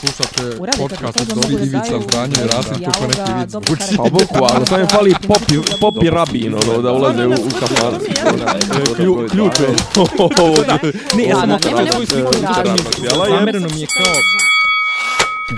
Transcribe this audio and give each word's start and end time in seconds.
Slušate 0.00 0.56
podcast 0.78 1.20
od 1.20 1.50
da 1.50 1.64
Ivica 1.64 2.00
Zdanje 2.08 2.34
i 2.44 2.46
Rasim 2.46 2.84
kako 2.84 3.06
neki 3.06 3.32
vic 3.40 3.52
karakter. 3.52 3.96
Pa 3.96 4.02
bukvalno, 4.02 4.66
samo 4.66 4.80
je 4.80 4.86
fali 4.86 5.14
popi, 5.28 5.54
popi 5.80 6.10
rabin, 6.10 6.54
ono, 6.54 6.82
da 6.82 6.92
ulaze 6.92 7.26
u, 7.26 7.30
u 7.30 7.50
kafan. 7.60 7.94
Klju, 8.96 9.28
ključ 9.30 9.60
je. 9.60 9.68
Ne, 11.16 11.24
ja 11.24 11.36
sam 11.36 11.58
svoju 11.92 12.06
sliku. 12.06 12.32
Zamereno 13.28 13.68
mi 13.74 13.80
je 13.80 13.86
kao... 13.86 14.46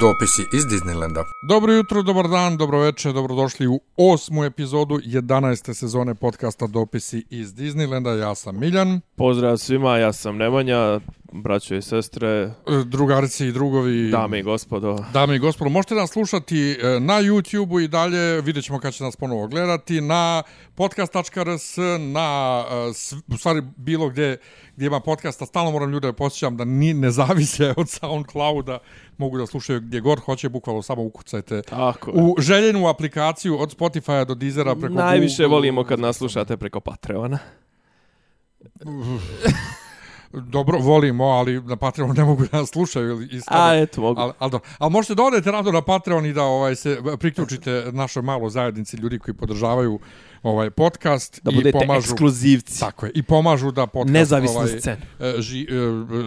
Dopisi 0.01 0.43
iz 0.53 0.65
Disneylanda. 0.67 1.25
Dobro 1.43 1.73
jutro, 1.73 2.03
dobar 2.03 2.29
dan, 2.29 2.57
dobro 2.57 2.81
večer, 2.81 3.13
dobrodošli 3.13 3.67
u 3.67 3.81
osmu 3.97 4.45
epizodu 4.45 4.95
11. 4.95 5.75
sezone 5.75 6.15
podcasta 6.15 6.67
Dopisi 6.67 7.25
iz 7.31 7.55
Disneylanda. 7.55 8.19
Ja 8.19 8.35
sam 8.35 8.59
Miljan, 8.59 9.01
Pozdrav 9.17 9.57
svima, 9.57 9.99
ja 9.99 10.13
sam 10.13 10.37
Nemanja, 10.37 11.01
braćo 11.33 11.75
i 11.75 11.83
sestre, 11.83 12.29
e, 12.29 12.53
drugarici 12.85 13.47
i 13.47 13.53
drugovi. 13.53 14.11
dame 14.11 14.39
i 14.39 14.43
gospodo. 14.43 15.05
Dame 15.13 15.37
i 15.37 15.39
gospodo, 15.39 15.71
možete 15.71 15.95
nas 15.95 16.11
slušati 16.11 16.79
e, 16.83 17.01
na 17.01 17.15
YouTube-u 17.15 17.81
i 17.81 17.89
dalje, 17.89 18.41
vidjet 18.41 18.65
ćemo 18.65 18.81
kad 18.81 18.95
će 18.95 19.05
nas 19.05 19.17
ponovo 19.17 19.47
gledati, 19.47 20.01
na 20.01 20.43
podcast.rs, 20.75 21.77
na, 21.99 22.65
e, 22.71 22.91
u 23.35 23.37
stvari 23.37 23.63
bilo 23.77 24.09
gdje, 24.09 24.37
gdje 24.77 24.87
ima 24.87 25.01
podcasta, 25.01 25.47
stalno 25.47 25.71
moram 25.71 25.91
ljude 25.91 26.13
posjećam 26.13 26.57
da 26.57 26.65
ni, 26.65 26.95
ne 26.95 27.11
zavise 27.11 27.75
od 27.77 27.89
SoundClouda, 27.89 28.79
mogu 29.19 29.39
da 29.39 29.47
slušaju 29.47 29.81
gdje 29.81 30.01
god 30.01 30.21
hoće, 30.21 30.49
bukvalno 30.49 30.83
samo 30.83 31.03
ukucajte 31.03 31.63
Tako 31.63 32.11
je. 32.11 32.23
u 32.23 32.35
željenu 32.39 32.89
aplikaciju 32.89 33.61
od 33.61 33.77
Spotify-a 33.79 34.25
do 34.25 34.35
Deezera 34.35 34.75
preko 34.75 34.95
Najviše 34.95 35.43
Google. 35.43 35.57
volimo 35.57 35.85
kad 35.85 36.01
nas 36.01 36.17
slušate 36.17 36.57
preko 36.57 36.81
Patreona. 36.81 37.39
Dobro, 40.41 40.79
volimo, 40.79 41.25
ali 41.25 41.63
na 41.63 41.77
Patreonu 41.77 42.15
ne 42.15 42.25
mogu 42.25 42.47
da 42.47 42.59
nas 42.59 42.71
slušaju. 42.71 43.09
ili 43.11 43.29
isto. 43.33 43.51
A, 43.55 43.75
eto, 43.77 44.01
mogu. 44.01 44.21
Ali, 44.21 44.33
ali, 44.39 44.53
ali 44.79 44.91
možete 44.93 45.15
da 45.15 45.23
odete 45.23 45.51
rado 45.51 45.73
na 45.73 45.83
Patreon 45.83 46.27
i 46.27 46.33
da 46.33 46.43
ovaj 46.43 46.77
se 46.77 46.99
priključite 47.19 47.85
našoj 47.93 48.23
malo 48.23 48.51
zajednici 48.51 48.97
ljudi 48.97 49.19
koji 49.19 49.35
podržavaju 49.35 49.99
ovaj 50.43 50.71
podcast 50.71 51.41
Da 51.43 51.51
i 51.51 51.55
budete 51.55 51.79
pomažu 51.79 52.13
ekskluzivci. 52.13 52.81
tako 52.81 53.07
je 53.07 53.13
i 53.15 53.23
pomažu 53.23 53.71
da 53.71 53.87
podcast 53.87 54.13
Nezavisnu 54.13 54.57
ovaj, 54.57 54.79
scenu. 54.81 55.01
e, 55.21 55.35
ži, 55.39 55.63
e, 55.63 55.67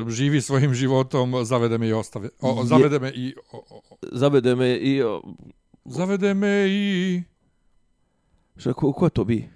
živi 0.09 0.41
svojim 0.41 0.73
životom, 0.73 1.45
zavede 1.45 1.77
me 1.77 1.87
i 1.87 1.93
ostave. 1.93 2.29
O, 2.41 2.63
zavede 2.63 2.99
me 2.99 3.11
i 3.11 3.35
o, 3.51 3.57
o, 3.69 3.81
Zavede 4.11 4.55
me 4.55 4.75
i... 4.75 5.03
o, 5.03 5.21
zavede 5.85 6.33
me 6.33 6.67
i 6.69 7.23
Šta, 8.57 8.73
ko, 8.73 8.93
ko 8.93 9.09
to 9.09 9.23
bi? 9.23 9.49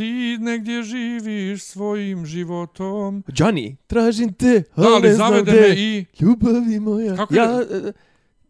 Ti 0.00 0.38
negdje 0.40 0.82
živiš 0.82 1.62
svojim 1.62 2.26
životom. 2.26 3.22
Johnny, 3.28 3.76
tražim 3.86 4.32
te, 4.32 4.62
Da, 4.76 4.82
ali 4.82 4.94
ali 4.94 5.02
ne 5.02 5.14
znam 5.14 5.28
zavede 5.28 5.52
gde. 5.52 5.60
me 5.60 5.74
i 5.76 6.04
Ljubavi 6.20 6.80
moja. 6.80 7.16
Kako 7.16 7.34
ja, 7.34 7.44
je? 7.44 7.92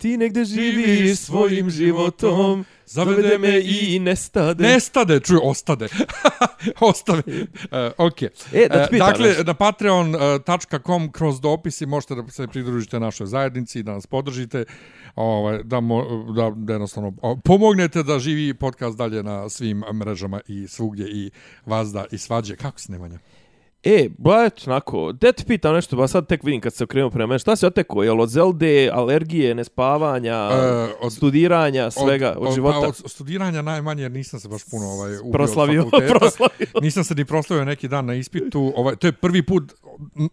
Ti 0.01 0.17
negde 0.17 0.45
živiš 0.45 1.19
svojim 1.19 1.71
životom. 1.71 2.65
Zavede 2.87 3.39
me 3.39 3.61
i 3.65 3.99
nestade. 3.99 4.65
Nestade, 4.65 5.21
čuj, 5.21 5.39
ostade. 5.43 5.89
Ostave. 6.81 7.23
Uh, 7.27 8.07
ok. 8.07 8.23
E, 8.23 8.69
da 8.69 8.87
ti 8.87 8.91
pitam 8.91 9.09
dakle, 9.09 9.29
nešto. 9.29 9.45
na 9.45 9.55
patreon.com 9.55 11.13
kroz 11.13 11.41
dopisi 11.41 11.87
možete 11.87 12.15
da 12.15 12.31
se 12.31 12.47
pridružite 12.47 13.01
našoj 13.01 13.27
zajednici, 13.27 13.83
da 13.83 13.93
nas 13.93 14.07
podržite, 14.07 14.65
ovaj, 15.15 15.63
da, 15.63 15.81
mo, 15.81 16.05
da, 16.37 16.53
da 16.57 16.73
jednostavno 16.73 17.13
pomognete 17.45 18.03
da 18.03 18.19
živi 18.19 18.55
podcast 18.55 18.99
dalje 18.99 19.23
na 19.23 19.49
svim 19.49 19.85
mrežama 19.93 20.41
i 20.49 20.69
svugdje 20.69 21.07
i 21.09 21.31
vazda 21.67 22.05
i 22.11 22.19
svađe. 22.19 22.57
Kako 22.57 22.79
si 22.79 22.93
Nemanja? 22.93 23.19
E, 23.85 24.09
ba 24.19 24.45
eto, 24.45 24.63
onako, 24.67 25.13
de 25.13 25.33
ti 25.33 25.45
pitam 25.45 25.75
nešto, 25.75 25.97
ba 25.97 26.09
sad 26.09 26.27
tek 26.27 26.45
vidim 26.45 26.61
kad 26.61 26.75
se 26.75 26.85
okrenuo 26.85 27.11
prema 27.11 27.27
mene, 27.27 27.39
šta 27.39 27.57
si 27.57 27.67
otekao, 27.67 28.03
jel 28.03 28.21
od 28.21 28.29
Zelde, 28.29 28.91
alergije, 28.91 29.55
nespavanja, 29.55 30.35
E, 30.53 30.89
od- 31.01 31.13
studiranja, 31.13 31.91
svega, 31.93 32.35
od, 32.39 32.55
života? 32.55 32.81
Pa, 32.81 32.87
od 32.87 33.03
studiranja 33.07 33.63
najmanje 33.63 34.03
jer 34.03 34.13
nisam 34.13 34.41
se 34.41 34.49
baš 34.49 34.63
puno 34.65 34.87
ovaj, 34.87 35.17
ubio 35.17 35.33
proslavio, 35.33 35.83
od 35.85 36.03
proslavio. 36.09 36.67
Nisam 36.83 37.05
se 37.05 37.15
ni 37.15 37.25
proslavio 37.25 37.65
neki 37.65 37.89
dan 37.89 38.07
na 38.07 38.15
ispitu. 38.15 38.73
Ovaj, 38.77 38.97
to 38.97 39.07
je 39.07 39.13
prvi 39.13 39.43
put 39.43 39.73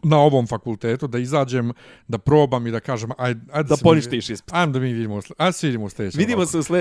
na 0.03 0.19
ovom 0.19 0.47
fakultetu 0.47 1.07
da 1.07 1.17
izađem, 1.17 1.71
da 2.07 2.17
probam 2.17 2.67
i 2.67 2.71
da 2.71 2.79
kažem 2.79 3.09
ajde, 3.17 3.39
ajde 3.51 3.67
Da 3.67 3.75
se 3.75 3.79
mi- 3.79 3.83
poništiš 3.83 4.29
ispit. 4.29 4.53
Ajde 4.53 4.71
da 4.71 4.79
mi 4.79 4.87
vidimo, 4.87 5.21
ajde 5.37 5.53
se 5.53 5.67
vidimo 5.67 5.85
u 5.85 5.89
sljedećem. 5.89 6.19
Vidimo 6.19 6.37
ovako. 6.37 6.63
se 6.63 6.73
u 6.73 6.77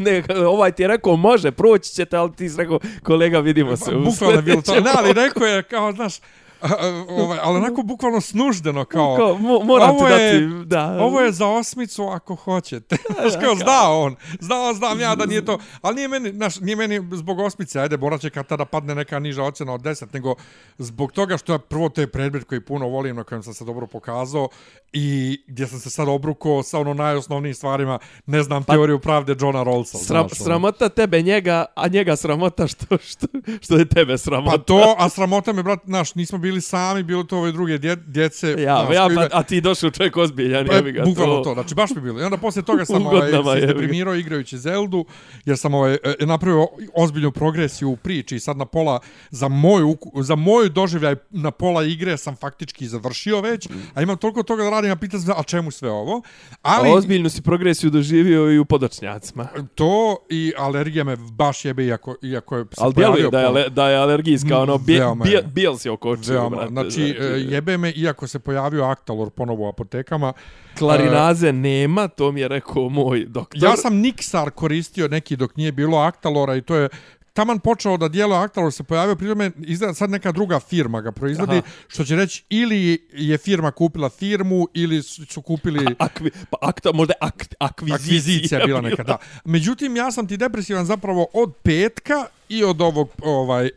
ne, 0.00 0.46
ovaj 0.46 0.72
ti 0.72 0.82
je 0.82 0.88
rekao, 0.88 1.16
može, 1.16 1.50
proći 1.52 1.90
ćete, 1.90 2.16
ali 2.16 2.32
ti 2.32 2.48
si 2.48 2.56
rekao, 2.56 2.78
kolega, 3.02 3.38
vidimo 3.40 3.76
se 3.76 3.96
u 3.96 4.04
Bukvalno 4.04 4.36
je 4.36 4.42
bilo 4.42 4.56
to. 4.56 4.64
sljedećem. 4.64 4.84
Ne, 4.84 4.90
ali 4.96 5.12
rekao 5.14 5.46
je 5.46 5.62
kao, 5.62 5.92
znaš, 6.02 6.20
a, 6.62 7.04
ovaj, 7.08 7.38
ali 7.42 7.56
onako 7.56 7.82
bukvalno 7.82 8.20
snuždeno 8.20 8.84
kao, 8.84 9.16
Kao, 9.16 9.38
mo, 9.38 9.58
moram 9.64 9.90
ovo 9.90 10.08
je- 10.08 10.40
dati, 10.40 10.66
da. 10.66 10.96
Ovo 11.00 11.20
je 11.20 11.32
za 11.32 11.46
osmicu 11.48 12.04
ako 12.04 12.34
hoćete. 12.34 12.96
Znaš 13.20 13.32
kao 13.44 13.54
zna 13.54 13.90
on. 13.90 14.16
Znao 14.40 14.74
znam 14.74 15.00
ja 15.00 15.14
da 15.14 15.26
nije 15.26 15.44
to. 15.44 15.58
Ali 15.82 15.94
nije 15.94 16.08
meni, 16.08 16.32
znaš, 16.32 16.60
nije 16.60 16.76
meni 16.76 17.00
zbog 17.12 17.38
osmice. 17.38 17.80
Ajde, 17.80 17.96
morat 17.96 18.20
će 18.20 18.30
kad 18.30 18.46
tada 18.46 18.64
padne 18.64 18.94
neka 18.94 19.18
niža 19.18 19.42
ocjena 19.42 19.74
od 19.74 19.80
10. 19.80 20.06
Nego 20.14 20.34
zbog 20.78 21.12
toga 21.12 21.36
što 21.38 21.52
je 21.52 21.58
prvo 21.58 21.88
to 21.88 22.00
je 22.00 22.06
predmet 22.06 22.44
koji 22.44 22.60
puno 22.60 22.88
volim, 22.88 23.16
na 23.16 23.24
kojem 23.24 23.42
sam 23.42 23.54
se 23.54 23.64
dobro 23.64 23.86
pokazao 23.86 24.48
i 24.92 25.40
gdje 25.46 25.66
sam 25.66 25.78
se 25.78 25.90
sad 25.90 26.08
obrukao 26.08 26.62
sa 26.62 26.78
ono 26.78 26.94
najosnovnijim 26.94 27.54
stvarima. 27.54 27.98
Ne 28.26 28.42
znam 28.42 28.64
teoriju 28.64 28.98
pravde 28.98 29.36
Johna 29.40 29.62
Rawlsa. 29.64 30.04
Sram, 30.04 30.28
znaš, 30.28 30.40
ono. 30.40 30.44
sramota 30.44 30.88
tebe 30.88 31.22
njega, 31.22 31.64
a 31.74 31.88
njega 31.88 32.16
sramota 32.16 32.66
što, 32.66 32.98
što, 32.98 33.26
što 33.60 33.76
je 33.76 33.88
tebe 33.88 34.18
sramota. 34.18 34.56
Pa 34.58 34.62
to, 34.62 34.94
a 34.98 35.08
sramota 35.08 35.52
me, 35.52 35.62
brat, 35.62 35.78
znaš, 35.86 36.14
nismo 36.14 36.38
bili 36.38 36.51
sami, 36.60 37.02
bilo 37.02 37.24
to 37.24 37.38
ove 37.38 37.52
druge 37.52 37.78
dje, 37.78 37.96
djece. 37.96 38.48
Ja, 38.48 38.84
znaš, 38.86 38.94
ja, 38.94 39.08
pa, 39.14 39.38
a 39.38 39.42
ti 39.42 39.60
došao 39.60 39.90
čovjek 39.90 40.16
ozbiljan, 40.16 40.66
Pa, 40.66 40.74
jebi 40.74 40.92
ga. 40.92 41.04
bukvalno 41.04 41.40
to. 41.44 41.54
znači 41.54 41.74
baš 41.74 41.90
mi 41.90 42.00
bilo. 42.00 42.20
I 42.20 42.24
onda 42.24 42.36
poslije 42.36 42.64
toga 42.64 42.84
sam 42.84 43.06
ovaj, 43.06 43.60
se 43.60 43.66
deprimirao 43.66 44.14
igrajući 44.14 44.58
Zeldu, 44.58 45.04
jer 45.44 45.58
sam 45.58 45.74
ovaj, 45.74 45.94
e, 45.94 46.26
napravio 46.26 46.66
ozbiljnu 46.94 47.32
progresiju 47.32 47.88
u 47.90 47.96
priči 47.96 48.36
i 48.36 48.40
sad 48.40 48.56
na 48.56 48.66
pola, 48.66 49.00
za 49.30 49.48
moju, 49.48 49.96
za 50.20 50.34
moju 50.34 50.68
doživljaj 50.68 51.16
na 51.30 51.50
pola 51.50 51.84
igre 51.84 52.16
sam 52.16 52.36
faktički 52.36 52.86
završio 52.86 53.40
već, 53.40 53.68
a 53.94 54.02
imam 54.02 54.16
toliko 54.16 54.42
toga 54.42 54.64
da 54.64 54.70
radim, 54.70 54.90
a 54.90 54.96
pitam 54.96 55.20
se, 55.20 55.32
a 55.36 55.42
čemu 55.42 55.70
sve 55.70 55.90
ovo? 55.90 56.22
Ali 56.62 56.90
A 56.90 56.92
ozbiljnu 56.92 57.30
si 57.30 57.42
progresiju 57.42 57.90
doživio 57.90 58.52
i 58.52 58.58
u 58.58 58.64
podočnjacima. 58.64 59.48
to 59.74 60.16
i 60.30 60.52
alergija 60.58 61.04
me 61.04 61.16
baš 61.16 61.64
jebe, 61.64 61.84
iako, 61.84 62.16
iako 62.22 62.56
je 62.56 62.64
se 62.64 62.80
Ali 62.80 62.94
djeluje 62.94 63.30
da 63.30 63.40
je, 63.40 63.68
da 63.70 63.88
je 63.88 63.96
alergijska, 63.96 64.58
ono, 64.58 64.80
je. 65.24 65.42
bijel 65.42 65.76
si 65.76 65.88
oko 65.88 66.10
očiju, 66.10 66.41
Veoma, 66.42 66.56
brate. 66.56 66.72
znači, 66.72 67.16
e, 67.20 67.24
jebe 67.24 67.78
me, 67.78 67.90
iako 67.90 68.26
se 68.26 68.38
pojavio 68.38 68.84
Actalor 68.84 69.30
ponovo 69.30 69.64
u 69.64 69.68
apotekama. 69.68 70.32
Klarinaze 70.78 71.52
nema, 71.52 72.08
to 72.08 72.32
mi 72.32 72.40
je 72.40 72.48
rekao 72.48 72.88
moj 72.88 73.24
doktor. 73.24 73.62
Ja 73.62 73.76
sam 73.76 73.94
Nixar 73.94 74.50
koristio 74.50 75.08
neki 75.08 75.36
dok 75.36 75.56
nije 75.56 75.72
bilo 75.72 75.98
Actalora 75.98 76.56
i 76.56 76.62
to 76.62 76.74
je 76.74 76.88
taman 77.32 77.58
počeo 77.58 77.96
da 77.96 78.08
dijelo 78.08 78.36
Actalor 78.36 78.72
se 78.72 78.82
pojavio, 78.82 79.16
pri 79.16 79.28
tome 79.28 79.50
izgleda 79.58 79.94
sad 79.94 80.10
neka 80.10 80.32
druga 80.32 80.60
firma 80.60 81.00
ga 81.00 81.12
proizvodi, 81.12 81.56
Aha. 81.56 81.66
što 81.88 82.04
će 82.04 82.16
reći 82.16 82.44
ili 82.48 83.08
je 83.12 83.38
firma 83.38 83.70
kupila 83.70 84.08
firmu 84.08 84.68
ili 84.74 85.02
su 85.02 85.42
kupili 85.42 85.94
Akvi, 85.98 86.30
pa 86.50 86.56
akta, 86.60 86.92
možda 86.92 87.14
ak, 87.20 87.44
akvizicija, 87.58 87.94
akvizicija 87.94 88.60
je 88.60 88.66
bila 88.66 88.80
neka, 88.80 89.02
da. 89.02 89.16
Međutim, 89.44 89.96
ja 89.96 90.10
sam 90.10 90.26
ti 90.26 90.36
depresivan 90.36 90.84
zapravo 90.84 91.26
od 91.32 91.54
petka 91.62 92.26
i 92.48 92.64
od 92.64 92.80
ovog 92.80 93.08
ovaj 93.22 93.66
e, 93.66 93.70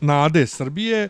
Nade 0.00 0.46
Srbije, 0.46 1.08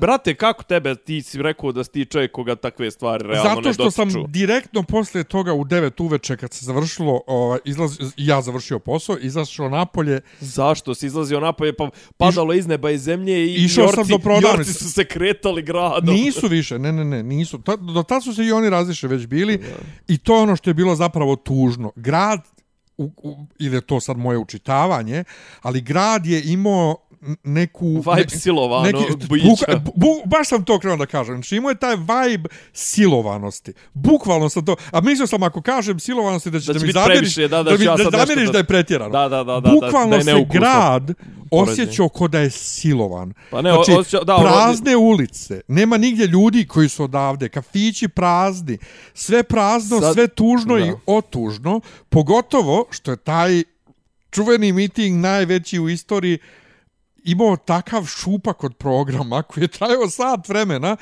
Brate, 0.00 0.34
kako 0.34 0.62
tebe, 0.62 0.94
ti 0.94 1.22
si 1.22 1.42
rekao 1.42 1.72
da 1.72 1.84
si 1.84 1.90
ti 1.90 2.04
čovjek 2.04 2.32
koga 2.32 2.56
takve 2.56 2.90
stvari 2.90 3.24
realno 3.26 3.48
Zato 3.48 3.60
ne 3.60 3.72
što 3.72 3.90
sam 3.90 4.08
dotiču. 4.08 4.26
direktno 4.28 4.82
posle 4.82 5.24
toga 5.24 5.52
u 5.52 5.64
9 5.64 6.02
uveče 6.04 6.36
kad 6.36 6.52
se 6.52 6.64
završilo, 6.64 7.20
ovaj, 7.26 7.58
izlaz, 7.64 7.98
ja 8.16 8.42
završio 8.42 8.78
posao, 8.78 9.16
izašao 9.20 9.68
napolje, 9.68 10.20
Zašto 10.40 10.94
si 10.94 11.06
izlazio 11.06 11.40
napolje, 11.40 11.72
pa 11.72 11.90
padalo 12.16 12.54
iz 12.54 12.66
neba 12.66 12.90
i 12.90 12.98
zemlje 12.98 13.46
i 13.46 13.54
Išao 13.54 13.82
jorci, 13.82 13.96
sam 13.96 14.06
do 14.08 14.18
prodavnice. 14.18 14.58
jorci 14.58 14.72
su 14.72 14.92
se 14.92 15.04
kretali 15.04 15.62
gradom. 15.62 16.14
Nisu 16.14 16.48
više, 16.48 16.78
ne, 16.78 16.92
ne, 16.92 17.04
ne, 17.04 17.22
nisu. 17.22 17.58
Ta, 17.58 17.76
do 17.76 18.02
tad 18.02 18.24
su 18.24 18.34
se 18.34 18.44
i 18.44 18.52
oni 18.52 18.70
razliše 18.70 19.08
već 19.08 19.26
bili 19.26 19.60
i 20.08 20.18
to 20.18 20.36
je 20.36 20.42
ono 20.42 20.56
što 20.56 20.70
je 20.70 20.74
bilo 20.74 20.94
zapravo 20.96 21.36
tužno. 21.36 21.92
Grad, 21.96 22.40
u, 22.98 23.10
u, 23.22 23.46
ili 23.58 23.76
je 23.76 23.80
to 23.80 24.00
sad 24.00 24.16
moje 24.16 24.38
učitavanje, 24.38 25.24
ali 25.62 25.80
grad 25.80 26.26
je 26.26 26.42
imao 26.44 26.96
neku... 27.44 27.86
Vibe 27.86 28.28
silovanog 28.30 28.94
bojića. 29.20 29.46
buka- 29.46 29.76
bu, 29.76 29.92
bu, 29.96 30.06
baš 30.26 30.48
sam 30.48 30.64
to 30.64 30.78
krenuo 30.78 30.96
da 30.96 31.06
kažem. 31.06 31.34
Znači 31.34 31.56
imao 31.56 31.70
je 31.70 31.74
taj 31.76 31.96
vibe 31.96 32.48
silovanosti. 32.72 33.72
Bukvalno 33.94 34.48
sam 34.48 34.64
to... 34.64 34.76
A 34.90 35.00
mislio 35.00 35.26
sam 35.26 35.42
ako 35.42 35.62
kažem 35.62 35.98
silovanosti 35.98 36.50
da 36.50 36.60
ćete 36.60 36.72
Da 36.72 36.78
će 36.78 36.86
mi 36.86 36.92
zamjeriš, 36.92 37.34
da, 37.36 37.48
da 37.48 37.62
da, 37.62 37.70
mi, 37.72 37.84
ja 37.84 37.96
da 37.96 38.18
zamjeriš 38.18 38.46
da- 38.46 38.52
da 38.52 38.58
je 38.58 38.64
pretjerano. 38.64 39.10
Da, 39.10 39.28
da, 39.28 39.44
da, 39.44 39.60
da, 39.60 39.70
Bukvalno 39.72 40.10
da 40.10 40.16
je 40.16 40.22
se 40.22 40.32
neukusno. 40.32 40.60
grad 40.60 41.14
poređenje. 41.50 41.82
osjećao 41.82 42.08
ko 42.08 42.28
da 42.28 42.38
je 42.38 42.50
silovan. 42.50 43.34
Pa 43.50 43.62
ne, 43.62 43.72
znači, 43.72 43.92
osjećao- 43.92 44.24
da, 44.24 44.36
prazne 44.38 44.96
ulice, 44.96 45.60
nema 45.68 45.96
nigdje 45.96 46.26
ljudi 46.26 46.66
koji 46.66 46.88
su 46.88 47.04
odavde, 47.04 47.48
kafići 47.48 48.08
prazni, 48.08 48.78
sve 49.14 49.42
prazno, 49.42 50.00
Sad- 50.00 50.14
sve 50.14 50.28
tužno 50.28 50.74
da. 50.74 50.80
i 50.80 50.92
otužno, 51.06 51.80
pogotovo 52.08 52.86
što 52.90 53.10
je 53.10 53.16
taj 53.16 53.62
čuveni 54.30 54.72
miting 54.72 55.16
najveći 55.16 55.78
u 55.78 55.88
istoriji 55.88 56.38
imao 57.30 57.56
takav 57.56 58.04
šupak 58.04 58.64
od 58.64 58.76
programa 58.76 59.42
koji 59.48 59.64
je 59.64 59.68
trajao 59.68 60.10
sat 60.10 60.48
vremena, 60.48 60.96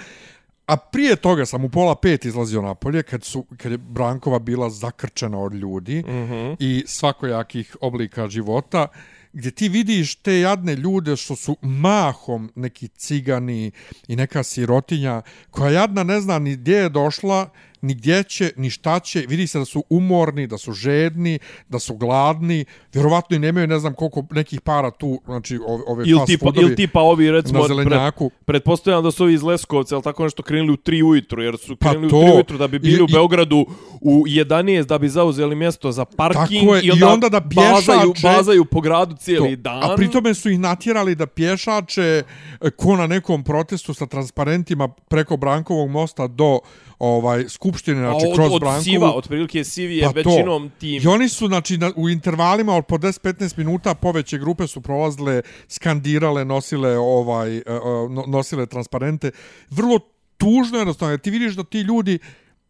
A 0.67 0.76
prije 0.76 1.17
toga 1.17 1.46
sam 1.46 1.64
u 1.64 1.69
pola 1.69 1.94
pet 1.94 2.25
izlazio 2.25 2.62
napolje 2.62 3.02
kad, 3.02 3.25
su, 3.25 3.44
kad 3.56 3.73
je 3.73 3.78
Brankova 3.78 4.38
bila 4.38 4.70
zakrčena 4.70 5.38
od 5.38 5.55
ljudi 5.55 6.02
mm 6.06 6.11
-hmm. 6.11 6.56
i 6.58 6.84
svakojakih 6.87 7.76
oblika 7.81 8.28
života 8.28 8.88
gdje 9.32 9.50
ti 9.50 9.69
vidiš 9.69 10.14
te 10.14 10.40
jadne 10.40 10.75
ljude 10.75 11.17
što 11.17 11.37
su 11.37 11.56
mahom 11.62 12.52
neki 12.55 12.88
cigani 12.88 13.70
i 14.08 14.17
neka 14.17 14.43
sirotinja 14.43 15.23
koja 15.50 15.70
jadna 15.70 16.02
ne 16.02 16.20
zna 16.20 16.38
ni 16.38 16.56
gdje 16.56 16.76
je 16.76 16.88
došla 16.88 17.50
ni 17.82 17.94
gdje 17.94 18.23
će, 18.23 18.52
ni 18.56 18.70
šta 18.70 19.00
će, 19.00 19.20
vidi 19.20 19.46
se 19.46 19.58
da 19.58 19.64
su 19.64 19.84
umorni, 19.90 20.46
da 20.46 20.58
su 20.58 20.73
žedni, 20.73 21.38
da 21.69 21.78
su 21.78 21.94
gladni, 21.96 22.64
vjerovatno 22.93 23.37
i 23.37 23.40
nemaju 23.40 23.67
ne 23.67 23.78
znam 23.78 23.94
koliko 23.94 24.25
nekih 24.31 24.61
para 24.61 24.90
tu, 24.90 25.20
znači 25.25 25.58
ove, 25.87 26.05
ili 26.06 26.19
fast 26.19 26.26
tipa, 26.26 26.43
foodovi 26.43 26.67
ili 26.67 26.76
tipa 26.76 27.00
ovi, 27.00 27.31
recimo, 27.31 27.61
na 27.61 27.67
zelenjaku. 27.67 28.28
Pred, 28.31 28.44
pretpostavljam 28.46 29.02
da 29.02 29.11
su 29.11 29.25
ovi 29.25 29.34
iz 29.34 29.43
Leskovca, 29.43 29.94
ali 29.94 30.05
tako 30.05 30.23
nešto 30.23 30.43
krenuli 30.43 30.73
u 30.73 30.76
3 30.76 31.02
ujutru, 31.05 31.43
jer 31.43 31.56
su 31.58 31.76
Pa 31.76 31.90
krenuli 31.90 32.11
to. 32.11 32.17
u 32.17 32.20
3 32.20 32.34
ujutru 32.34 32.58
da 32.58 32.69
bi 32.69 32.78
bili 32.78 32.99
I- 32.99 33.02
u 33.02 33.06
Beogradu 33.06 33.67
u 34.00 34.25
11 34.26 34.56
da 34.84 34.99
bi 34.99 35.08
zauzeli 35.08 35.56
mjesto 35.56 35.93
za 35.93 36.05
parking 36.06 36.50
je, 36.64 36.81
i 36.82 36.90
onda, 36.90 37.06
i 37.06 37.08
onda 37.08 37.28
da 37.31 37.40
bazaju, 37.40 38.12
pješače- 38.12 38.23
bazaju 38.25 38.64
po 38.64 38.81
gradu 38.81 39.17
cijeli 39.17 39.56
To. 39.56 39.62
dan. 39.62 39.82
A 39.82 39.96
pritome 39.96 40.34
su 40.34 40.50
ih 40.50 40.58
natjerali 40.58 41.14
da 41.14 41.26
pješače 41.26 42.23
e, 42.61 42.70
ko 42.70 42.96
na 42.96 43.06
nekom 43.06 43.44
protestu 43.44 43.94
sa 43.94 44.06
transparentima 44.06 44.88
preko 44.88 45.37
Brankovog 45.37 45.90
mosta 45.90 46.26
do 46.26 46.61
ovaj 46.99 47.49
skupštine, 47.49 48.01
znači 48.01 48.27
od, 48.27 48.35
kroz 48.35 48.53
od 48.53 48.61
Brankovu. 48.61 48.83
siva, 48.83 49.13
otprilike 49.15 49.65
sivi 49.65 49.97
je 49.97 50.05
Pa 50.05 50.23
to. 50.23 50.31
većinom 50.31 50.71
tim. 50.81 51.03
I 51.03 51.07
oni 51.07 51.29
su, 51.29 51.47
znači, 51.47 51.79
na, 51.79 51.93
u 51.97 52.09
intervalima 52.09 52.77
od 52.77 52.87
po 52.87 52.99
10-15 52.99 53.59
minuta 53.59 53.95
poveće 53.95 54.39
grupe 54.39 54.67
su 54.67 54.81
prolazile, 54.81 55.43
skandirale, 55.69 56.45
nosile, 56.45 56.99
ovaj, 56.99 57.63
no- 58.11 58.25
nosile 58.27 58.67
transparente. 58.67 59.31
Vrlo 59.71 59.99
tužno 60.37 60.79
jednostavno, 60.79 61.13
jer 61.13 61.21
ti 61.21 61.31
vidiš 61.31 61.55
da 61.55 61.65
ti 61.65 61.81
ljudi 61.81 62.19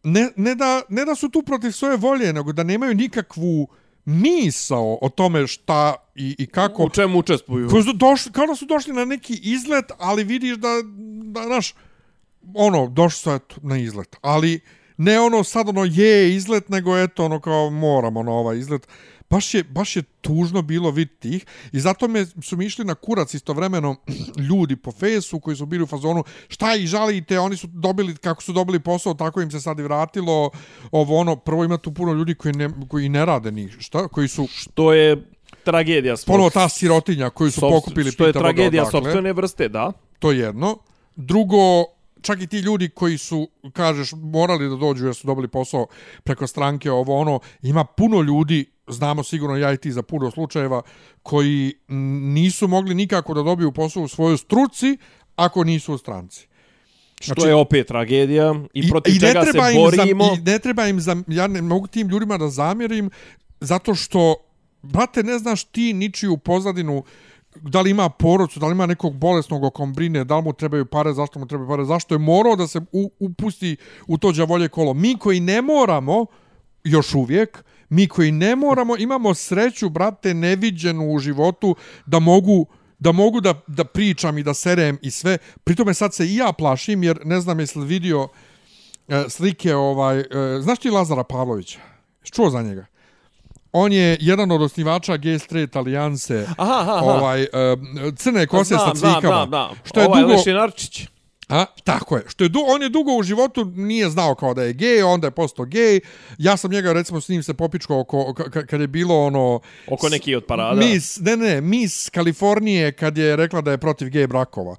ne, 0.03 0.29
ne, 0.35 0.55
da, 0.55 0.81
ne 0.89 1.05
da 1.05 1.15
su 1.15 1.29
tu 1.29 1.41
protiv 1.41 1.71
svoje 1.71 1.97
volje, 1.97 2.33
nego 2.33 2.51
da 2.51 2.63
nemaju 2.63 2.95
nikakvu 2.95 3.67
misao 4.05 4.97
o 5.01 5.09
tome 5.09 5.47
šta 5.47 5.95
i, 6.15 6.35
i 6.39 6.45
kako. 6.47 6.83
U 6.83 6.89
čemu 6.89 7.19
učestvuju? 7.19 7.69
Su 7.69 7.93
došli, 7.93 8.31
kao 8.31 8.47
da 8.47 8.55
su 8.55 8.65
došli 8.65 8.93
na 8.93 9.05
neki 9.05 9.39
izlet, 9.43 9.85
ali 9.97 10.23
vidiš 10.23 10.57
da, 10.57 10.69
da 11.23 11.45
naš, 11.47 11.73
ono, 12.55 12.87
došli 12.87 13.19
su 13.19 13.31
eto, 13.31 13.55
na 13.61 13.77
izlet. 13.77 14.15
Ali 14.21 14.59
ne 14.97 15.19
ono 15.19 15.43
sad 15.43 15.69
ono 15.69 15.83
je 15.85 16.35
izlet, 16.35 16.69
nego 16.69 16.97
eto 16.97 17.25
ono 17.25 17.39
kao 17.39 17.69
moramo 17.69 18.23
na 18.23 18.31
ovaj 18.31 18.57
izlet. 18.57 18.87
Baš 19.29 19.53
je, 19.53 19.63
baš 19.63 19.95
je 19.95 20.01
tužno 20.21 20.61
bilo 20.61 20.91
vidjeti 20.91 21.29
ih 21.29 21.45
i 21.71 21.79
zato 21.79 22.07
me 22.07 22.25
su 22.25 22.57
mi 22.57 22.65
išli 22.65 22.85
na 22.85 22.95
kurac 22.95 23.33
istovremeno 23.33 23.95
ljudi 24.49 24.75
po 24.75 24.91
fesu 24.91 25.39
koji 25.39 25.55
su 25.57 25.65
bili 25.65 25.83
u 25.83 25.87
fazonu 25.87 26.23
šta 26.47 26.75
ih 26.75 26.87
žalite, 26.87 27.39
oni 27.39 27.57
su 27.57 27.67
dobili, 27.67 28.15
kako 28.15 28.43
su 28.43 28.53
dobili 28.53 28.79
posao, 28.79 29.13
tako 29.13 29.41
im 29.41 29.51
se 29.51 29.59
sad 29.59 29.79
i 29.79 29.83
vratilo. 29.83 30.49
Ovo 30.91 31.17
ono, 31.17 31.35
prvo 31.35 31.63
ima 31.63 31.77
tu 31.77 31.93
puno 31.93 32.13
ljudi 32.13 32.35
koji 32.35 32.53
ne, 32.53 32.69
koji 32.89 33.09
ne 33.09 33.25
rade 33.25 33.51
ni 33.51 33.69
šta, 33.69 34.07
koji 34.07 34.27
su 34.27 34.47
To 34.73 34.93
je 34.93 35.29
tragedija. 35.63 36.17
svog- 36.17 36.27
ponovo 36.27 36.49
ta 36.49 36.69
sirotinja 36.69 37.29
koju 37.29 37.51
su 37.51 37.61
sopst- 37.61 37.71
pokupili 37.71 38.11
Što 38.11 38.25
je 38.25 38.33
tragedija 38.33 38.85
sopstvene 38.85 39.33
vrste, 39.33 39.69
da. 39.69 39.91
To 40.19 40.31
je 40.31 40.39
jedno. 40.39 40.77
Drugo, 41.15 41.83
čak 42.21 42.41
i 42.41 42.47
ti 42.47 42.57
ljudi 42.57 42.89
koji 42.89 43.17
su, 43.17 43.49
kažeš, 43.73 44.11
morali 44.15 44.69
da 44.69 44.75
dođu 44.75 45.05
jer 45.05 45.15
su 45.15 45.27
dobili 45.27 45.47
posao 45.47 45.87
preko 46.23 46.47
stranke, 46.47 46.91
ovo 46.91 47.17
ono, 47.19 47.39
ima 47.61 47.83
puno 47.83 48.21
ljudi, 48.21 48.65
znamo 48.87 49.23
sigurno 49.23 49.57
ja 49.57 49.73
i 49.73 49.77
ti 49.77 49.91
za 49.91 50.01
puno 50.01 50.31
slučajeva, 50.31 50.81
koji 51.23 51.73
nisu 52.33 52.67
mogli 52.67 52.95
nikako 52.95 53.33
da 53.33 53.43
dobiju 53.43 53.71
posao 53.71 54.03
u 54.03 54.07
svojoj 54.07 54.37
struci 54.37 54.97
ako 55.35 55.63
nisu 55.63 55.93
u 55.93 55.97
stranci. 55.97 56.47
Što 57.21 57.47
je 57.47 57.55
opet 57.55 57.87
tragedija 57.87 58.55
i 58.73 58.89
protiv 58.89 59.13
ne 59.13 59.19
čega 59.19 59.45
se 59.45 59.51
treba 59.51 59.69
im 59.69 59.77
borimo. 59.77 60.25
Za, 60.25 60.33
I 60.33 60.43
ne 60.43 60.59
treba 60.59 60.87
im, 60.87 61.01
za, 61.01 61.15
ja 61.27 61.47
ne 61.47 61.61
mogu 61.61 61.87
tim 61.87 62.07
ljudima 62.07 62.37
da 62.37 62.49
zamjerim, 62.49 63.09
zato 63.59 63.95
što, 63.95 64.35
brate, 64.81 65.23
ne 65.23 65.39
znaš 65.39 65.63
ti 65.63 65.93
ničiju 65.93 66.37
pozadinu, 66.37 67.03
da 67.61 67.81
li 67.81 67.91
ima 67.91 68.09
porodcu, 68.09 68.59
da 68.59 68.67
li 68.67 68.71
ima 68.71 68.85
nekog 68.85 69.15
bolesnog 69.15 69.63
o 69.63 69.69
kom 69.69 69.93
brine, 69.93 70.23
da 70.23 70.37
li 70.37 70.43
mu 70.43 70.53
trebaju 70.53 70.85
pare, 70.85 71.13
zašto 71.13 71.39
mu 71.39 71.45
trebaju 71.47 71.69
pare, 71.69 71.85
zašto 71.85 72.15
je 72.15 72.19
morao 72.19 72.55
da 72.55 72.67
se 72.67 72.81
u, 72.91 73.11
upusti 73.19 73.77
u 74.07 74.17
to 74.17 74.31
đavolje 74.31 74.69
kolo. 74.69 74.93
Mi 74.93 75.17
koji 75.17 75.39
ne 75.39 75.61
moramo, 75.61 76.25
još 76.83 77.15
uvijek, 77.15 77.63
mi 77.89 78.07
koji 78.07 78.31
ne 78.31 78.55
moramo, 78.55 78.97
imamo 78.97 79.33
sreću, 79.33 79.89
brate, 79.89 80.33
neviđenu 80.33 81.11
u 81.13 81.19
životu, 81.19 81.75
da 82.05 82.19
mogu 82.19 82.65
da 82.99 83.11
mogu 83.11 83.41
da, 83.41 83.53
da 83.67 83.83
pričam 83.83 84.37
i 84.37 84.43
da 84.43 84.53
serem 84.53 84.97
i 85.01 85.11
sve. 85.11 85.37
Pritome 85.63 85.93
sad 85.93 86.13
se 86.13 86.25
i 86.25 86.35
ja 86.35 86.51
plašim, 86.51 87.03
jer 87.03 87.19
ne 87.25 87.41
znam 87.41 87.59
jesi 87.59 87.79
vidio 87.79 88.27
e, 89.07 89.23
slike, 89.29 89.75
ovaj, 89.75 90.19
e, 90.19 90.25
znaš 90.61 90.79
ti 90.79 90.89
Lazara 90.89 91.23
Pavlovića? 91.23 91.79
Čuo 92.23 92.49
za 92.49 92.61
njega? 92.61 92.85
On 93.79 93.93
je 93.93 94.17
jedan 94.21 94.51
od 94.51 94.61
osnivača 94.61 95.13
Gay 95.13 95.39
Straight 95.39 95.75
Alijanse, 95.75 96.45
Aha, 96.57 96.79
aha, 96.81 96.91
aha. 96.93 97.05
ovaj, 97.05 97.43
e, 97.43 97.47
crne 98.15 98.47
kose 98.47 98.75
znam, 98.75 98.87
sa 98.89 98.95
znam, 98.95 99.13
cvikama. 99.13 99.35
znam, 99.35 99.47
znam. 99.49 99.69
Što 99.85 99.99
je 99.99 100.07
ovaj 100.07 100.21
dugo... 100.21 100.33
Lešinarčić. 100.33 101.07
A, 101.49 101.65
tako 101.83 102.15
je. 102.17 102.23
Što 102.27 102.43
je 102.43 102.49
du, 102.49 102.59
on 102.67 102.81
je 102.81 102.89
dugo 102.89 103.11
u 103.11 103.23
životu 103.23 103.65
nije 103.65 104.09
znao 104.09 104.35
kao 104.35 104.53
da 104.53 104.63
je 104.63 104.73
gej, 104.73 105.03
onda 105.03 105.27
je 105.27 105.31
postao 105.31 105.65
gej. 105.65 105.99
Ja 106.37 106.57
sam 106.57 106.71
njega 106.71 106.93
recimo 106.93 107.21
s 107.21 107.29
njim 107.29 107.43
se 107.43 107.53
popičkao 107.53 107.99
oko 107.99 108.17
ka- 108.17 108.49
ka- 108.49 108.65
kad 108.65 108.81
je 108.81 108.87
bilo 108.87 109.25
ono 109.25 109.59
Oko 109.87 110.09
neki 110.09 110.35
od 110.35 110.45
parada. 110.45 110.75
Miss, 110.75 111.19
ne, 111.19 111.37
ne, 111.37 111.61
Miss 111.61 112.09
Kalifornije 112.09 112.91
kad 112.91 113.17
je 113.17 113.35
rekla 113.35 113.61
da 113.61 113.71
je 113.71 113.77
protiv 113.77 114.09
gej 114.09 114.27
brakova. 114.27 114.75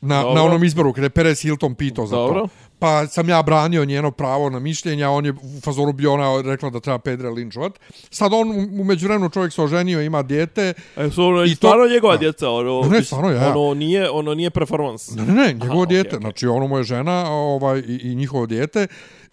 Na, 0.00 0.22
Dobro. 0.22 0.34
na 0.34 0.42
onom 0.44 0.64
izboru 0.64 0.92
kada 0.92 1.06
je 1.06 1.10
Perez 1.10 1.40
Hilton 1.42 1.74
pitao 1.74 2.06
za 2.06 2.16
Dobro. 2.16 2.40
to. 2.40 2.48
Pa 2.78 3.06
sam 3.06 3.28
ja 3.28 3.42
branio 3.42 3.84
njeno 3.84 4.10
pravo 4.10 4.50
na 4.50 4.58
mišljenja, 4.58 5.10
on 5.10 5.26
je 5.26 5.32
u 5.32 5.60
fazoru 5.60 5.92
bio 5.92 6.12
ona 6.12 6.42
rekla 6.42 6.70
da 6.70 6.80
treba 6.80 6.98
Pedra 6.98 7.30
linčovat. 7.30 7.72
Sad 8.10 8.32
on 8.32 8.50
u- 8.50 8.80
u 8.80 8.84
međuvremenu 8.84 9.30
čovjek 9.30 9.52
se 9.52 9.62
oženio, 9.62 10.00
ima 10.00 10.22
dijete. 10.22 10.72
E, 10.96 11.10
su 11.10 11.24
ono, 11.24 11.44
I 11.44 11.54
stvarno 11.54 11.84
to- 11.84 11.90
njegova 11.90 12.16
djeca, 12.16 12.50
ono, 12.50 12.80
Ne, 12.82 13.02
stvarno, 13.02 13.30
ja. 13.30 13.50
ono 13.50 13.74
nije, 13.74 14.10
ono 14.10 14.34
nije 14.34 14.50
performans. 14.50 15.10
Ne, 15.10 15.22
ne, 15.24 15.32
ne, 15.34 15.52
njegovo 15.52 15.72
Aha, 15.72 15.80
okej, 15.80 15.86
dijete, 15.86 16.08
okej. 16.08 16.20
znači 16.20 16.46
ono 16.46 16.66
moje 16.66 16.84
žena 16.84 17.24
ovaj, 17.30 17.78
i, 17.78 18.00
i 18.02 18.14
njihovo 18.14 18.46
dijete. 18.46 18.86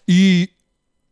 I 0.06 0.46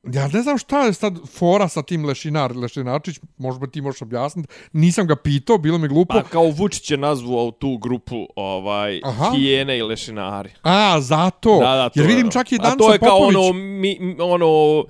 ja 0.04 0.28
ne 0.28 0.42
znam 0.42 0.58
šta 0.58 0.80
je 0.80 0.92
sad 0.92 1.18
fora 1.28 1.68
sa 1.68 1.82
tim 1.82 2.04
Lešinar, 2.04 2.56
Lešinarčić, 2.56 3.16
možda 3.36 3.66
ti 3.66 3.80
možeš 3.80 4.02
objasniti. 4.02 4.48
Nisam 4.72 5.06
ga 5.06 5.16
pitao, 5.16 5.58
bilo 5.58 5.78
mi 5.78 5.88
glupo. 5.88 6.14
Pa 6.14 6.22
kao 6.22 6.44
Vučić 6.46 6.90
je 6.90 6.96
nazvao 6.96 7.50
tu 7.50 7.78
grupu 7.78 8.26
ovaj, 8.36 9.00
Aha. 9.04 9.30
hijene 9.32 9.78
i 9.78 9.82
lešinari. 9.82 10.50
A, 10.62 11.00
zato. 11.00 11.58
Da, 11.58 11.66
da, 11.66 11.90
Jer 11.94 12.04
je 12.04 12.08
vidim 12.08 12.22
ono. 12.22 12.30
čak 12.30 12.52
i 12.52 12.56
A 12.56 12.58
Danca 12.58 12.76
to 12.76 12.92
je 12.92 12.98
kao 12.98 13.08
Popović. 13.10 13.36
ono, 13.36 13.52
mi, 13.52 13.98
ono, 14.20 14.84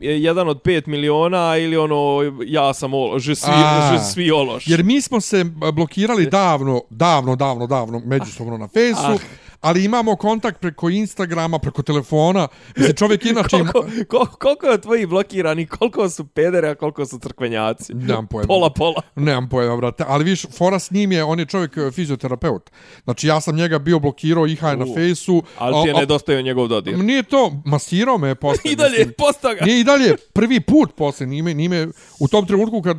jedan 0.00 0.48
od 0.48 0.62
pet 0.62 0.86
miliona 0.86 1.56
ili 1.56 1.76
ono, 1.76 2.16
ja 2.46 2.74
sam 2.74 2.94
olo, 2.94 3.18
že 3.18 3.34
svi, 3.34 3.50
A. 3.54 3.90
že 3.92 4.04
svi 4.04 4.30
ološ. 4.30 4.66
Jer 4.66 4.84
mi 4.84 5.00
smo 5.00 5.20
se 5.20 5.44
blokirali 5.74 6.26
davno, 6.26 6.82
davno, 6.90 7.36
davno, 7.36 7.66
davno, 7.66 7.98
međusobno 8.00 8.56
na 8.58 8.68
fejsu, 8.68 9.00
Ah. 9.04 9.16
Ali 9.60 9.84
imamo 9.84 10.16
kontakt 10.16 10.60
preko 10.60 10.88
Instagrama, 10.90 11.58
preko 11.58 11.82
telefona. 11.82 12.48
Mislim, 12.76 12.96
čovjek 12.96 13.26
inače... 13.30 13.48
koliko, 13.48 13.86
ko, 14.08 14.26
koliko 14.38 14.66
je 14.66 14.80
tvojih 14.80 15.08
blokirani, 15.08 15.66
koliko 15.66 16.08
su 16.08 16.26
pedere, 16.26 16.68
a 16.68 16.74
koliko 16.74 17.06
su 17.06 17.18
crkvenjaci? 17.18 17.94
Nemam 17.94 18.26
pojma. 18.26 18.46
Pola, 18.46 18.70
pola. 18.70 19.02
Nemam 19.16 19.48
pojma, 19.48 19.76
brate. 19.76 20.04
Ali 20.08 20.24
viš, 20.24 20.46
fora 20.56 20.78
s 20.78 20.90
njim 20.90 21.12
je, 21.12 21.24
on 21.24 21.38
je 21.38 21.46
čovjek 21.46 21.76
e, 21.76 21.90
fizioterapeut. 21.90 22.70
Znači, 23.04 23.26
ja 23.26 23.40
sam 23.40 23.56
njega 23.56 23.78
bio 23.78 23.98
blokirao 23.98 24.46
IH 24.46 24.62
na 24.62 24.84
U. 24.88 24.94
fejsu. 24.94 25.42
Ali 25.58 25.82
ti 25.82 25.88
je 25.88 25.94
a- 25.94 25.96
a- 25.96 26.00
nedostaju 26.00 26.42
njegov 26.42 26.68
dodir. 26.68 26.98
Nije 26.98 27.22
to, 27.22 27.52
masirao 27.64 28.18
me 28.18 28.28
je 28.28 28.34
posle. 28.34 28.72
I 28.72 28.76
dalje, 28.76 28.98
mislim. 28.98 29.14
posta 29.18 29.54
ga. 29.54 29.64
Nije 29.64 29.80
i 29.80 29.84
dalje 29.84 30.16
prvi 30.32 30.60
put 30.60 30.94
posle, 30.96 31.26
nime, 31.26 31.54
nime, 31.54 31.88
u 32.20 32.28
tom 32.28 32.46
trenutku 32.46 32.82
kad, 32.82 32.96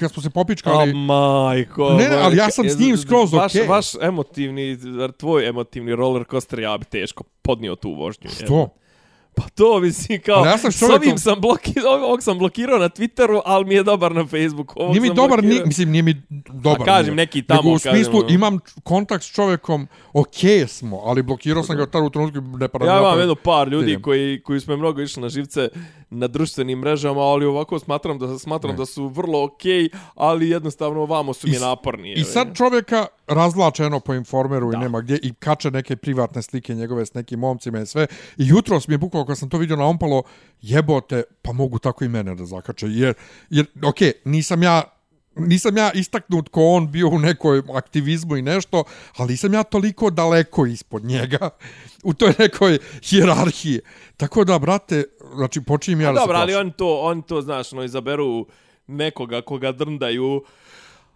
kad 0.00 0.12
smo 0.12 0.22
se 0.22 0.28
A 0.28 0.30
popičkali, 0.30 0.94
majko. 0.94 1.90
Ne, 1.90 2.08
ali 2.22 2.36
ja 2.36 2.50
sam 2.50 2.68
s 2.68 2.78
njim 2.78 2.96
skroz 2.96 3.32
vaš, 3.32 3.54
okej. 3.54 3.66
Vaš 3.66 3.86
emotivni, 4.00 4.78
tvoj 5.18 5.49
emotivni 5.50 5.94
roller 5.94 6.24
coaster, 6.24 6.58
ja 6.58 6.78
bi 6.78 6.84
teško 6.84 7.24
podnio 7.42 7.74
tu 7.74 7.90
vožnju. 7.90 8.30
što? 8.30 8.68
Pa 9.34 9.42
to 9.48 9.80
mislim 9.80 10.20
kao, 10.20 10.36
Ali 10.36 10.48
ja 10.48 10.58
sam 10.58 10.72
s 10.72 10.82
ovim 10.84 11.18
sam 11.18 11.40
blokirao, 11.40 11.92
ovog 11.94 12.22
sam 12.22 12.38
blokirao 12.38 12.78
na 12.78 12.88
Twitteru, 12.88 13.40
ali 13.44 13.64
mi 13.64 13.74
je 13.74 13.82
dobar 13.82 14.14
na 14.14 14.26
Facebooku. 14.26 14.80
Ovog 14.80 14.90
Nije 14.90 15.00
mi 15.00 15.14
dobar, 15.14 15.40
blokirao- 15.40 15.42
ni, 15.54 15.66
mislim, 15.66 15.90
nije 15.90 16.02
mi 16.02 16.14
dobar. 16.48 16.78
Pa 16.78 16.84
kažem, 16.84 17.04
nije. 17.06 17.16
neki 17.16 17.42
tamo, 17.42 17.60
Nego 17.60 17.70
u 17.70 17.74
kažem, 17.74 17.92
smislu, 17.94 18.18
ono. 18.18 18.28
imam 18.28 18.58
kontakt 18.82 19.24
s 19.24 19.28
čovjekom, 19.28 19.86
okej 20.12 20.66
smo, 20.66 20.98
ali 20.98 21.22
blokirao 21.22 21.62
sam 21.62 21.76
ga 21.76 21.86
tada 21.86 22.04
u 22.04 22.10
trenutku 22.10 22.40
ne 22.40 22.68
pa 22.68 22.84
Ja 22.84 22.98
imam 22.98 23.18
jedno 23.18 23.34
par 23.34 23.68
ljudi 23.68 23.98
koji, 24.02 24.42
koji 24.42 24.60
smo 24.60 24.76
mnogo 24.76 25.00
išli 25.02 25.22
na 25.22 25.28
živce 25.28 25.68
na 26.10 26.26
društvenim 26.26 26.78
mrežama, 26.78 27.20
ali 27.20 27.46
ovako 27.46 27.78
smatram 27.78 28.18
da 28.18 28.38
smatram 28.38 28.70
Ne. 28.70 28.76
da 28.76 28.86
su 28.86 29.08
vrlo 29.08 29.44
okej, 29.44 29.88
ali 30.14 30.48
jednostavno 30.48 31.04
vamo 31.06 31.32
su 31.32 31.46
mi 31.46 31.52
I 31.52 31.56
s- 31.56 31.60
naporni. 31.60 32.12
I 32.12 32.24
sad 32.24 32.56
čovjeka 32.56 33.06
razvlače 33.26 33.84
eno 33.84 34.00
po 34.00 34.14
informeru 34.14 34.70
Da. 34.70 34.76
i 34.76 34.80
nema 34.80 35.00
gdje 35.00 35.18
i 35.22 35.32
kače 35.34 35.70
neke 35.70 35.96
privatne 35.96 36.42
slike 36.42 36.74
njegove 36.74 37.06
s 37.06 37.14
nekim 37.14 37.38
momcima 37.38 37.80
i 37.80 37.86
sve. 37.86 38.06
I 38.36 38.46
jutros 38.46 38.88
mi 38.88 38.94
je 38.94 38.98
bukvalo 38.98 39.26
kad 39.26 39.38
sam 39.38 39.48
to 39.48 39.58
vidio 39.58 39.76
na 39.76 39.86
ompalo, 39.86 40.22
jebote, 40.60 41.22
pa 41.42 41.52
mogu 41.52 41.78
tako 41.78 42.04
i 42.04 42.08
mene 42.08 42.34
da 42.34 42.44
zakače. 42.46 42.86
Jer, 42.88 43.14
jer 43.50 43.66
okej, 43.82 44.12
nisam 44.24 44.62
ja 44.62 44.82
nisam 45.46 45.76
ja 45.76 45.92
istaknut 45.92 46.48
ko 46.48 46.66
on 46.66 46.90
bio 46.90 47.08
u 47.08 47.18
nekoj 47.18 47.62
aktivizmu 47.74 48.36
i 48.36 48.42
nešto, 48.42 48.84
ali 49.16 49.30
nisam 49.30 49.54
ja 49.54 49.62
toliko 49.62 50.10
daleko 50.10 50.66
ispod 50.66 51.04
njega 51.04 51.50
u 52.04 52.14
toj 52.14 52.34
nekoj 52.38 52.78
hijerarhiji. 53.02 53.80
Tako 54.16 54.44
da, 54.44 54.58
brate, 54.58 55.04
znači, 55.34 55.60
počinjem 55.60 56.00
ja 56.00 56.12
da 56.12 56.20
se 56.20 56.22
Dobro, 56.22 56.38
ali 56.38 56.54
on 56.54 56.72
to, 56.72 57.00
on 57.00 57.22
to, 57.22 57.42
znaš, 57.42 57.72
no, 57.72 57.84
izaberu 57.84 58.46
nekoga 58.86 59.42
koga 59.42 59.72
drndaju. 59.72 60.44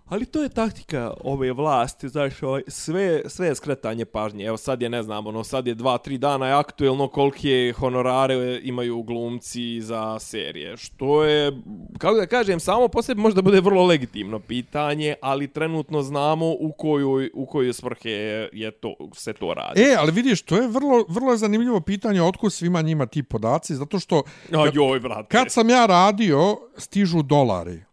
Ali 0.04 0.26
to 0.26 0.42
je 0.42 0.48
taktika 0.48 1.14
ove 1.24 1.52
vlasti, 1.52 2.08
znaš, 2.08 2.42
ovaj, 2.42 2.62
sve, 2.68 3.22
sve 3.26 3.46
je 3.46 3.54
skretanje 3.54 4.04
pažnje. 4.04 4.44
Evo 4.44 4.56
sad 4.56 4.82
je, 4.82 4.88
ne 4.88 5.02
znam, 5.02 5.26
ono, 5.26 5.44
sad 5.44 5.66
je 5.66 5.74
dva, 5.74 5.98
tri 5.98 6.18
dana 6.18 6.46
je 6.46 6.52
aktuelno 6.52 7.08
kolike 7.08 7.72
honorare 7.78 8.60
imaju 8.62 9.02
glumci 9.02 9.80
za 9.80 10.18
serije. 10.18 10.76
Što 10.76 11.24
je, 11.24 11.52
kako 11.98 12.16
da 12.16 12.26
kažem, 12.26 12.60
samo 12.60 12.88
po 12.88 13.02
sebi 13.02 13.20
možda 13.20 13.42
bude 13.42 13.60
vrlo 13.60 13.86
legitimno 13.86 14.38
pitanje, 14.38 15.14
ali 15.22 15.48
trenutno 15.48 16.02
znamo 16.02 16.46
u 16.46 16.72
kojoj, 16.78 17.30
u 17.34 17.46
kojoj 17.46 17.72
svrhe 17.72 18.10
je, 18.10 18.48
je 18.52 18.70
to, 18.70 18.94
se 19.14 19.32
to 19.32 19.54
radi. 19.54 19.82
E, 19.82 19.96
ali 19.98 20.12
vidiš, 20.12 20.42
to 20.42 20.56
je 20.56 20.68
vrlo, 20.68 21.04
vrlo 21.08 21.30
je 21.30 21.38
zanimljivo 21.38 21.80
pitanje 21.80 22.22
otkud 22.22 22.52
svima 22.52 22.82
njima 22.82 23.06
ti 23.06 23.22
podaci, 23.22 23.74
zato 23.74 23.98
što 23.98 24.22
A, 24.52 24.70
joj, 24.74 25.00
brate. 25.00 25.28
kad 25.28 25.52
sam 25.52 25.70
ja 25.70 25.86
radio, 25.86 26.56
stižu 26.76 27.22
dolari 27.22 27.84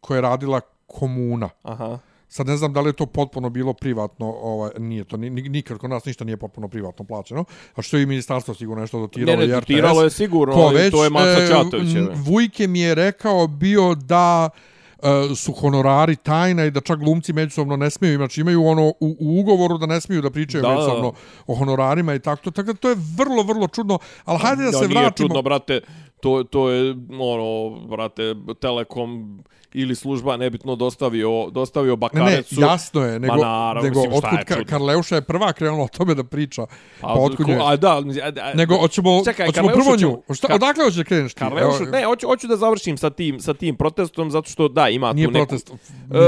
koje 0.00 0.18
je 0.18 0.22
radila 0.22 0.60
komuna. 0.88 1.48
Aha. 1.62 1.98
Sad 2.30 2.46
ne 2.46 2.56
znam 2.56 2.72
da 2.72 2.80
li 2.80 2.88
je 2.88 2.92
to 2.92 3.06
potpuno 3.06 3.50
bilo 3.50 3.72
privatno, 3.72 4.26
ovaj, 4.32 4.70
nije 4.78 5.04
to, 5.04 5.16
ni, 5.16 5.30
ni- 5.30 5.48
nikad 5.48 5.78
kod 5.78 5.90
nas 5.90 6.04
ništa 6.04 6.24
nije 6.24 6.36
potpuno 6.36 6.68
privatno 6.68 7.04
plaćeno, 7.04 7.44
a 7.74 7.82
što 7.82 7.96
je 7.96 8.02
i 8.02 8.06
ministarstvo 8.06 8.54
sigurno 8.54 8.80
nešto 8.80 9.00
dotiralo 9.00 9.32
Ne, 9.32 9.38
ne, 9.38 9.44
i 9.46 9.50
RTS. 9.50 9.60
dotiralo 9.60 10.02
je 10.02 10.10
sigurno, 10.10 10.54
Ko 10.54 10.68
već, 10.68 10.90
to 10.90 11.04
je 11.04 11.10
Maca 11.10 11.42
e, 11.42 11.46
Ćatovićeva. 11.48 12.12
m, 12.12 12.22
Vujke 12.22 12.66
mi 12.66 12.80
je 12.80 12.94
rekao 12.94 13.46
bio 13.46 13.94
da 13.94 14.50
e, 14.98 15.06
su 15.36 15.52
honorari 15.52 16.16
tajna 16.16 16.64
i 16.64 16.70
da 16.70 16.80
čak 16.80 16.98
glumci 16.98 17.32
međusobno 17.32 17.76
ne 17.76 17.90
smiju, 17.90 18.16
znači 18.16 18.40
imaju 18.40 18.66
ono 18.66 18.82
u, 18.88 18.94
u 19.00 19.40
ugovoru 19.40 19.78
da 19.78 19.86
ne 19.86 20.00
smiju 20.00 20.22
da 20.22 20.30
pričaju 20.30 20.62
Da, 20.62 20.68
da, 20.68 20.74
da. 20.74 20.80
međusobno 20.80 21.12
o 21.46 21.54
honorarima 21.54 22.14
i 22.14 22.18
tako 22.18 22.42
to. 22.42 22.50
Tako 22.52 22.66
da 22.66 22.74
to 22.74 22.88
je 22.88 22.96
vrlo, 23.16 23.42
vrlo 23.42 23.68
čudno, 23.68 23.98
ali 24.24 24.38
hajde 24.38 24.62
da 24.62 24.68
Ja, 24.68 24.72
se 24.72 24.88
nije 24.88 25.00
vratimo. 25.00 25.28
čudno, 25.28 25.42
brate, 25.42 25.80
to, 26.20 26.44
to 26.44 26.70
je, 26.70 26.94
ono, 27.20 27.70
brate, 27.86 28.34
Telekom 28.60 29.38
ili 29.74 29.94
služba 29.94 30.36
nebitno 30.36 30.76
dostavio, 30.76 31.48
dostavio 31.50 31.90
Ne, 31.90 31.92
ne, 31.92 31.96
Bakarecu. 31.96 32.60
jasno 32.60 33.04
je, 33.04 33.18
nego, 33.20 33.36
naravno, 33.36 33.82
nego 33.88 34.00
mislim, 34.00 34.14
otkud 34.16 34.38
Ka-? 34.46 34.64
Karleuša 34.64 35.14
je 35.14 35.22
prva 35.22 35.52
krenula 35.52 35.84
o 35.84 35.88
tome 35.88 36.14
da 36.14 36.24
priča. 36.24 36.66
Pa, 37.00 37.06
A, 37.08 37.12
otkud 37.14 37.48
je? 37.48 37.58
a, 37.62 37.76
da, 37.76 37.88
a, 37.92 38.02
a, 38.42 38.54
Nego, 38.54 38.76
hoćemo, 38.76 39.24
Čekaj, 39.24 39.46
hoćemo 39.46 39.68
prvo 39.68 39.96
nju. 39.96 40.34
Šta, 40.34 40.48
Kar- 40.48 40.54
odakle 40.54 40.84
hoćeš 40.84 40.96
da 40.96 41.04
kreneš 41.04 41.34
ti? 41.34 41.38
Karleušu, 41.38 41.84
ne, 41.84 42.04
hoću, 42.04 42.26
hoću 42.26 42.46
da 42.46 42.56
završim 42.56 42.96
sa 42.98 43.10
tim, 43.10 43.40
sa 43.40 43.54
tim 43.54 43.76
protestom, 43.76 44.30
zato 44.30 44.50
što, 44.50 44.68
da, 44.68 44.88
ima 44.88 45.12
Nije 45.12 45.26
tu 45.26 45.30
neku... 45.32 45.46
protest, 45.48 45.72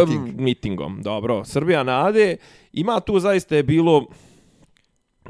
miting. 0.06 0.40
mitingom, 0.40 1.02
dobro. 1.02 1.44
Srbija 1.44 1.82
nade. 1.82 2.36
Ima 2.72 3.00
tu 3.00 3.20
zaista 3.20 3.56
je 3.56 3.62
bilo 3.62 4.06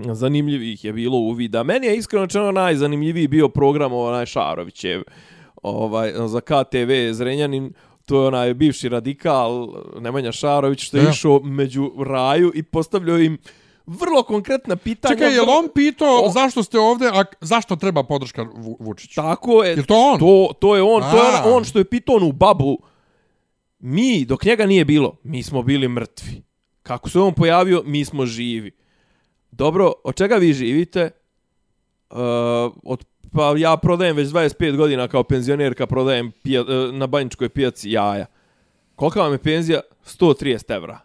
zanimljivih 0.04 0.84
je 0.84 0.92
bilo 0.92 1.18
uvida. 1.18 1.62
Meni 1.62 1.86
je 1.86 1.96
iskreno 1.96 2.24
rečeno 2.24 2.52
najzanimljiviji 2.52 3.28
bio 3.28 3.48
program 3.48 3.92
onaj 3.92 4.26
Šarovićev 4.26 5.02
ovaj, 5.56 6.12
za 6.18 6.40
KTV 6.40 6.90
Zrenjanin. 7.12 7.72
To 8.06 8.20
je 8.20 8.28
onaj 8.28 8.54
bivši 8.54 8.88
radikal 8.88 9.68
Nemanja 9.98 10.32
Šarović 10.32 10.80
što 10.80 10.96
je 10.96 11.02
Da. 11.02 11.10
išao 11.10 11.40
među 11.40 11.92
raju 12.00 12.52
i 12.54 12.62
postavljao 12.62 13.18
im 13.18 13.38
vrlo 13.86 14.22
konkretna 14.22 14.76
pitanja. 14.76 15.14
Čekaj, 15.14 15.34
je 15.34 15.40
li 15.40 15.46
on 15.50 15.68
pitao 15.74 16.20
O- 16.20 16.30
zašto 16.30 16.62
ste 16.62 16.78
ovde, 16.78 17.06
a 17.06 17.24
zašto 17.40 17.76
treba 17.76 18.02
podrška 18.02 18.42
Vu- 18.44 18.76
Vučiću? 18.80 19.14
Tako 19.14 19.62
je. 19.64 19.70
Je 19.70 19.86
to 19.86 19.94
on? 19.96 20.18
To, 20.18 20.52
to 20.60 20.76
je 20.76 20.82
on. 20.82 21.02
To 21.02 21.16
je 21.18 21.32
A. 21.34 21.42
on 21.46 21.64
što 21.64 21.78
je 21.78 21.84
pitao 21.84 22.14
onu 22.14 22.32
babu. 22.32 22.78
Mi, 23.78 24.24
dok 24.24 24.44
njega 24.44 24.66
nije 24.66 24.84
bilo, 24.84 25.16
mi 25.22 25.42
smo 25.42 25.62
bili 25.62 25.88
mrtvi. 25.88 26.42
Kako 26.82 27.08
se 27.08 27.20
on 27.20 27.34
pojavio, 27.34 27.82
mi 27.86 28.04
smo 28.04 28.26
živi. 28.26 28.70
Dobro, 29.50 29.92
od 30.04 30.14
čega 30.14 30.36
vi 30.36 30.52
živite? 30.52 31.10
Uh, 32.10 32.18
od, 32.82 33.04
pa 33.32 33.54
ja 33.56 33.76
prodajem 33.76 34.16
već 34.16 34.28
25 34.28 34.76
godina 34.76 35.08
kao 35.08 35.22
penzionerka, 35.22 35.86
prodajem 35.86 36.32
pija, 36.42 36.62
uh, 36.62 36.94
na 36.94 37.06
banjičkoj 37.06 37.48
pijaci 37.48 37.90
jaja. 37.90 38.26
Kolika 38.94 39.22
vam 39.22 39.32
je 39.32 39.38
penzija? 39.38 39.80
130 40.04 40.76
evra. 40.76 41.00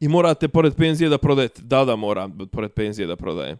I 0.00 0.08
morate 0.08 0.48
pored 0.48 0.74
penzije 0.76 1.08
da 1.08 1.18
prodajete. 1.18 1.62
Da, 1.62 1.84
da, 1.84 1.96
moram 1.96 2.38
pored 2.52 2.72
penzije 2.72 3.06
da 3.06 3.16
prodajem. 3.16 3.58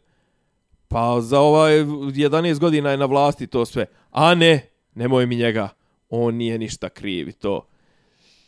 Pa 0.89 1.21
za 1.21 1.41
ovaj 1.41 1.73
11 1.75 2.59
godina 2.59 2.91
je 2.91 2.97
na 2.97 3.05
vlasti 3.05 3.47
to 3.47 3.67
sve. 3.67 3.87
A 4.11 4.35
ne, 4.35 4.69
nemoj 4.95 5.27
mi 5.27 5.37
njega. 5.37 5.69
On 6.11 6.35
nije 6.35 6.59
ništa 6.59 6.89
kriv 6.89 7.29
i 7.29 7.33
to. 7.33 7.67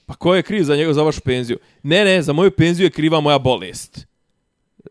Pa 0.06 0.14
ko 0.14 0.34
je 0.34 0.42
kriv 0.42 0.62
za 0.62 0.76
njega 0.76 0.92
za 0.92 1.02
vašu 1.02 1.20
penziju? 1.20 1.58
Ne, 1.82 2.04
ne, 2.04 2.22
za 2.22 2.32
moju 2.32 2.50
penziju 2.50 2.86
je 2.86 2.90
kriva 2.90 3.20
moja 3.20 3.38
bolest. 3.38 4.06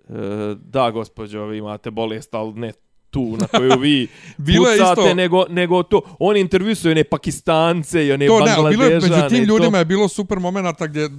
E, 0.09 0.55
da, 0.55 0.91
gospođo, 0.91 1.45
vi 1.45 1.57
imate 1.57 1.91
bolest, 1.91 2.33
ali 2.33 2.53
ne 2.53 2.71
tu 3.09 3.37
na 3.37 3.47
koju 3.47 3.79
vi 3.79 4.07
Bilo 4.37 4.69
je 4.69 4.77
pucate, 4.79 5.01
isto- 5.01 5.13
nego, 5.13 5.45
nego 5.49 5.83
to. 5.83 6.01
On 6.19 6.37
intervjuisuje 6.37 6.91
one 6.91 7.03
Pakistance 7.03 8.05
i 8.07 8.11
one 8.11 8.27
To 8.27 8.39
ne, 8.39 8.55
bilo 8.69 8.85
je, 8.85 8.95
među 8.95 9.13
tim 9.29 9.43
i 9.43 9.47
to. 9.47 9.53
ljudima 9.53 9.77
je 9.77 9.85
bilo 9.85 10.07
super 10.07 10.39
momenata 10.39 10.87
gdje, 10.87 11.09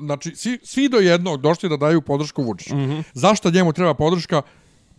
znači, 0.00 0.32
svi, 0.36 0.58
svi 0.62 0.88
do 0.88 0.96
jednog 0.96 1.40
došli 1.40 1.68
da 1.68 1.76
daju 1.76 2.02
podršku 2.02 2.42
Vučiću. 2.42 2.76
Mm. 2.76 2.80
-hmm. 2.80 3.02
Zašto 3.12 3.50
njemu 3.50 3.72
treba 3.72 3.94
podrška? 3.94 4.42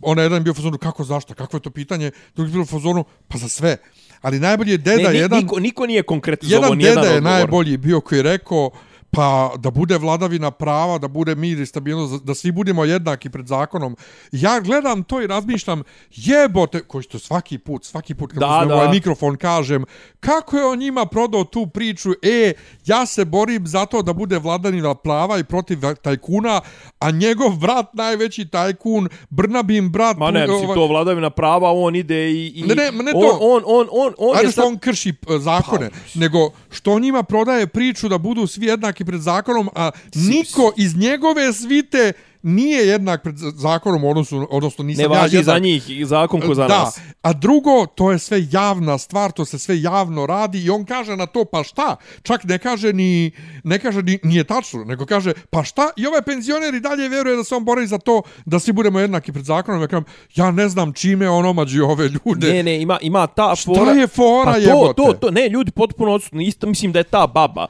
Ona 0.02 0.22
jedan 0.22 0.38
je 0.38 0.44
bio 0.44 0.52
u 0.52 0.56
fazonu, 0.56 0.78
kako 0.78 1.04
zašto? 1.04 1.34
Kako 1.34 1.58
je 1.58 1.62
to 1.62 1.70
pitanje? 1.70 2.12
Drugi 2.36 2.52
bio 2.52 2.62
u 2.62 2.66
fazonu, 2.66 3.04
pa 3.28 3.38
za 3.38 3.50
sve. 3.50 3.78
Ali 4.22 4.40
najbolji 4.40 4.72
je 4.72 4.78
deda 4.78 5.04
Ne, 5.04 5.10
ni, 5.10 5.18
jedan... 5.18 5.40
niko, 5.40 5.60
niko 5.60 5.86
nije 5.86 6.04
konkretizovao 6.04 6.64
Jedan 6.64 6.78
nijedan 6.78 6.96
deda 6.96 7.14
je 7.14 7.18
odgovor. 7.18 7.38
najbolji 7.38 7.78
bio 7.78 8.02
koji 8.02 8.20
je 8.20 8.24
rekao 8.24 8.72
pa 9.12 9.52
da 9.58 9.72
bude 9.72 9.98
vladavina 9.98 10.52
prava, 10.52 10.98
da 10.98 11.08
bude 11.08 11.36
mir 11.36 11.60
i 11.60 11.66
stabilnost, 11.66 12.24
da 12.24 12.36
svi 12.36 12.52
budemo 12.52 12.86
jednaki 12.86 13.30
pred 13.30 13.48
zakonom. 13.48 13.96
Ja 14.32 14.60
gledam 14.60 15.04
to 15.04 15.22
i 15.22 15.28
razmišljam, 15.28 15.84
jebote, 16.12 16.80
koji 16.80 17.04
što 17.04 17.20
svaki 17.20 17.58
put, 17.58 17.86
svaki 17.86 18.16
put 18.16 18.32
kad 18.32 18.40
Da, 18.40 18.48
uzmem 18.48 18.68
da. 18.68 18.76
ovaj 18.76 18.90
mikrofon 18.90 19.38
kažem, 19.38 19.86
kako 20.20 20.58
je 20.58 20.66
on 20.66 20.80
njima 20.80 21.06
prodao 21.06 21.44
tu 21.44 21.68
priču, 21.68 22.12
e, 22.22 22.54
ja 22.86 23.06
se 23.06 23.26
borim 23.26 23.68
za 23.68 23.86
to 23.86 24.02
da 24.02 24.14
bude 24.14 24.40
vladavina 24.40 24.96
prava 24.96 25.40
i 25.40 25.44
protiv 25.44 25.80
tajkuna, 26.02 26.62
a 27.00 27.12
njegov 27.12 27.56
brat, 27.56 27.94
najveći 27.94 28.46
tajkun, 28.46 29.10
Brnabin 29.30 29.90
brat... 29.90 30.18
Ma 30.18 30.32
ne, 30.32 30.48
mislim, 30.48 30.66
ovaj- 30.66 30.76
to 30.76 30.88
vladavina 30.88 31.30
prava, 31.30 31.72
on 31.72 31.96
ide 31.96 32.32
i... 32.32 32.48
i 32.48 32.62
Ne, 32.62 32.76
ne, 32.76 32.92
ne 32.92 33.12
on, 33.16 33.22
to. 33.22 33.38
On, 33.42 33.64
on, 33.66 33.88
on, 33.92 34.14
on 34.18 34.38
Ajde 34.38 34.48
je 34.48 34.52
što 34.52 34.62
sad... 34.62 34.68
on 34.72 34.78
krši 34.78 35.10
e, 35.10 35.40
zakone, 35.40 35.90
nego 36.16 36.52
što 36.72 36.92
on 36.92 37.02
njima 37.02 37.24
prodaje 37.24 37.68
priču 37.68 38.10
da 38.10 38.18
budu 38.18 38.48
svi 38.48 38.66
jednaki 38.66 38.97
pred 39.06 39.22
zakonom, 39.22 39.70
a 39.76 39.92
niko 40.16 40.72
iz 40.78 40.98
njegove 40.98 41.54
svite 41.54 42.14
nije 42.42 42.88
jednak 42.88 43.24
pred 43.24 43.36
zakonom, 43.38 44.04
odnosno, 44.04 44.48
odnosno 44.50 44.84
nisam 44.84 45.10
Ne 45.10 45.16
ja 45.16 45.22
važi 45.22 45.36
jednak. 45.36 45.56
za 45.56 45.60
njih 45.60 45.90
i 45.90 46.06
zakon 46.06 46.42
ko 46.42 46.56
za 46.56 46.68
da, 46.68 46.80
nas. 46.80 47.00
a 47.22 47.34
drugo, 47.34 47.86
to 47.86 48.12
je 48.12 48.20
sve 48.20 48.48
javna 48.52 48.98
stvar, 48.98 49.32
to 49.32 49.46
se 49.46 49.60
sve 49.60 49.82
javno 49.82 50.26
radi 50.26 50.64
i 50.64 50.70
on 50.70 50.86
kaže 50.86 51.16
na 51.16 51.26
to, 51.26 51.46
pa 51.46 51.64
šta? 51.64 51.96
Čak 52.24 52.44
ne 52.44 52.58
kaže 52.58 52.94
ni, 52.94 53.32
ne 53.64 53.80
kaže 53.80 54.02
ni, 54.02 54.20
nije 54.24 54.44
tačno, 54.44 54.84
nego 54.84 55.06
kaže, 55.06 55.34
pa 55.50 55.64
šta? 55.64 55.90
I 55.96 56.08
ovaj 56.08 56.22
penzioner 56.22 56.74
i 56.74 56.80
dalje 56.80 57.10
vjeruje 57.10 57.36
da 57.36 57.44
se 57.44 57.56
on 57.56 57.66
bori 57.66 57.88
za 57.88 57.98
to 57.98 58.22
da 58.46 58.60
svi 58.60 58.72
budemo 58.72 59.00
jednaki 59.00 59.32
pred 59.32 59.46
zakonom. 59.46 59.82
Ja, 59.82 59.88
kažem, 59.88 60.06
ja 60.36 60.52
ne 60.52 60.70
znam 60.70 60.94
čime 60.94 61.30
on 61.30 61.46
omađi 61.46 61.80
ove 61.80 62.10
ljude. 62.10 62.54
Ne, 62.54 62.64
ne, 62.64 62.82
ima, 62.82 62.98
ima 63.02 63.28
ta 63.28 63.56
Šta 63.56 63.74
fora... 63.76 63.92
je 63.92 64.08
fora, 64.08 64.52
pa 64.52 64.54
to, 64.54 64.60
jebote? 64.60 64.94
to, 64.96 65.14
to, 65.14 65.32
ne, 65.32 65.50
ljudi 65.50 65.72
potpuno 65.72 66.12
odsutni. 66.12 66.46
Isto 66.46 66.68
mislim 66.68 66.92
da 66.92 67.00
je 67.00 67.04
ta 67.04 67.28
baba, 67.28 67.68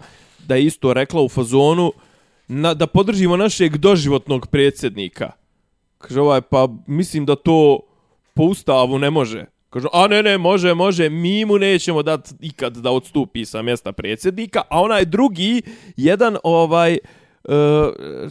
da 0.47 0.55
je 0.55 0.65
isto 0.65 0.93
rekla 0.93 1.21
u 1.21 1.29
fazonu, 1.29 1.91
na, 2.47 2.73
da 2.73 2.87
podržimo 2.87 3.37
našeg 3.37 3.77
doživotnog 3.77 4.47
predsjednika. 4.47 5.31
Kaže 5.97 6.21
ovaj, 6.21 6.41
pa 6.41 6.67
mislim 6.87 7.25
da 7.25 7.35
to 7.35 7.79
po 8.33 8.43
ustavu 8.43 8.99
ne 8.99 9.09
može. 9.09 9.45
Kaže, 9.69 9.87
a 9.93 10.07
ne, 10.07 10.23
ne, 10.23 10.37
može, 10.37 10.73
može, 10.73 11.09
mi 11.09 11.45
mu 11.45 11.57
nećemo 11.57 12.03
dat 12.03 12.33
ikad 12.39 12.77
da 12.77 12.91
odstupi 12.91 13.45
sa 13.45 13.61
mjesta 13.61 13.91
predsjednika, 13.91 14.61
a 14.69 14.81
onaj 14.81 15.05
drugi, 15.05 15.61
jedan 15.97 16.37
ovaj, 16.43 16.97
uh, 17.43 17.53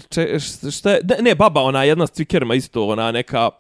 če, 0.09 0.39
šta 0.71 0.91
je, 0.91 1.01
ne, 1.05 1.17
ne, 1.23 1.35
baba, 1.35 1.61
ona 1.61 1.85
jedna 1.85 2.07
s 2.07 2.11
cvikerma 2.11 2.55
isto, 2.55 2.87
ona 2.87 3.13
neka, 3.13 3.51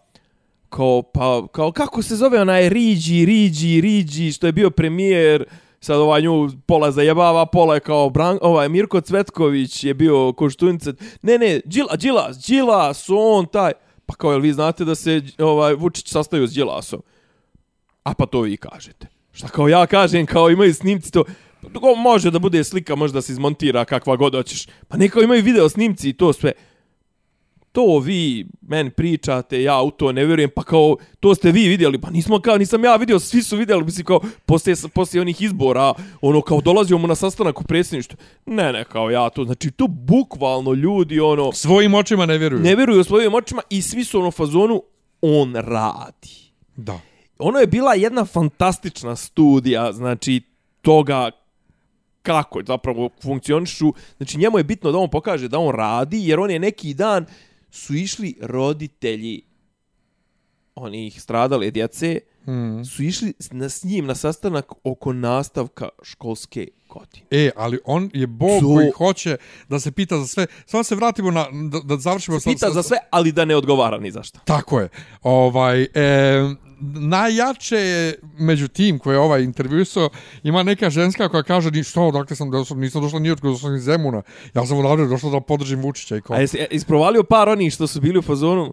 kao, 0.68 1.02
pa, 1.02 1.46
kao, 1.52 1.72
kako 1.72 2.02
se 2.02 2.16
zove 2.16 2.40
onaj 2.40 2.68
Riđi, 2.68 3.24
Riđi, 3.24 3.80
Riđi, 3.80 4.32
što 4.32 4.46
je 4.46 4.52
bio 4.52 4.70
premijer, 4.70 5.44
sad 5.80 5.96
ovaj 5.96 6.22
nju 6.22 6.48
pola 6.66 6.90
zajebava, 6.90 7.46
pola 7.46 7.74
je 7.74 7.80
kao 7.80 8.10
Bran, 8.10 8.38
ovaj 8.42 8.68
Mirko 8.68 9.00
Cvetković 9.00 9.84
je 9.84 9.94
bio 9.94 10.32
Koštunica. 10.32 10.92
Ne, 11.22 11.38
ne, 11.38 11.60
Đila, 11.64 11.96
Đilas, 11.96 12.38
Đilas, 12.46 13.06
on 13.08 13.46
taj. 13.46 13.72
Pa 14.06 14.14
kao, 14.14 14.30
jel 14.30 14.40
vi 14.40 14.52
znate 14.52 14.84
da 14.84 14.94
se 14.94 15.22
ovaj 15.38 15.74
Vučić 15.74 16.08
sastaju 16.08 16.46
s 16.46 16.52
Đilasom? 16.52 17.02
A 18.02 18.14
pa 18.14 18.26
to 18.26 18.40
vi 18.40 18.56
kažete. 18.56 19.06
Šta 19.32 19.48
kao 19.48 19.68
ja 19.68 19.86
kažem, 19.86 20.26
kao 20.26 20.50
imaju 20.50 20.74
snimci 20.74 21.12
to, 21.12 21.24
pa 21.62 21.68
to 21.68 21.94
može 21.94 22.30
da 22.30 22.38
bude 22.38 22.64
slika, 22.64 22.94
može 22.94 23.12
da 23.12 23.22
se 23.22 23.32
izmontira 23.32 23.84
kakva 23.84 24.16
god 24.16 24.34
hoćeš. 24.34 24.66
Pa 24.88 24.96
neka 24.96 25.20
imaju 25.20 25.42
video 25.42 25.68
snimci 25.68 26.08
i 26.08 26.12
to 26.12 26.32
sve 26.32 26.52
to 27.76 27.98
vi 27.98 28.46
meni 28.60 28.90
pričate, 28.90 29.62
ja 29.62 29.82
u 29.82 29.90
to 29.90 30.12
ne 30.12 30.24
vjerujem, 30.24 30.50
pa 30.54 30.62
kao, 30.62 30.96
to 31.20 31.34
ste 31.34 31.52
vi 31.52 31.68
vidjeli, 31.68 32.00
pa 32.00 32.10
nismo 32.10 32.40
kao, 32.40 32.58
nisam 32.58 32.84
ja 32.84 32.96
vidio, 32.96 33.18
svi 33.18 33.42
su 33.42 33.56
vidjeli, 33.56 33.84
mislim 33.84 34.04
kao, 34.04 34.20
poslije, 34.46 34.76
poslije 34.94 35.20
onih 35.20 35.42
izbora, 35.42 35.94
ono, 36.20 36.40
kao 36.40 36.60
dolazio 36.60 36.98
mu 36.98 37.06
na 37.06 37.14
sastanak 37.14 37.60
u 37.60 37.64
predsjedništvu, 37.64 38.16
ne, 38.46 38.72
ne, 38.72 38.84
kao 38.84 39.10
ja 39.10 39.30
to, 39.30 39.44
znači, 39.44 39.70
to 39.70 39.86
bukvalno 39.88 40.72
ljudi, 40.72 41.20
ono, 41.20 41.52
Svojim 41.52 41.94
očima 41.94 42.26
ne 42.26 42.38
vjeruju. 42.38 42.62
ne 42.62 42.76
vjeruju 42.76 43.04
svojim 43.04 43.34
očima 43.34 43.62
i 43.70 43.82
svi 43.82 44.04
su 44.04 44.20
ono 44.20 44.30
fazonu, 44.30 44.82
on 45.20 45.54
radi. 45.54 46.52
Da. 46.76 47.00
Ono 47.38 47.58
je 47.58 47.66
bila 47.66 47.94
jedna 47.94 48.24
fantastična 48.24 49.16
studija, 49.16 49.92
znači, 49.92 50.42
toga 50.82 51.30
kako 52.22 52.62
zapravo 52.66 53.10
funkcionišu. 53.22 53.92
Znači, 54.16 54.38
njemu 54.38 54.58
je 54.58 54.64
bitno 54.64 54.92
da 54.92 54.98
on 54.98 55.10
pokaže 55.10 55.48
da 55.48 55.58
on 55.58 55.74
radi, 55.74 56.28
jer 56.28 56.40
on 56.40 56.50
je 56.50 56.58
neki 56.58 56.94
dan 56.94 57.26
su 57.70 57.94
išli 57.94 58.36
roditelji 58.40 59.42
onih 60.74 61.22
stradale 61.22 61.70
djece, 61.70 62.20
Mm. 62.42 62.84
su 62.84 63.02
išli 63.02 63.32
na, 63.50 63.68
s 63.68 63.84
njim 63.84 64.06
na 64.06 64.14
sastanak 64.14 64.72
oko 64.84 65.12
nastavka 65.12 65.88
školske 66.02 66.68
godine. 66.88 67.26
E, 67.32 67.50
ali 67.56 67.78
on 67.84 68.10
je 68.14 68.26
bog 68.26 68.60
To- 68.60 68.66
koji 68.66 68.90
hoće 68.90 69.36
da 69.68 69.80
se 69.80 69.92
pita 69.92 70.18
za 70.18 70.26
sve. 70.26 70.46
Samo 70.66 70.82
se 70.82 70.94
vratimo 70.94 71.30
na, 71.30 71.46
da, 71.64 71.80
da 71.80 71.96
završimo 71.96 72.40
sa- 72.40 72.50
Pita 72.50 72.66
sa- 72.66 72.72
za 72.72 72.82
sve, 72.82 72.96
ali 73.10 73.32
da 73.32 73.44
ne 73.44 73.56
odgovara 73.56 73.98
ni 73.98 74.10
za 74.10 74.22
šta. 74.22 74.38
Tako 74.40 74.80
je. 74.80 74.88
Ovaj, 75.22 75.82
e, 75.84 75.88
najjače 76.80 77.76
je 77.76 78.14
među 78.38 78.68
tim 78.68 78.98
koje 78.98 79.14
je 79.14 79.18
ovaj 79.18 79.42
intervjuisao, 79.42 80.10
ima 80.42 80.62
neka 80.62 80.90
ženska 80.90 81.28
koja 81.28 81.42
kaže, 81.42 81.70
ni 81.70 81.84
što, 81.84 82.10
dakle 82.10 82.36
sam 82.36 82.50
došla, 82.50 82.76
nisam 82.76 83.02
došla 83.02 83.18
ni 83.18 83.30
otkud, 83.30 83.52
došla 83.52 83.76
iz 83.76 83.82
Zemuna. 83.82 84.22
Ja 84.54 84.66
sam 84.66 84.78
odavde 84.78 85.06
došla 85.06 85.30
da 85.30 85.40
podržim 85.40 85.82
Vučića 85.82 86.16
i 86.16 86.20
ko. 86.20 86.34
A 86.34 86.40
jesi 86.40 86.58
e, 86.58 86.66
isprovalio 86.70 87.22
par 87.22 87.48
onih 87.48 87.72
što 87.72 87.86
su 87.86 88.00
bili 88.00 88.18
u 88.18 88.22
fazonu, 88.22 88.72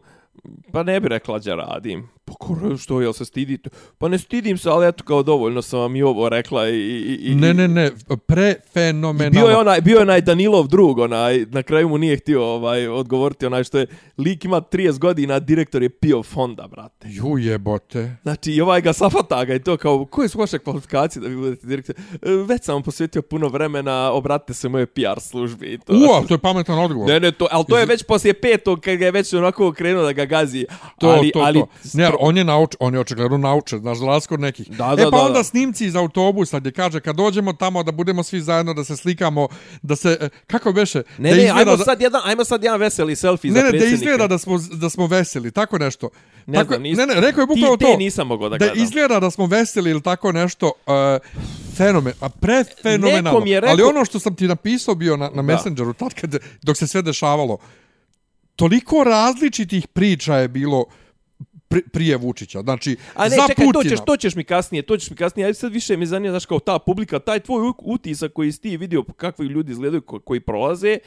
pa 0.71 0.83
ne 0.83 0.99
bi 0.99 1.07
rekla 1.07 1.39
da 1.39 1.55
radim. 1.55 2.09
Pa 2.25 2.33
koro, 2.33 2.77
što, 2.77 3.01
jel 3.01 3.13
se 3.13 3.25
stidite? 3.25 3.69
Pa 3.97 4.07
ne 4.07 4.17
stidim 4.17 4.57
se, 4.57 4.69
ali 4.69 4.87
eto 4.87 5.03
kao 5.03 5.23
dovoljno 5.23 5.61
sam 5.61 5.79
vam 5.79 5.95
i 5.95 6.03
ovo 6.03 6.29
rekla 6.29 6.69
i... 6.69 6.73
i, 6.73 7.31
i 7.31 7.35
Ne, 7.35 7.53
ne, 7.53 7.67
ne, 7.67 7.91
prefenomenalno. 8.25 9.39
Bio 9.39 9.49
je 9.49 9.57
onaj, 9.57 9.81
bio 9.81 9.95
je 9.95 10.01
onaj 10.01 10.21
Danilov 10.21 10.67
drug, 10.67 10.99
onaj, 10.99 11.45
na 11.51 11.63
kraju 11.63 11.89
mu 11.89 11.97
nije 11.97 12.17
htio 12.17 12.45
ovaj, 12.45 12.87
odgovoriti, 12.87 13.45
onaj 13.45 13.63
što 13.63 13.77
je, 13.77 13.87
lik 14.17 14.45
ima 14.45 14.61
30 14.61 14.99
godina, 14.99 15.39
direktor 15.39 15.83
je 15.83 15.89
pio 15.89 16.23
fonda, 16.23 16.67
brate. 16.67 17.07
Ju 17.09 17.37
jebote. 17.37 18.15
Znači, 18.23 18.51
i 18.51 18.61
ovaj 18.61 18.81
ga 18.81 18.93
safata 18.93 19.45
ga 19.45 19.55
i 19.55 19.59
to 19.59 19.77
kao, 19.77 20.05
koje 20.05 20.29
su 20.29 20.39
vaše 20.39 20.59
kvalifikacije 20.59 21.21
da 21.21 21.27
vi 21.27 21.35
budete 21.35 21.67
direktor? 21.67 21.95
E, 22.21 22.29
Već 22.47 22.63
sam 22.63 22.75
vam 22.75 22.83
posvetio 22.83 23.21
puno 23.21 23.47
vremena, 23.47 24.11
obratite 24.11 24.53
se 24.53 24.69
moje 24.69 24.85
PR 24.85 25.19
službi 25.19 25.73
i 25.73 25.77
to. 25.77 25.93
Ua, 25.93 26.23
to 26.27 26.33
je 26.33 26.37
pametan 26.37 26.79
odgovor. 26.79 27.07
Ne, 27.07 27.19
ne, 27.19 27.31
to, 27.31 27.47
ali 27.51 27.65
to 27.67 27.77
je 27.77 27.85
već 27.85 28.03
poslije 28.03 28.33
petog, 28.33 28.79
kad 28.79 28.95
ga 28.97 29.05
je 29.05 29.11
već 29.11 29.33
onako 29.33 29.71
krenuo 29.71 30.03
da 30.03 30.13
ga 30.13 30.25
gazi. 30.25 30.65
To, 30.99 31.07
ali, 31.07 31.31
to, 31.31 31.39
ali, 31.39 31.59
to. 31.59 31.67
Ne, 31.93 32.11
ali 32.13 32.17
on 32.21 32.37
je 32.37 32.43
nauč, 32.43 32.75
on 32.79 32.93
je 32.93 32.99
očigledno 32.99 33.37
naučen, 33.37 33.79
znaš, 33.79 33.97
od 34.29 34.39
nekih. 34.39 34.69
Da, 34.69 34.89
e 34.89 34.95
da, 34.95 35.03
pa 35.03 35.17
da, 35.17 35.17
onda 35.19 35.33
da. 35.33 35.43
snimci 35.43 35.85
iz 35.85 35.95
autobusa 35.95 36.59
gdje 36.59 36.71
kaže 36.71 36.99
kad 36.99 37.15
dođemo 37.15 37.53
tamo 37.53 37.83
da 37.83 37.91
budemo 37.91 38.23
svi 38.23 38.41
zajedno, 38.41 38.73
da 38.73 38.83
se 38.83 38.97
slikamo, 38.97 39.47
da 39.81 39.95
se, 39.95 40.17
e, 40.21 40.29
kako 40.47 40.71
beše? 40.71 41.01
Ne, 41.17 41.29
da 41.29 41.35
ne, 41.35 41.43
izgleda 41.43 41.59
ajmo 41.61 41.77
da- 41.77 41.83
sad 41.83 42.01
jedan, 42.01 42.21
ajmo 42.25 42.43
sad 42.43 42.63
jedan 42.63 42.79
veseli 42.79 43.15
selfie 43.15 43.51
Ne, 43.51 43.53
za 43.53 43.59
ne, 43.59 43.65
da 43.65 43.69
predsjednika. 43.69 43.95
izgleda 44.03 44.27
da 44.27 44.37
smo, 44.37 44.59
da 44.71 44.89
smo 44.89 45.07
veseli, 45.07 45.51
tako 45.51 45.77
nešto. 45.77 46.09
Ne 46.45 46.53
tako, 46.55 46.67
znam, 46.67 46.81
nis- 46.81 46.97
ne, 46.97 47.05
ne, 47.05 47.13
rekao 47.15 47.41
je 47.41 47.47
Ti 47.47 47.51
bukvalo 47.51 47.77
te 47.77 47.85
to. 47.85 47.97
nisam 47.97 48.27
mogao 48.27 48.49
da 48.49 48.57
da 48.57 48.65
gledam. 48.65 48.83
izgleda 48.83 49.19
da 49.19 49.31
smo 49.31 49.45
veseli 49.45 49.89
ili 49.89 50.01
tako 50.01 50.31
nešto, 50.31 50.67
uh, 50.67 50.93
fenomen, 51.75 52.13
a 52.19 52.29
prefenomenalno. 52.29 53.29
Nekom 53.29 53.47
je 53.47 53.59
rekao- 53.59 53.71
Ali 53.71 53.83
ono 53.83 54.05
što 54.05 54.19
sam 54.19 54.35
ti 54.35 54.47
napisao 54.47 54.95
bio 54.95 55.17
na, 55.17 55.29
na 55.29 55.41
Messengeru, 55.43 55.93
tad 55.93 56.13
kad, 56.13 56.35
dok 56.61 56.77
se 56.77 56.87
sve 56.87 57.01
dešavalo, 57.01 57.57
toliko 58.55 59.03
različitih 59.03 59.87
priča 59.87 60.35
je 60.35 60.47
bilo 60.47 60.85
pri, 61.73 61.81
prije 61.81 62.17
Vučića. 62.17 62.61
Znači, 62.61 62.95
A 63.15 63.23
ne, 63.23 63.29
za 63.29 63.47
čekaj, 63.47 63.65
Putina. 63.65 63.73
to 63.73 63.89
ćeš, 63.89 63.99
to 64.05 64.17
ćeš 64.17 64.35
mi 64.35 64.43
kasnije, 64.43 64.81
to 64.81 64.97
ćeš 64.97 65.09
mi 65.09 65.15
kasnije. 65.15 65.45
Ajde 65.45 65.53
sad 65.53 65.71
više 65.73 65.97
me 65.97 66.05
zanima, 66.05 66.31
znaš, 66.31 66.45
kao 66.45 66.59
ta 66.59 66.79
publika, 66.79 67.19
taj 67.19 67.39
tvoj 67.39 67.59
utisak 67.79 68.33
koji 68.33 68.51
si 68.51 68.61
ti 68.61 68.77
vidio 68.77 69.03
kakvi 69.17 69.45
ljudi 69.47 69.71
izgledaju 69.71 70.01
ko, 70.01 70.19
koji 70.19 70.39
prolaze. 70.39 70.97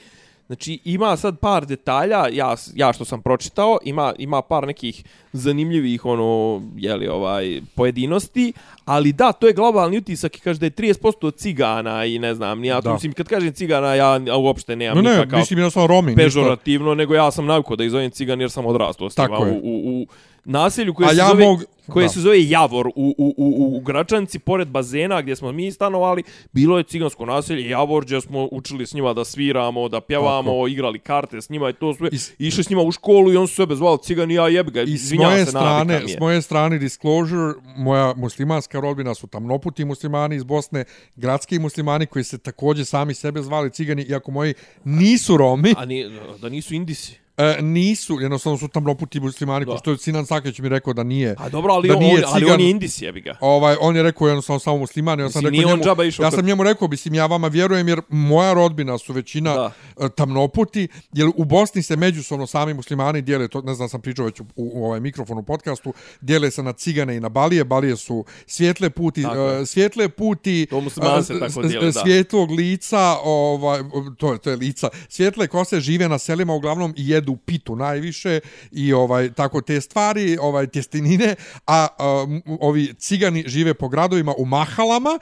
Znači, 0.46 0.78
ima 0.84 1.16
sad 1.16 1.38
par 1.38 1.66
detalja, 1.66 2.26
ja, 2.32 2.54
ja 2.74 2.92
što 2.92 3.04
sam 3.04 3.22
pročitao, 3.22 3.78
ima, 3.84 4.14
ima 4.18 4.42
par 4.42 4.66
nekih 4.66 5.04
zanimljivih, 5.32 6.04
ono, 6.04 6.62
jeli, 6.76 7.08
ovaj, 7.08 7.60
pojedinosti, 7.74 8.52
ali 8.84 9.12
da, 9.12 9.32
to 9.32 9.46
je 9.46 9.52
globalni 9.52 9.98
utisak 9.98 10.36
i 10.36 10.40
kaže 10.40 10.58
da 10.60 10.66
je 10.66 10.70
30% 10.70 11.36
cigana 11.36 12.04
i 12.04 12.18
ne 12.18 12.34
znam, 12.34 12.64
ja 12.64 12.80
to 12.80 12.88
Da. 12.88 12.92
mislim, 12.92 13.12
kad 13.12 13.28
kažem 13.28 13.52
cigana, 13.52 13.94
ja 13.94 14.20
uopšte 14.38 14.76
nemam 14.76 14.96
No, 14.96 15.10
ne, 15.10 15.16
nikakav 15.16 15.38
mislim 15.38 15.58
jednostavno 15.58 15.86
Romi. 15.86 16.06
ništa. 16.10 16.22
pežorativno, 16.22 16.94
nego 16.94 17.14
ja 17.14 17.30
sam 17.30 17.46
navikao 17.46 17.76
da 17.76 17.84
ih 17.84 17.90
zovem 17.90 18.10
cigan 18.10 18.40
jer 18.40 18.50
sam 18.50 18.66
odrastao 18.66 19.10
s 19.10 19.18
u, 19.18 19.22
u, 19.62 20.02
u 20.02 20.06
naselju 20.46 20.94
koje 20.94 21.06
A 21.06 21.10
se 21.10 21.16
ja 21.16 21.28
zove 21.28 21.44
koje 21.88 22.04
da. 22.04 22.08
se 22.08 22.20
zove 22.20 22.48
Javor. 22.48 22.86
U, 22.86 22.92
u, 23.18 23.34
u, 23.36 23.76
u, 23.76 23.80
Gračanci 23.80 24.38
pored 24.38 24.68
bazena 24.68 25.22
gdje 25.22 25.36
smo 25.36 25.52
mi 25.52 25.72
stanovali 25.72 26.22
bilo 26.52 26.78
je 26.78 26.84
cigansko 26.84 27.26
naselje 27.26 27.68
Javor 27.68 28.04
gdje 28.04 28.20
smo 28.20 28.48
učili 28.52 28.86
s 28.86 28.94
njima 28.94 29.12
da 29.12 29.24
sviramo 29.24 29.88
da 29.88 30.00
pjevamo 30.00 30.68
igrali 30.68 30.98
karte 30.98 31.40
s 31.42 31.50
njima 31.50 31.70
i 31.70 31.72
to 31.72 31.94
sve. 31.94 32.08
I 32.12 32.18
s- 32.18 32.32
išli 32.38 32.64
s 32.64 32.70
njima 32.70 32.82
u 32.82 32.92
školu 32.92 33.32
i 33.32 33.36
on 33.36 33.48
su 33.48 33.54
sebe 33.54 33.74
zvao 33.74 33.96
cigan 33.96 34.30
i 34.30 34.34
ja 34.34 34.48
jebi 34.48 34.70
ga 34.70 34.82
I 34.82 34.86
s 34.88 35.02
izvinjavam 35.02 35.32
moje 35.32 35.44
se 35.44 35.50
strane, 35.50 36.02
s 36.08 36.18
moje 36.20 36.42
strane 36.42 36.78
disclosure, 36.78 37.52
moja 37.76 38.14
muslimanska 38.16 38.80
rodbina 38.80 39.14
su 39.14 39.26
tamnoputi 39.26 39.84
muslimani 39.84 40.36
iz 40.36 40.44
Bosne, 40.44 40.84
gradski 41.16 41.58
muslimani 41.58 42.06
koji 42.06 42.24
se 42.24 42.38
također 42.38 42.86
sami 42.86 43.14
sebe 43.14 43.42
zvali 43.42 43.70
cigani, 43.70 44.02
iako 44.02 44.30
moji 44.30 44.54
nisu 44.84 45.36
Romi, 45.36 45.74
a 45.76 45.84
ni, 45.84 46.04
da 46.40 46.48
nisu 46.48 46.74
indisi 46.74 47.25
e, 47.38 47.62
nisu, 47.62 48.20
jednostavno 48.20 48.58
su 48.58 48.68
tamnoputi 48.68 49.20
muslimani, 49.20 49.64
Da. 49.64 49.72
ko 49.72 49.78
što 49.78 49.90
je 49.90 49.98
Sinan 49.98 50.26
Sakić 50.26 50.58
mi 50.58 50.68
rekao 50.68 50.92
da 50.92 51.02
nije. 51.02 51.34
a 51.38 51.48
dobro 51.48 51.72
ali, 51.72 51.88
Da 51.88 51.94
on, 51.94 52.00
nije 52.00 52.22
ali 52.26 52.40
cigan- 52.40 52.54
on 52.54 52.60
je 52.60 52.70
indis 52.70 53.02
jebi 53.02 53.20
ga 53.20 53.36
Ovaj, 53.40 53.76
on 53.80 53.96
je 53.96 54.02
rekao 54.02 54.28
jednostavno 54.28 54.60
samo 54.60 54.78
musliman, 54.78 55.20
ja 55.20 55.30
sam 55.30 55.40
Mislim, 55.40 55.54
rekao 55.54 55.76
njemu, 55.76 56.02
išao 56.02 56.22
ja 56.22 56.30
kod- 56.30 56.36
sam 56.36 56.46
njemu 56.46 56.62
rekao, 56.62 56.88
mislim, 56.88 57.14
ja 57.14 57.26
vama 57.26 57.48
vjerujem 57.48 57.88
jer 57.88 58.00
moja 58.08 58.52
rodbina 58.52 58.98
su 58.98 59.12
većina 59.12 59.54
Da. 59.54 59.72
da. 59.98 60.08
tamnoputi, 60.08 60.88
jer 61.12 61.30
u 61.36 61.44
Bosni 61.44 61.82
se 61.82 61.96
međusobno 61.96 62.46
sami 62.46 62.74
muslimani 62.74 63.22
dijele, 63.22 63.48
to 63.48 63.60
ne 63.60 63.74
znam, 63.74 63.88
sam 63.88 64.00
pričao 64.00 64.24
već 64.24 64.40
u, 64.40 64.46
u, 64.46 64.70
u 64.74 64.84
ovaj 64.84 65.00
mikrofonu 65.00 65.42
podcastu, 65.42 65.92
dijele 66.20 66.50
se 66.50 66.62
na 66.62 66.72
cigane 66.72 67.16
i 67.16 67.20
na 67.20 67.28
balije, 67.28 67.64
balije 67.64 67.96
su 67.96 68.24
svjetle 68.46 68.90
puti, 68.90 69.22
Tako 69.22 69.46
uh, 69.52 69.66
svjetle 69.66 70.08
puti, 70.08 70.66
To 70.66 70.80
muslimani 70.80 71.24
se 71.24 71.34
uh, 71.34 71.40
tako 71.40 71.62
dijele, 71.62 71.86
da. 71.86 71.92
svjetlog 71.94 72.50
lica, 72.50 73.16
ovaj, 73.24 73.80
to, 74.16 74.32
je, 74.32 74.38
to 74.38 74.50
je 74.50 74.56
lica, 74.56 74.88
svjetle 75.08 75.46
kose 75.46 75.80
žive 75.80 76.08
na 76.08 76.18
selima 76.18 76.54
uglavnom 76.54 76.94
i 76.96 77.08
jedu 77.08 77.25
pitu 77.36 77.76
najviše 77.76 78.40
i 78.72 78.92
ovaj 78.92 79.32
tako 79.32 79.60
te 79.60 79.80
stvari, 79.80 80.38
ovaj 80.40 80.66
tjestenine, 80.66 81.34
a 81.66 81.86
um, 82.24 82.42
ovi 82.60 82.94
cigani 82.98 83.44
žive 83.46 83.74
po 83.74 83.88
gradovima 83.88 84.34
u 84.38 84.44
mahalama, 84.44 85.18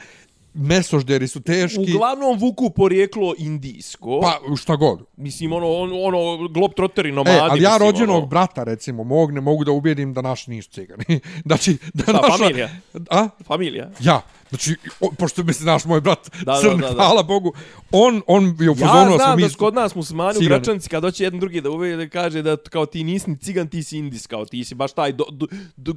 mesožderi 0.54 1.28
su 1.28 1.40
teški, 1.40 1.94
uglavnom 1.94 2.38
vuku 2.38 2.70
porijeklo 2.70 3.34
indijsko 3.38 4.20
pa 4.20 4.56
šta 4.56 4.76
god. 4.76 5.04
Mislim, 5.16 5.52
ono, 5.52 5.72
on, 5.72 5.90
ono, 5.92 6.48
globetrotteri, 6.48 7.12
nomadi. 7.12 7.36
E, 7.36 7.40
ali 7.40 7.62
ja 7.62 7.70
mislim, 7.70 7.88
rođenog 7.88 8.16
ono, 8.16 8.26
brata, 8.26 8.64
recimo, 8.64 9.04
mog, 9.04 9.32
ne 9.32 9.40
mogu 9.40 9.64
da 9.64 9.72
ubijedim 9.72 10.12
da 10.12 10.22
naši 10.22 10.50
nisu 10.50 10.70
cigani. 10.70 11.04
znači, 11.46 11.76
da 11.94 12.02
Šta, 12.02 12.12
naša... 12.12 12.38
familija? 12.38 12.70
A? 13.10 13.28
Familija. 13.44 13.90
Ja. 14.00 14.20
Znači, 14.54 14.76
o, 15.00 15.10
pošto 15.18 15.42
bi 15.42 15.52
se 15.52 15.64
naš 15.64 15.84
moj 15.84 16.00
brat 16.00 16.30
Da, 16.44 16.52
da, 16.52 16.60
crn, 16.60 16.80
da, 16.80 16.88
da. 16.88 16.94
hvala 16.94 17.22
Bogu, 17.22 17.52
on, 17.90 18.22
on 18.26 18.56
je 18.60 18.70
u 18.70 18.74
Ja 18.78 18.86
fazonu 18.86 19.04
da 19.04 19.08
smo 19.08 19.16
znam 19.16 19.36
mi... 19.36 19.42
da 19.42 19.48
su 19.48 19.58
kod 19.58 19.74
nas 19.74 19.94
muslimani 19.94 20.30
u 20.30 20.40
cigani. 20.40 20.48
Gračanci, 20.48 20.88
kad 20.88 21.02
doće 21.02 21.24
jedan 21.24 21.40
drugi 21.40 21.60
da 21.60 21.70
uvije 21.70 21.96
da 21.96 22.08
kaže 22.08 22.42
da 22.42 22.56
kao 22.56 22.86
ti 22.86 23.04
nisi 23.04 23.30
ni 23.30 23.36
cigan, 23.36 23.68
ti 23.68 23.82
si 23.82 23.98
indis, 23.98 24.26
kao 24.26 24.44
ti 24.44 24.64
si 24.64 24.74
baš 24.74 24.92
taj 24.92 25.12
do, 25.12 25.24
do, 25.30 25.46
do, 25.76 25.92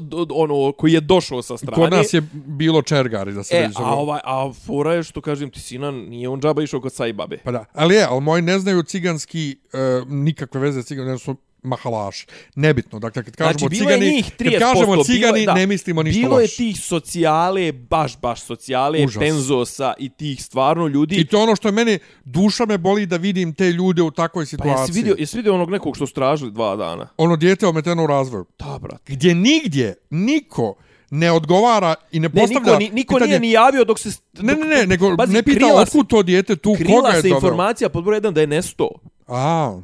do, 0.00 0.24
do, 0.24 0.34
ono, 0.34 0.72
koji 0.72 0.92
je 0.92 1.00
došao 1.00 1.42
sa 1.42 1.56
strane. 1.56 1.74
Kod 1.74 1.92
nas 1.92 2.14
je 2.14 2.22
bilo 2.32 2.82
čergari 2.82 3.32
da 3.32 3.42
se 3.42 3.56
E, 3.56 3.70
a, 3.74 3.94
ovaj, 3.94 4.20
a 4.24 4.52
fora 4.66 4.94
je 4.94 5.02
što 5.02 5.20
kažem 5.20 5.50
ti 5.50 5.60
sinan, 5.60 5.94
nije 5.94 6.28
on 6.28 6.40
džaba 6.40 6.62
išao 6.62 6.80
kod 6.80 6.92
Sajbabe. 6.92 7.38
Pa 7.44 7.52
da, 7.52 7.64
ali 7.72 7.94
je, 7.94 8.06
ali 8.10 8.20
moji 8.20 8.42
ne 8.42 8.58
znaju 8.58 8.82
ciganski, 8.82 9.56
e, 9.72 10.02
nikakve 10.06 10.60
veze 10.60 10.82
cigani, 10.82 11.10
ne 11.10 11.18
su 11.18 11.36
mahalaši. 11.62 12.26
Nebitno, 12.54 12.98
dakle, 12.98 13.22
kad 13.24 13.36
kažemo 13.36 13.58
Znači, 13.58 13.76
cigani, 13.76 14.06
njih 14.06 14.30
30%. 14.30 14.50
kad 14.50 14.60
kažemo 14.62 15.04
cigani, 15.04 15.32
bilo 15.34 15.46
da, 15.46 15.54
ne 15.54 15.66
mislimo 15.66 16.02
ništa 16.02 16.20
Bilo 16.20 16.40
je 16.40 16.48
tih 16.48 16.80
socijale, 16.80 17.72
baš, 17.72 18.18
baš 18.18 18.40
socijale, 18.42 19.04
Užas. 19.04 19.20
penzosa 19.20 19.94
i 19.98 20.08
tih 20.10 20.42
stvarno 20.42 20.86
ljudi. 20.86 21.16
I 21.16 21.26
to 21.26 21.36
je 21.36 21.42
ono 21.42 21.56
što 21.56 21.68
je 21.68 21.72
meni, 21.72 21.98
duša 22.24 22.66
me 22.66 22.78
boli 22.78 23.06
da 23.06 23.16
vidim 23.16 23.54
te 23.54 23.64
ljude 23.66 24.02
u 24.02 24.10
takvoj 24.10 24.42
pa 24.42 24.46
situaciji. 24.46 24.82
jesi 24.82 24.92
vidio, 24.92 25.14
jesi 25.18 25.36
vidio 25.36 25.54
onog 25.54 25.70
nekog 25.70 25.96
što 25.96 26.06
su 26.06 26.14
tražili 26.14 26.50
dva 26.50 26.76
dana? 26.76 27.08
Ono 27.16 27.36
dijete 27.36 27.66
ometeno 27.66 28.04
u 28.04 28.08
razvoju. 28.08 28.44
Da, 28.58 28.78
brate. 28.78 29.02
Gdje 29.06 29.34
nigdje 29.34 29.94
niko 30.10 30.74
ne 31.10 31.32
odgovara 31.32 31.94
i 32.12 32.20
ne 32.20 32.28
Ne, 32.28 32.40
postavlja 32.40 32.58
niko, 32.68 32.78
ni, 32.78 32.90
niko 32.90 33.14
pitanje, 33.14 33.28
nije 33.30 33.40
ni 33.40 33.50
javio 33.50 33.84
dok 33.84 33.98
se... 33.98 34.08
Ne, 34.34 34.54
ne, 34.54 34.66
ne, 34.66 34.86
nego 34.86 35.16
Pazi, 35.16 35.32
ne 35.32 35.42
pita 35.42 35.56
krila 35.56 35.76
se- 35.76 35.82
otkud 35.82 36.06
to 36.06 36.22
dijete 36.22 36.56
tu, 36.56 36.70
koga 36.70 36.84
Krila 36.84 37.08
je 37.08 37.22
se 37.22 37.28
doveo. 37.28 37.36
informacija 37.38 37.88
pod 37.88 38.04
broj 38.04 38.20
1 38.20 38.32
da 38.32 38.40
je 38.40 38.46
nesto. 38.46 38.88
A, 39.28 39.78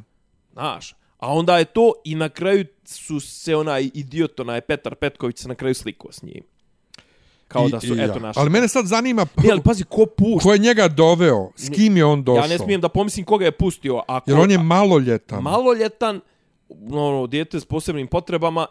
Znaš. 0.52 0.94
A 1.18 1.32
onda 1.32 1.58
je 1.58 1.64
to 1.64 1.92
i 2.04 2.14
na 2.14 2.28
kraju 2.28 2.64
su 2.84 3.20
se 3.20 3.56
onaj 3.56 3.90
idiot, 3.94 4.40
onaj 4.40 4.60
Petar 4.60 4.94
Petković 4.94 5.38
se 5.38 5.48
na 5.48 5.54
kraju 5.54 5.74
slikao 5.74 6.12
s 6.12 6.22
njim. 6.22 6.42
Kao 7.48 7.66
i- 7.66 7.70
da 7.70 7.80
su, 7.80 7.86
i 7.86 7.92
eto 7.94 8.12
ja. 8.12 8.18
naši. 8.18 8.38
Ali 8.40 8.50
mene 8.50 8.68
sad 8.68 8.86
zanima 8.86 9.26
Ne, 9.44 9.50
ali 9.50 9.60
pazi, 9.62 9.84
ko 9.84 10.06
pušta? 10.08 10.42
ko 10.42 10.52
je 10.52 10.58
njega 10.58 10.88
doveo, 10.88 11.50
s 11.56 11.70
kim 11.70 11.96
je 11.96 12.04
on 12.04 12.24
došao. 12.24 12.42
Ja 12.42 12.48
ne 12.48 12.58
smijem 12.58 12.80
da 12.80 12.88
pomislim 12.88 13.24
koga 13.24 13.44
je 13.44 13.52
pustio. 13.52 14.02
Ako, 14.08 14.30
Jer 14.30 14.40
on 14.40 14.50
je 14.50 14.58
maloljetan. 14.58 15.42
maloljetan, 15.42 16.20
ono, 16.90 17.26
dijete 17.26 17.60
s 17.60 17.64
posebnim 17.64 18.06
potrebama, 18.06 18.66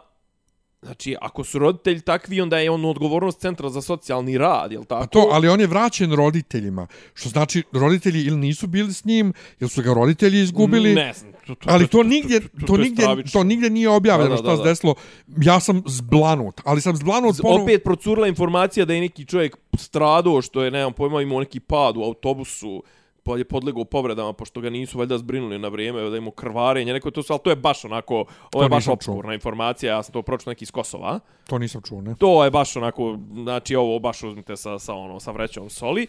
Znači, 0.82 1.16
ako 1.20 1.44
su 1.44 1.58
roditelji 1.58 2.00
takvi, 2.00 2.40
onda 2.40 2.58
je 2.58 2.70
on 2.70 2.84
odgovornost 2.84 3.40
centra 3.40 3.68
za 3.70 3.82
socijalni 3.82 4.38
rad, 4.38 4.72
jel 4.72 4.84
tako? 4.84 5.00
Pa 5.00 5.06
to, 5.06 5.28
ali 5.32 5.48
on 5.48 5.60
je 5.60 5.66
vraćen 5.66 6.12
roditeljima. 6.12 6.86
Što 7.14 7.28
znači, 7.28 7.62
roditelji 7.72 8.22
ili 8.22 8.36
nisu 8.36 8.66
bili 8.66 8.92
s 8.92 9.04
njim, 9.04 9.32
ili 9.60 9.70
su 9.70 9.82
ga 9.82 9.94
roditelji 9.94 10.40
izgubili. 10.40 10.94
Ne 10.94 11.12
znam. 11.12 11.32
To, 11.46 11.54
to, 11.54 11.70
ali 11.70 11.86
to 11.86 12.02
nigdje, 12.02 12.40
to, 12.66 12.76
nigdje, 12.76 13.02
stravično. 13.04 13.40
to 13.40 13.44
nigdje 13.44 13.70
nije 13.70 13.88
objavljeno 13.88 14.36
Da, 14.36 14.42
da, 14.42 14.42
šta 14.42 14.50
da, 14.50 14.56
se 14.56 14.62
desilo. 14.68 14.94
Ja 15.42 15.60
sam 15.60 15.82
zblanut, 15.86 16.60
ali 16.64 16.80
sam 16.80 16.96
zblanut 16.96 17.34
Z- 17.34 17.42
ponovo. 17.42 17.62
Opet 17.62 17.84
procurila 17.84 18.28
informacija 18.28 18.86
da 18.86 18.94
je 18.94 19.00
neki 19.00 19.24
čovjek 19.24 19.56
stradao, 19.78 20.42
što 20.42 20.62
je, 20.62 20.70
nemam 20.70 20.92
pojma, 20.92 21.22
imao 21.22 21.40
neki 21.40 21.60
pad 21.60 21.96
u 21.96 22.02
autobusu, 22.02 22.82
je 23.28 23.44
podlegao 23.44 23.84
povredama, 23.84 24.32
pošto 24.32 24.60
ga 24.60 24.70
nisu 24.70 24.98
valjda 24.98 25.18
zbrinuli 25.18 25.58
na 25.58 25.68
vrijeme, 25.68 26.10
da 26.10 26.16
imao 26.16 26.30
krvarenje, 26.30 26.92
neko 26.92 27.10
to, 27.10 27.22
su- 27.22 27.32
ali 27.32 27.40
to 27.44 27.50
je 27.50 27.56
baš 27.56 27.84
onako, 27.84 28.24
ovo 28.52 28.62
je 28.62 28.68
baš 28.68 28.76
nisam 28.76 28.86
čuo. 28.88 28.92
obskurna 28.94 29.34
informacija, 29.34 29.92
ja 29.92 30.02
sam 30.02 30.12
to 30.12 30.22
pročito 30.22 30.50
neki 30.50 30.62
iz 30.62 30.70
Kosova. 30.70 31.20
To 31.46 31.58
nisam 31.58 31.82
čuo, 31.82 32.00
ne? 32.00 32.14
To 32.14 32.44
je 32.44 32.50
baš 32.50 32.76
onako, 32.76 33.18
znači 33.34 33.76
ovo 33.76 33.98
baš 33.98 34.22
uzmite 34.22 34.56
sa, 34.56 34.78
sa, 34.78 34.94
ono, 34.94 35.20
sa 35.20 35.30
vrećom 35.30 35.70
soli. 35.70 36.06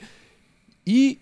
I 0.85 1.17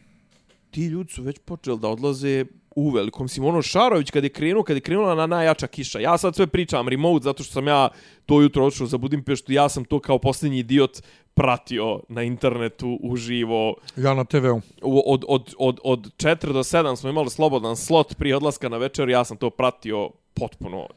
ti 0.71 0.85
ljudi 0.85 1.11
su 1.11 1.23
već 1.23 1.39
počeli 1.39 1.79
da 1.79 1.87
odlaze 1.89 2.45
u 2.75 2.89
velikom. 2.89 3.23
Mislim, 3.23 3.45
ono 3.45 3.61
Šarović 3.61 4.11
kad 4.11 4.23
je 4.23 4.29
krenuo, 4.29 4.63
kad 4.63 4.77
je 4.77 4.81
krenula 4.81 5.15
na 5.15 5.27
najjača 5.27 5.67
kiša. 5.67 5.99
Ja 5.99 6.17
sad 6.17 6.35
sve 6.35 6.47
pričam 6.47 6.87
remote 6.87 7.23
zato 7.23 7.43
što 7.43 7.53
sam 7.53 7.67
ja 7.67 7.89
to 8.25 8.41
jutro 8.41 8.65
odšao 8.65 8.87
za 8.87 8.97
Budimpeštu. 8.97 9.53
Ja 9.53 9.69
sam 9.69 9.85
to 9.85 9.99
kao 9.99 10.19
posljednji 10.19 10.59
idiot 10.59 11.01
pratio 11.33 11.99
na 12.09 12.23
internetu 12.23 12.99
uživo. 13.01 13.75
Ja 13.95 14.13
na 14.13 14.25
TV-u. 14.25 14.61
Od, 14.81 15.23
od, 15.27 15.53
od, 15.57 15.79
od 15.83 15.99
4 16.17 16.53
do 16.53 16.63
7 16.63 16.95
smo 16.95 17.09
imali 17.09 17.29
slobodan 17.29 17.75
slot 17.75 18.15
prije 18.17 18.35
odlaska 18.35 18.69
na 18.69 18.77
večer. 18.77 19.09
Ja 19.09 19.25
sam 19.25 19.37
to 19.37 19.49
pratio 19.49 20.09
potpuno 20.33 20.87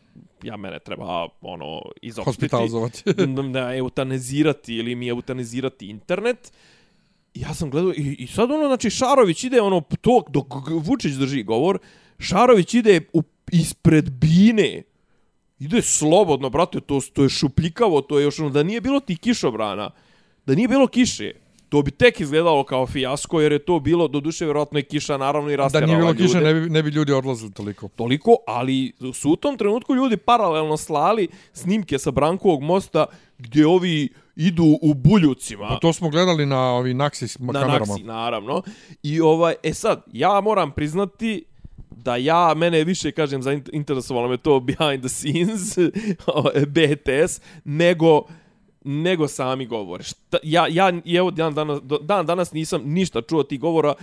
ja 0.42 0.56
mene 0.56 0.78
treba 0.78 1.28
ono 1.40 1.82
izopštiti. 2.02 2.24
Hospitalizovati. 2.24 3.02
da 3.52 3.76
eutanizirati 3.76 4.74
ili 4.74 4.94
mi 4.94 5.08
eutanizirati 5.08 5.86
internet. 5.86 6.38
I 6.48 6.52
Ja 7.34 7.54
sam 7.54 7.70
gledao 7.70 7.92
i, 7.92 8.16
i 8.18 8.26
sad 8.26 8.50
ono, 8.50 8.66
znači 8.66 8.90
Šarović 8.90 9.44
ide 9.44 9.60
ono, 9.60 9.82
to, 10.00 10.22
dok 10.28 10.46
Vučić 10.82 11.12
drži 11.12 11.42
govor, 11.42 11.78
Šarović 12.18 12.74
ide 12.74 13.00
u, 13.12 13.22
ispred 13.52 14.10
bine. 14.10 14.82
Ide 15.58 15.82
slobodno, 15.82 16.50
brate, 16.50 16.80
to, 16.80 17.00
to 17.12 17.22
je 17.22 17.28
šupljikavo, 17.28 18.00
to 18.00 18.18
je 18.18 18.24
još 18.24 18.38
ono, 18.40 18.50
da 18.50 18.62
nije 18.62 18.80
bilo 18.80 19.00
ti 19.00 19.16
kišobrana, 19.16 19.90
da 20.46 20.54
nije 20.54 20.68
bilo 20.68 20.86
kiše, 20.86 21.32
to 21.68 21.82
bi 21.82 21.90
tek 21.90 22.20
izgledalo 22.20 22.64
kao 22.64 22.86
fijasko, 22.86 23.40
jer 23.40 23.52
je 23.52 23.58
to 23.58 23.80
bilo, 23.80 24.08
do 24.08 24.20
duše, 24.20 24.44
vjerojatno 24.44 24.78
je 24.78 24.82
kiša, 24.82 25.16
naravno 25.16 25.50
i 25.50 25.56
Da 25.56 25.62
rasterala 25.62 25.86
nije 25.86 25.98
bilo 25.98 26.10
ljude 26.10 26.22
kiše, 26.22 26.40
ne 26.40 26.54
bi, 26.54 26.70
ne 26.70 26.82
bi 26.82 26.90
ljudi 26.90 27.12
odlazili 27.12 27.52
toliko. 27.52 27.88
toliko, 27.88 28.36
ali 28.46 28.92
su 29.14 29.30
u 29.30 29.36
tom 29.36 29.56
trenutku 29.56 29.94
ljudi 29.94 30.16
paralelno 30.16 30.76
slali 30.76 31.28
snimke 31.52 31.98
sa 31.98 32.10
Brankovog 32.10 32.62
mosta 32.62 33.06
gdje 33.38 33.66
ovi 33.66 34.08
idu 34.38 34.78
u 34.82 34.94
buljucima. 34.94 35.68
Pa 35.68 35.78
to 35.78 35.92
smo 35.92 36.10
gledali 36.10 36.46
na 36.46 36.72
ovi 36.72 36.94
Naxis 36.94 37.40
na 37.40 37.52
kamerama. 37.52 37.78
Naksi, 37.78 38.02
naravno. 38.02 38.62
I 39.02 39.20
ovaj, 39.20 39.54
e 39.62 39.74
sad, 39.74 40.02
ja 40.12 40.40
moram 40.40 40.70
priznati 40.70 41.44
da 41.90 42.16
ja, 42.16 42.54
mene 42.56 42.84
više, 42.84 43.12
kažem, 43.12 43.42
zainteresovalo 43.42 44.28
me 44.28 44.36
to 44.36 44.60
behind 44.60 45.00
the 45.00 45.08
scenes, 45.08 45.78
BTS, 46.74 47.40
nego 47.64 48.22
nego 48.84 49.28
sami 49.28 49.66
govore. 49.66 50.04
Šta, 50.04 50.38
ja, 50.42 50.66
ja, 50.70 50.92
evo, 51.18 51.30
dan 51.30 51.54
danas, 51.54 51.80
dan 52.02 52.26
danas 52.26 52.52
nisam 52.52 52.82
ništa 52.84 53.22
čuo 53.22 53.42
ti 53.42 53.58
govora. 53.58 53.94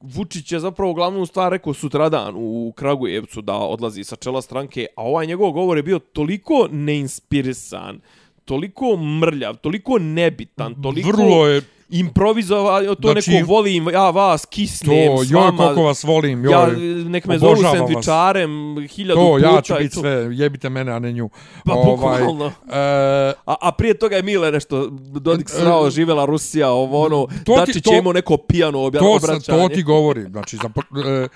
Vučić 0.00 0.52
je 0.52 0.60
zapravo 0.60 0.94
glavnu 0.94 1.26
stvar 1.26 1.52
rekao 1.52 1.74
sutradan 1.74 2.34
u 2.36 2.72
Kragujevcu 2.76 3.42
da 3.42 3.54
odlazi 3.54 4.04
sa 4.04 4.16
čela 4.16 4.42
stranke, 4.42 4.86
a 4.96 5.02
ovaj 5.02 5.26
njegov 5.26 5.52
govor 5.52 5.76
je 5.76 5.82
bio 5.82 5.98
toliko 5.98 6.68
neinspirisan, 6.70 8.00
toliko 8.44 8.96
mrljav, 8.96 9.56
toliko 9.56 9.98
nebitan, 9.98 10.82
toliko 10.82 11.08
Vrlo 11.08 11.46
je 11.46 11.62
improvizovao, 11.90 12.94
to 12.94 13.12
Znači- 13.12 13.30
neko 13.30 13.46
volim, 13.46 13.88
ja 13.88 14.10
vas 14.10 14.46
kisnem 14.46 15.08
to, 15.08 15.24
s 15.24 15.30
joj, 15.30 15.40
vama. 15.40 15.56
koliko 15.58 15.82
vas 15.82 16.04
volim, 16.04 16.44
joj. 16.44 16.52
ja, 16.52 16.66
nek 17.04 17.26
me 17.26 17.38
zovu 17.38 17.52
obožavam 17.52 17.78
vas. 17.78 18.06
hiljadu 18.86 19.20
To, 19.20 19.34
puta. 19.36 19.46
ja 19.46 19.60
ću 19.60 19.74
biti 19.78 19.94
to. 19.94 20.00
sve, 20.00 20.10
jebite 20.32 20.68
mene, 20.68 20.92
a 20.92 20.98
ne 20.98 21.12
nju. 21.12 21.30
Pa, 21.64 21.74
bukvalno. 21.76 22.46
e, 22.46 22.52
A, 23.46 23.54
a 23.60 23.72
prije 23.72 23.94
toga 23.94 24.16
je 24.16 24.22
Mile 24.22 24.52
nešto, 24.52 24.86
Dodik 25.12 25.48
srao, 25.50 25.90
živela 25.90 26.24
Rusija, 26.24 26.70
ovo 26.70 27.02
ono, 27.02 27.26
To 27.44 27.54
ti- 27.54 27.60
Dačić 27.60 27.84
to- 27.84 27.92
je 27.92 27.98
imao 27.98 28.12
neko 28.12 28.36
pijano 28.38 28.80
obja, 28.80 29.00
to, 29.00 29.20
sam, 29.20 29.30
obraćanje. 29.30 29.58
to 29.60 29.68
ti 29.68 29.82
govori. 29.82 30.22
Znači, 30.22 30.56
za, 30.56 30.70
e, 31.06 31.28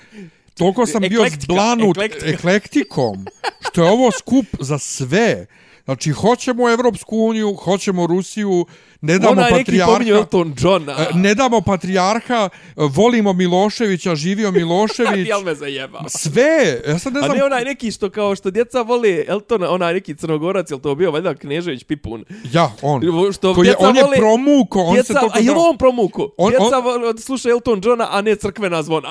toliko 0.55 0.87
sam 0.87 1.03
bio 1.03 1.19
Eklektika, 1.19 1.45
zblanut 1.45 1.97
eklektika. 1.97 2.27
eklektikom, 2.29 3.25
što 3.63 3.85
je 3.85 3.91
ovo 3.91 4.11
skup 4.11 4.47
za 4.61 4.79
sve. 4.79 5.47
Znači, 5.85 6.11
hoćemo 6.13 6.71
Evropsku 6.71 7.17
uniju, 7.19 7.55
hoćemo 7.55 8.07
Rusiju, 8.07 8.67
ne 9.01 9.19
damo 9.19 9.35
pominju 9.35 9.59
patrijarha. 9.59 10.05
Elton 10.11 10.55
Johna. 10.59 10.93
e, 10.95 11.07
Ne 11.15 11.35
damo 11.35 11.61
patrijarha, 11.61 12.49
volimo 12.77 13.33
Miloševića, 13.33 14.15
živio 14.15 14.51
Milošević. 14.51 15.29
Jel 15.29 15.41
me 15.41 15.55
zajeba? 15.55 16.05
Sve, 16.09 16.43
ja 16.89 16.99
sad 16.99 17.13
ne 17.13 17.21
A 17.21 17.23
znam, 17.23 17.37
ne 17.37 17.45
onaj 17.45 17.65
neki 17.65 17.91
što 17.91 18.11
kao 18.11 18.37
što 18.37 18.51
djeca 18.51 18.81
vole 18.81 19.25
Eltona, 19.29 19.71
onaj 19.71 19.95
neki 19.95 20.15
crnogorac, 20.15 20.71
jel 20.71 20.81
to 20.81 20.95
bio 20.95 21.11
valjda 21.11 21.35
Knežević 21.35 21.85
Pipun? 21.85 22.25
ja, 22.53 22.73
on. 22.83 23.03
Što 23.33 23.55
Koji 23.55 23.67
je, 23.67 23.71
djeca 23.71 23.89
on 23.89 23.97
je 23.97 24.03
vole- 24.03 24.17
promuko, 24.17 24.81
on 24.81 24.95
djeca, 24.95 25.07
se 25.07 25.15
toliko 25.15 25.39
a 25.39 25.41
je 25.41 25.51
on 25.53 25.79
promuko? 25.79 26.31
On- 26.37 26.51
djeca 26.51 26.79
on- 26.79 27.19
sluša 27.19 27.49
Elton 27.51 27.81
Johna, 27.85 28.09
a 28.11 28.21
ne 28.21 28.37
crkvena 28.37 28.83
zvona. 28.83 29.09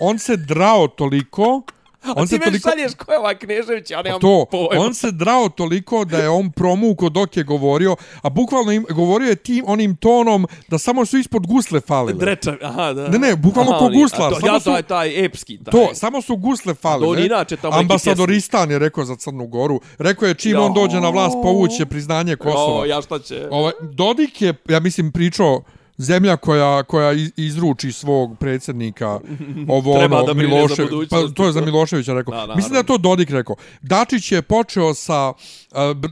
on 0.00 0.18
se 0.18 0.36
drao 0.38 0.88
toliko, 0.88 1.62
On 2.06 2.22
ti 2.22 2.28
se 2.28 2.38
toliko... 2.40 2.70
šalješ 2.70 2.92
ko 2.94 3.12
je 3.12 3.18
ovaj 3.18 3.34
Knežević, 3.36 3.90
ja 3.90 4.02
nemam 4.02 4.20
to, 4.20 4.44
pojma. 4.46 4.84
on 4.84 4.94
se 4.94 5.10
drao 5.12 5.48
toliko 5.48 6.04
da 6.04 6.18
je 6.18 6.28
on 6.28 6.50
promuko 6.50 7.08
dok 7.08 7.36
je 7.36 7.42
govorio, 7.44 7.96
a 8.22 8.30
bukvalno 8.30 8.72
im, 8.72 8.86
govorio 8.90 9.28
je 9.28 9.36
tim 9.36 9.64
onim 9.66 9.96
tonom 9.96 10.46
da 10.68 10.78
samo 10.78 11.06
su 11.06 11.18
ispod 11.18 11.46
gusle 11.46 11.80
falile. 11.80 12.12
Drečar, 12.14 12.58
aha, 12.62 12.92
da. 12.92 13.08
Ne, 13.08 13.18
ne, 13.18 13.36
bukvalno 13.36 13.72
ko 13.72 13.84
oni- 13.84 13.96
guslar, 13.96 14.32
a 14.34 14.40
To, 14.40 14.46
ja, 14.46 14.60
su- 14.60 14.64
taj, 14.64 14.82
taj 14.82 15.24
epski, 15.24 15.58
taj. 15.58 15.72
To, 15.72 15.94
samo 15.94 16.22
su 16.22 16.36
gusle 16.36 16.74
To 16.74 16.80
falile. 16.80 17.08
on 17.08 17.18
inače 17.20 17.56
tamo 17.56 17.76
Ambasadoristan 17.76 18.70
je 18.70 18.78
rekao 18.78 19.04
za 19.04 19.16
Crnu 19.16 19.46
Goru. 19.46 19.80
Rekao 19.98 20.28
je 20.28 20.34
čim 20.34 20.52
Ja. 20.52 20.60
on 20.60 20.74
dođe 20.74 21.00
na 21.00 21.08
vlast 21.08 21.36
povuće 21.42 21.86
priznanje 21.86 22.36
Kosova. 22.36 22.80
O, 22.80 22.84
ja 22.84 23.02
šta 23.02 23.18
će? 23.18 23.48
Ovaj, 23.50 23.72
Dodik 23.82 24.42
je, 24.42 24.54
ja 24.68 24.80
mislim, 24.80 25.12
pričao 25.12 25.62
zemlja 26.02 26.36
koja 26.36 26.82
koja 26.82 27.12
iz- 27.12 27.30
izruči 27.36 27.92
svog 27.92 28.38
predsjednika 28.38 29.08
ovo 29.68 29.98
Treba 29.98 30.16
ono 30.16 30.26
da 30.26 30.34
Milošević 30.34 30.90
pa 31.10 31.16
to 31.34 31.46
je 31.46 31.52
za 31.52 31.60
Miloševića 31.60 32.14
rekao. 32.14 32.40
Da, 32.40 32.46
da, 32.46 32.54
mislim 32.54 32.72
da 32.72 32.78
je 32.78 32.86
to 32.86 32.98
Dodik 32.98 33.30
rekao. 33.30 33.56
Dačić 33.82 34.32
je 34.32 34.42
počeo 34.42 34.94
sa 34.94 35.28
uh, 35.28 35.36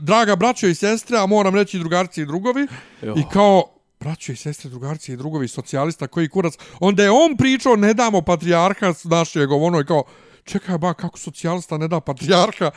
draga 0.01 0.35
braćo 0.35 0.67
i 0.67 0.75
sestre 0.75 1.17
a 1.17 1.25
moram 1.25 1.55
reći 1.55 1.79
drugarci 1.79 2.21
i 2.21 2.25
drugovi 2.25 2.67
Jo. 3.01 3.13
i 3.17 3.23
kao 3.33 3.63
braćo 3.99 4.31
i 4.31 4.35
sestre, 4.35 4.69
drugarci 4.69 5.13
i 5.13 5.17
drugovi 5.17 5.47
socijalista 5.47 6.07
koji 6.07 6.29
kurac 6.29 6.53
onda 6.79 7.03
je 7.03 7.11
on 7.11 7.37
pričao 7.37 7.75
ne 7.75 7.93
damo 7.93 8.21
patrijarha 8.21 8.93
našeg 9.03 9.51
ono 9.51 9.79
i 9.79 9.85
kao 9.85 10.03
čekaj 10.43 10.77
ba 10.77 10.93
kako 10.93 11.19
socijalista 11.19 11.77
ne 11.77 11.87
da 11.87 11.99
patrijarha? 11.99 12.71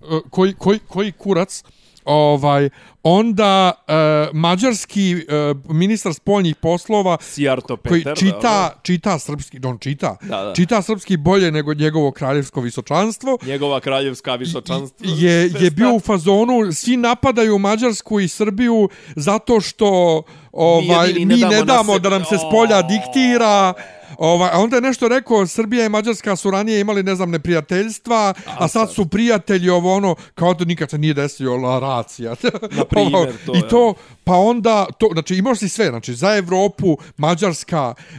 Uh, 0.00 0.20
koji, 0.30 0.54
koji, 0.54 0.78
koji 0.78 1.12
kurac 1.12 1.62
ovaj 2.06 2.68
onda 3.02 3.72
uh, 3.88 3.94
mađarski 4.36 5.14
uh, 5.14 5.74
ministar 5.74 6.14
spoljnih 6.14 6.56
poslova 6.56 7.16
Sijarto 7.20 7.76
koji 7.76 8.04
Peter. 8.04 8.18
čita 8.18 8.80
čita 8.82 9.18
srpski 9.18 9.60
on 9.64 9.78
čita 9.78 10.16
Da, 10.22 10.42
da. 10.42 10.54
čita 10.54 10.82
srpski 10.82 11.16
bolje 11.16 11.50
nego 11.50 11.74
njegovo 11.74 12.10
kraljevsko 12.10 12.60
visočanstvo 12.60 13.38
da. 13.42 13.46
Njegova 13.46 13.80
kraljevska 13.80 14.34
visočanstva. 14.34 15.06
je 15.16 15.50
je 15.60 15.70
bio 15.70 15.94
u 15.94 16.00
fazonu 16.00 16.72
svi 16.72 16.96
napadaju 16.96 17.58
Mađarsku 17.58 18.20
i 18.20 18.28
Srbiju 18.28 18.88
zato 19.16 19.60
što 19.60 20.22
ovaj 20.52 21.08
jedini 21.08 21.34
mi 21.34 21.40
ne 21.40 21.48
ne 21.48 21.56
damo 21.56 21.64
na 21.64 21.74
damo 21.74 21.98
da 21.98 22.08
nam 22.08 22.24
se 22.24 22.36
spolja 22.48 22.78
O. 22.78 22.82
diktira 22.82 23.74
Ovaj, 24.18 24.50
a 24.52 24.58
onda 24.58 24.76
je 24.76 24.82
nešto 24.82 25.08
rekao, 25.08 25.46
Srbija 25.46 25.86
i 25.86 25.88
Mađarska 25.88 26.36
su 26.36 26.50
ranije 26.50 26.80
imali, 26.80 27.02
ne 27.02 27.14
znam, 27.14 27.30
neprijateljstva, 27.30 28.34
a, 28.58 28.68
sad 28.68 28.92
su 28.92 29.08
prijatelji 29.08 29.68
ovo 29.70 29.94
ono, 29.94 30.14
kao 30.34 30.54
da 30.54 30.64
nikad 30.64 30.90
se 30.90 30.98
nije 30.98 31.14
desio 31.14 31.56
la 31.56 31.78
racija. 31.78 32.34
Na 32.70 32.84
primjer, 32.90 33.32
to 33.46 33.52
I 33.54 33.62
to, 33.70 33.94
pa 34.26 34.34
onda, 34.34 34.86
to, 34.98 35.08
znači 35.12 35.34
imaš 35.34 35.58
si 35.58 35.68
sve, 35.68 35.86
znači 35.86 36.14
za 36.14 36.36
Evropu, 36.36 36.96
Mađarska, 37.16 37.94
uh, 38.12 38.18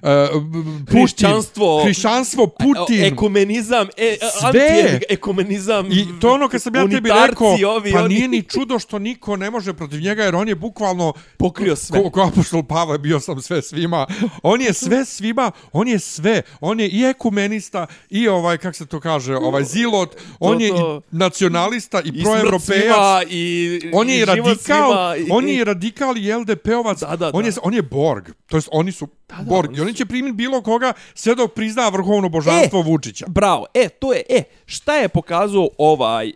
Putin, 0.81 0.99
Hrišćanstvo. 0.99 1.83
hrišćanstvo, 1.83 2.47
Putin, 2.47 3.03
Ekumenizam, 3.05 3.87
e, 3.97 4.17
Sve. 4.41 4.99
ekumenizam. 5.09 5.91
I 5.91 6.19
to 6.21 6.31
ono 6.31 6.47
kad 6.47 6.61
sam 6.61 6.75
ja 6.75 6.87
tebi 6.87 7.09
rekao, 7.21 7.47
ovi, 7.67 7.91
pa 7.91 7.99
oni. 7.99 8.15
nije 8.15 8.27
ni 8.27 8.43
čudo 8.43 8.79
što 8.79 8.99
niko 8.99 9.35
ne 9.35 9.51
može 9.51 9.73
protiv 9.73 10.01
njega, 10.01 10.23
jer 10.23 10.35
on 10.35 10.47
je 10.47 10.55
bukvalno 10.55 11.13
Pokrio 11.37 11.75
sve. 11.75 12.03
Ko, 12.03 12.09
ko 12.09 12.21
apostol 12.23 12.63
Pavle, 12.63 12.97
bio 12.97 13.19
sam 13.19 13.41
sve 13.41 13.61
svima. 13.61 14.07
On 14.43 14.61
je 14.61 14.73
sve 14.73 15.05
svima, 15.05 15.51
on 15.71 15.87
je 15.87 15.99
sve, 15.99 16.41
on 16.61 16.79
je 16.79 16.89
i 16.89 17.03
ekumenista 17.05 17.87
i 18.09 18.27
ovaj 18.27 18.57
kako 18.57 18.73
se 18.73 18.85
to 18.85 18.99
kaže, 18.99 19.35
ovaj 19.35 19.63
zilot, 19.65 20.09
on 20.39 20.61
je 20.61 20.69
to. 20.69 21.01
i 21.05 21.15
nacionalista 21.15 22.01
i, 22.01 22.23
proevropejac. 22.23 22.95
i, 23.29 23.79
On 23.93 24.09
je 24.09 24.17
i 24.17 24.25
radikal, 24.25 24.55
svima, 24.57 25.15
i- 25.17 25.27
on 25.31 25.47
je 25.47 25.55
i 25.55 25.63
radikal 25.63 25.96
i 26.17 26.33
LDP-ovac, 26.33 26.99
Da, 26.99 27.15
da, 27.15 27.31
on 27.33 27.45
je 27.45 27.51
da. 27.51 27.57
on 27.63 27.73
je 27.73 27.81
Borg. 27.81 28.29
To 28.47 28.57
jest 28.57 28.69
oni 28.71 28.91
su 28.91 29.07
da, 29.29 29.35
Borg 29.43 29.69
oni 29.69 29.77
i 29.77 29.81
oni 29.81 29.91
su- 29.91 29.97
će 29.97 30.05
primiti 30.05 30.35
bilo 30.35 30.61
koga 30.61 30.93
sve 31.13 31.35
dok 31.35 31.53
prizna 31.53 31.89
vrhovno 31.89 32.29
božanstvo 32.29 32.81
Vučića. 32.81 33.25
Bravo. 33.27 33.65
E, 33.73 33.89
to 33.89 34.13
je, 34.13 34.23
e, 34.29 34.43
šta 34.65 34.95
je 34.95 35.07
pokazao 35.09 35.69
ovaj, 35.77 36.29
e, 36.29 36.33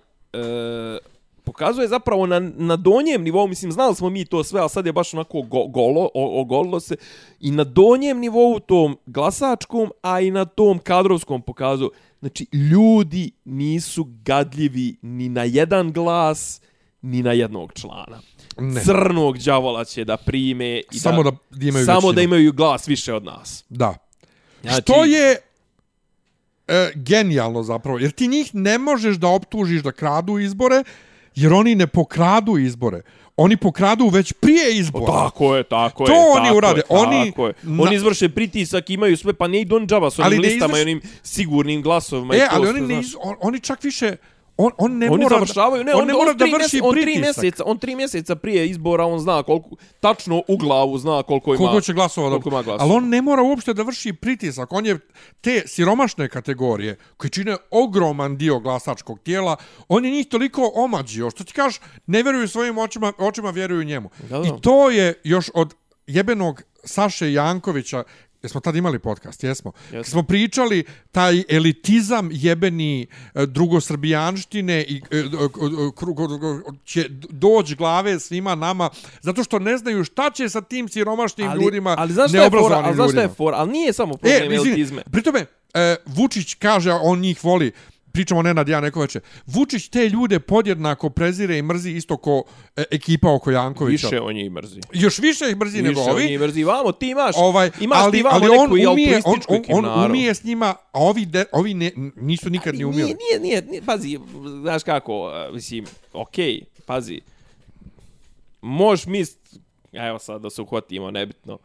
pokazuje 1.43 1.88
zapravo 1.88 2.26
na, 2.26 2.39
na 2.39 2.76
donjem 2.76 3.24
nivou, 3.24 3.47
mislim, 3.47 3.71
znali 3.71 3.95
smo 3.95 4.10
mi 4.10 4.26
to 4.26 4.43
sve, 4.43 4.60
ali 4.62 4.69
sad 4.69 4.86
je 4.86 4.93
baš 4.93 5.13
onako 5.13 5.41
go, 5.41 5.67
golo, 5.67 6.10
o, 6.13 6.41
ogolilo 6.41 6.80
se, 6.80 6.95
i 7.39 7.52
na 7.52 7.63
donjem 7.63 8.19
nivou, 8.19 8.60
tom 8.60 8.97
glasačkom, 9.06 9.91
a 10.02 10.21
i 10.21 10.32
na 10.32 10.45
tom 10.45 10.80
kadrovskom 10.80 11.41
pokazao, 11.41 11.89
znači, 12.19 12.45
ljudi 12.54 13.32
nisu 13.45 14.08
gadljivi 14.24 14.97
ni 15.02 15.30
na 15.30 15.43
jedan 15.43 15.91
glas, 15.91 16.62
ni 17.02 17.24
na 17.24 17.32
jednog 17.32 17.74
člana. 17.74 18.19
Ne. 18.58 18.82
Crnog 18.82 19.38
đavola 19.38 19.86
će 19.86 20.06
da 20.06 20.18
prime 20.18 20.82
i 20.92 21.00
Samo 21.00 21.24
da, 21.24 21.32
da 21.52 21.68
imaju 21.68 21.86
samo 21.86 21.98
većinu. 21.98 22.14
da 22.14 22.22
imaju 22.22 22.54
glas 22.54 22.88
više 22.88 23.14
od 23.14 23.24
nas. 23.24 23.64
Da. 23.70 23.96
Znači- 24.62 24.82
Što 24.82 25.04
je 25.06 25.38
e, 26.68 26.92
genijalno 26.96 27.64
zapravo, 27.64 28.00
jer 28.00 28.12
ti 28.12 28.28
njih 28.28 28.56
ne 28.56 28.78
možeš 28.78 29.16
da 29.16 29.28
optužiš 29.30 29.82
da 29.82 29.92
kradu 29.92 30.40
izbore, 30.40 30.84
jer 31.36 31.54
oni 31.54 31.76
ne 31.76 31.88
pokradu 31.88 32.58
izbore. 32.58 33.02
Oni 33.38 33.58
pokradu 33.58 34.08
već 34.08 34.34
prije 34.34 34.78
izbora. 34.78 35.06
Tako 35.06 35.56
je, 35.56 35.64
tako 35.64 36.06
To 36.06 36.12
je. 36.14 36.20
oni 36.32 36.46
tako 36.46 36.58
urade. 36.58 36.80
Je, 36.80 36.84
Oni 36.90 37.26
tako 37.28 37.48
je. 37.48 37.54
na- 37.64 37.84
Oni 37.84 37.96
izvrše 37.96 38.30
pritisak, 38.30 38.90
imaju 38.90 39.18
sve, 39.18 39.34
pa 39.34 39.48
ne 39.48 39.62
idu 39.62 39.76
on 39.76 39.88
džaba 39.88 40.12
s 40.12 40.20
onim 40.20 40.26
Ali 40.28 40.38
listama 40.40 40.74
izvrš- 40.74 40.78
i 40.78 40.82
onim 40.82 41.02
sigurnim 41.24 41.82
glasovima. 41.82 42.36
i 42.36 42.38
E, 42.38 42.42
to 42.42 42.48
ali 42.52 42.70
oni, 42.70 42.82
ne, 42.84 43.00
iz, 43.00 43.16
on, 43.20 43.36
oni 43.42 43.60
čak 43.60 43.84
više... 43.84 44.16
On, 44.62 44.71
on 44.78 44.97
ne 44.97 45.10
oni 45.10 45.24
mora 45.24 45.36
završavaju, 45.36 45.84
ne, 45.84 45.93
on, 45.95 46.02
on, 46.02 46.08
ne 46.08 46.13
mora 46.13 46.34
da 46.34 46.45
tri 46.45 46.54
vrši 46.54 46.78
mjese- 46.78 46.84
on 46.84 46.93
tri 46.93 47.02
pritisak. 47.02 47.43
mjeseca, 47.43 47.63
on 47.65 47.78
tri 47.78 47.95
mjeseca 47.95 48.36
prije 48.36 48.67
izbora, 48.67 49.06
on 49.06 49.19
zna 49.19 49.43
koliko, 49.43 49.69
tačno 50.00 50.43
u 50.47 50.58
glavu 50.58 50.97
zna 50.97 51.24
koliko 51.24 51.54
ima. 51.54 51.58
koliko 51.58 51.82
će 51.82 51.93
glasova 51.93 52.30
koliko 52.30 52.50
ima 52.50 52.58
da... 52.58 52.63
glasova. 52.63 52.84
Ali 52.84 52.97
on 52.97 53.10
ne 53.10 53.21
mora 53.21 53.41
uopšte 53.41 53.74
da 53.74 53.84
vrši 53.84 54.13
pritisak. 54.13 54.74
On 54.74 54.86
je 54.86 55.00
te 55.41 55.63
siromašne 55.67 56.30
kategorije 56.30 56.97
koji 57.17 57.32
čine 57.32 57.58
ogroman 57.71 58.38
dio 58.38 58.60
glasačkog 58.60 59.19
tijela, 59.19 59.56
on 59.88 60.06
je 60.06 60.12
njih 60.12 60.28
toliko 60.28 60.71
omađio, 60.76 61.30
što 61.30 61.43
ti 61.43 61.54
kažeš, 61.54 61.80
ne 62.08 62.24
vjeruju 62.24 62.47
svojim 62.47 62.78
očima, 62.78 63.13
očima 63.17 63.50
vjeruju 63.50 63.84
njemu. 63.84 64.10
Da, 64.30 64.39
da. 64.39 64.47
I 64.47 64.52
to 64.62 64.89
je 64.89 65.13
još 65.24 65.50
od 65.54 65.74
jebenog 66.08 66.62
Saše 66.84 67.34
Jankovića, 67.34 68.04
Jesmo 68.43 68.62
tad 68.62 68.75
imali 68.75 68.99
podcast, 68.99 69.43
jesmo. 69.43 69.71
Kad 69.91 70.06
smo 70.06 70.23
pričali 70.23 70.84
taj 71.12 71.43
elitizam 71.49 72.30
jebeni 72.32 73.08
e, 73.34 73.45
drugosrbijanštine 73.45 74.82
i 74.84 75.01
e, 75.12 75.17
e, 75.17 75.21
će 76.84 77.06
doći 77.30 77.75
glave 77.75 78.19
svima 78.19 78.56
nama 78.56 78.89
zato 79.21 79.43
što 79.43 79.60
ne 79.60 79.77
znaju 79.77 80.04
šta 80.04 80.30
će 80.30 80.49
sa 80.49 80.62
tim 80.62 80.89
siromašnim 80.89 81.51
ljudima, 81.54 81.95
ali 81.97 82.12
je 82.12 82.15
fora, 82.15 82.39
neobrazovanim 82.39 82.86
ali 82.86 82.95
znaš 82.95 83.12
šta 83.12 83.19
je 83.19 83.23
ljudima. 83.23 83.36
fora, 83.36 83.58
ali 83.58 83.71
nije 83.71 83.93
samo 83.93 84.13
E, 84.13 84.17
problem 84.17 84.54
izvini, 84.54 84.67
elitizme. 84.69 85.04
pri 85.12 85.21
tome, 85.21 85.45
e, 85.73 85.95
Vučić 86.06 86.54
kaže, 86.54 86.91
on 86.91 87.19
njih 87.19 87.43
voli, 87.43 87.71
pričamo 88.13 88.41
Nenad 88.41 88.69
ja 88.69 88.82
neko 88.82 89.02
veče, 89.02 89.19
Vučić 89.45 89.88
te 89.89 90.10
ljude 90.10 90.39
podjednako 90.39 91.10
prezire 91.10 91.58
i 91.58 91.62
mrzi 91.62 91.91
isto 91.91 92.17
ko 92.17 92.43
e, 92.76 92.84
ekipa 92.91 93.34
oko 93.34 93.52
Jankovića. 93.52 94.08
Više 94.08 94.21
on 94.21 94.34
njih 94.34 94.52
mrzi. 94.52 94.80
Još 94.93 95.19
više 95.19 95.50
ih 95.50 95.58
mrzi 95.58 95.82
nego 95.82 96.00
Više 96.00 96.10
on 96.10 96.15
ovi. 96.15 96.26
njih 96.26 96.39
mrzi. 96.39 96.63
Vamo, 96.63 96.91
ti 96.91 97.10
imaš, 97.10 97.36
Ovaj, 97.38 97.71
imaš 97.80 97.97
ali, 98.00 98.17
ti 98.17 98.24
vamo 98.24 98.36
ali 98.36 98.52
neku 98.52 98.63
on 98.63 98.80
i 98.80 98.88
umije, 98.88 99.21
on, 99.26 99.39
on, 99.69 99.86
on 99.86 100.06
umije 100.06 100.34
s 100.34 100.43
njima, 100.43 100.76
a 100.91 101.00
ovi, 101.00 101.26
de, 101.26 101.45
ovi 101.52 101.74
ne, 101.74 101.91
nisu 102.15 102.50
nikad 102.50 102.76
ni 102.76 102.86
umjeli. 102.86 103.15
Nije, 103.19 103.39
nije, 103.39 103.62
nije, 103.62 103.82
pazi, 103.82 104.19
znaš 104.62 104.84
kako, 104.84 105.28
uh, 105.28 105.54
mislim, 105.56 105.86
okej, 106.13 106.62
pazi, 106.86 107.21
možeš 108.62 109.06
mislit, 109.06 109.39
evo 109.91 110.19
sad 110.19 110.41
da 110.41 110.50
se 110.50 110.62
uhvatimo, 110.62 111.12
nebitno, 111.12 111.58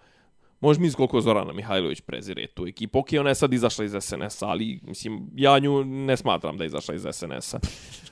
možeš 0.61 0.81
mislit 0.81 0.97
koliko 0.97 1.21
Zorana 1.21 1.53
Mihajlović 1.53 2.01
prezire 2.01 2.47
tu 2.47 2.67
ekipu, 2.67 2.99
okej, 2.99 3.19
ona 3.19 3.29
je 3.29 3.35
sad 3.35 3.53
izašla 3.53 3.85
iz 3.85 3.93
SNS-a, 4.01 4.47
ali, 4.47 4.81
mislim, 4.83 5.31
ja 5.35 5.59
nju 5.59 5.85
ne 5.85 6.17
smatram 6.17 6.57
da 6.57 6.65
je 6.65 6.67
izašla 6.67 6.95
iz 6.95 7.07
SNS-a. 7.13 7.59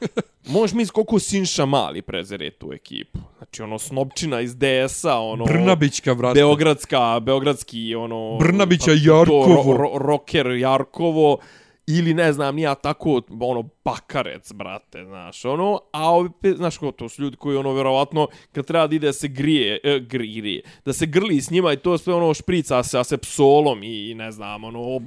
možeš 0.55 0.75
mislit 0.75 0.91
koliko 0.91 1.19
Sinša 1.19 1.67
Mali 1.67 2.03
prezire 2.03 2.51
tu 2.51 2.73
ekipu. 2.73 3.19
Znači, 3.39 3.63
ono, 3.63 3.79
Snobčina 3.79 4.41
iz 4.41 4.57
DS-a, 4.57 5.19
ono... 5.21 5.45
Brnabićka, 5.45 6.15
brate. 6.15 6.35
Beogradska, 6.35 7.21
beogradski, 7.21 7.95
ono... 7.95 8.37
Brnabića 8.39 8.85
kako 8.85 9.25
to, 9.25 9.41
Jarkovo. 9.41 9.77
Ro, 9.77 9.83
ro, 9.83 9.99
rocker 9.99 10.47
Jarkovo, 10.47 11.39
ili 11.87 12.15
ne 12.15 12.33
znam, 12.33 12.57
nija 12.57 12.75
tako, 12.75 13.23
ono, 13.41 13.69
bakarec, 13.85 14.53
brate, 14.53 15.05
znaš, 15.05 15.45
ono, 15.45 15.81
a 15.93 16.17
opet, 16.17 16.57
znaš, 16.57 16.79
ko, 16.79 16.93
to 16.93 17.09
su 17.09 17.23
ljudi 17.23 17.37
koji, 17.37 17.57
ono, 17.57 17.73
vjerovatno, 17.73 18.29
kad 18.53 18.67
treba 18.67 18.87
da 18.87 18.95
ide 18.95 19.07
da 19.07 19.13
se 19.13 19.29
grije, 19.29 19.81
e, 19.85 20.01
grije, 20.01 20.63
da 20.85 20.93
se 20.93 21.07
grli 21.07 21.41
s 21.41 21.51
njima 21.51 21.73
i 21.73 21.77
to 21.77 21.99
sve, 21.99 22.15
ono, 22.15 22.35
šprica 22.35 22.83
se 22.83 22.99
asepsolom 22.99 23.83
i, 23.83 24.15
ne 24.15 24.33
znam, 24.33 24.65
ono, 24.65 24.97
ob, 24.97 25.03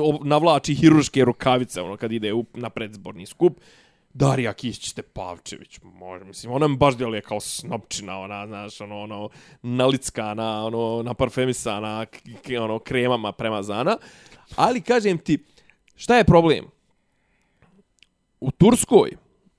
ob, 0.00 0.26
navlači 0.26 0.74
hiruške 0.74 1.24
rukavice, 1.24 1.82
ono, 1.82 1.96
kad 1.96 2.12
ide 2.12 2.32
u, 2.32 2.44
na 2.54 2.70
predzborni 2.70 3.26
skup, 3.26 3.60
Darija 4.14 4.52
Kišć 4.52 4.90
Stepavčević, 4.90 5.78
može, 5.82 6.24
mislim, 6.24 6.52
ona 6.52 6.68
mi 6.68 6.76
baš 6.76 6.96
djeluje 6.96 7.20
kao 7.20 7.40
snopčina, 7.40 8.18
ona, 8.18 8.46
znaš, 8.46 8.80
ono, 8.80 9.00
ono, 9.00 9.28
nalickana, 9.62 10.64
ono, 10.64 11.02
naparfemisana, 11.02 12.06
k, 12.06 12.60
ono, 12.60 12.78
kremama 12.78 13.32
premazana, 13.32 13.96
ali, 14.56 14.80
kažem 14.80 15.18
ti, 15.18 15.38
šta 16.00 16.16
je 16.16 16.24
problem? 16.24 16.64
U 18.40 18.50
Turskoj 18.50 19.10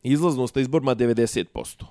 izlaznost 0.03 0.55
na 0.55 0.61
izborima 0.61 0.95
90%. 0.95 1.83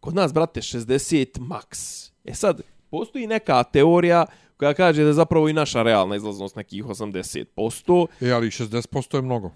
Kod 0.00 0.14
nas, 0.14 0.32
brate, 0.32 0.60
60 0.60 1.40
maks. 1.40 2.10
E 2.24 2.34
sad, 2.34 2.60
postoji 2.90 3.26
neka 3.26 3.62
teorija 3.62 4.26
koja 4.56 4.74
kaže 4.74 5.02
da 5.02 5.08
je 5.08 5.12
zapravo 5.14 5.48
i 5.48 5.52
naša 5.52 5.82
realna 5.82 6.16
izlaznost 6.16 6.56
nekih 6.56 6.84
80%. 6.84 8.06
E, 8.20 8.30
ali 8.30 8.46
60% 8.46 9.16
je 9.16 9.22
mnogo. 9.22 9.50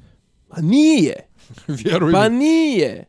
A 0.51 0.61
nije! 0.61 1.15
Vjeruj 1.85 2.13
Pa 2.13 2.29
mi. 2.29 2.37
nije. 2.37 3.05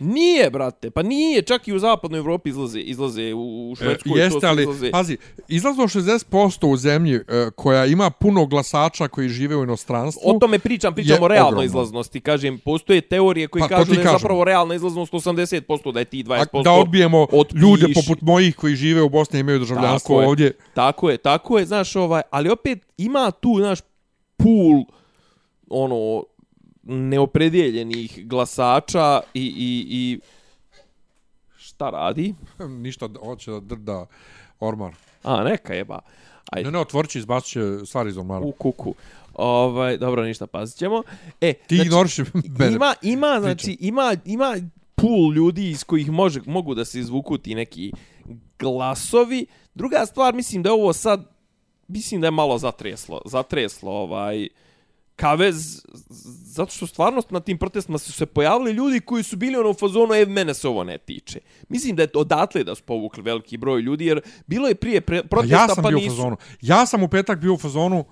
Nije, 0.00 0.50
brate. 0.50 0.90
Pa 0.90 1.02
nije. 1.02 1.42
Čak 1.42 1.68
i 1.68 1.72
u 1.72 1.78
zapadnoj 1.78 2.18
Evropi 2.18 2.48
izlaze, 2.48 2.80
izlaze 2.80 3.34
u, 3.34 3.72
E, 3.72 3.76
Švedskoj. 3.76 4.12
to 4.12 4.18
jeste, 4.18 4.46
ali, 4.46 4.62
izlaze. 4.62 4.90
pazi, 4.90 5.16
izlazno 5.48 5.84
60% 5.84 6.26
u 6.66 6.76
zemlji 6.76 7.14
e, 7.16 7.20
koja 7.52 7.86
ima 7.86 8.10
puno 8.10 8.46
glasača 8.46 9.08
koji 9.08 9.28
žive 9.28 9.56
u 9.56 9.62
inostranstvu. 9.62 10.20
O 10.26 10.38
tome 10.38 10.58
pričam, 10.58 10.94
pričam 10.94 11.14
je 11.14 11.22
o 11.22 11.28
realnoj 11.28 11.46
ogromno. 11.46 11.64
izlaznosti. 11.64 12.20
Kažem, 12.20 12.58
postoje 12.58 13.00
teorije 13.00 13.48
koji 13.48 13.60
Pa, 13.60 13.68
kažu 13.68 13.84
da 13.86 13.92
je 13.92 14.04
kažem. 14.04 14.18
zapravo 14.18 14.44
realna 14.44 14.74
izlaznost 14.74 15.12
80%, 15.14 15.56
da 15.92 15.98
je 15.98 16.04
ti 16.04 16.24
20% 16.24 16.46
A, 16.52 16.62
da 16.62 16.72
odbijemo 16.72 17.26
otpiši. 17.32 17.60
ljude 17.60 17.86
poput 17.96 18.20
mojih 18.22 18.56
koji 18.56 18.74
žive 18.76 19.02
u 19.02 19.08
Bosni 19.08 19.36
i 19.36 19.40
imaju 19.40 19.58
državljanstvo 19.58 20.08
Tako 20.10 20.22
je. 20.22 20.28
ovdje. 20.28 20.52
Tako 20.74 21.10
je, 21.10 21.16
tako 21.18 21.58
je, 21.58 21.66
znaš, 21.66 21.96
ovaj, 21.96 22.22
ali 22.30 22.50
opet 22.50 22.78
ima 22.98 23.30
tu, 23.32 23.54
znaš, 23.58 23.78
pool, 24.36 24.84
ono, 25.68 26.22
neopredijeljenih 26.86 28.26
glasača 28.26 29.20
i, 29.34 29.42
i, 29.46 29.86
i 29.90 30.20
šta 31.56 31.90
radi? 31.90 32.34
Ništa, 32.82 33.08
hoće 33.24 33.50
da 33.50 33.60
drda 33.60 34.06
ormar. 34.60 34.92
A, 35.22 35.44
neka 35.44 35.74
jeba. 35.74 35.98
Ajde. 36.52 36.64
Ne, 36.64 36.72
ne, 36.72 36.78
otvorit 36.78 37.10
će, 37.10 37.18
izbacit 37.18 37.50
će 37.50 37.60
stvari 37.86 38.10
iz 38.10 38.18
ormara. 38.18 38.44
u 38.44 38.52
kuku. 38.52 38.94
Ovaj, 39.34 39.96
dobro, 39.98 40.24
ništa, 40.24 40.46
pazit 40.46 40.78
ćemo. 40.78 41.02
E, 41.40 41.52
Ti 41.52 41.76
ignoriš 41.76 42.18
mene. 42.58 42.72
ima, 42.74 42.94
ima, 43.02 43.36
znači, 43.40 43.76
ima, 43.80 44.16
ima 44.24 44.56
pool 44.94 45.32
ljudi 45.34 45.70
iz 45.70 45.84
kojih 45.84 46.10
može, 46.10 46.40
mogu 46.46 46.74
da 46.74 46.84
se 46.84 47.00
izvuku 47.00 47.38
ti 47.38 47.54
neki 47.54 47.92
glasovi. 48.58 49.46
Druga 49.74 50.06
stvar, 50.06 50.34
mislim 50.34 50.62
da 50.62 50.68
je 50.68 50.72
ovo 50.72 50.92
sad, 50.92 51.30
mislim 51.88 52.20
da 52.20 52.26
je 52.26 52.30
malo 52.30 52.58
zatreslo, 52.58 53.20
zatreslo 53.24 53.92
ovaj, 53.92 54.48
kavez, 55.16 55.82
zato 56.46 56.72
što 56.72 56.86
stvarno 56.86 57.22
na 57.30 57.40
tim 57.40 57.58
protestima 57.58 57.98
su 57.98 58.12
se 58.12 58.26
pojavili 58.26 58.72
ljudi 58.72 59.00
koji 59.00 59.22
su 59.22 59.36
bili 59.36 59.56
ono 59.56 59.70
u 59.70 59.74
fazonu, 59.74 60.14
e, 60.14 60.26
mene 60.26 60.54
se 60.54 60.68
ovo 60.68 60.84
ne 60.84 60.98
tiče. 60.98 61.40
Mislim 61.68 61.96
da 61.96 62.02
je 62.02 62.08
odatle 62.14 62.64
da 62.64 62.74
su 62.74 62.82
povukli 62.82 63.22
veliki 63.22 63.56
broj 63.56 63.80
ljudi, 63.80 64.06
jer 64.06 64.20
bilo 64.46 64.68
je 64.68 64.74
prije 64.74 65.00
pre, 65.00 65.22
Pa 65.22 65.28
protesta, 65.28 65.56
ja 65.56 65.68
sam 65.68 65.82
pa 65.82 65.88
bio 65.88 65.98
u 65.98 66.00
nisu. 66.00 66.16
fazonu. 66.16 66.36
Ja 66.60 66.86
sam 66.86 67.02
u 67.02 67.08
petak 67.08 67.38
bio 67.38 67.54
u 67.54 67.58
fazonu 67.58 68.04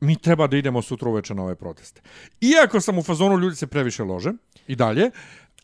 mi 0.00 0.16
treba 0.16 0.46
da 0.46 0.56
idemo 0.56 0.82
sutra 0.82 1.08
uveče 1.08 1.34
na 1.34 1.42
ove 1.42 1.54
proteste. 1.54 2.00
Iako 2.40 2.80
sam 2.80 2.98
u 2.98 3.02
fazonu 3.02 3.38
ljudi 3.38 3.56
se 3.56 3.66
previše 3.66 4.02
lože 4.02 4.32
i 4.66 4.76
dalje. 4.76 5.10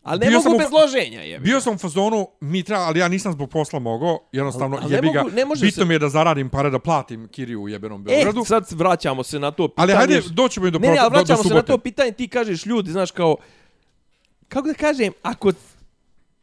Ali 0.03 0.19
ne 0.19 0.27
bio 0.27 0.37
mogu 0.37 0.49
sam 0.49 0.57
bez 0.57 0.67
loženja, 0.71 1.21
je. 1.21 1.39
Bio 1.39 1.61
sam 1.61 1.73
u 1.73 1.79
fazonu, 1.79 2.27
mi 2.41 2.63
treba, 2.63 2.81
ali 2.81 2.99
ja 2.99 3.07
nisam 3.07 3.31
zbog 3.31 3.49
posla 3.49 3.79
mogao, 3.79 4.19
jednostavno 4.31 4.75
Ali- 4.75 4.83
ali 4.83 4.91
ne 4.91 4.97
jebi 4.97 5.09
ga, 5.09 5.19
mogu- 5.19 5.31
ne 5.31 5.45
može 5.45 5.61
bitno 5.61 5.81
se- 5.81 5.87
mi 5.87 5.93
je 5.93 5.99
da 5.99 6.09
zaradim 6.09 6.49
pare 6.49 6.69
da 6.69 6.79
platim 6.79 7.27
Kiriju 7.27 7.61
u 7.61 7.69
jebenom 7.69 8.01
E, 8.01 8.03
Beogradu. 8.03 8.45
sad 8.45 8.67
vraćamo 8.71 9.23
se 9.23 9.39
na 9.39 9.51
to 9.51 9.67
pitanje. 9.67 9.83
ali 9.83 10.13
hajde, 10.13 10.21
doćemo 10.29 10.67
i 10.67 10.71
do, 10.71 10.79
Ne, 10.79 10.87
ne, 10.87 10.97
ali 10.97 10.99
do, 11.01 11.09
do 11.09 11.17
vraćamo 11.17 11.43
se 11.43 11.53
na 11.53 11.61
to 11.61 11.77
pitanje, 11.77 12.11
ti 12.11 12.27
kažeš 12.27 12.65
ljudi, 12.65 12.91
znaš, 12.91 13.11
kao, 13.11 13.35
kako 14.47 14.67
da 14.67 14.73
kažem, 14.73 15.13
ako 15.21 15.51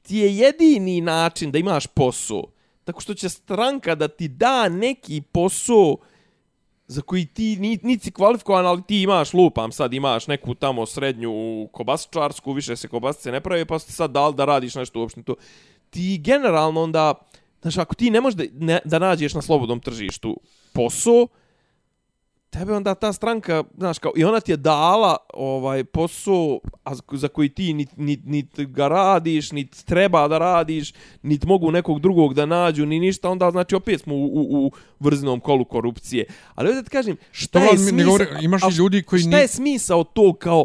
ti 0.03 0.16
je 0.16 0.37
jedini 0.37 1.01
način 1.01 1.51
da 1.51 1.59
imaš 1.59 1.87
posao, 1.87 2.42
tako 2.85 3.01
što 3.01 3.14
će 3.14 3.29
stranka 3.29 3.94
da 3.94 4.09
ti 4.09 4.29
da 4.29 4.68
neki 4.68 5.21
posao 5.23 5.97
za 6.88 7.03
koji 7.03 7.27
ti 7.27 7.57
ni, 7.57 7.79
niti 7.83 8.05
si 8.05 8.11
kvalifikovan, 8.11 8.66
ali 8.66 8.83
ti 8.83 9.03
imaš, 9.03 9.35
lupam 9.35 9.72
sad, 9.72 9.94
imaš 9.94 10.27
neku 10.27 10.55
tamo 10.55 10.87
srednju 10.87 11.33
kobasčarsku, 11.72 12.53
više 12.53 12.77
se 12.77 12.88
kobasice 12.88 13.33
ne 13.33 13.40
pravi, 13.40 13.64
pa 13.64 13.79
ste 13.79 13.92
sad 13.92 14.11
dal 14.11 14.33
da 14.33 14.44
radiš 14.44 14.74
nešto 14.74 15.01
uopšte 15.01 15.22
to. 15.22 15.35
Ti 15.90 16.18
generalno 16.24 16.83
onda, 16.83 17.14
znaš, 17.62 17.79
ako 17.79 17.94
ti 17.94 18.11
ne 18.11 18.20
možeš 18.20 18.37
da, 18.37 18.44
ne, 18.53 18.81
da 18.85 18.98
nađeš 18.98 19.35
na 19.35 19.42
slobodnom 19.42 19.81
tržištu 19.81 20.40
posao, 20.72 21.27
tebe 22.50 22.74
onda 22.74 22.94
ta 22.94 23.12
stranka, 23.12 23.64
znaš, 23.76 23.98
kao, 23.98 24.12
i 24.16 24.24
ona 24.24 24.40
ti 24.40 24.52
je 24.52 24.56
dala 24.56 25.16
ovaj 25.34 25.84
posao 25.84 26.61
a 26.84 26.92
za 27.12 27.28
koji 27.28 27.48
ti 27.48 27.74
nit, 27.74 27.96
nit, 27.96 28.20
nit 28.24 28.61
ga 28.61 28.88
radiš, 28.88 29.52
nit 29.52 29.84
treba 29.84 30.28
da 30.28 30.38
radiš, 30.38 30.92
nit 31.22 31.44
mogu 31.44 31.70
nekog 31.70 32.00
drugog 32.00 32.34
da 32.34 32.46
nađu, 32.46 32.87
ni 32.87 33.00
ništa, 33.00 33.30
onda 33.30 33.50
znači 33.50 33.74
opet 33.74 34.00
smo 34.00 34.14
u, 34.14 34.24
u, 34.26 34.66
u 34.66 34.72
vrzinom 35.00 35.40
kolu 35.40 35.64
korupcije. 35.64 36.24
Ali 36.54 36.68
ovdje 36.68 36.82
ti 36.82 36.90
kažem, 36.90 37.16
šta 37.30 37.61
je 37.61 37.78
smisao... 37.78 38.12
govori- 38.12 38.44
imaš 38.44 38.62
a 38.62 38.68
ljudi 38.68 39.02
koji 39.02 39.20
Šta 39.20 39.30
ni- 39.30 39.37
je 39.37 39.48
smisao 39.48 40.04
to 40.04 40.32
kao, 40.32 40.64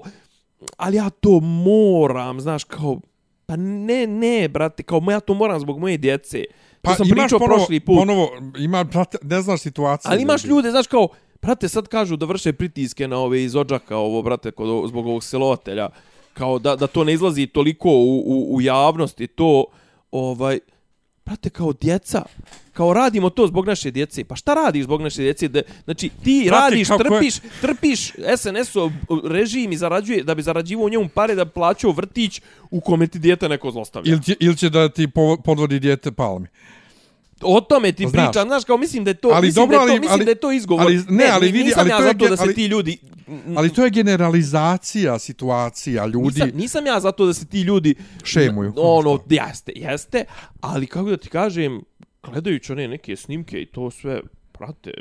ali 0.77 0.97
ja 0.97 1.09
to 1.09 1.39
moram, 1.39 2.41
znaš, 2.41 2.63
kao, 2.63 2.99
pa 3.45 3.55
ne, 3.55 4.07
ne, 4.07 4.47
brate, 4.47 4.83
kao 4.83 5.01
ja 5.11 5.19
to 5.19 5.33
moram 5.33 5.59
zbog 5.59 5.79
moje 5.79 5.97
djece. 5.97 6.43
Pa 6.81 6.89
to 6.91 6.95
sam 6.97 7.07
imaš 7.07 7.19
pričao 7.19 7.39
ponovo, 7.39 7.57
prošli 7.57 7.79
put. 7.79 7.99
ponovo, 7.99 8.29
ima, 8.57 8.83
brate, 8.83 9.17
ne 9.21 9.41
znaš 9.41 9.61
situaciju. 9.61 10.11
Ali 10.11 10.21
imaš 10.21 10.43
ljudi. 10.43 10.49
ljude, 10.49 10.71
znaš 10.71 10.87
kao, 10.87 11.07
brate, 11.43 11.69
sad 11.69 11.87
kažu 11.87 12.15
da 12.15 12.25
vrše 12.25 12.53
pritiske 12.53 13.07
na 13.07 13.17
ove 13.17 13.43
iz 13.43 13.55
Odžaka, 13.55 13.97
ovo, 13.97 14.21
brate, 14.21 14.51
kod, 14.51 14.89
zbog 14.89 15.07
ovog 15.07 15.23
silovatelja, 15.23 15.89
kao 16.33 16.59
da, 16.59 16.75
da 16.75 16.87
to 16.87 17.03
ne 17.03 17.13
izlazi 17.13 17.47
toliko 17.47 17.89
u, 17.89 18.23
u, 18.25 18.55
u 18.55 18.61
javnost 18.61 19.21
i 19.21 19.27
to, 19.27 19.65
ovaj, 20.11 20.59
brate, 21.25 21.49
kao 21.49 21.73
djeca, 21.73 22.23
kao 22.73 22.93
radimo 22.93 23.29
to 23.29 23.47
zbog 23.47 23.67
naše 23.67 23.91
djece. 23.91 24.23
Pa 24.23 24.35
šta 24.35 24.53
radiš 24.55 24.83
zbog 24.83 25.01
naše 25.01 25.21
djece? 25.21 25.47
Da, 25.47 25.61
znači, 25.83 26.09
ti 26.23 26.43
Brate, 26.47 26.61
radiš, 26.63 26.87
ko 26.87 26.93
je- 26.93 26.99
trpiš, 26.99 27.35
trpiš 27.61 28.11
SNS-ov 28.37 28.91
režim 29.25 29.71
i 29.71 29.77
zarađuje, 29.77 30.23
da 30.23 30.35
bi 30.35 30.41
zarađivao 30.41 30.89
njemu 30.89 31.09
pare 31.09 31.35
da 31.35 31.45
plaćao 31.45 31.91
vrtić 31.91 32.41
u 32.71 32.81
kome 32.81 33.07
ti 33.07 33.19
djete 33.19 33.49
neko 33.49 33.71
zlostavlja. 33.71 34.11
Ili 34.11 34.23
će, 34.23 34.35
ili 34.39 34.57
će 34.57 34.69
da 34.69 34.89
ti 34.89 35.07
po- 35.07 35.37
podvodi 35.37 35.79
dijete 35.79 36.11
palmi. 36.11 36.47
O 37.45 37.61
tome 37.61 37.91
ti 37.91 38.05
Znaš. 38.05 38.25
pričam, 38.25 38.47
znaš, 38.47 38.63
kao 38.63 38.77
mislim 38.77 39.03
da 39.03 39.09
je 39.09 39.15
to, 39.15 39.29
Ali 39.29 39.47
mislim, 39.47 39.63
dobro, 39.63 39.77
da 39.77 39.83
je 39.83 39.87
to, 39.87 39.91
ali- 39.91 39.99
mislim 39.99 40.13
ali- 40.13 40.25
da 40.25 40.31
je 40.31 40.35
to 40.35 40.51
izgovor. 40.51 40.83
ali- 40.85 41.03
ne, 41.09 41.25
ali 41.31 41.45
vidi, 41.47 41.63
nisam 41.63 41.79
ali 41.79 41.89
ja 41.89 41.97
to 41.97 42.03
je 42.03 42.07
zato 42.07 42.27
da 42.27 42.37
se 42.37 42.43
ali- 42.43 42.55
ti 42.55 42.65
ljudi... 42.65 42.97
Ali 43.55 43.69
to 43.69 43.83
je 43.83 43.89
generalizacija 43.89 45.19
situacija 45.19 46.05
ljudi. 46.05 46.25
Nisam, 46.35 46.49
nisam 46.53 46.85
ja 46.85 46.99
zato 46.99 47.25
da 47.25 47.33
se 47.33 47.45
ti 47.45 47.61
ljudi... 47.61 47.95
Šemuju. 48.23 48.73
Ono, 48.77 49.19
jeste, 49.29 49.71
jeste, 49.75 50.25
ali 50.61 50.87
kako 50.87 51.09
da 51.09 51.17
ti 51.17 51.29
kažem, 51.29 51.81
gledajući 52.23 52.71
one 52.71 52.87
neke 52.87 53.15
snimke 53.15 53.61
i 53.61 53.65
to 53.65 53.91
sve, 53.91 54.21
prate, 54.51 54.91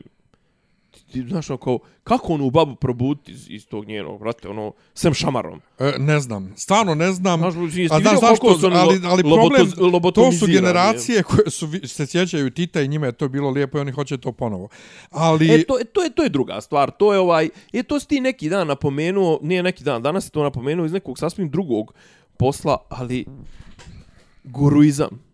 ti, 1.12 1.22
znaš, 1.28 1.50
ono, 1.50 1.56
kao, 1.56 1.78
kako 2.04 2.32
onu 2.32 2.50
babu 2.50 2.74
probuditi 2.74 3.32
iz, 3.32 3.46
iz 3.50 3.66
tog 3.66 3.86
njenog, 3.86 4.20
brate, 4.20 4.48
ono, 4.48 4.72
sem 4.94 5.14
šamarom. 5.14 5.60
E, 5.78 5.92
ne 5.98 6.20
znam, 6.20 6.52
stvarno 6.56 6.94
ne 6.94 7.12
znam. 7.12 7.40
Znaš, 7.40 7.54
A 7.90 8.00
znaš 8.00 8.20
zašto, 8.20 8.36
koliko 8.36 8.58
su 8.58 8.66
ali, 8.66 9.00
ali 9.04 9.22
problem, 9.22 9.70
to 10.14 10.32
su 10.32 10.46
generacije 10.46 11.22
koje 11.22 11.50
su, 11.50 11.68
se 11.84 12.06
sjećaju 12.06 12.50
Tita 12.50 12.82
i 12.82 12.88
njima 12.88 13.06
je 13.06 13.12
to 13.12 13.28
bilo 13.28 13.50
lijepo 13.50 13.78
i 13.78 13.80
oni 13.80 13.92
hoće 13.92 14.18
to 14.18 14.32
ponovo. 14.32 14.68
Ali, 15.10 15.54
E, 15.54 15.64
to, 15.64 15.80
e, 15.80 15.84
to, 15.84 16.02
je, 16.02 16.10
to 16.10 16.22
je 16.22 16.28
druga 16.28 16.60
stvar. 16.60 16.90
To 16.90 17.12
je 17.12 17.18
ovaj... 17.18 17.48
E, 17.72 17.82
to 17.82 18.00
si 18.00 18.08
ti 18.08 18.20
neki 18.20 18.48
dan 18.48 18.66
napomenuo, 18.66 19.38
nije 19.42 19.62
neki 19.62 19.84
dan, 19.84 20.02
danas 20.02 20.24
si 20.24 20.30
to 20.30 20.42
napomenuo 20.42 20.86
iz 20.86 20.92
nekog 20.92 21.18
sasvim 21.18 21.50
drugog 21.50 21.94
posla, 22.36 22.76
ali 22.88 23.24
guruizam. 24.44 25.31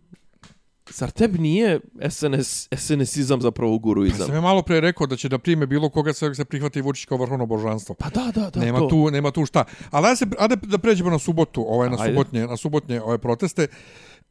Zar 0.90 1.10
tebi 1.10 1.38
nije 1.38 1.80
SNS, 2.10 2.68
SNSizam 2.76 3.40
zapravo 3.40 3.78
pa 3.78 3.82
guruizam? 3.82 4.26
sam 4.26 4.34
je 4.34 4.40
malo 4.40 4.62
pre 4.62 4.80
rekao 4.80 5.06
da 5.06 5.16
će 5.16 5.28
da 5.28 5.38
prime 5.38 5.66
bilo 5.66 5.88
koga 5.88 6.12
sve 6.12 6.34
se 6.34 6.44
prihvati 6.44 6.80
Vučić 6.80 7.04
kao 7.04 7.18
vrhovno 7.18 7.46
božanstvo. 7.46 7.94
Pa 7.94 8.08
da, 8.08 8.32
da, 8.34 8.50
da. 8.50 8.60
nema 8.60 8.78
to. 8.78 8.88
tu 8.88 9.10
nema 9.10 9.30
tu 9.30 9.46
šta. 9.46 9.64
Ali 9.90 10.06
ajde, 10.06 10.16
se, 10.16 10.26
ajde 10.38 10.56
da 10.56 10.78
pređemo 10.78 11.10
na 11.10 11.18
subotu, 11.18 11.64
ovaj 11.68 11.90
na 11.90 11.96
Ajde. 12.00 12.12
subotnje, 12.12 12.46
na 12.46 12.56
subotnje 12.56 13.02
ove 13.02 13.18
proteste. 13.18 13.66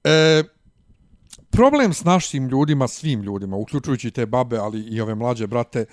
E, 0.04 0.43
problem 1.50 1.93
s 1.93 2.04
našim 2.04 2.48
ljudima, 2.48 2.88
svim 2.88 3.22
ljudima, 3.22 3.56
uključujući 3.56 4.12
te 4.12 4.26
babe, 4.26 4.58
ali 4.58 4.82
i 4.82 5.02
ove 5.02 5.15
mlađe 5.15 5.48
brate, 5.48 5.86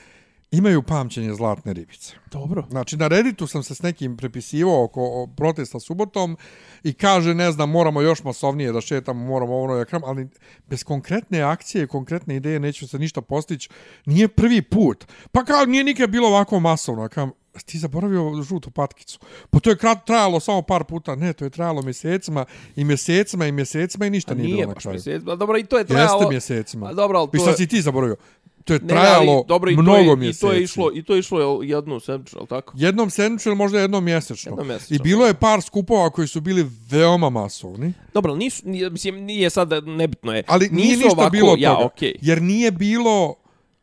imaju 0.56 0.82
pamćenje 0.82 1.34
zlatne 1.34 1.72
ribice. 1.72 2.14
Dobro. 2.32 2.64
Znači, 2.70 2.96
na 2.96 3.08
Redditu 3.08 3.46
sam 3.46 3.62
se 3.62 3.74
s 3.74 3.82
nekim 3.82 4.16
prepisivao 4.16 4.84
oko 4.84 5.28
protesta 5.36 5.80
subotom 5.80 6.36
i 6.82 6.92
kaže, 6.92 7.34
ne 7.34 7.52
znam, 7.52 7.70
moramo 7.70 8.00
još 8.00 8.24
masovnije 8.24 8.72
da 8.72 8.80
šetamo, 8.80 9.24
moramo 9.24 9.60
ono 9.60 9.76
da 9.76 9.84
kram, 9.84 10.02
ali 10.04 10.28
bez 10.66 10.84
konkretne 10.84 11.42
akcije, 11.42 11.86
konkretne 11.86 12.36
ideje 12.36 12.60
neće 12.60 12.86
se 12.86 12.98
ništa 12.98 13.20
postići. 13.20 13.68
Nije 14.06 14.28
prvi 14.28 14.62
put. 14.62 15.04
Pa 15.32 15.44
kao, 15.44 15.64
nije 15.66 15.84
nikad 15.84 16.10
bilo 16.10 16.28
ovako 16.28 16.60
masovno. 16.60 17.08
Kam, 17.08 17.30
ti 17.66 17.78
zaboravio 17.78 18.42
žutu 18.42 18.70
patkicu. 18.70 19.18
Pa 19.50 19.60
to 19.60 19.70
je 19.70 19.76
krat, 19.76 20.06
trajalo 20.06 20.40
samo 20.40 20.62
par 20.62 20.84
puta. 20.84 21.16
Ne, 21.16 21.32
to 21.32 21.44
je 21.44 21.50
trajalo 21.50 21.82
mjesecima 21.82 22.44
i 22.76 22.84
mjesecima 22.84 23.46
i 23.46 23.52
mjesecima 23.52 24.06
i 24.06 24.10
ništa 24.10 24.32
A 24.32 24.34
nije, 24.34 24.44
nije 24.44 24.56
bilo 24.56 24.68
na 24.74 24.80
kraju. 24.80 24.94
mjesec. 24.94 25.22
Pa 25.24 25.36
dobro, 25.36 25.58
i 25.58 25.64
to 25.64 25.78
je 25.78 25.84
trajalo... 25.84 26.18
Jeste 26.20 26.30
mjesecima. 26.30 26.86
A 26.86 26.92
dobro, 26.92 27.18
ali 27.18 27.28
I 27.32 27.38
to 27.38 27.42
šta 27.42 27.50
je... 27.50 27.56
si 27.56 27.66
ti 27.66 27.82
zaboravio? 27.82 28.16
To 28.64 28.72
je 28.72 28.78
Ne, 28.82 28.88
trajalo 28.88 29.32
ali, 29.32 29.42
dobro, 29.48 29.70
i 29.70 29.76
to 29.76 29.82
mnogo 29.82 30.10
je, 30.10 30.16
mjeseci. 30.16 30.46
I 30.46 30.48
to 30.48 30.52
je 30.52 30.62
išlo, 30.62 30.90
i 30.94 31.02
to 31.02 31.12
je 31.14 31.18
išlo 31.18 31.40
jel, 31.40 31.64
jednu 31.64 32.00
sedmicu, 32.00 32.38
al 32.40 32.46
tako? 32.46 32.72
Jednom 32.76 33.10
sedmično 33.10 33.50
ili 33.50 33.56
možda 33.56 33.80
jednom 33.80 34.04
mjesečno. 34.04 34.50
Jednom 34.52 34.66
mjesečno. 34.68 34.96
I 34.96 34.98
bilo 34.98 35.26
je 35.26 35.34
par 35.34 35.62
skupova 35.62 36.10
koji 36.10 36.28
su 36.28 36.40
bili 36.40 36.66
veoma 36.90 37.30
masovni, 37.30 37.92
Dobro, 38.14 38.32
ali 38.32 38.38
nisu, 38.38 38.62
nije, 38.68 38.90
mislim, 38.90 39.14
nije 39.16 39.50
sad, 39.50 39.70
nebitno 39.86 40.32
je. 40.34 40.42
ali 40.46 40.68
nije 40.68 40.88
nisu 40.88 40.98
ništa 40.98 41.16
ovako, 41.16 41.30
bilo 41.30 41.52
od 41.52 41.60
ja, 41.60 41.70
toga. 41.74 41.84
okej. 41.84 42.14
Jer 42.20 42.42
nije 42.42 42.70
bilo 42.70 43.34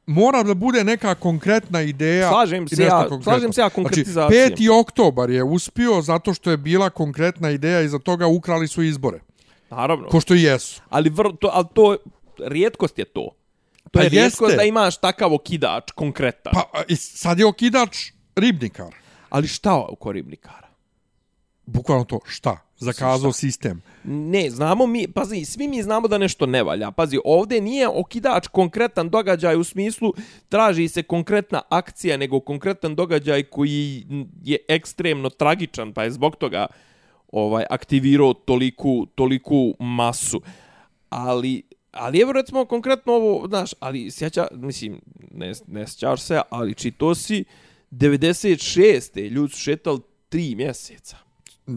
mora 0.06 0.44
da 0.44 0.54
bude 0.54 0.84
neka 0.84 1.16
konkretna 1.16 1.82
ideja. 1.82 2.30
Slažem 2.30 2.68
se 2.68 2.84
ja- 2.84 2.90
konkretno. 2.90 3.24
slažem 3.24 3.54
se 3.54 3.62
ja 3.62 3.70
konkretizacijom. 3.70 4.48
Znači, 4.48 4.64
5. 4.64 4.80
oktobar 4.80 5.30
je 5.30 5.44
uspio 5.44 6.02
zato 6.02 6.34
što 6.34 6.52
je 6.52 6.58
bila 6.58 6.90
konkretna 6.90 7.50
ideja 7.52 7.82
i 7.82 7.88
za 7.88 8.00
toga 8.00 8.28
ukrali 8.28 8.68
su 8.68 8.84
izbore. 8.84 9.20
Naravno. 9.70 10.08
Ko 10.08 10.20
što 10.20 10.36
i 10.36 10.42
jesu. 10.42 10.82
Ali, 10.90 11.10
vr, 11.10 11.28
to, 11.40 11.50
ali 11.54 11.66
to, 11.74 11.98
rijetkost 12.40 13.00
je 13.00 13.06
to. 13.06 13.30
To 13.92 14.00
Pa 14.00 14.04
je 14.04 14.10
rijetkost 14.10 14.42
jeste. 14.42 14.58
da 14.58 14.64
imaš 14.64 14.98
takav 14.98 15.34
okidač, 15.34 15.92
konkretan. 15.92 16.54
Pa 16.54 16.84
sad 16.96 17.40
je 17.40 17.46
okidač 17.46 17.98
ribnikar. 18.36 18.96
Ali 19.30 19.48
šta 19.48 19.76
oko 19.90 20.12
ribnikara? 20.12 20.68
Bukvalno 21.66 22.04
to, 22.04 22.20
šta? 22.26 22.58
Zakazao 22.78 23.34
sistem. 23.34 23.82
Ne, 24.04 24.50
znamo 24.50 24.88
mi, 24.88 25.08
pazi, 25.08 25.46
svi 25.46 25.68
mi 25.68 25.84
znamo 25.84 26.08
da 26.08 26.18
nešto 26.18 26.46
ne 26.46 26.64
valja. 26.64 26.92
Pazi, 26.92 27.20
ovdje 27.26 27.62
nije 27.62 27.88
okidač 27.88 28.48
konkretan 28.48 29.10
događaj 29.10 29.56
u 29.56 29.64
smislu 29.64 30.14
traži 30.50 30.88
se 30.88 31.04
konkretna 31.04 31.62
akcija, 31.70 32.18
nego 32.18 32.40
konkretan 32.40 32.96
događaj 32.96 33.44
koji 33.44 34.06
je 34.44 34.58
ekstremno 34.68 35.30
tragičan, 35.30 35.94
pa 35.94 36.04
je 36.04 36.12
zbog 36.12 36.36
toga 36.36 36.68
ovaj 37.32 37.66
aktivirao 37.70 38.34
toliku, 38.34 39.06
toliku 39.16 39.74
masu. 39.80 40.42
Ali, 41.10 41.64
ali 41.92 42.20
evo 42.20 42.32
recimo 42.32 42.66
konkretno 42.66 43.14
ovo, 43.14 43.48
znaš, 43.48 43.74
ali 43.80 44.12
sjeća, 44.12 44.48
mislim, 44.52 45.02
ne, 45.32 45.54
ne 45.68 45.88
sjećaš 45.88 46.22
se, 46.22 46.42
ali 46.50 46.76
čito 46.76 47.16
si 47.16 47.44
96. 47.92 49.30
ljudi 49.30 49.54
su 49.54 49.60
šetali 49.60 50.00
tri 50.30 50.56
mjeseca. 50.56 51.18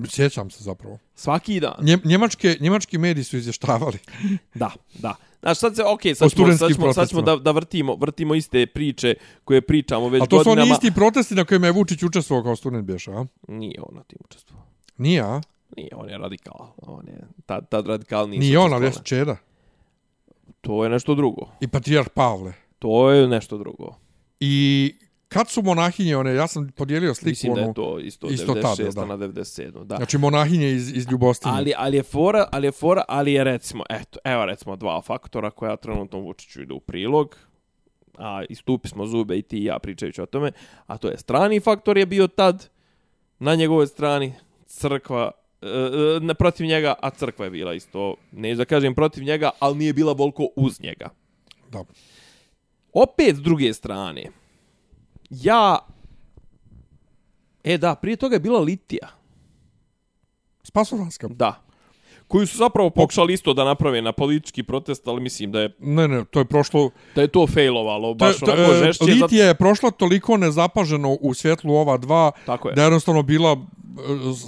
Sjećam 0.08 0.50
se 0.50 0.64
zapravo. 0.64 0.98
Svaki 1.14 1.60
dan. 1.60 1.74
Nje, 1.82 1.98
njemačke, 2.04 2.56
njemački 2.60 2.98
mediji 2.98 3.24
su 3.24 3.36
izvještavali. 3.36 3.98
Da, 4.54 4.70
da. 4.94 5.14
Znaš, 5.40 5.58
sad 5.58 5.76
se, 5.76 5.82
okej, 5.84 6.12
O 6.12 6.14
sad, 6.14 6.30
ćemo, 6.30 6.56
sad, 6.56 6.72
ćemo, 6.74 6.92
sad 6.92 7.08
ćemo 7.08 7.22
da, 7.22 7.36
da 7.36 7.50
vrtimo, 7.50 7.96
vrtimo 7.96 8.34
iste 8.34 8.66
priče 8.66 9.14
koje 9.44 9.60
pričamo 9.60 10.08
već 10.08 10.22
A 10.22 10.26
to 10.26 10.38
su 10.38 10.44
godinama. 10.44 10.62
oni 10.62 10.72
isti 10.72 10.94
protesti 10.94 11.34
na 11.34 11.44
kojima 11.44 11.66
je 11.66 11.72
Vučić 11.72 12.02
učestvovao 12.02 12.44
kao 12.44 12.56
student 12.56 12.84
bješa, 12.86 13.12
a? 13.12 13.26
Nije 13.48 13.80
on 13.82 13.94
na 13.96 14.02
tim 14.02 14.18
učestvovao. 14.24 14.66
Nije, 14.98 15.20
a? 15.20 15.40
Nije, 15.76 15.90
on 15.96 16.08
je 16.10 16.18
radikal. 16.18 16.66
On 16.76 17.06
je, 17.08 17.20
tad, 17.46 17.68
tad 17.68 17.86
radikal 17.86 18.28
nisu 18.28 18.40
Nije 18.40 18.58
on, 18.58 18.72
ali 18.72 18.84
je 18.84 18.88
učestvovali. 18.88 19.06
Čeda. 19.08 19.36
To 20.64 20.84
je 20.84 20.90
nešto 20.90 21.14
drugo. 21.14 21.46
I 21.60 21.68
patrijarh 21.68 22.08
Pavle. 22.08 22.52
To 22.78 23.10
je 23.10 23.28
nešto 23.28 23.58
drugo. 23.58 23.94
I 24.40 24.94
kad 25.28 25.48
su 25.48 25.62
monahinje, 25.62 26.16
one, 26.16 26.34
ja 26.34 26.46
sam 26.46 26.68
podijelio 26.76 27.14
sliku, 27.14 27.28
Mislim 27.28 27.54
da 27.54 27.60
je 27.60 27.74
to 27.74 27.98
isto, 27.98 28.26
isto 28.26 28.54
96. 28.54 28.94
tada, 28.94 29.06
da. 29.06 29.16
na 29.16 29.16
97. 29.16 29.84
Da. 29.84 29.96
znači 29.96 30.18
monahinje 30.18 30.70
iz, 30.70 30.96
iz 30.96 31.06
Ljubostinje. 31.10 31.54
Ali, 31.56 31.72
ali 31.76 31.96
je 31.96 32.02
fora, 32.02 32.48
ali 32.52 32.66
je 32.66 32.72
fora, 32.72 33.04
ali 33.08 33.32
je 33.32 33.44
recimo, 33.44 33.84
eto, 33.90 34.18
evo 34.24 34.46
recimo 34.46 34.76
dva 34.76 35.00
faktora 35.02 35.50
koja 35.50 35.76
trenutno 35.76 36.18
Vučiću 36.18 36.62
idu 36.62 36.74
u 36.74 36.80
prilog, 36.80 37.36
a 38.18 38.42
istupi 38.48 38.88
smo 38.88 39.06
zube 39.06 39.38
i 39.38 39.42
ti 39.42 39.58
i 39.58 39.64
ja 39.64 39.78
pričajući 39.78 40.22
o 40.22 40.26
tome, 40.26 40.52
a 40.86 40.98
to 40.98 41.08
je 41.08 41.18
strani 41.18 41.60
faktor 41.60 41.98
je 41.98 42.06
bio 42.06 42.26
tad 42.26 42.68
na 43.38 43.54
njegovoj 43.54 43.86
strani 43.86 44.34
crkva 44.66 45.30
e, 45.64 46.16
e, 46.16 46.20
ne 46.20 46.34
protiv 46.34 46.66
njega, 46.66 46.94
a 47.02 47.10
crkva 47.10 47.44
je 47.44 47.50
bila 47.50 47.74
isto, 47.74 48.14
neću 48.32 48.56
da 48.56 48.64
kažem 48.64 48.94
protiv 48.94 49.24
njega, 49.24 49.50
ali 49.58 49.78
nije 49.78 49.92
bila 49.92 50.12
volko 50.12 50.48
uz 50.56 50.80
njega. 50.80 51.08
Da. 51.70 51.84
Opet 52.92 53.36
s 53.36 53.40
druge 53.40 53.72
strane, 53.72 54.30
ja, 55.30 55.78
e 57.64 57.78
da, 57.78 57.94
prije 57.94 58.16
toga 58.16 58.36
je 58.36 58.40
bila 58.40 58.60
Litija, 58.60 59.08
Spasodanska. 60.62 61.28
Da. 61.28 61.64
Koji 62.28 62.46
su 62.46 62.56
zapravo 62.56 62.90
pokušali 62.90 63.32
isto 63.32 63.54
da 63.54 63.64
naprave 63.64 64.02
na 64.02 64.12
politički 64.12 64.62
protest, 64.62 65.08
ali 65.08 65.20
mislim 65.20 65.52
da 65.52 65.60
je 65.60 65.70
Ne, 65.78 66.08
ne, 66.08 66.24
to 66.24 66.38
je 66.38 66.44
prošlo... 66.44 66.90
da 67.14 67.22
je 67.22 67.28
to 67.28 67.46
failovalo, 67.46 68.14
baš 68.14 68.38
to, 68.38 68.46
onako 68.46 68.74
žešće. 68.74 69.04
zato- 69.04 69.12
Litija 69.14 69.46
je 69.46 69.54
prošla 69.54 69.90
toliko 69.90 70.36
nezapaženo 70.36 71.18
u 71.20 71.34
svjetlu 71.34 71.74
ova 71.74 71.96
dva, 71.96 72.32
Tako 72.46 72.68
je. 72.68 72.74
da 72.74 72.82
je 72.82 72.86
jednostavno 72.86 73.22
bila... 73.22 73.52
e, 73.52 73.56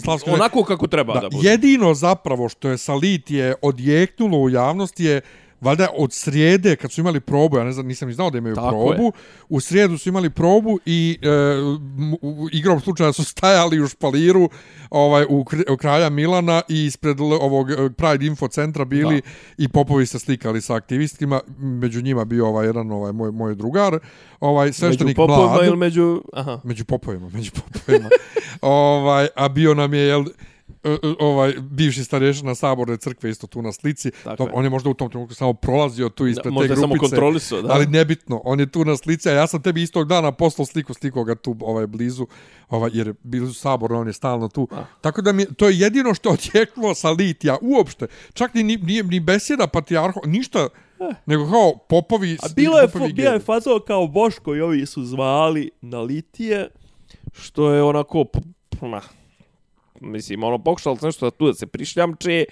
Slavska, 0.02 0.32
Onako 0.32 0.64
kako 0.64 0.86
treba 0.86 1.14
da, 1.14 1.20
da, 1.20 1.28
bude. 1.28 1.48
jedino 1.48 1.94
zapravo 1.94 2.48
što 2.48 2.68
je 2.68 2.78
sa 2.78 2.94
Litije 2.94 3.54
odjeknulo 3.62 4.38
u 4.38 4.50
javnosti 4.50 5.04
je 5.04 5.20
valjda 5.60 5.88
od 5.96 6.12
srijede 6.12 6.76
kad 6.76 6.92
su 6.92 7.00
imali 7.00 7.20
probu, 7.20 7.58
ja 7.58 7.64
ne 7.64 7.72
znam, 7.72 7.86
nisam 7.86 8.08
ni 8.08 8.14
znao 8.14 8.30
da 8.30 8.38
imaju 8.38 8.54
Tako 8.54 8.68
probu, 8.68 9.04
je. 9.04 9.12
u 9.48 9.60
srijedu 9.60 9.98
su 9.98 10.08
imali 10.08 10.30
probu 10.30 10.78
i 10.86 11.18
e, 11.22 11.28
u 12.22 12.48
igrom 12.52 12.80
slučaja 12.80 13.12
su 13.12 13.24
stajali 13.34 13.80
u 13.80 13.88
špaliru 13.88 14.48
ovaj 14.90 15.24
u, 15.28 15.44
u 15.70 15.76
kralja 15.76 16.10
Milana 16.10 16.62
i 16.68 16.84
ispred 16.84 17.20
ovog 17.20 17.70
e, 17.70 17.74
Pride 17.90 18.26
Info 18.26 18.48
centra 18.48 18.84
bili 18.84 19.20
Da. 19.20 19.28
i 19.58 19.68
popovi 19.68 20.06
se 20.06 20.18
slikali 20.18 20.60
sa 20.60 20.74
aktivistima, 20.74 21.40
među 21.58 22.02
njima 22.02 22.24
bio 22.24 22.46
ovaj 22.46 22.66
jedan 22.66 22.90
ovaj 22.90 23.12
moj 23.12 23.30
moj 23.30 23.54
drugar, 23.54 23.98
ovaj 24.40 24.66
Među 24.66 24.78
sveštenik 24.78 25.16
popovima 25.16 25.52
Mlad 25.52 25.66
ili 25.66 25.76
među... 25.76 26.22
Aha. 26.32 26.60
među 26.64 26.84
popovima, 26.84 27.28
među 27.28 27.50
popovima. 27.52 28.08
ovaj, 28.60 29.28
a 29.36 29.48
bio 29.48 29.74
nam 29.74 29.94
je 29.94 30.00
jel, 30.00 30.24
ovaj 31.18 31.52
bivši 31.60 32.04
starešina 32.04 32.54
saborne 32.54 32.96
crkve 32.96 33.30
isto 33.30 33.46
tu 33.46 33.62
na 33.62 33.72
slici. 33.72 34.10
Tako 34.24 34.36
To, 34.36 34.42
je. 34.44 34.50
on 34.52 34.64
je 34.64 34.70
možda 34.70 34.90
u 34.90 34.94
tom 34.94 35.10
trenutku 35.10 35.34
samo 35.34 35.52
prolazio 35.52 36.08
tu 36.08 36.26
ispred 36.26 36.52
možda 36.52 36.66
te 36.66 36.72
je 36.72 36.76
samo 36.76 36.86
grupice. 36.88 37.10
kontrolisao, 37.10 37.62
da. 37.62 37.72
Ali 37.72 37.86
nebitno, 37.86 38.40
on 38.44 38.60
je 38.60 38.66
tu 38.66 38.84
na 38.84 38.96
slici, 38.96 39.28
a 39.28 39.32
ja 39.32 39.46
sam 39.46 39.62
tebi 39.62 39.82
istog 39.82 40.08
dana 40.08 40.32
poslao 40.32 40.66
sliku, 40.66 40.94
sliku 40.94 41.24
ga 41.24 41.34
tu 41.34 41.56
ovaj 41.60 41.86
blizu, 41.86 42.26
ovaj 42.68 42.90
jer 42.94 43.06
je 43.06 43.14
bili 43.22 43.46
su 43.48 43.54
sabor, 43.54 43.92
on 43.92 44.06
je 44.06 44.12
stalno 44.12 44.48
tu. 44.48 44.68
A. 44.70 44.84
Tako 45.00 45.22
da 45.22 45.32
mi 45.32 45.46
to 45.46 45.68
je 45.68 45.78
jedino 45.78 46.14
što 46.14 46.28
je 46.30 46.32
odjeknulo 46.34 46.94
sa 46.94 47.10
litija 47.10 47.56
uopšte. 47.62 48.06
Čak 48.32 48.54
ni 48.54 48.62
ni 48.62 48.76
ni, 49.02 49.20
besjeda 49.20 49.66
patrijarha, 49.66 50.20
ništa 50.26 50.68
nego 51.26 51.50
kao 51.50 51.78
popovi 51.80 52.32
Eh. 52.32 52.36
A 52.42 52.48
bilo 52.48 52.78
je, 52.78 52.88
popovi 52.88 53.12
bio 53.12 53.24
je 53.24 53.30
gej. 53.30 53.38
fazon 53.40 53.80
kao 53.86 54.06
Boško 54.06 54.54
i 54.54 54.60
ovi 54.60 54.86
su 54.86 55.04
zvali 55.04 55.70
na 55.80 56.00
litije, 56.00 56.68
što 57.32 57.70
je 57.70 57.82
onako, 57.82 58.24
p- 58.24 58.38
p- 58.70 58.86
ma, 58.86 59.00
mislim, 60.00 60.44
ono, 60.44 60.58
pokušali 60.58 60.96
su 60.98 61.06
nešto 61.06 61.26
da 61.26 61.36
tu 61.36 61.46
da 61.46 61.54
se 61.54 61.66
prišljamče 61.66 62.44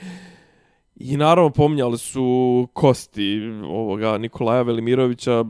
i 0.97 1.17
naravno 1.17 1.51
pominjali 1.51 1.99
su 1.99 2.69
kosti 2.73 3.41
ovoga 3.65 4.19
Nikolaja 4.19 4.63
Velimirovića, 4.63 5.45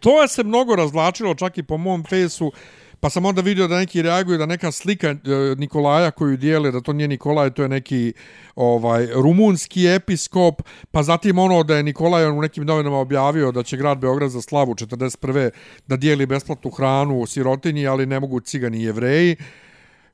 To 0.00 0.22
je 0.22 0.28
se 0.28 0.44
mnogo 0.44 0.76
razvlačilo 0.76 1.34
čak 1.34 1.58
i 1.58 1.62
po 1.62 1.76
mom 1.76 2.04
fesu, 2.04 2.52
pa 3.00 3.10
sam 3.10 3.24
onda 3.24 3.42
vidio 3.42 3.68
da 3.68 3.78
neki 3.78 4.02
reaguju 4.02 4.38
da 4.38 4.46
neka 4.46 4.72
slika 4.72 5.08
e, 5.08 5.16
Nikolaja 5.56 6.10
koju 6.10 6.36
dijele, 6.36 6.70
da 6.70 6.80
to 6.80 6.92
nije 6.92 7.08
Nikolaj, 7.08 7.50
to 7.50 7.62
je 7.62 7.68
neki 7.68 8.12
ovaj 8.56 9.06
rumunski 9.14 9.86
episkop, 9.86 10.62
pa 10.90 11.02
zatim 11.02 11.38
ono 11.38 11.62
da 11.62 11.76
je 11.76 11.82
Nikolaj 11.82 12.26
u 12.26 12.42
nekim 12.42 12.64
novinama 12.64 12.98
objavio 12.98 13.52
da 13.52 13.62
će 13.62 13.76
grad 13.76 13.98
Beograd 13.98 14.30
za 14.30 14.40
slavu 14.40 14.74
41. 14.74 15.50
da 15.86 15.96
dijeli 15.96 16.26
besplatnu 16.26 16.70
hranu 16.70 17.18
u 17.18 17.26
sirotinji, 17.26 17.86
ali 17.86 18.06
ne 18.06 18.20
mogu 18.20 18.40
cigani 18.40 18.78
i 18.78 18.84
jevreji. 18.84 19.36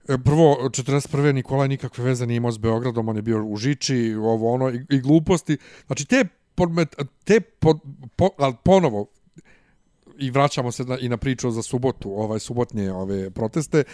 E, 0.09 0.19
Prvo, 0.19 0.57
41. 0.71 1.33
Nikolaj 1.33 1.69
nikakve 1.69 2.05
veze 2.05 2.27
nije 2.27 2.37
imao 2.37 2.53
s 2.53 2.59
Beogradom, 2.59 3.09
on 3.09 3.17
je 3.17 3.23
bio 3.23 3.45
u 3.45 3.57
Žiči, 3.57 4.15
ovo 4.15 4.55
ono, 4.55 4.71
i, 4.71 4.81
i 4.91 5.01
gluposti. 5.01 5.59
Znači, 5.87 6.05
te, 6.05 6.25
podmet, 6.55 6.97
te 7.25 7.41
pod, 7.41 7.81
po, 8.17 8.29
ali 8.39 8.55
ponovo, 8.65 9.07
i 10.19 10.31
vraćamo 10.31 10.73
se 10.73 10.85
na, 10.85 10.99
i 10.99 11.09
na 11.09 11.17
priču 11.17 11.51
za 11.51 11.63
subotu, 11.63 12.11
ovaj 12.11 12.41
subotnje 12.41 12.93
ove 12.93 13.31
proteste. 13.31 13.85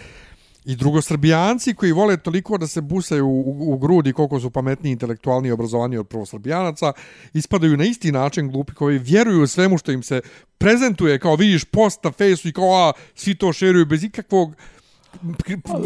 I 0.65 0.75
drugosrbijanci 0.75 1.73
koji 1.73 1.91
vole 1.91 2.17
toliko 2.17 2.57
da 2.57 2.67
se 2.67 2.81
busaju 2.81 3.27
u, 3.27 3.41
u, 3.41 3.73
u 3.73 3.77
grudi 3.77 4.13
koliko 4.13 4.39
su 4.39 4.49
pametniji, 4.49 4.91
intelektualni 4.91 5.47
i 5.49 5.51
obrazovaniji 5.51 5.99
od 5.99 6.07
prvosrbijanaca, 6.07 6.93
ispadaju 7.33 7.77
na 7.77 7.83
isti 7.83 8.11
način 8.11 8.51
glupi 8.51 8.73
koji 8.73 8.97
vjeruju 8.97 9.47
svemu 9.47 9.77
što 9.77 9.91
im 9.91 10.03
se 10.03 10.21
prezentuje, 10.57 11.19
kao 11.19 11.35
vidiš 11.35 11.65
post 11.65 12.03
na 12.03 12.11
fejsu 12.11 12.47
i 12.47 12.53
kao 12.53 12.73
a, 12.73 12.93
svi 13.15 13.35
to 13.35 13.53
šeruju 13.53 13.85
bez 13.85 14.03
ikakvog 14.03 14.49
uh, 14.49 14.55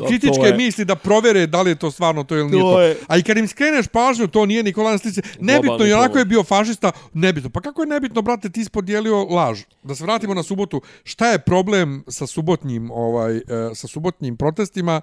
kritičke 0.07 0.41
je- 0.43 0.53
misli 0.55 0.85
da 0.85 0.95
provere 0.95 1.47
da 1.47 1.61
li 1.61 1.69
je 1.69 1.75
to 1.75 1.91
stvarno 1.91 2.23
to 2.23 2.35
ili 2.35 2.45
nije 2.45 2.61
To 2.61 2.71
to. 2.71 2.81
je- 2.81 2.97
A 3.07 3.17
i 3.17 3.23
kad 3.23 3.37
im 3.37 3.47
skreneš 3.47 3.87
pažnju, 3.87 4.27
to 4.27 4.45
nije 4.45 4.63
Nikola 4.63 4.91
na 4.91 4.97
slici, 4.97 5.21
nebitno, 5.39 5.85
i 5.85 5.93
onako 5.93 6.17
je 6.17 6.25
bio 6.25 6.43
fašista, 6.43 6.91
nebitno. 7.13 7.49
Pa 7.49 7.61
kako 7.61 7.81
je 7.81 7.87
nebitno, 7.87 8.21
brate, 8.21 8.49
ti 8.49 8.63
spodjelio 8.63 9.23
laž? 9.25 9.61
Da 9.83 9.95
se 9.95 10.03
vratimo 10.03 10.33
na 10.33 10.43
subotu. 10.43 10.81
Šta 11.03 11.27
je 11.27 11.39
problem 11.39 12.03
sa 12.07 12.27
subotnjim, 12.27 12.91
ovaj, 12.91 13.37
e, 13.37 13.41
sa 13.73 13.87
subotnjim 13.87 14.37
protestima 14.37 15.01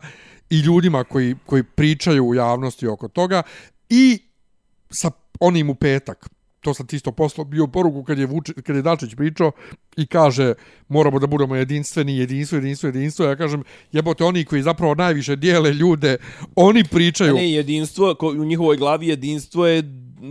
i 0.51 0.59
ljudima 0.59 1.05
koji, 1.05 1.37
koji 1.47 1.62
pričaju 1.64 2.25
u 2.25 2.35
javnosti 2.35 2.87
oko 2.87 3.09
toga 3.09 3.43
i 3.91 4.18
sa 4.91 5.11
onim 5.41 5.70
u 5.70 5.75
petak? 5.75 6.29
To 6.64 6.74
sam 6.74 6.86
ti 6.86 6.96
isto 6.96 7.12
poslao, 7.12 7.44
bio 7.44 7.66
poruku 7.66 8.04
kad 8.04 8.18
je, 8.18 8.26
Vuči, 8.26 8.52
kad 8.52 8.76
je 8.76 8.82
Dačić 8.82 9.14
pričao 9.14 9.52
i 9.96 10.06
kaže 10.06 10.54
moramo 10.88 11.18
da 11.18 11.26
budemo 11.26 11.56
jedinstveni, 11.56 12.16
jedinstvo, 12.16 12.56
jedinstvo, 12.56 12.88
jedinstvo. 12.88 13.26
Ja 13.26 13.36
kažem, 13.36 13.62
jebote, 13.92 14.24
oni 14.24 14.44
koji 14.44 14.62
zapravo 14.62 14.94
najviše 14.94 15.36
dijele 15.36 15.72
ljude, 15.72 16.16
oni 16.56 16.84
pričaju. 16.84 17.34
ne, 17.34 17.52
jedinstvo, 17.52 18.14
ko, 18.14 18.28
u 18.28 18.44
njihovoj 18.44 18.76
glavi 18.76 19.08
jedinstvo 19.08 19.66
je 19.66 19.82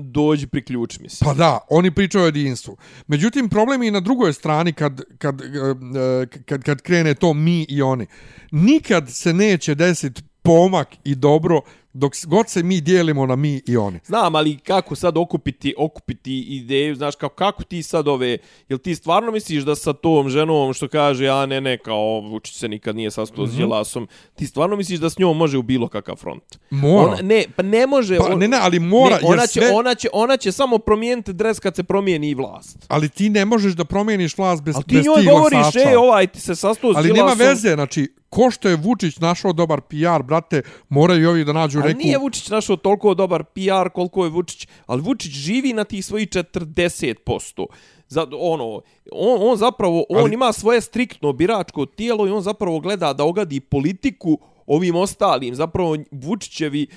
dođi 0.02 0.48
priključi 0.48 1.02
mi 1.02 1.10
se. 1.10 1.26
Pa 1.26 1.34
da, 1.34 1.60
oni 1.70 1.92
pričaju 1.92 2.24
o 2.24 2.26
jedinstvu. 2.26 2.78
Međutim, 3.08 3.50
problem 3.50 3.84
je 3.84 3.88
i 3.88 3.92
na 3.92 4.00
drugoj 4.00 4.34
strani 4.34 4.74
kad, 4.74 5.02
kad, 5.18 5.42
e, 5.42 5.46
e, 5.46 6.26
kad, 6.46 6.64
kad 6.64 6.82
krene 6.82 7.14
to 7.14 7.34
mi 7.34 7.66
i 7.70 7.82
oni. 7.82 8.06
Nikad 8.52 9.10
se 9.10 9.34
neće 9.34 9.76
desiti 9.76 10.22
pomak 10.42 10.88
i 11.04 11.16
dobro 11.16 11.62
dok 11.94 12.14
god 12.24 12.50
se 12.50 12.64
mi 12.64 12.82
dijelimo 12.82 13.26
na 13.26 13.36
mi 13.36 13.62
i 13.68 13.78
oni. 13.78 14.00
Znam, 14.06 14.36
ali 14.36 14.58
kako 14.58 14.96
sad 14.96 15.18
okupiti, 15.18 15.74
okupiti 15.78 16.40
ideju, 16.42 16.96
znaš, 16.96 17.16
kao, 17.16 17.30
kako 17.30 17.64
ti 17.64 17.84
sad 17.84 18.08
ove, 18.08 18.38
jel 18.70 18.80
ti 18.80 18.96
stvarno 18.96 19.32
misliš 19.32 19.64
da 19.64 19.76
sa 19.76 19.94
tom 19.94 20.30
ženom 20.30 20.44
što 20.74 20.88
kaže, 20.88 21.28
a 21.28 21.46
ne, 21.46 21.62
ne, 21.62 21.78
kao 21.78 21.98
Vučić 22.22 22.56
se 22.56 22.68
nikad 22.68 22.96
nije 22.96 23.12
sastao 23.12 23.44
Mhm. 23.44 23.54
s 23.54 23.58
Đelasom, 23.58 24.08
ti 24.36 24.48
stvarno 24.48 24.76
misliš 24.76 25.00
da 25.00 25.10
s 25.10 25.18
njom 25.18 25.38
može 25.38 25.58
u 25.58 25.64
bilo 25.64 25.88
kakav 25.88 26.16
front? 26.16 26.44
Mora. 26.70 27.08
Ona, 27.08 27.18
ne, 27.24 27.44
pa 27.56 27.64
ne 27.64 27.88
može. 27.88 28.18
Pa, 28.18 28.36
ne, 28.36 28.48
ne, 28.48 28.58
ali 28.62 28.80
mora, 28.80 29.16
ne, 29.16 29.22
ona, 29.24 29.42
će, 29.44 29.60
sve- 29.60 29.72
ona, 29.72 29.96
će, 29.96 30.08
ona 30.14 30.38
će 30.38 30.52
samo 30.52 30.78
promijeniti 30.78 31.34
dres 31.34 31.60
kad 31.60 31.76
se 31.76 31.84
promijeni 31.84 32.30
i 32.30 32.36
vlast. 32.36 32.78
Ali 32.88 33.10
ti 33.10 33.30
ne 33.30 33.46
možeš 33.46 33.74
da 33.74 33.86
promijeniš 33.86 34.38
vlast 34.38 34.64
bez, 34.64 34.76
Ali 34.76 34.84
ti 34.84 34.96
bez 34.96 35.06
njoj 35.06 35.16
tih 35.16 35.30
govoriš, 35.30 35.60
glasača. 35.62 35.92
e, 35.92 35.98
ovaj 35.98 36.28
ti 36.28 36.40
se 36.40 36.56
sastao 36.56 36.94
s 36.94 36.98
Ali 36.98 37.08
Đelasom. 37.08 37.38
nema 37.38 37.50
veze, 37.50 37.70
znači, 37.70 38.08
ko 38.34 38.52
što 38.52 38.70
je 38.70 38.76
Vučić 38.76 39.18
našao 39.20 39.54
dobar 39.54 39.82
PR, 39.82 40.24
brate, 40.24 40.62
moraju 40.90 41.24
i 41.24 41.26
ovi 41.26 41.46
da 41.46 41.54
nađu 41.54 41.80
Ali 41.80 41.88
neku... 41.88 41.98
nije 42.06 42.18
Vučić 42.18 42.50
našao 42.50 42.76
toliko 42.76 43.14
dobar 43.14 43.44
PR 43.44 43.90
koliko 43.94 44.24
je 44.24 44.30
Vučić, 44.30 44.68
ali 44.86 45.02
Vučić 45.02 45.32
živi 45.32 45.74
na 45.74 45.84
tih 45.84 46.06
svojih 46.06 46.28
40%. 46.28 47.66
Za, 48.08 48.28
ono, 48.40 48.82
on, 49.12 49.38
on 49.42 49.58
zapravo, 49.58 50.06
on 50.10 50.24
Ali- 50.24 50.34
ima 50.34 50.54
svoje 50.54 50.82
striktno 50.82 51.34
biračko 51.34 51.86
tijelo 51.86 52.28
i 52.28 52.32
on 52.32 52.42
zapravo 52.42 52.80
gleda 52.80 53.14
da 53.14 53.24
ogadi 53.24 53.60
politiku 53.60 54.38
ovim 54.68 54.96
ostalim. 54.96 55.56
Zapravo 55.56 55.98
Vučićevi 56.12 56.82
n- 56.82 56.88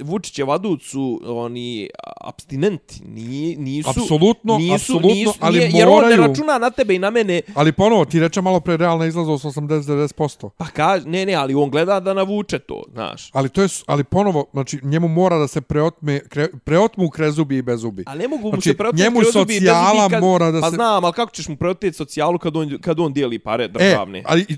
Vučićev 0.00 0.50
adut 0.50 0.82
su 0.82 1.20
oni 1.24 1.88
abstinenti, 2.20 3.00
Ni, 3.04 3.56
nisu, 3.56 3.90
Apsolutno, 3.90 4.58
nisu, 4.58 4.74
apsolutno, 4.74 5.08
nisu, 5.08 5.32
ali 5.40 5.58
nije, 5.58 5.70
jer 5.70 5.88
on 5.88 5.94
ne 5.94 6.00
moraju- 6.06 6.20
računa 6.22 6.58
na 6.58 6.70
tebe 6.70 6.94
i 6.94 6.98
na 6.98 7.10
mene, 7.10 7.40
Ali 7.54 7.72
ponovo, 7.72 8.04
ti 8.04 8.20
reče 8.20 8.40
malo 8.40 8.60
pre 8.60 8.76
realna 8.76 9.06
izlaznost 9.06 9.44
80-90%. 9.46 10.50
pa 10.50 10.66
kaže, 10.66 11.08
ne, 11.08 11.26
ne, 11.26 11.34
ali 11.34 11.54
on 11.54 11.70
gleda 11.70 12.00
da 12.00 12.14
navuče 12.14 12.58
to, 12.58 12.82
znaš. 12.92 13.30
Ali 13.32 13.48
to 13.48 13.62
je, 13.62 13.68
ali 13.86 14.04
ponovo, 14.04 14.46
znači, 14.52 14.78
njemu 14.82 15.08
mora 15.08 15.38
da 15.38 15.48
se 15.48 15.60
preotme, 15.60 16.20
kre, 16.20 16.48
preotmu 16.56 17.10
krezubi 17.10 17.56
i 17.56 17.62
bezubi. 17.62 18.04
A 18.06 18.14
ne 18.14 18.28
mogu 18.28 18.42
mu 18.42 18.50
Znači, 18.50 18.68
se 18.68 18.76
preoteti 18.76 19.02
njemu 19.02 19.20
krozubi 19.20 19.44
bez 19.44 19.56
socijala 19.56 20.02
zubi 20.02 20.10
kad, 20.10 20.22
mora 20.22 20.50
da 20.50 20.60
pa 20.60 20.70
se- 20.70 20.74
znam, 20.74 21.04
ali 21.04 21.12
kako 21.12 21.32
ćeš 21.32 21.48
mu 21.48 21.56
preoteti 21.56 21.96
socijalu 21.96 22.38
kad 22.38 22.56
on, 22.56 22.78
kad 22.80 23.00
on 23.00 23.12
dijeli 23.12 23.38
pare 23.38 23.68
državne? 23.68 24.18
E, 24.18 24.22
ali 24.26 24.46
i, 24.48 24.56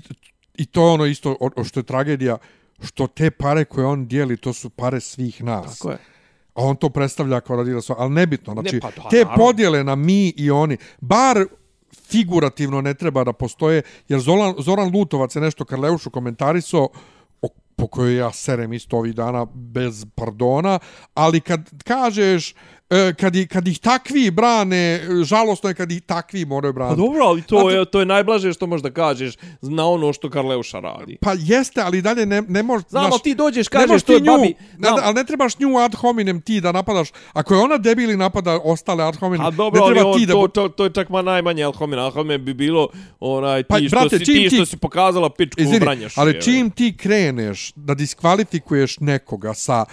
i 0.57 0.65
to 0.65 0.81
je 0.81 0.89
ono 0.89 1.05
isto 1.05 1.37
o, 1.39 1.49
o 1.55 1.63
što 1.63 1.79
je 1.79 1.83
tragedija, 1.83 2.37
što 2.81 3.07
te 3.07 3.31
pare 3.31 3.65
koje 3.65 3.87
on 3.87 4.07
dijeli, 4.07 4.37
to 4.37 4.53
su 4.53 4.69
pare 4.69 4.99
svih 4.99 5.43
nas. 5.43 5.77
Tako 5.77 5.91
je. 5.91 5.97
A 6.53 6.63
on 6.63 6.75
to 6.75 6.89
predstavlja 6.89 7.39
kao 7.41 7.57
da 7.57 7.63
dijela 7.63 7.81
svoje, 7.81 7.97
ali 8.01 8.11
nebitno. 8.11 8.53
Znači, 8.53 8.75
Ne, 8.75 8.81
pa 8.81 8.87
da, 8.89 9.09
te 9.09 9.17
naravno. 9.17 9.35
podjele 9.35 9.83
na 9.83 9.95
mi 9.95 10.33
i 10.37 10.51
oni, 10.51 10.77
bar 11.01 11.45
figurativno 12.09 12.81
ne 12.81 12.93
treba 12.93 13.23
da 13.23 13.33
postoje, 13.33 13.81
jer 14.07 14.19
Zoran, 14.19 14.53
Zoran 14.57 14.91
Lutovac 14.93 15.35
je 15.35 15.41
nešto 15.41 15.65
Karleušu 15.65 16.09
komentarisao, 16.09 16.89
o, 17.41 17.47
po 17.75 17.87
kojoj 17.87 18.15
ja 18.15 18.31
serem 18.31 18.73
isto 18.73 18.97
ovih 18.97 19.15
dana 19.15 19.45
bez 19.53 20.05
pardona, 20.15 20.79
ali 21.13 21.41
kad 21.41 21.83
kažeš 21.83 22.53
kad, 23.13 23.35
i- 23.35 23.47
kad 23.47 23.67
ih 23.67 23.79
takvi 23.79 24.31
brane, 24.31 24.77
e, 24.77 25.23
žalosno 25.23 25.69
je 25.69 25.75
kad 25.75 25.91
ih 25.91 26.01
takvi 26.01 26.45
moraju 26.45 26.73
Pa 26.73 26.75
braniti. 26.75 26.97
dobro, 26.97 27.19
ali 27.21 27.41
to 27.41 27.55
Znate- 27.57 27.75
je, 27.75 27.85
to 27.85 27.99
je 27.99 28.05
najblaže 28.07 28.53
što 28.53 28.67
možeš 28.67 28.83
da 28.83 28.91
kažeš 28.91 29.33
na 29.61 29.85
ono 29.85 30.13
što 30.13 30.29
Karleuša 30.29 30.79
radi. 30.79 31.17
Pa 31.21 31.33
jeste, 31.35 31.81
ali 31.81 32.01
dalje 32.01 32.25
ne, 32.25 32.41
ne 32.41 32.63
može... 32.63 32.85
Znam, 32.89 33.05
ali 33.05 33.21
ti 33.21 33.35
dođeš, 33.35 33.67
možeš 33.67 33.87
kažeš, 33.87 34.03
to 34.03 34.13
je 34.13 34.19
nju, 34.19 34.25
babi... 34.27 34.53
Ne, 34.77 34.89
ali 34.95 35.13
ne 35.13 35.23
trebaš 35.23 35.59
nju 35.59 35.77
ad 35.77 35.95
hominem 35.95 36.41
ti 36.41 36.61
da 36.61 36.71
napadaš. 36.71 37.07
Ako 37.33 37.53
je 37.53 37.61
ona 37.61 37.77
debili 37.77 38.17
napada 38.17 38.59
ostale 38.59 39.03
ad 39.03 39.15
hominem, 39.15 39.47
A 39.47 39.51
dobro, 39.51 39.79
ne 39.79 39.85
ali 39.85 39.93
treba 39.93 40.09
on, 40.09 40.19
ti 40.19 40.25
da... 40.25 40.33
to, 40.33 40.47
to, 40.47 40.69
to 40.69 40.83
je 40.83 40.91
čak 40.91 41.09
ma 41.09 41.21
najmanje 41.21 41.63
Alhomin. 41.63 41.99
Alhomin 41.99 42.19
bi 42.39 42.53
bilo 42.53 42.87
onaj, 43.19 43.63
ti, 43.63 43.67
Pa, 43.69 43.77
što, 43.79 43.89
brate, 43.89 44.17
si, 44.17 44.25
ti, 44.25 44.33
ti- 44.41 44.49
što 44.49 44.65
si 44.65 44.77
pokazala 44.77 45.29
pičku 45.29 45.61
Izvini, 45.61 45.79
branjaš. 45.79 46.17
ali 46.17 46.41
čim 46.41 46.69
ti 46.69 46.97
kreneš 46.97 47.71
da 47.75 47.93
diskvalifikuješ 47.95 48.99
nekoga 48.99 49.53
sa... 49.53 49.85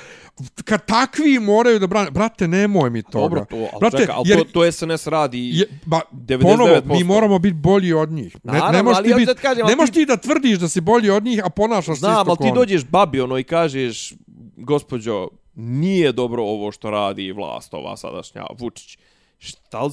Kad 0.65 0.87
takvi 0.87 1.39
moraju 1.41 1.79
da 1.79 1.87
brane... 1.87 2.11
Brate, 2.11 2.49
nemoj 2.49 2.86
mi 2.91 3.03
toga. 3.03 3.23
Dobro, 3.23 3.45
to, 3.45 3.57
ali 3.57 3.81
Brate, 3.81 3.97
čekaj, 3.97 4.15
ali 4.15 4.29
jer- 4.29 4.39
to, 4.39 4.65
to 4.65 4.73
SNS 4.73 5.07
radi... 5.07 5.51
Je, 5.51 5.67
ba, 5.85 6.01
99%. 6.13 6.43
ponovo, 6.43 6.81
mi 6.87 7.05
moramo 7.05 7.39
biti 7.39 7.55
bolji 7.55 7.93
od 7.93 8.11
njih. 8.11 8.37
Ne, 8.45 8.53
Naravno, 8.53 8.73
ne 8.73 8.83
možeš 8.83 9.03
ti, 9.05 9.15
bit, 9.17 9.41
kažem, 9.41 9.67
ne 9.67 9.77
možeš 9.77 9.93
ti- 9.93 10.07
da 10.07 10.17
tvrdiš 10.17 10.59
da 10.59 10.69
si 10.69 10.81
bolji 10.81 11.11
od 11.11 11.25
njih, 11.25 11.41
a 11.45 11.51
ponašaš 11.51 11.85
se 11.87 11.95
Znam, 11.95 12.13
isto 12.21 12.31
ali 12.31 12.51
ti 12.51 12.55
dođeš 12.55 12.85
babi 12.85 13.21
ono 13.21 13.39
i 13.39 13.45
kažeš, 13.45 14.13
gospođo, 14.57 15.29
nije 15.55 16.13
dobro 16.13 16.43
ovo 16.43 16.73
što 16.73 16.91
radi 16.91 17.33
vlast 17.33 17.75
ova 17.75 17.97
sadašnja, 17.97 18.47
Vučić. 18.59 18.99
Šta, 19.39 19.89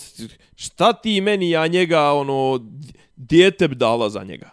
šta 0.56 0.94
ti 0.94 1.22
meni, 1.22 1.50
ja 1.50 1.68
njega, 1.68 2.12
ono, 2.12 2.60
dijete 3.16 3.68
bi 3.68 3.76
dala 3.76 4.10
za 4.10 4.24
njega? 4.24 4.50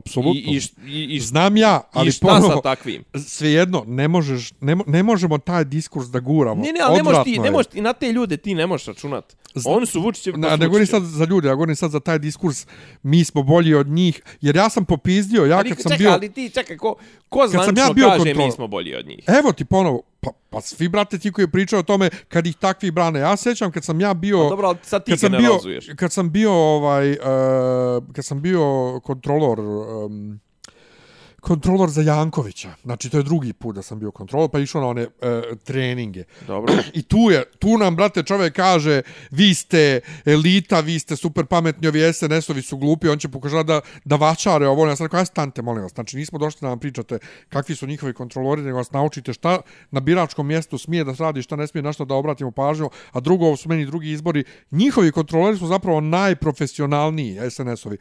Apsolutno. 0.00 0.40
I, 0.42 0.56
i, 0.56 0.60
i, 0.88 1.04
i, 1.06 1.20
Znam 1.20 1.56
ja, 1.56 1.80
ali 1.92 2.08
i 2.08 2.12
šta 2.12 2.26
ponovo, 2.28 2.54
sa 2.54 2.60
takvim? 2.62 3.04
svejedno, 3.16 3.84
ne, 3.86 4.08
možeš, 4.08 4.52
ne, 4.60 4.76
mo- 4.76 4.84
ne 4.86 5.02
možemo 5.02 5.38
taj 5.38 5.64
diskurs 5.66 6.06
da 6.06 6.20
guramo. 6.20 6.62
Ne, 6.62 6.72
ne, 6.72 6.80
ali 6.82 6.96
ne 6.96 7.02
možeš 7.02 7.24
ti, 7.24 7.38
ne 7.38 7.50
možeš 7.50 7.66
ti, 7.66 7.80
na 7.80 7.92
te 7.92 8.12
ljude 8.12 8.36
ti 8.36 8.54
ne 8.54 8.66
možeš 8.66 8.86
računat. 8.86 9.36
Zna- 9.54 9.70
Oni 9.70 9.86
su 9.86 10.00
Vučićevi, 10.00 10.38
Na, 10.38 10.50
su 10.50 10.56
ne 10.56 10.66
govorim 10.66 10.86
sad 10.86 11.02
za 11.04 11.24
ljude, 11.24 11.48
ja 11.48 11.54
govorim 11.54 11.76
sad 11.76 11.90
za 11.90 12.00
taj 12.00 12.18
diskurs, 12.18 12.66
mi 13.02 13.24
smo 13.24 13.42
bolji 13.42 13.74
od 13.74 13.86
njih, 13.88 14.22
jer 14.40 14.56
ja 14.56 14.68
sam 14.68 14.84
popizdio, 14.84 15.44
ja 15.44 15.56
Ali, 15.58 15.68
kad 15.68 15.78
sam 15.78 15.82
čekaj, 15.84 15.98
bio... 15.98 16.10
ali 16.10 16.28
ti, 16.28 16.50
čekaj, 16.50 16.76
ko, 16.76 16.94
ko 17.28 17.48
sam 17.48 17.56
ja 17.68 17.86
kaže 17.86 17.92
kontrol- 18.18 18.46
mi 18.46 18.52
smo 18.52 18.66
bolji 18.66 18.94
od 18.94 19.06
njih? 19.06 19.24
Evo 19.28 19.52
ti 19.52 19.64
ponovo, 19.64 20.02
pa, 20.20 20.30
pa 20.50 20.60
svi 20.60 20.88
brate 20.88 21.18
ti 21.18 21.32
koji 21.32 21.50
pričaju 21.50 21.80
o 21.80 21.82
tome 21.82 22.10
kad 22.28 22.46
ih 22.46 22.56
takvi 22.56 22.90
brane. 22.90 23.20
Ja 23.20 23.36
sećam 23.36 23.72
kad 23.72 23.84
sam 23.84 24.00
ja 24.00 24.14
bio... 24.14 24.38
Pa 24.38 24.48
dobro, 24.48 24.68
ali 24.68 24.78
sad 24.82 25.04
ti 25.04 25.12
kad 25.12 25.20
sam 25.20 25.32
bio, 25.32 25.58
kad 25.96 26.12
sam 26.12 26.32
bio 26.32 26.52
ovaj 26.52 27.10
uh, 27.12 27.18
kad 28.12 28.24
sam 28.24 28.42
bio 28.42 29.00
kontrolor 29.04 29.60
um, 29.60 30.40
kontrolor 31.40 31.90
za 31.90 32.02
Jankovića. 32.02 32.74
Znači 32.82 33.10
to 33.10 33.16
je 33.16 33.22
drugi 33.22 33.52
put 33.52 33.74
da 33.74 33.82
sam 33.82 33.98
bio 33.98 34.10
kontrolor, 34.10 34.50
pa 34.50 34.58
išao 34.58 34.80
na 34.80 34.88
one 34.88 35.06
uh, 35.06 35.10
treninge. 35.64 36.24
Dobro. 36.46 36.74
I 36.98 37.02
tu 37.02 37.18
je, 37.30 37.44
tu 37.58 37.78
nam 37.78 37.96
brate 37.96 38.22
čovjek 38.22 38.54
kaže 38.54 39.02
vi 39.30 39.54
ste 39.54 40.00
elita, 40.24 40.80
vi 40.80 40.98
ste 40.98 41.16
super 41.16 41.46
pametni, 41.46 41.88
ovi 41.88 42.00
SNS-ovi 42.12 42.62
su 42.62 42.76
glupi, 42.76 43.08
on 43.08 43.18
će 43.18 43.28
pokušati 43.28 43.66
da 43.66 43.80
da 44.04 44.16
vačare 44.16 44.68
ovo. 44.68 44.86
Ja 44.86 44.96
sam 44.96 45.06
rekao, 45.06 45.20
aj 45.20 45.26
stante, 45.26 45.62
molim 45.62 45.82
vas. 45.82 45.92
Znači 45.92 46.16
nismo 46.16 46.38
došli 46.38 46.58
da 46.60 46.68
nam 46.68 46.78
pričate 46.78 47.18
kakvi 47.48 47.74
su 47.74 47.86
njihovi 47.86 48.12
kontrolori, 48.12 48.62
nego 48.62 48.76
vas 48.76 48.92
naučite 48.92 49.32
šta 49.32 49.60
na 49.90 50.00
biračkom 50.00 50.46
mjestu 50.46 50.78
smije 50.78 51.04
da 51.04 51.14
radi, 51.18 51.42
šta 51.42 51.56
ne 51.56 51.66
smije, 51.66 51.82
na 51.82 51.92
što 51.92 52.04
da 52.04 52.14
obratimo 52.14 52.50
pažnju, 52.50 52.90
a 53.12 53.20
drugo 53.20 53.46
ovo 53.46 53.56
su 53.56 53.68
meni 53.68 53.86
drugi 53.86 54.10
izbori. 54.10 54.44
Njihovi 54.70 55.12
kontrolori 55.12 55.58
su 55.58 55.66
zapravo 55.66 56.00
najprofesionalniji 56.00 57.38
SNS-ovi. 57.50 57.96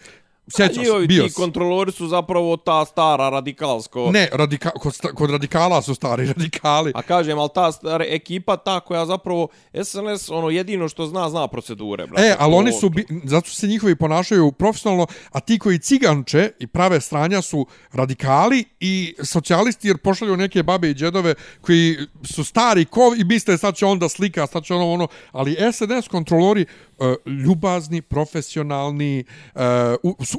Sjećaš, 0.56 0.78
Njihovi 0.78 1.08
bio 1.08 1.28
ti 1.28 1.34
kontrolori 1.34 1.92
su 1.92 2.08
zapravo 2.08 2.58
ta 2.58 2.86
stara 2.86 3.30
radikalsko... 3.30 4.12
Ne, 4.12 4.30
radika, 4.34 4.70
kod, 4.70 4.94
sta- 4.96 5.14
kod 5.14 5.30
radikala 5.32 5.82
su 5.82 5.96
stari 5.96 6.26
radikali. 6.34 6.92
A 6.96 7.02
kažem, 7.02 7.40
ali 7.40 7.50
ta 7.56 7.72
stara 7.72 8.06
ekipa 8.08 8.58
ta 8.58 8.80
koja 8.80 9.06
zapravo 9.06 9.48
SNS, 9.84 10.30
ono 10.30 10.50
jedino 10.50 10.90
što 10.90 11.06
zna, 11.06 11.30
zna 11.30 11.48
procedure. 11.48 12.08
Brate, 12.08 12.28
E, 12.28 12.36
ali 12.40 12.56
oni 12.56 12.72
su, 12.72 12.90
bi, 12.90 13.06
zato 13.24 13.50
se 13.50 13.68
njihovi 13.68 13.96
ponašaju 13.96 14.52
profesionalno, 14.52 15.08
a 15.32 15.40
ti 15.40 15.60
koji 15.60 15.80
ciganče 15.80 16.52
i 16.60 16.68
prave 16.68 17.02
stranja 17.02 17.42
su 17.42 17.66
radikali 17.92 18.64
i 18.80 19.16
socijalisti 19.24 19.88
jer 19.88 19.98
pošalju 19.98 20.38
neke 20.38 20.64
babe 20.64 20.90
i 20.90 20.94
džedove 20.94 21.34
koji 21.62 21.98
su 22.24 22.44
stari 22.44 22.86
ko 22.86 23.14
i 23.18 23.24
misle 23.24 23.58
sad 23.58 23.76
će 23.76 23.86
onda 23.86 24.10
slika, 24.10 24.48
sad 24.48 24.64
će 24.64 24.74
ono 24.74 24.92
ono, 24.94 25.08
ali 25.32 25.58
SNS 25.74 26.08
kontrolori 26.08 26.66
E, 27.00 27.16
ljubazni, 27.30 28.02
profesionalni, 28.02 29.20
e, 29.20 29.26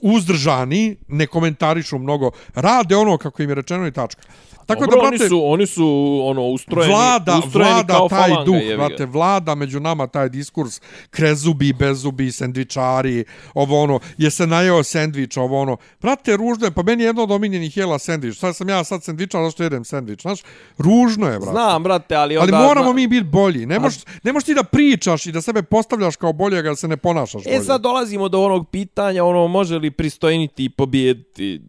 uzdržani, 0.02 0.96
ne 1.08 1.26
komentarišu 1.26 1.98
mnogo, 1.98 2.30
rade 2.54 2.96
ono 2.96 3.18
kako 3.18 3.42
im 3.42 3.48
je 3.48 3.54
rečeno 3.54 3.86
i 3.86 3.92
tačka. 3.92 4.22
Tako 4.70 4.84
Dobro, 4.86 5.00
da, 5.00 5.06
oni 5.08 5.18
brate, 5.18 5.28
su, 5.28 5.42
oni 5.44 5.66
su 5.66 6.20
ono 6.24 6.42
ustrojeni, 6.42 6.94
vlada, 6.94 7.38
ustrojeni 7.46 7.74
vlada 7.74 7.94
kao 7.94 8.08
taj 8.08 8.28
falanga, 8.28 8.44
duh, 8.44 8.68
ga. 8.68 8.76
brate, 8.76 9.06
vlada 9.06 9.54
među 9.54 9.80
nama 9.80 10.06
taj 10.06 10.28
diskurs, 10.28 10.80
krezubi, 11.10 11.72
bezubi, 11.72 12.32
sendvičari, 12.32 13.24
ovo 13.54 13.82
ono, 13.82 14.00
je 14.18 14.30
se 14.30 14.46
najeo 14.46 14.82
sendvič, 14.82 15.36
ovo 15.36 15.60
ono, 15.60 15.76
brate, 16.00 16.36
ružno 16.36 16.66
je, 16.66 16.70
pa 16.70 16.82
meni 16.82 17.02
je 17.02 17.06
jedno 17.06 17.22
od 17.22 17.30
omiljenih 17.30 17.76
jela 17.76 17.98
sendvič, 17.98 18.38
sad 18.38 18.56
sam 18.56 18.68
ja 18.68 18.84
sad 18.84 19.04
sendvičar, 19.04 19.44
zašto 19.44 19.62
jedem 19.62 19.84
sendvič, 19.84 20.22
znaš, 20.22 20.40
ružno 20.78 21.26
je, 21.26 21.38
brate. 21.38 21.50
Znam, 21.50 21.82
brate, 21.82 22.14
ali 22.14 22.36
Ali 22.36 22.52
onda... 22.52 22.66
moramo 22.66 22.86
zna- 22.90 22.94
mi 22.94 23.06
biti 23.06 23.24
bolji. 23.24 23.66
Ne 23.66 23.78
možeš, 23.78 24.02
ne 24.22 24.32
možeš 24.32 24.46
ti 24.46 24.54
da 24.54 24.62
pričaš 24.62 25.26
i 25.26 25.32
da 25.32 25.40
sebe 25.40 25.62
postavljaš 25.62 26.16
kao 26.16 26.32
boljega, 26.32 26.68
da 26.68 26.76
se 26.76 26.88
ne 26.88 26.96
ponašaš 26.96 27.44
bolje. 27.44 27.56
E 27.56 27.60
sad 27.60 27.80
dolazimo 27.80 28.28
do 28.28 28.40
onog 28.40 28.68
pitanja, 28.68 29.24
ono, 29.24 29.48
može 29.48 29.78
li 29.78 29.90
pristojniti 29.90 30.64
i 30.64 30.68
pobijediti 30.68 31.60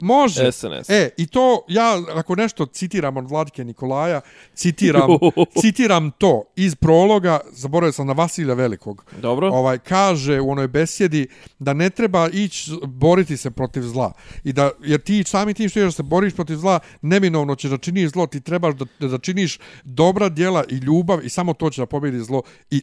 Može. 0.00 0.52
SNS? 0.52 0.90
E, 0.90 1.10
i 1.16 1.26
to, 1.26 1.64
ja, 1.68 2.02
ako 2.14 2.34
nešto 2.34 2.66
citiram 2.66 3.16
od 3.16 3.30
Vladike 3.30 3.64
Nikolaja, 3.64 4.20
citiram, 4.54 5.10
citiram 5.62 6.10
to 6.10 6.42
iz 6.56 6.74
prologa, 6.74 7.40
zaboravio 7.52 7.92
sam 7.92 8.06
na 8.06 8.12
Vasilja 8.12 8.54
Velikog. 8.54 9.04
Dobro. 9.20 9.48
Ovaj, 9.48 9.78
kaže 9.78 10.40
u 10.40 10.50
onoj 10.50 10.68
besjedi 10.68 11.28
da 11.58 11.72
ne 11.72 11.90
treba 11.90 12.28
ići 12.32 12.70
boriti 12.84 13.36
se 13.36 13.50
protiv 13.50 13.82
zla. 13.82 14.12
I 14.44 14.52
da, 14.52 14.70
jer 14.84 15.00
ti 15.00 15.24
sami 15.24 15.54
tim 15.54 15.68
što 15.68 15.80
da 15.80 15.90
se 15.90 16.02
boriš 16.02 16.34
protiv 16.34 16.56
zla, 16.56 16.80
neminovno 17.02 17.54
ćeš 17.54 17.70
da 17.70 17.78
činiš 17.78 18.10
zlo, 18.10 18.26
ti 18.26 18.40
trebaš 18.40 18.74
da, 18.74 19.08
da 19.08 19.18
činiš 19.18 19.58
dobra 19.84 20.28
djela 20.28 20.64
i 20.68 20.74
ljubav 20.74 21.24
i 21.24 21.28
samo 21.28 21.54
to 21.54 21.70
će 21.70 21.82
da 21.82 21.86
pobjedi 21.86 22.18
zlo. 22.18 22.42
I, 22.70 22.82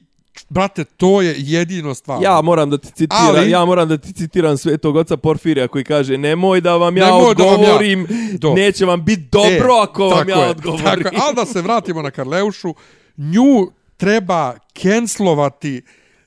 brate, 0.49 0.83
to 0.85 1.21
je 1.21 1.35
jedino 1.37 1.93
stvar. 1.93 2.23
Ja 2.23 2.41
moram 2.41 2.69
da 2.69 2.77
ti 2.77 2.87
citiram, 2.87 3.25
Ali- 3.27 3.49
ja 3.49 3.65
moram 3.65 3.89
da 3.89 3.97
ti 3.97 4.13
citiram 4.13 4.57
svetog 4.57 4.95
oca 4.95 5.17
Porfirija 5.17 5.67
koji 5.67 5.83
kaže 5.83 6.17
nemoj 6.17 6.61
da 6.61 6.75
vam 6.75 6.97
ja 6.97 7.05
Nemoj 7.05 7.35
da 7.35 7.43
vam 7.43 7.53
ja- 7.53 7.59
odgovorim, 7.59 8.07
neće 8.55 8.85
vam 8.85 9.05
biti 9.05 9.21
dobro 9.23 9.73
ako 9.73 10.03
vam 10.05 10.29
ja 10.29 10.37
je, 10.37 10.49
odgovorim. 10.49 10.85
Tako, 10.85 11.07
je. 11.07 11.11
ali 11.17 11.35
da 11.35 11.45
se 11.45 11.61
vratimo 11.61 12.01
na 12.01 12.11
Karleušu, 12.11 12.73
nju 13.17 13.71
treba 13.97 14.53
kenslovati 14.73 15.81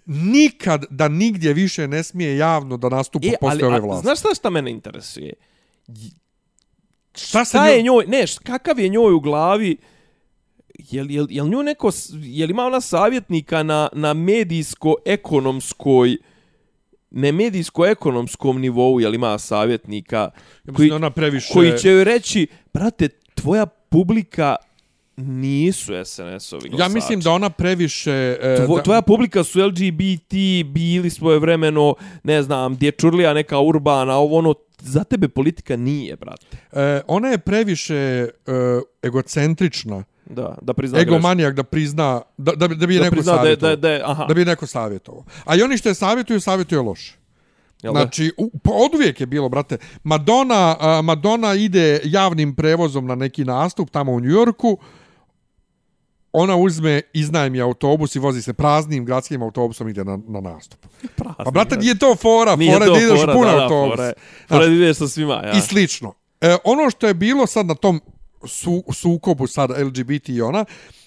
nikad 0.07 0.85
da 0.91 1.09
nigdje 1.09 1.53
više 1.53 1.89
ne 1.89 2.03
smije 2.03 2.37
javno 2.37 2.77
da 2.77 2.89
nastupa 2.89 3.27
E, 3.27 3.33
posle 3.41 3.67
ove 3.67 3.81
vlasti. 3.81 4.03
znaš 4.03 4.19
šta, 4.19 4.29
šta 4.35 4.51
mene 4.51 4.71
interesuje? 4.71 5.33
šta 7.15 7.45
se 7.45 7.49
Šta 7.49 7.67
je 7.67 7.83
njoj, 7.83 8.05
ne, 8.07 8.25
kakav 8.43 8.79
je 8.79 8.89
njoj 8.89 9.13
u 9.13 9.21
glavi, 9.21 9.77
jel, 10.81 11.11
jel, 11.11 11.26
jel 11.31 11.49
nju 11.49 11.62
neko, 11.62 11.91
s- 11.91 12.11
jel 12.14 12.51
ima 12.51 12.64
ona 12.64 12.81
savjetnika 12.81 13.62
na, 13.62 13.89
na 13.93 14.14
medijsko-ekonomskoj, 14.14 16.16
ne 17.11 17.33
medijsko-ekonomskom 17.33 18.55
nivou, 18.55 19.01
jel 19.01 19.14
ima 19.14 19.39
savjetnika 19.39 20.31
Ja 20.64 20.72
koji, 20.72 20.91
ona 20.91 21.11
previše... 21.11 21.53
koji 21.53 21.72
će 21.72 21.91
joj 21.91 22.05
reći, 22.05 22.47
brate, 22.74 23.09
tvoja 23.35 23.66
publika 23.66 24.57
nisu 25.16 25.93
SNS-ovi 25.95 26.61
glasači. 26.61 26.81
Ja 26.81 26.89
mislim 26.89 27.20
da 27.20 27.31
ona 27.31 27.51
previše... 27.51 28.11
e, 28.41 28.57
Tvo, 28.57 28.76
da, 28.76 28.83
tvoja 28.83 29.03
publika 29.03 29.45
su 29.45 29.61
LGBT, 29.61 30.33
bili 30.66 31.11
svoje 31.11 31.39
vremeno, 31.39 31.95
ne 32.22 32.43
znam, 32.43 32.76
dječurlija 32.76 33.35
neka 33.35 33.59
urbana, 33.59 34.16
ovo 34.16 34.39
ono, 34.39 34.55
za 34.79 35.05
tebe 35.05 35.29
politika 35.29 35.76
nije, 35.76 36.16
brate. 36.16 36.47
e, 36.72 37.01
ona 37.07 37.29
je 37.29 37.39
previše 37.39 37.95
e, 37.95 38.29
egocentrična, 39.03 40.05
Da, 40.31 40.55
da 40.62 40.74
prizna 40.74 40.99
egomanijak 41.01 41.55
da 41.55 41.62
prizna, 41.62 42.22
da, 42.37 42.53
da, 42.53 42.68
bi- 42.68 42.74
da 42.74 42.87
bi 42.87 42.95
je 42.95 42.99
Da 42.99 43.05
neko 43.05 43.14
prizna 43.14 43.33
da 43.35 43.57
da, 43.57 43.76
da 43.76 44.01
aha, 44.05 44.24
Da 44.24 44.35
bi 44.35 44.41
je 44.41 44.45
neko 44.45 44.66
savjetovao. 44.66 45.24
A 45.45 45.57
i 45.57 45.62
oni 45.62 45.76
što 45.79 45.89
je 45.89 45.95
savjetuju, 45.95 46.41
savjetuju 46.41 46.83
loše. 46.83 47.16
jel 47.83 47.93
da? 47.95 48.01
Znači, 48.01 48.33
u, 48.37 48.51
pa 48.59 48.70
od 48.70 48.95
uvijek 48.95 49.20
je 49.20 49.26
bilo, 49.26 49.49
brate. 49.49 49.79
Madonna, 50.05 50.76
a, 50.81 51.03
Madonna 51.03 51.55
ide 51.55 52.01
javnim 52.05 52.55
prevozom 52.55 53.07
na 53.07 53.14
neki 53.14 53.45
nastup 53.45 53.91
tamo 53.91 54.12
u 54.12 54.20
Njujorku. 54.20 54.79
Ona 56.33 56.57
uzme, 56.57 57.01
iznajmi 57.12 57.61
autobus 57.61 58.14
i 58.14 58.18
vozi 58.18 58.43
se 58.43 58.53
praznim 58.53 59.05
gradskim 59.05 59.43
autobusom 59.43 59.89
ide 59.89 60.05
na, 60.05 60.18
na 60.29 60.41
nastup. 60.41 60.87
Pa, 61.45 61.51
brate, 61.51 61.76
nije 61.76 61.99
to 61.99 62.14
fora. 62.16 62.57
Nije 62.57 62.72
fora 62.72 62.87
to 62.87 62.95
je 62.95 63.01
da 63.01 63.07
ideš 63.07 63.20
fora, 63.20 63.33
pun 63.33 63.43
da, 63.43 63.53
da, 63.53 63.62
autobus. 63.62 63.97
fora 63.97 64.12
Znaš, 64.49 64.61
Fora 64.61 64.64
ideš 64.66 64.97
sa 64.97 65.09
svima, 65.09 65.35
ja. 65.35 65.53
I 65.53 65.61
slično. 65.61 66.14
E, 66.41 66.57
ono 66.64 66.91
što 66.91 67.07
je 67.07 67.14
bilo 67.14 67.47
sad 67.47 67.66
na 67.66 67.74
tom 67.74 68.01
su, 68.47 68.84
sukobu 68.93 69.47
sad 69.47 69.70
LGBT 69.70 70.28
i 70.28 70.41
ona, 70.43 70.64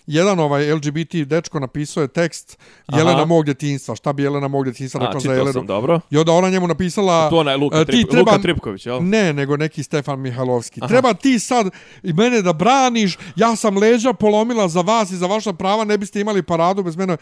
jedan 0.07 0.39
ovaj 0.39 0.73
LGBT 0.73 1.15
dečko 1.15 1.59
napisao 1.59 2.01
je 2.01 2.07
tekst 2.07 2.57
Jelena 2.87 3.17
Aha. 3.17 3.25
mog 3.25 3.45
djetinjstva. 3.45 3.95
Šta 3.95 4.13
bi 4.13 4.23
Jelena 4.23 4.47
mog 4.47 4.63
djetinjstva 4.63 5.01
A, 5.01 5.05
rekla 5.05 5.19
za 5.19 5.33
Jelenu? 5.33 5.53
sam, 5.53 5.65
dobro. 5.65 5.99
I 6.09 6.17
onda 6.17 6.31
ona 6.31 6.49
njemu 6.49 6.67
napisala... 6.67 7.29
To 7.29 7.37
onaj 7.37 7.57
Luka, 7.57 7.79
e, 7.79 7.85
Trip, 7.85 8.13
Luka 8.13 8.37
Tripković, 8.37 8.85
jel? 8.85 8.99
Ne, 9.01 9.33
nego 9.33 9.57
neki 9.57 9.83
Stefan 9.83 10.19
Mihajlovski. 10.19 10.81
Treba 10.87 11.13
ti 11.13 11.39
sad 11.39 11.69
i 12.03 12.13
mene 12.13 12.41
da 12.41 12.53
braniš, 12.53 13.17
ja 13.35 13.55
sam 13.55 13.77
leđa 13.77 14.13
polomila 14.13 14.67
za 14.67 14.81
vas 14.81 15.11
i 15.11 15.17
za 15.17 15.27
vaša 15.27 15.53
prava, 15.53 15.83
ne 15.83 15.97
biste 15.97 16.19
imali 16.19 16.43
paradu 16.43 16.83
bez 16.83 16.95
mene. 16.95 17.17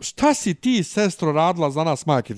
Šta 0.00 0.34
si 0.34 0.54
ti, 0.54 0.82
sestro, 0.82 1.32
radila 1.32 1.70
za 1.70 1.84
nas, 1.84 2.06
majke? 2.06 2.34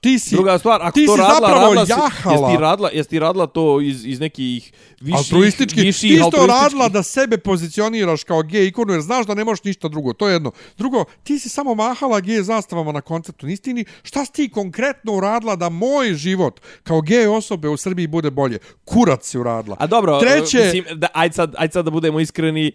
Ti 0.00 0.18
si, 0.18 0.34
Druga 0.34 0.58
stvar, 0.58 0.82
ako 0.82 0.92
ti 0.94 1.06
to 1.06 1.14
si 1.14 1.20
radila, 1.20 1.34
zapravo 1.40 1.74
radila 1.74 1.86
jahala. 1.88 2.34
jesi 2.34 2.56
ti 2.56 2.62
radila, 2.62 2.90
jesi 2.92 3.10
ti 3.10 3.18
radila 3.18 3.46
to 3.46 3.80
iz, 3.80 4.06
iz 4.06 4.20
nekih 4.20 4.72
viših, 5.00 5.18
altruistički, 5.18 5.80
viših 5.80 6.10
ti 6.10 6.24
si 6.24 6.30
to 6.30 6.46
radila 6.46 6.88
da 6.88 7.02
sebe 7.02 7.38
pozicioniraš 7.38 8.24
kao 8.24 8.42
gej 8.42 8.66
ikonu, 8.66 8.92
jer 8.92 9.00
znaš 9.02 9.26
da 9.26 9.34
ne 9.34 9.44
možeš 9.44 9.64
ništa 9.64 9.88
drugo, 9.88 10.12
to 10.12 10.28
je 10.28 10.32
jedno. 10.32 10.50
Drugo, 10.78 11.04
ti 11.22 11.38
si 11.38 11.48
samo 11.48 11.74
mahala 11.74 12.20
gej 12.20 12.42
zastavama 12.42 12.92
na 12.92 13.00
koncertu, 13.00 13.46
nisi 13.46 13.62
ti 13.62 13.74
ni, 13.74 13.84
šta 14.02 14.24
si 14.24 14.32
ti 14.32 14.48
konkretno 14.48 15.12
uradila 15.12 15.56
da 15.56 15.68
moj 15.68 16.14
život 16.14 16.60
kao 16.82 17.00
gej 17.00 17.26
osobe 17.26 17.68
u 17.68 17.76
Srbiji 17.76 18.06
bude 18.06 18.30
bolje? 18.30 18.58
Kurac 18.84 19.26
si 19.26 19.38
uradila. 19.38 19.76
A 19.80 19.86
dobro, 19.86 20.20
Treće, 20.20 20.58
mislim, 20.58 20.84
da, 20.98 21.08
ajde, 21.14 21.34
sad, 21.34 21.54
ajde 21.58 21.72
sad 21.72 21.84
da 21.84 21.90
budemo 21.90 22.20
iskreni, 22.20 22.72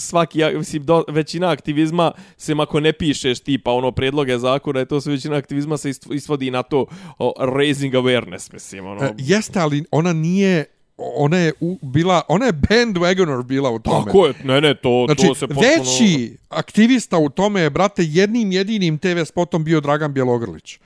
svaki, 0.00 0.38
mislim, 0.54 0.84
do, 0.84 1.04
većina 1.08 1.50
aktivizma 1.50 2.12
se 2.36 2.54
ako 2.58 2.80
ne 2.80 2.92
pišeš 3.32 3.44
tipa 3.44 3.72
ono 3.72 3.92
predloge 3.92 4.38
zakona, 4.38 4.80
je 4.80 4.86
to 4.86 5.00
sve 5.00 5.12
većina 5.12 5.36
aktivizma 5.36 5.76
se 5.76 5.90
isvodi 6.10 6.50
na 6.50 6.62
to 6.62 6.86
o, 7.18 7.32
raising 7.38 7.94
awareness, 7.94 8.52
mislim, 8.52 8.86
ono. 8.86 9.04
E, 9.04 9.14
jeste, 9.18 9.60
ali 9.60 9.84
ona 9.90 10.12
nije 10.12 10.64
ona 10.96 11.38
je 11.38 11.52
u, 11.60 11.78
bila, 11.82 12.22
ona 12.28 12.46
je 12.46 12.52
bandwagoner 12.52 13.42
bila 13.42 13.70
u 13.70 13.78
tome. 13.78 14.04
Tako 14.04 14.26
je, 14.26 14.34
ne, 14.44 14.60
ne, 14.60 14.74
to, 14.74 15.04
Znači, 15.06 15.26
to 15.26 15.34
se 15.34 15.46
potpuno... 15.46 15.68
veći 15.68 16.36
aktivista 16.48 17.18
u 17.18 17.28
tome 17.28 17.60
je, 17.60 17.70
brate, 17.70 18.02
jednim 18.06 18.52
jedinim 18.52 18.98
TV 18.98 19.22
spotom 19.24 19.64
bio 19.64 19.80
Dragan 19.80 20.12
Bjelogrlić. 20.12 20.78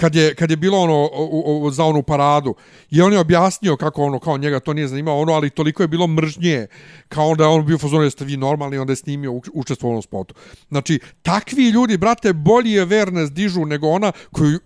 Kad 0.00 0.14
je, 0.14 0.34
kad 0.34 0.50
je 0.50 0.56
bilo 0.56 0.78
ono 0.78 0.94
o, 0.94 1.66
o, 1.66 1.70
za 1.70 1.84
onu 1.84 2.02
paradu. 2.02 2.54
I 2.90 3.02
on 3.02 3.12
je 3.12 3.18
objasnio 3.18 3.76
kako 3.76 4.04
ono 4.04 4.18
kao 4.18 4.38
njega 4.38 4.60
to 4.60 4.72
nije 4.72 4.88
zanimalo 4.88 5.20
ono 5.20 5.32
ali 5.32 5.50
toliko 5.50 5.82
je 5.82 5.88
bilo 5.88 6.06
mržnje 6.06 6.66
kao 7.08 7.28
onda 7.28 7.44
je 7.44 7.50
on 7.50 7.66
bio 7.66 7.76
u 7.76 7.78
fazonu 7.78 8.02
jeste 8.02 8.24
vi 8.24 8.36
normalni? 8.36 8.78
Onda 8.78 8.92
je 8.92 8.96
snimio 8.96 9.30
uč- 9.32 9.50
učestvovao 9.54 9.90
u 9.90 9.94
onom 9.94 10.02
spotu. 10.02 10.34
Znači 10.68 11.00
takvi 11.22 11.68
ljudi 11.68 11.96
brate 11.96 12.32
bolji 12.32 12.72
je 12.72 12.86
awareness 12.86 13.30
dižu 13.30 13.64
nego 13.64 13.88
ona 13.88 14.12
koju 14.32 14.58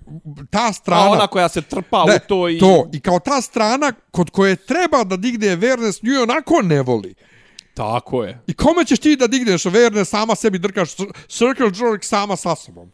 ta 0.51 0.73
strana 0.73 1.03
A 1.03 1.11
ona 1.11 1.27
koja 1.27 1.49
se 1.49 1.63
trpa 1.63 2.05
ne, 2.05 2.17
u 2.17 2.19
to 2.29 2.49
i... 2.49 2.59
to. 2.59 2.91
I 2.93 3.01
kao 3.01 3.19
ta 3.19 3.41
strana 3.41 3.93
kod 4.11 4.31
koje 4.31 4.57
treba 4.57 5.05
da 5.05 5.17
digne 5.17 5.47
awareness 5.47 6.05
nju 6.05 6.23
onako 6.23 6.63
ne 6.63 6.83
voli. 6.83 7.15
Tako 7.75 8.25
je. 8.25 8.41
I 8.47 8.55
kome 8.55 8.85
ćeš 8.85 8.99
ti 8.99 9.17
da 9.17 9.27
digneš 9.27 9.65
verne, 9.65 10.05
sama 10.05 10.35
sebi 10.35 10.59
drkaš 10.59 10.97
cir- 10.97 11.13
circle 11.29 11.67
jerk 11.67 12.05
sama 12.05 12.37
sa 12.37 12.57
sobom. 12.57 12.91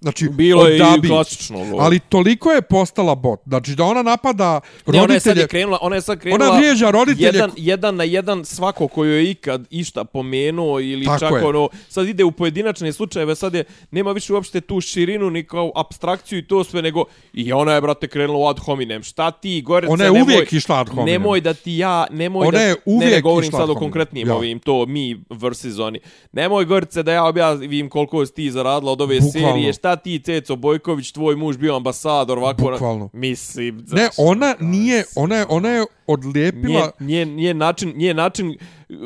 Znači, 0.00 0.28
Bilo 0.28 0.66
je 0.66 0.76
i 0.76 1.08
klasično 1.08 1.58
ovo. 1.58 1.78
Ali 1.80 1.98
toliko 1.98 2.50
je 2.52 2.62
postala 2.62 3.14
bot. 3.14 3.40
Znači, 3.46 3.74
da 3.74 3.84
ona 3.84 4.02
napada 4.02 4.60
Ne, 4.86 5.00
ona 5.00 5.14
je 5.14 5.20
sad 5.20 5.30
roditelje... 5.30 5.40
je 5.40 5.48
krenula, 5.48 5.78
ona 5.80 5.96
je 5.96 6.02
sad 6.02 6.18
krenula... 6.18 6.44
Ona 6.44 6.58
vrijeđa 6.58 6.90
roditelje- 6.90 7.26
Jedan, 7.28 7.50
jedan 7.56 7.96
na 7.96 8.04
jedan 8.04 8.44
svako 8.44 8.88
koju 8.88 9.12
je 9.12 9.30
ikad 9.30 9.66
išta 9.70 10.04
pomenuo 10.04 10.80
ili 10.80 11.04
Tako 11.04 11.18
čak 11.20 11.32
je. 11.32 11.44
ono, 11.44 11.68
sad 11.88 12.08
ide 12.08 12.24
u 12.24 12.30
pojedinačne 12.32 12.92
slučajeve, 12.92 13.34
sad 13.34 13.54
je, 13.54 13.64
nema 13.90 14.12
više 14.12 14.32
uopšte 14.34 14.60
tu 14.60 14.80
širinu 14.80 15.30
ni 15.30 15.44
kao 15.44 15.72
abstrakciju 15.76 16.38
i 16.38 16.46
to 16.46 16.64
sve, 16.64 16.82
nego 16.82 17.04
i 17.32 17.52
ona 17.52 17.72
je, 17.72 17.80
brate, 17.80 18.08
krenula 18.08 18.38
u 18.38 18.46
ad 18.46 18.58
hominem. 18.58 19.02
Šta 19.02 19.30
ti, 19.30 19.62
Gorica, 19.62 19.92
Ona 19.92 20.04
je 20.04 20.10
nemoj, 20.12 20.22
uvijek 20.24 20.52
išla 20.52 20.76
ad 20.76 20.88
hominem. 20.88 21.06
Nemoj 21.12 21.40
da 21.40 21.54
ti 21.54 21.76
ja, 21.76 22.06
nemoj 22.10 22.46
Ona 22.46 22.58
da... 22.58 22.60
je 22.60 22.68
ne, 22.68 22.74
ne, 22.76 22.76
uvijek 22.86 23.22
govorim 23.22 23.50
sad 23.50 23.60
ad 23.60 23.70
o 23.70 23.74
konkretnim 23.74 24.28
Ja. 24.28 24.34
ovim, 24.34 24.58
to 24.58 24.86
mi 24.86 25.16
versus 25.30 25.78
oni. 25.78 26.00
Nemoj, 26.32 26.64
Gorice, 26.64 27.02
da 27.02 27.12
ja 27.12 27.24
objavim 27.24 27.88
koliko 27.88 28.26
si 28.26 28.34
ti 28.34 28.50
zaradila 28.50 28.92
od 28.92 29.00
ove 29.00 29.20
Bukvalno. 29.20 29.48
serije. 29.52 29.72
Šta 29.72 29.87
ti, 29.96 30.18
Ceco 30.18 30.56
Bojković, 30.56 31.12
tvoj 31.12 31.36
muž 31.36 31.56
bio 31.56 31.76
ambasador, 31.76 32.38
ovako... 32.38 32.62
ono- 32.62 32.72
Bukvalno. 32.72 33.10
Mislim, 33.12 33.76
Ne, 33.76 33.82
znaš, 33.86 34.08
ona 34.16 34.54
ono, 34.58 34.70
nije, 34.70 35.04
ona 35.16 35.36
je, 35.36 35.46
ona 35.48 35.68
je 35.68 35.84
odlijepila... 36.06 36.90
nije, 37.00 37.26
nije, 37.26 37.26
nije 37.26 37.54
način, 37.54 37.92
nije 37.96 38.14
način, 38.14 38.48
uh, 38.48 38.96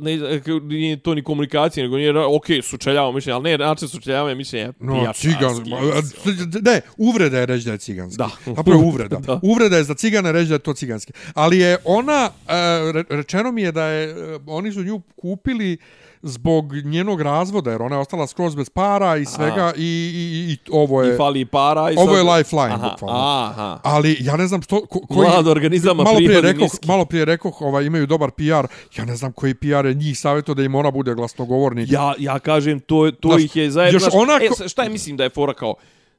ne, 0.00 0.18
nije 0.62 0.96
to 0.96 1.14
ni 1.14 1.22
komunikacija, 1.22 1.84
nego 1.84 1.96
nije, 1.96 2.18
ok, 2.18 2.44
sučeljavamo 2.62 3.12
mišljenje, 3.12 3.34
ali 3.34 3.50
ne 3.50 3.58
način 3.58 3.88
sučeljavanja 3.88 4.34
mišljenja 4.34 4.72
No, 4.80 4.92
pijačarski, 4.94 5.28
cigan, 5.28 5.56
mislim. 5.56 6.62
ne, 6.62 6.80
uvreda 6.96 7.38
je 7.38 7.46
reći 7.46 7.66
da 7.66 7.72
je 7.72 7.78
ciganski. 7.78 8.18
Da. 8.18 8.28
Zapravo 8.46 8.72
je 8.72 8.86
uvreda. 8.86 9.16
Da. 9.26 9.40
Uvreda 9.42 9.76
je 9.76 9.84
za 9.84 9.94
cigane 9.94 10.32
reći 10.32 10.48
da 10.48 10.54
je 10.54 10.58
to 10.58 10.74
ciganski. 10.74 11.12
Ali 11.34 11.58
je 11.58 11.76
ona, 11.84 12.30
e, 12.48 12.52
re- 12.92 13.04
rečeno 13.08 13.52
mi 13.52 13.62
je 13.62 13.72
da 13.72 13.84
je, 13.84 14.04
e, 14.10 14.14
oni 14.46 14.72
su 14.72 14.84
nju 14.84 15.00
kupili 15.16 15.76
zbog 16.22 16.74
njenog 16.74 17.20
razvoda, 17.20 17.70
jer 17.70 17.82
ona 17.82 17.96
je 17.96 18.00
ostala 18.00 18.26
skroz 18.26 18.54
bez 18.54 18.70
para 18.70 19.16
i 19.16 19.24
svega 19.24 19.72
i, 19.76 19.82
i, 20.14 20.52
i 20.52 20.58
ovo 20.70 21.02
je... 21.02 21.14
I 21.14 21.16
fali 21.16 21.44
para 21.44 21.90
i 21.90 21.96
Ovo 21.96 22.06
sad... 22.06 22.16
je 22.16 22.32
lifeline, 22.32 22.74
aha, 22.74 22.88
bukvalno. 22.88 23.20
Aha, 23.20 23.80
Ali 23.82 24.16
ja 24.20 24.36
ne 24.36 24.46
znam 24.46 24.62
što... 24.62 24.86
Ko, 24.86 25.00
koji, 25.00 25.28
Mlad 25.28 25.46
organizam, 25.46 26.00
a 26.00 26.02
malo 26.02 26.16
prije 26.16 26.40
rekoh, 26.40 26.62
niski. 26.62 26.86
malo 26.88 27.04
prije 27.04 27.24
rekoh, 27.24 27.62
ovaj, 27.62 27.84
imaju 27.84 28.06
dobar 28.06 28.30
PR. 28.30 28.66
Ja 28.96 29.04
ne 29.04 29.16
znam 29.16 29.32
koji 29.32 29.54
PR 29.54 29.86
je 29.86 29.94
njih 29.94 30.18
savjeto 30.18 30.54
da 30.54 30.62
im 30.62 30.74
ona 30.74 30.90
bude 30.90 31.14
glasnogovornik. 31.14 31.92
Ja, 31.92 32.14
ja 32.18 32.38
kažem, 32.38 32.80
to, 32.80 33.10
to 33.20 33.28
Znaš, 33.28 33.42
ih 33.42 33.56
je 33.56 33.70
zajedno... 33.70 33.96
još 33.96 34.14
ona 34.14 34.32
E, 34.64 34.68
šta 34.68 34.82
je 34.82 34.88
mislim 34.88 35.16
da 35.16 35.24
je 35.24 35.30
fora 35.30 35.54
kao? 35.54 35.74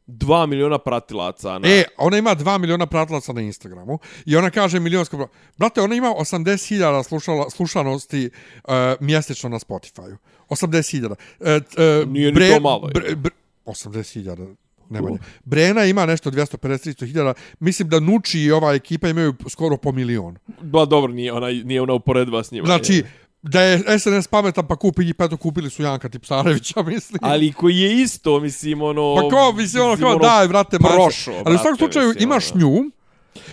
2 0.08 0.45
miliona 0.47 0.78
pratilaca 0.78 1.60
na... 1.60 1.68
E, 1.68 1.84
ona 1.97 2.18
ima 2.18 2.36
2 2.36 2.58
miliona 2.58 2.86
pratilaca 2.86 3.34
na 3.34 3.41
Instagramu 3.41 3.99
i 4.26 4.36
ona 4.36 4.49
kaže 4.49 4.80
milionsko... 4.80 5.28
Brate, 5.58 5.82
ona 5.82 5.95
ima 5.95 6.08
80.000 6.08 7.04
slušala, 7.04 7.49
slušanosti 7.49 8.30
uh, 8.64 8.72
mjesečno 8.99 9.49
na 9.49 9.60
Spotify-u. 9.60 10.18
80.000. 10.49 11.06
Uh, 11.06 11.16
uh, 12.04 12.14
Nije 12.14 12.32
ni 12.32 12.49
to 12.49 12.60
malo. 12.60 12.89
Bre, 12.93 13.16
bre, 13.16 13.32
80.000 13.66 14.56
ne 14.89 15.01
manje. 15.01 15.18
Brena 15.43 15.86
ima 15.86 16.06
nešto 16.06 16.32
250-300.000. 16.32 17.34
Mislim 17.60 17.89
da 17.89 17.99
Nuči 17.99 18.39
i 18.39 18.51
ova 18.51 18.74
ekipa 18.74 19.08
imaju 19.10 19.34
skoro 19.49 19.78
po 19.78 19.91
milion. 19.91 20.38
Ba, 20.62 20.86
dobro, 20.86 21.14
nije 21.14 21.34
ona, 21.34 21.47
nije 21.47 21.82
ona 21.82 21.93
uporediva 21.93 22.43
s 22.43 22.51
njima. 22.51 22.66
Znači, 22.66 22.93
je. 22.93 23.12
Da 23.44 23.62
je 23.62 24.00
SNS 24.00 24.28
pametan 24.28 24.68
pa 24.68 24.76
kupi 24.76 25.06
njih, 25.06 25.16
pa 25.16 25.26
eto 25.26 25.38
kupili 25.38 25.70
su 25.70 25.84
Janka 25.84 26.10
Tipsarevića, 26.10 26.84
mislim. 26.94 27.20
Ali 27.22 27.54
koji 27.54 27.78
je 27.78 28.02
isto, 28.02 28.39
mislim, 28.39 28.82
ono... 28.82 29.16
Pa 29.16 29.30
kao, 29.30 29.52
mislim, 29.52 29.84
ono, 29.84 29.98
kao, 29.98 30.16
daj, 30.16 30.48
brate, 30.48 30.78
maš. 30.80 30.91
prošao, 30.94 31.41
Ali 31.46 31.56
u 31.56 31.58
svakom 31.58 31.78
slučaju 31.78 32.08
mislim, 32.08 32.24
imaš 32.24 32.52
ono. 32.52 32.62
nju, 32.62 32.91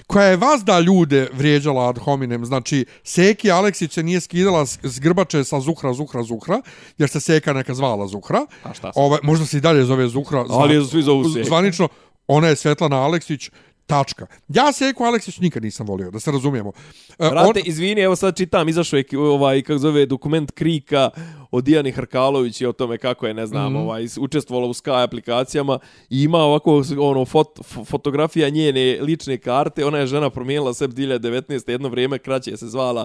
koja 0.07 0.26
je 0.26 0.36
vas 0.36 0.64
da 0.64 0.80
ljude 0.80 1.28
vrijeđala 1.32 1.88
ad 1.88 1.99
hominem. 1.99 2.45
Znači, 2.45 2.84
Seki 3.05 3.51
Aleksić 3.51 3.93
se 3.93 4.03
nije 4.03 4.20
skidala 4.20 4.66
s, 4.66 5.01
grbače 5.01 5.45
sa 5.45 5.61
Zuhra, 5.61 5.93
Zuhra, 5.93 6.22
Zuhra, 6.22 6.61
jer 6.99 7.09
se 7.09 7.20
Seka 7.20 7.53
neka 7.53 7.74
zvala 7.74 8.07
Zuhra. 8.07 8.47
A 8.62 8.74
šta 8.74 8.93
sad? 8.93 8.93
Ove, 8.95 9.18
možda 9.22 9.47
se 9.47 9.57
i 9.57 9.61
dalje 9.61 9.84
zove 9.84 10.09
Zuhra. 10.09 10.45
Ali 10.49 10.74
je 10.74 10.84
svi 10.84 11.03
zovu 11.03 11.28
Seka. 11.28 11.45
Zvanično, 11.45 11.88
ona 12.26 12.49
je 12.49 12.57
Svetlana 12.57 12.97
Aleksić, 12.97 13.51
tačka. 13.91 14.26
Ja 14.49 14.72
Seku 14.72 15.05
Aleksić 15.05 15.38
nikad 15.38 15.62
nisam 15.62 15.86
volio, 15.86 16.11
da 16.11 16.20
se 16.20 16.30
razumijemo. 16.30 16.72
E, 17.18 17.30
Brate, 17.30 17.61
izvini, 17.64 18.01
evo 18.01 18.16
sad 18.16 18.36
čitam, 18.36 18.68
izašao 18.68 18.97
je 18.97 19.05
ovaj, 19.18 19.62
kako 19.62 19.78
zove, 19.78 20.07
dokument 20.07 20.51
Krika 20.51 21.11
o 21.51 21.61
Dijani 21.61 21.93
Hrkalović 21.93 22.61
i 22.61 22.66
o 22.66 22.72
tome 22.72 22.99
kako 22.99 23.26
je, 23.26 23.34
ne 23.34 23.47
znam, 23.47 23.72
mm. 23.72 23.76
-hmm. 23.76 23.80
ovaj, 23.80 24.07
učestvovala 24.20 24.68
u 24.68 24.74
Sky 24.74 25.05
aplikacijama 25.05 25.78
i 26.11 26.22
ima 26.22 26.38
ovako 26.38 26.82
ono, 26.99 27.24
fot, 27.24 27.59
fotografija 27.84 28.49
njene 28.49 28.99
lične 29.01 29.38
karte, 29.38 29.84
ona 29.84 29.99
je 29.99 30.07
žena 30.07 30.30
promijenila 30.30 30.74
sebi 30.74 30.95
2019. 30.95 31.70
jedno 31.70 31.88
vrijeme, 31.88 32.18
kraće 32.18 32.57
se 32.57 32.68
zvala 32.68 33.05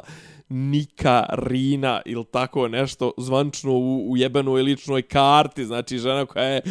Nika 0.49 1.25
Rina 1.29 2.01
ili 2.05 2.25
tako 2.31 2.67
nešto, 2.67 3.11
zvančno 3.17 3.71
u, 3.71 4.11
u 4.11 4.17
jebenoj 4.17 4.61
ličnoj 4.61 5.01
karti, 5.01 5.65
znači 5.65 5.97
žena 5.97 6.25
koja 6.25 6.45
je 6.45 6.61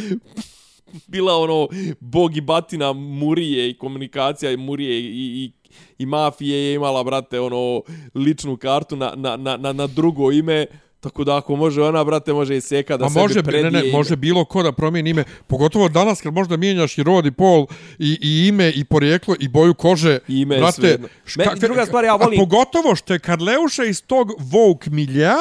bila 1.07 1.37
ono 1.37 1.69
bog 2.01 2.37
i 2.37 2.41
batina 2.41 2.93
Murije 2.93 3.71
i 3.71 3.75
komunikacija 3.75 4.51
i 4.53 4.57
Murije 4.57 5.01
i, 5.01 5.05
i, 5.05 5.53
i 5.99 6.07
mafije 6.07 6.59
je 6.59 6.75
imala, 6.75 7.05
brate, 7.05 7.41
ono 7.41 7.83
ličnu 8.15 8.57
kartu 8.57 8.97
na, 8.97 9.13
na, 9.17 9.37
na, 9.37 9.57
na, 9.57 9.73
na 9.73 9.87
drugo 9.87 10.33
ime, 10.33 10.67
tako 11.01 11.25
da 11.25 11.37
ako 11.37 11.57
može 11.57 11.83
ona, 11.83 12.05
brate, 12.05 12.33
može 12.33 12.57
i 12.57 12.61
seka 12.61 12.97
da 12.97 13.09
sebi 13.11 13.21
može, 13.21 13.43
predije. 13.43 13.63
ne, 13.65 13.71
ne, 13.71 13.89
ime. 13.89 13.93
može 13.93 14.17
bilo 14.17 14.45
ko 14.45 14.63
da 14.63 14.73
promijeni 14.73 15.11
ime, 15.11 15.25
pogotovo 15.47 15.89
danas 15.89 16.21
kad 16.21 16.35
možda 16.35 16.57
mijenjaš 16.57 16.99
i 16.99 17.03
rod 17.03 17.27
i 17.27 17.31
pol 17.33 17.67
i, 17.99 18.19
i 18.23 18.49
ime 18.49 18.71
i 18.71 18.85
porijeklo 18.85 19.35
i 19.41 19.49
boju 19.49 19.75
kože. 19.75 20.19
I 20.29 20.41
ime 20.41 20.55
je 20.55 20.61
brate, 20.61 20.99
ška- 21.27 21.39
Meni- 21.49 21.61
druga 21.61 21.87
stvar, 21.87 22.05
ja 22.05 22.17
volim- 22.17 22.41
A 22.41 22.43
pogotovo 22.43 22.97
što 22.97 23.13
je 23.13 23.19
Karleuša 23.19 23.85
iz 23.85 24.03
tog 24.03 24.29
Vogue 24.39 24.87
milja, 24.91 25.35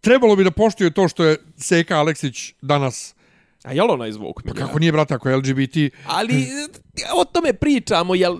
trebalo 0.00 0.36
bi 0.36 0.44
da 0.44 0.50
poštuje 0.50 0.90
to 0.90 1.08
što 1.08 1.24
je 1.24 1.36
Seka 1.56 1.96
Aleksić 1.98 2.52
danas. 2.62 3.14
A 3.66 3.72
jel 3.72 3.90
ona 3.90 4.06
izvuk 4.06 4.44
mi? 4.44 4.52
Pa 4.52 4.56
kako 4.56 4.78
nije, 4.78 4.92
brate, 4.92 5.14
ako 5.14 5.28
je 5.28 5.36
LGBT... 5.36 5.76
Ali 6.06 6.46
o 7.14 7.24
tome 7.24 7.52
pričamo, 7.52 8.14
jel... 8.14 8.38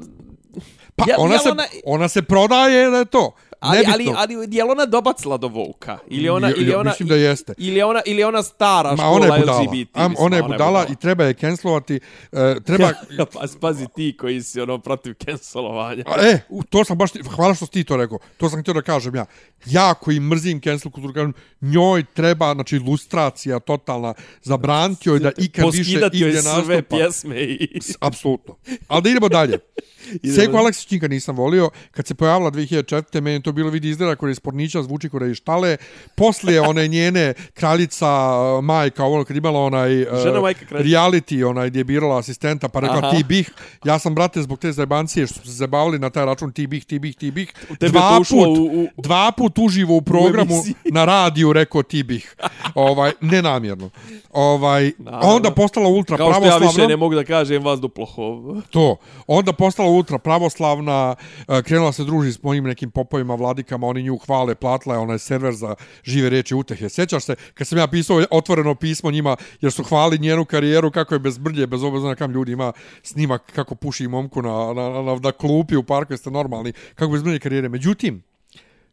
Pa 0.97 1.05
Jel- 1.05 1.15
ona, 1.19 1.35
jel 1.35 1.43
se, 1.43 1.51
ona- 1.51 1.67
ona 1.87 2.09
se 2.09 2.23
prodaje 2.23 2.91
da 2.91 2.97
je 2.97 3.05
to. 3.05 3.35
Ali, 3.67 3.85
ali, 3.93 4.13
ali 4.17 4.35
je 4.57 4.65
li 4.65 4.71
ona 4.71 4.87
dobacila 4.87 5.37
do 5.37 5.49
Vouka? 5.49 5.99
Ili 6.09 6.29
ona, 6.29 6.51
ili 6.57 6.75
ona, 6.75 6.91
mislim 6.91 7.09
da 7.09 7.15
jeste. 7.15 7.55
Ili 7.59 7.83
ona, 7.83 8.01
ili 8.07 8.25
ona 8.25 8.43
stara 8.43 8.91
Ma 8.91 8.97
škola 8.97 9.11
ona 9.11 9.35
je 9.35 9.41
budala. 9.41 9.63
LGBT? 9.63 9.91
Am, 9.93 10.11
mislim, 10.11 10.27
ona 10.27 10.37
je 10.37 10.43
budala 10.43 10.87
i 10.93 10.97
treba 10.97 11.25
je 11.25 11.35
cancelovati. 11.35 12.01
E, 12.33 12.55
treba... 12.65 12.91
pazi, 13.35 13.59
pazi 13.59 13.87
ti 13.95 14.17
koji 14.21 14.43
si 14.43 14.61
ono 14.61 14.79
protiv 14.79 15.15
cancelovanja. 15.25 16.05
A, 16.07 16.27
E, 16.27 16.41
to 16.71 16.85
sam 16.85 16.99
baš, 16.99 17.11
hvala 17.37 17.55
što 17.55 17.67
si 17.67 17.73
ti 17.73 17.85
to 17.85 17.97
rekao. 17.97 18.19
To 18.37 18.51
sam 18.51 18.61
htio 18.63 18.75
da 18.75 18.83
kažem 18.83 19.15
ja. 19.15 19.27
Ja 19.67 19.95
koji 19.95 20.21
mrzim 20.21 20.61
cancel 20.61 20.91
kulturu, 20.91 21.15
kažem, 21.15 21.33
njoj 21.61 22.05
treba, 22.15 22.55
znači, 22.55 22.77
ilustracija 22.77 23.59
totalna, 23.61 24.15
zabraniti 24.43 25.09
joj 25.09 25.19
da 25.19 25.31
ikad 25.39 25.65
više 25.65 25.79
Poskidati 25.79 26.19
joj 26.19 26.33
sve 26.33 26.53
nastupa. 26.77 26.97
pjesme 26.97 27.41
i... 27.41 27.81
Apsolutno. 28.01 28.57
Ali 28.89 29.03
da 29.03 29.11
idemo 29.11 29.29
dalje. 29.29 29.59
Seku 30.37 30.57
Aleksić 30.57 30.91
nikad 30.91 31.11
nisam 31.11 31.37
volio. 31.37 31.71
Kad 31.91 32.07
se 32.07 32.15
pojavila 32.15 32.51
2004. 32.51 33.21
meni 33.21 33.43
to 33.43 33.53
bilo 33.57 33.71
vidi 33.71 33.89
izgleda 33.89 34.17
kod 34.17 34.29
je 34.29 34.35
spornića, 34.35 34.83
zvuči 34.83 35.09
kod 35.09 35.23
je 35.23 35.35
štale. 35.35 35.77
Poslije 36.15 36.61
one 36.63 36.89
njene 36.89 37.35
kraljica, 37.55 38.09
uh, 38.09 38.65
majka, 38.65 39.05
ono 39.05 39.25
kad 39.25 39.37
je 39.37 39.39
imala 39.39 39.61
onaj 39.61 40.03
uh, 40.03 40.09
Žena 40.19 40.41
majka 40.41 40.65
kraljica. 40.67 40.89
reality, 40.91 41.45
onaj 41.45 41.69
gdje 41.69 41.81
je 41.81 41.85
birala 41.85 42.19
asistenta, 42.19 42.69
pa 42.69 42.81
rekla 42.81 42.99
Aha. 42.99 43.11
ti 43.11 43.25
bih. 43.25 43.51
Ja 43.85 43.99
sam, 43.99 44.15
brate, 44.15 44.43
zbog 44.43 44.59
te 44.59 44.73
zajebancije 44.73 45.27
što 45.27 45.35
su 45.35 45.47
se 45.47 45.53
zabavili 45.53 45.99
na 45.99 46.11
taj 46.11 46.25
račun 46.25 46.53
ti 46.53 46.67
bih, 46.67 46.85
ti 46.85 46.99
bih, 46.99 47.17
ti 47.17 47.31
bih. 47.31 47.53
Dva 47.81 48.19
put, 48.21 48.31
u- 48.49 48.63
u- 48.75 48.89
dva 48.99 49.33
put 49.33 49.59
uživo 49.59 49.97
u 49.97 50.03
programu 50.03 50.55
emisiji. 50.55 50.75
na 50.85 51.05
radiju 51.05 51.53
rekao 51.53 51.83
ti 51.83 52.03
bih. 52.03 52.37
ovaj, 52.77 53.13
nenamjerno. 53.21 53.91
Ovaj, 54.33 54.93
Naravno. 54.99 55.29
onda 55.29 55.51
postala 55.51 55.89
ultra 55.89 56.17
Kao 56.17 56.27
što 56.27 56.37
ja 56.37 56.41
pravoslavna. 56.41 56.67
više 56.69 56.89
ne 56.89 56.97
mogu 56.97 57.15
da 57.15 57.25
kažem 57.25 57.65
vas 57.65 57.81
duplохov. 57.81 58.37
To. 58.71 58.97
Onda 59.27 59.53
postala 59.53 59.89
ultra 59.89 60.19
pravoslavna, 60.19 61.15
e, 61.49 61.63
krenula 61.63 61.93
se 61.93 62.05
druži 62.05 62.33
s 62.33 62.43
mojim 62.43 62.65
nekim 62.65 62.91
popovima, 62.91 63.35
vladikama, 63.37 63.87
oni 63.87 64.03
nju 64.03 64.19
hvale, 64.19 64.55
platila 64.55 64.95
je 64.95 65.01
onaj 65.01 65.19
server 65.19 65.55
za 65.55 65.75
žive 66.05 66.31
riječi 66.31 66.55
utehe. 66.55 66.89
Sjećaš 66.89 67.25
se, 67.25 67.37
kad 67.55 67.67
sam 67.67 67.79
ja 67.79 67.87
pisao 67.87 68.23
otvoreno 68.31 68.75
pismo 68.75 69.11
njima, 69.11 69.37
jer 69.61 69.73
su 69.73 69.85
hvali 69.85 70.19
njenu 70.19 70.45
karijeru, 70.45 70.91
kako 70.91 71.15
je 71.15 71.19
bez 71.19 71.39
brlje, 71.39 71.67
bez 71.67 71.83
obazna 71.83 72.15
kam 72.15 72.33
ljudi 72.33 72.53
ima 72.53 72.73
snimak 73.03 73.53
kako 73.55 73.75
puši 73.75 74.09
momku 74.09 74.43
na, 74.43 74.73
na, 74.75 75.03
na, 75.03 75.19
na, 75.23 75.33
klupi 75.33 75.77
u 75.77 75.83
parku, 75.83 76.13
jeste 76.13 76.31
normalni, 76.31 76.73
kako 76.95 77.13
bez 77.13 77.23
brlje 77.23 77.39
karijere. 77.39 77.69
Međutim, 77.69 78.23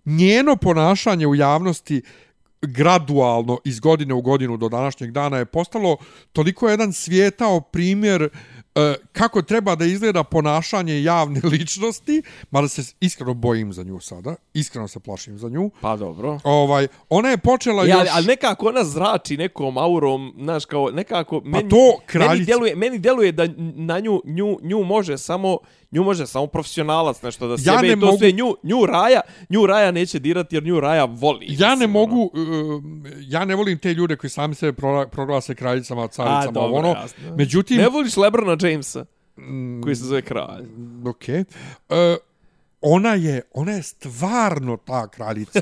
njeno 0.06 0.56
ponašanje 0.56 1.28
u 1.28 1.36
javnosti 1.36 2.02
gradualno 2.62 3.60
iz 3.66 3.80
godine 3.80 4.14
u 4.14 4.22
godinu 4.22 4.58
do 4.58 4.70
današnjeg 4.70 5.12
dana 5.12 5.38
je 5.38 5.46
postalo 5.46 5.98
toliko 6.32 6.70
jedan 6.70 6.94
svijetao 6.94 7.62
primjer 7.62 8.30
e, 8.76 8.96
kako 9.12 9.42
treba 9.42 9.76
da 9.76 9.86
izgleda 9.86 10.24
ponašanje 10.24 11.04
javne 11.04 11.42
ličnosti, 11.52 12.22
mada 12.52 12.68
se 12.68 12.94
iskreno 13.00 13.34
bojim 13.34 13.74
za 13.74 13.84
nju 13.84 14.00
sada, 14.00 14.36
iskreno 14.54 14.88
se 14.88 15.00
plašim 15.00 15.38
za 15.38 15.50
nju. 15.50 15.70
Pa 15.82 15.96
dobro. 15.96 16.40
Ovaj, 16.44 16.88
ona 17.10 17.30
je 17.30 17.38
počela 17.38 17.86
Ja, 17.86 18.00
još... 18.00 18.10
ali 18.12 18.26
nekako 18.26 18.68
ona 18.68 18.84
zrači 18.84 19.38
nekom 19.38 19.78
aurom, 19.78 20.34
znaš, 20.38 20.66
kao 20.66 20.90
nekako... 20.92 21.42
Meni, 21.46 21.70
to 21.70 21.76
meni 21.76 21.98
kraljica- 22.08 22.46
djeluje, 22.46 22.76
meni 22.76 23.00
djeluje 23.00 23.32
da 23.32 23.48
na 23.76 24.00
nju, 24.00 24.22
nju, 24.26 24.58
nju 24.62 24.84
može 24.84 25.18
samo 25.18 25.58
nju 25.94 26.04
može 26.04 26.28
samo 26.28 26.48
profesionalac 26.48 27.22
nešto 27.22 27.48
da 27.48 27.54
Ja 27.54 27.58
sebe 27.58 27.82
ne 27.82 27.88
i 27.88 27.92
to 27.92 28.06
mogu- 28.06 28.18
sve 28.18 28.32
nju, 28.32 28.56
nju 28.64 28.86
Raja, 28.86 29.22
nju 29.50 29.66
Raja 29.66 29.92
neće 29.92 30.20
dirati 30.20 30.56
jer 30.56 30.64
nju 30.64 30.80
Raja 30.80 31.06
voli. 31.06 31.46
Ja 31.50 31.70
ne 31.70 31.76
mislim, 31.76 31.92
mogu, 31.92 32.32
e, 32.34 32.40
ja 33.22 33.46
ne 33.46 33.56
volim 33.56 33.78
te 33.78 33.94
ljude 33.94 34.16
koji 34.16 34.30
sami 34.32 34.56
sebe 34.56 34.74
proglase 35.08 35.56
kraljicama, 35.56 36.08
caricama, 36.08 36.52
dobro, 36.52 36.78
ono. 36.80 36.90
jasno. 36.92 37.36
Međutim, 37.36 37.78
Ne 37.78 37.88
voliš 37.88 38.18
Lebrona 38.18 38.58
Jamesa, 38.62 39.06
Mm. 39.38 39.82
koji 39.82 39.96
se 39.96 40.04
zove 40.04 40.22
kralj. 40.22 40.66
ok. 41.06 41.30
E, 41.30 41.46
ona 42.84 43.14
je, 43.14 43.42
ona 43.54 43.72
je 43.72 43.84
stvarno 43.84 44.78
ta 44.78 45.08
kraljica. 45.08 45.62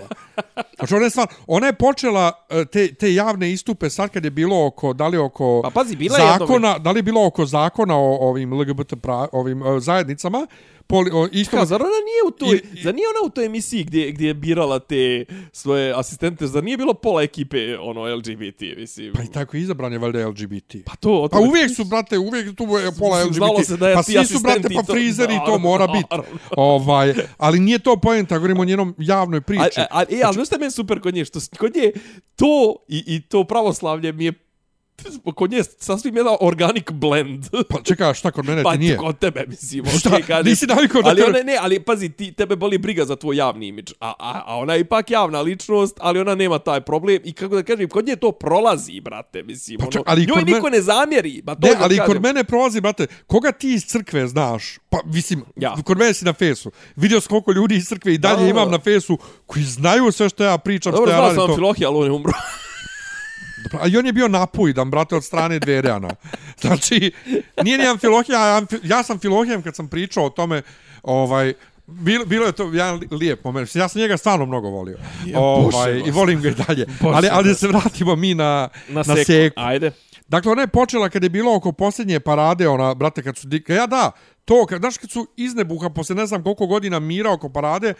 Znači 0.77 0.95
ona 0.95 1.03
je 1.03 1.09
stvarno, 1.09 1.33
ona 1.47 1.67
je 1.67 1.73
počela 1.73 2.45
e, 2.49 2.65
te, 2.65 2.93
te 2.93 3.13
javne 3.13 3.51
istupe 3.51 3.89
sad 3.89 4.09
kad 4.09 4.25
je 4.25 4.31
bilo 4.31 4.65
oko, 4.65 4.93
da 4.93 5.07
li 5.07 5.17
oko 5.17 5.61
Pa 5.63 5.69
pazi, 5.69 5.95
bila 5.95 6.17
je 6.17 6.37
zakona, 6.39 6.77
da 6.77 6.91
li 6.91 6.99
je 6.99 7.03
bilo 7.03 7.25
oko 7.25 7.45
zakona 7.45 7.95
o 7.97 8.29
ovim 8.29 8.53
LGBT 8.53 8.93
pra, 9.01 9.27
ovim 9.31 9.63
e, 9.63 9.79
zajednicama, 9.79 10.47
poli, 10.91 11.11
o, 11.13 11.27
isto, 11.31 11.51
Kao, 11.51 11.65
zar 11.65 11.81
ona 11.81 11.89
nije 12.01 12.21
u 12.27 12.31
toj, 12.31 12.55
I- 12.55 12.79
i- 12.79 12.83
zar 12.83 12.95
nije 12.95 13.05
ona 13.09 13.27
u 13.27 13.31
toj 13.31 13.45
emisiji 13.45 13.83
gdje, 13.83 14.11
gdje 14.11 14.27
je 14.27 14.33
birala 14.35 14.79
te 14.79 15.25
svoje 15.51 15.93
asistente, 15.93 16.47
zar 16.47 16.63
nije 16.63 16.77
bilo 16.77 16.93
pola 16.95 17.21
ekipe 17.21 17.57
ono 17.79 18.15
LGBT, 18.15 18.61
mislim. 18.77 19.13
pa 19.13 19.23
i 19.23 19.27
tako 19.27 19.57
izabran 19.57 19.93
je 19.93 19.99
valjda 19.99 20.27
LGBT. 20.27 20.75
Pa 20.85 20.95
to, 20.95 21.27
Pa 21.31 21.39
uvijek 21.39 21.75
su, 21.75 21.83
brate, 21.85 22.17
uvijek 22.17 22.55
tu 22.55 22.63
je 22.63 22.91
pola 22.99 23.19
LGBT. 23.19 23.35
znalo 23.35 23.63
se 23.63 23.77
da 23.77 23.89
je 23.89 23.95
pa 23.95 24.03
ti 24.03 24.11
svi 24.13 24.25
su, 24.27 24.39
brate, 24.39 24.67
pa 24.75 24.83
to- 24.83 24.93
frizeri, 24.93 25.33
to 25.35 25.39
naravno, 25.39 25.57
mora 25.59 25.87
biti. 25.87 26.15
Ovaj, 26.51 27.13
ali 27.37 27.59
nije 27.59 27.79
to 27.79 27.95
poenta, 27.97 28.37
govorimo 28.37 28.61
o 28.61 28.65
njenom 28.65 28.95
javnoj 28.99 29.41
priči. 29.41 29.79
A, 29.79 29.81
a, 29.81 29.87
a, 29.91 30.01
e, 30.01 30.21
ali 30.23 30.33
znaš 30.33 30.47
šta 30.47 30.55
je 30.55 30.59
meni 30.59 30.71
super 30.71 30.99
kod 31.01 31.13
nje? 31.13 31.25
Što 31.25 31.39
kod 31.59 31.75
nje 31.75 31.91
to 32.35 32.75
i, 32.87 33.03
i 33.07 33.21
to 33.21 33.43
pravoslavlje 33.43 34.11
mi 34.11 34.25
je 34.25 34.33
kod 35.31 35.51
nje 35.51 35.57
je 35.57 35.63
sasvim 35.63 36.17
jedan 36.17 36.35
organic 36.41 36.83
blend. 36.91 37.45
Pa 37.69 37.81
čekaj, 37.81 38.13
šta 38.13 38.31
kod 38.31 38.45
mene 38.45 38.63
pa 38.65 38.71
ti 38.71 38.77
nije? 38.77 38.97
kod 38.97 39.19
tebe, 39.19 39.45
mislim. 39.47 39.85
Šta? 39.87 40.09
okej, 40.09 40.21
kažem. 40.21 40.45
Nisi 40.45 40.65
navikao 40.67 41.01
da 41.01 41.09
ali 41.09 41.17
te- 41.17 41.25
ona, 41.25 41.39
ne, 41.39 41.57
ali 41.57 41.79
pazi, 41.79 42.09
ti, 42.09 42.31
tebe 42.31 42.55
boli 42.55 42.77
briga 42.77 43.05
za 43.05 43.15
tvoj 43.15 43.35
javni 43.35 43.67
imidž. 43.67 43.91
A, 43.99 44.13
a, 44.19 44.41
a 44.45 44.57
ona 44.57 44.73
je 44.73 44.79
ipak 44.79 45.11
javna 45.11 45.41
ličnost, 45.41 45.97
ali 45.99 46.19
ona 46.19 46.35
nema 46.35 46.59
taj 46.59 46.81
problem. 46.81 47.19
I 47.23 47.33
kako 47.33 47.55
da 47.55 47.63
kažem, 47.63 47.89
kod 47.89 48.05
nje 48.05 48.15
to 48.15 48.31
prolazi, 48.31 49.01
brate, 49.01 49.43
mislim. 49.43 49.77
Pa 49.77 49.83
ono, 49.83 49.91
čak- 49.91 50.03
ali 50.05 50.21
njoj 50.21 50.33
kod 50.33 50.45
niko 50.45 50.69
ne 50.69 50.81
zamjeri. 50.81 51.41
Pa 51.41 51.55
to 51.55 51.67
Ne, 51.67 51.73
ali 51.79 51.97
kažem. 51.97 52.13
kod 52.13 52.21
mene 52.23 52.43
prolazi, 52.43 52.81
brate, 52.81 53.07
koga 53.27 53.51
ti 53.51 53.69
iz 53.69 53.85
crkve 53.85 54.27
znaš? 54.27 54.77
Pa, 54.89 54.97
mislim, 55.05 55.43
Ja. 55.55 55.75
kod 55.77 55.97
mene 55.97 56.13
si 56.13 56.25
na 56.25 56.33
fesu. 56.33 56.71
Vidio 56.95 57.21
sam 57.21 57.29
koliko 57.29 57.51
ljudi 57.51 57.75
iz 57.75 57.85
crkve 57.85 58.13
i 58.13 58.17
dalje 58.17 58.43
Da. 58.43 58.49
imam 58.49 58.71
na 58.71 58.79
fesu 58.79 59.17
koji 59.45 59.65
znaju 59.65 60.11
sve 60.11 60.29
što 60.29 60.43
ja 60.43 60.57
pričam, 60.57 60.91
Dobro, 60.91 61.05
što 61.05 61.11
ja 61.13 61.17
znao 61.17 61.29
sam 61.29 61.37
To... 61.37 61.43
Amfilohija, 61.43 61.89
ali 61.89 61.97
on 61.97 62.05
je 62.05 62.11
umro. 62.11 62.31
A 63.81 63.87
i 63.87 63.97
on 63.97 64.05
je 64.05 64.13
bio 64.13 64.27
napujdan, 64.27 64.89
brate, 64.91 65.15
od 65.15 65.23
strane 65.23 65.59
Dverjana. 65.59 66.09
Znači, 66.61 67.11
nije 67.63 67.77
ni 67.77 67.87
Amfilohija, 67.87 68.39
a 68.39 68.57
Amfi... 68.57 68.75
ja 68.83 69.03
sam 69.03 69.19
Filohijem 69.19 69.61
kad 69.61 69.75
sam 69.75 69.87
pričao 69.87 70.25
o 70.25 70.29
tome, 70.29 70.61
ovaj, 71.03 71.53
Bilo, 71.87 72.25
bilo 72.25 72.45
je 72.45 72.51
to 72.51 72.63
jedan 72.63 72.95
li- 72.99 73.07
lijep 73.11 73.43
moment. 73.43 73.75
Ja 73.75 73.87
sam 73.87 74.01
njega 74.01 74.17
stvarno 74.17 74.45
mnogo 74.45 74.69
volio. 74.69 74.97
Je, 75.25 75.37
ovaj, 75.37 76.03
I 76.05 76.11
volim 76.11 76.41
ga 76.41 76.49
i 76.49 76.53
dalje. 76.67 76.85
Bože 77.01 77.15
ali, 77.15 77.27
ali 77.31 77.47
da 77.49 77.55
se 77.55 77.67
vratimo 77.67 78.15
mi 78.15 78.33
na, 78.33 78.69
Na, 78.89 79.03
na 79.07 79.15
seku. 79.15 79.25
seku. 79.25 79.55
Ajde. 79.59 79.91
Dakle, 80.27 80.51
ona 80.51 80.61
je 80.61 80.67
počela 80.67 81.09
kad 81.09 81.23
je 81.23 81.29
bilo 81.29 81.55
oko 81.55 81.71
posljednje 81.71 82.19
parade, 82.19 82.67
ona, 82.67 82.93
brate, 82.93 83.23
kad 83.23 83.37
su... 83.37 83.47
Ja, 83.67 83.87
da, 83.87 84.11
to, 84.45 84.65
kad, 84.65 84.79
znaš, 84.81 84.97
kad 84.97 85.11
su 85.11 85.27
iznebuha 85.37 85.89
posle 85.89 86.15
ne 86.15 86.25
znam 86.25 86.43
koliko 86.43 86.67
godina 86.67 86.99
mira 86.99 87.31
oko 87.31 87.49
parade, 87.49 87.93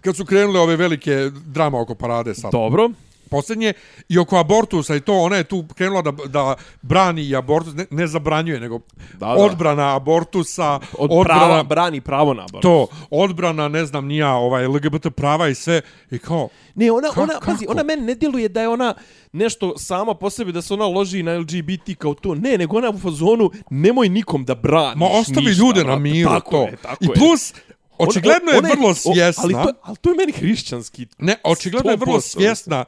kad 0.00 0.16
su 0.16 0.24
krenule 0.24 0.60
ove 0.60 0.76
velike 0.76 1.30
drama 1.46 1.80
oko 1.80 1.94
parade 1.94 2.34
sad. 2.34 2.52
Dobro. 2.52 2.90
Posljednje, 3.30 3.72
i 4.08 4.18
oko 4.18 4.36
abortusa 4.36 4.96
i 4.96 5.00
to, 5.00 5.14
ona 5.14 5.36
je 5.36 5.44
tu 5.44 5.64
krenula 5.68 6.02
da, 6.02 6.12
da 6.26 6.54
brani 6.82 7.22
i 7.22 7.36
abortus, 7.36 7.74
ne, 7.74 7.86
ne 7.90 8.06
zabranjuje, 8.06 8.60
nego 8.60 8.78
Da, 9.12 9.18
da. 9.18 9.26
odbrana 9.28 9.96
abortusa, 9.96 10.70
Od 10.92 11.10
odbrana, 11.10 11.40
prava, 11.40 11.62
brani 11.62 12.00
pravo 12.00 12.34
na 12.34 12.42
abort. 12.42 12.62
to, 12.62 12.86
odbrana, 13.12 13.68
ne 13.68 13.86
znam, 13.86 14.06
nija, 14.06 14.30
ovaj, 14.30 14.66
LGBT 14.66 15.06
prava 15.08 15.48
i 15.48 15.54
sve, 15.54 15.80
i 16.10 16.18
kao, 16.18 16.48
Ne, 16.74 16.92
ona, 16.92 17.08
Ka- 17.08 17.20
ona, 17.20 17.40
pazi, 17.42 17.66
ona 17.68 17.82
meni 17.82 18.02
ne 18.02 18.14
djeluje 18.14 18.48
da 18.48 18.60
je 18.60 18.68
ona 18.68 18.94
nešto 19.32 19.78
sama 19.78 20.14
po 20.14 20.30
sebi, 20.30 20.52
da 20.52 20.62
se 20.62 20.74
ona 20.74 20.86
loži 20.86 21.22
na 21.22 21.32
LGBT 21.34 21.94
kao 21.98 22.14
to. 22.14 22.34
Ne, 22.34 22.58
nego 22.58 22.76
ona 22.76 22.90
u 22.90 22.98
fazonu, 22.98 23.50
nemoj 23.70 24.08
nikom 24.08 24.44
da 24.44 24.54
braniš 24.54 24.96
ma 24.96 25.06
ostavi 25.08 25.46
ništa, 25.46 25.60
ljude 25.60 25.84
na 25.84 25.96
miru, 25.96 26.30
tako 26.30 26.50
to. 26.50 26.62
Je, 26.62 26.76
tako 26.76 26.96
I 27.00 27.06
je. 27.06 27.14
plus, 27.14 27.54
očigledno 27.98 28.50
je 28.50 28.58
ona 28.58 28.68
vrlo 28.68 28.88
o, 28.88 28.94
svjesna. 28.94 29.42
ali, 29.44 29.52
to, 29.54 29.72
ali 29.82 29.96
to 29.96 30.10
je 30.10 30.16
meni 30.16 30.32
hrišćanski. 30.32 31.06
Ne, 31.18 31.36
očigledno 31.44 31.90
je 31.90 31.96
vrlo 31.96 32.16
100%. 32.16 32.20
svjesna 32.22 32.84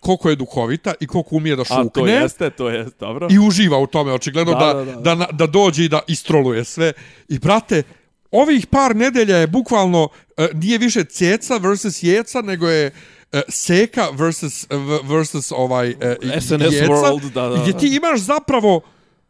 koliko 0.00 0.30
je 0.30 0.36
duhovita 0.36 0.94
i 1.00 1.06
koliko 1.06 1.36
umije 1.36 1.56
da 1.56 1.62
A 1.62 1.64
to 1.64 1.82
šukne. 1.82 2.12
jeste, 2.12 2.50
to 2.50 2.68
je 2.68 2.86
dobro. 3.00 3.28
I 3.30 3.38
uživa 3.38 3.78
u 3.78 3.86
tome, 3.86 4.12
očigledno 4.12 4.52
da, 4.54 4.74
Da, 4.74 4.84
da, 4.84 4.94
da, 4.94 5.14
da, 5.14 5.26
da. 5.32 5.46
dođe 5.46 5.84
i 5.84 5.88
da 5.88 6.00
istroluje 6.08 6.64
sve. 6.64 6.92
I, 7.28 7.38
brate, 7.38 7.82
ovih 8.30 8.66
par 8.66 8.96
nedelja 8.96 9.36
je 9.36 9.46
bukvalno, 9.46 10.02
uh, 10.04 10.44
nije 10.54 10.78
više 10.78 11.04
ceca 11.04 11.56
versus 11.56 12.02
jeca, 12.02 12.42
nego 12.42 12.68
je 12.68 12.86
uh, 13.32 13.40
seka 13.48 14.08
versus, 14.12 14.66
uh, 14.70 15.10
versus 15.10 15.52
ovaj 15.56 15.90
uh, 15.90 15.96
SNS 16.40 16.72
jeca. 16.72 16.86
world, 16.92 17.30
da, 17.32 17.48
da, 17.48 17.62
gdje 17.62 17.78
ti 17.78 17.96
imaš 17.96 18.20
zapravo 18.20 18.80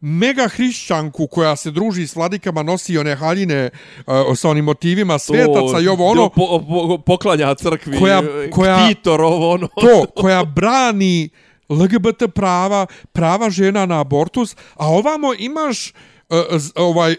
mega 0.03 0.47
hrišćanku 0.47 1.27
koja 1.27 1.55
se 1.55 1.71
druži 1.71 2.07
s 2.07 2.15
vladikama, 2.15 2.63
nosi 2.63 2.97
one 2.97 3.15
haljine 3.15 3.69
uh, 3.97 4.13
sa 4.35 4.49
onim 4.49 4.65
motivima 4.65 5.19
svetaca 5.19 5.79
i 5.79 5.87
ovo 5.87 6.07
ono, 6.07 6.29
Po, 6.29 6.59
po, 6.59 6.97
poklanja 6.97 7.55
crkvi, 7.55 7.97
Koja- 7.97 8.21
koja, 8.21 8.49
koja- 8.51 8.85
ktitor, 8.85 9.21
ovo 9.21 9.51
ono. 9.51 9.67
to 9.67 10.05
koja 10.21 10.43
brani 10.45 11.29
LGBT 11.69 12.23
prava, 12.35 12.85
prava 13.11 13.49
žena 13.49 13.85
na 13.85 13.99
abortus, 13.99 14.55
a 14.73 14.87
ovamo 14.87 15.33
imaš 15.33 15.93
uh, 16.29 16.37
z- 16.51 16.71
ovaj 16.75 17.11
uh, 17.13 17.17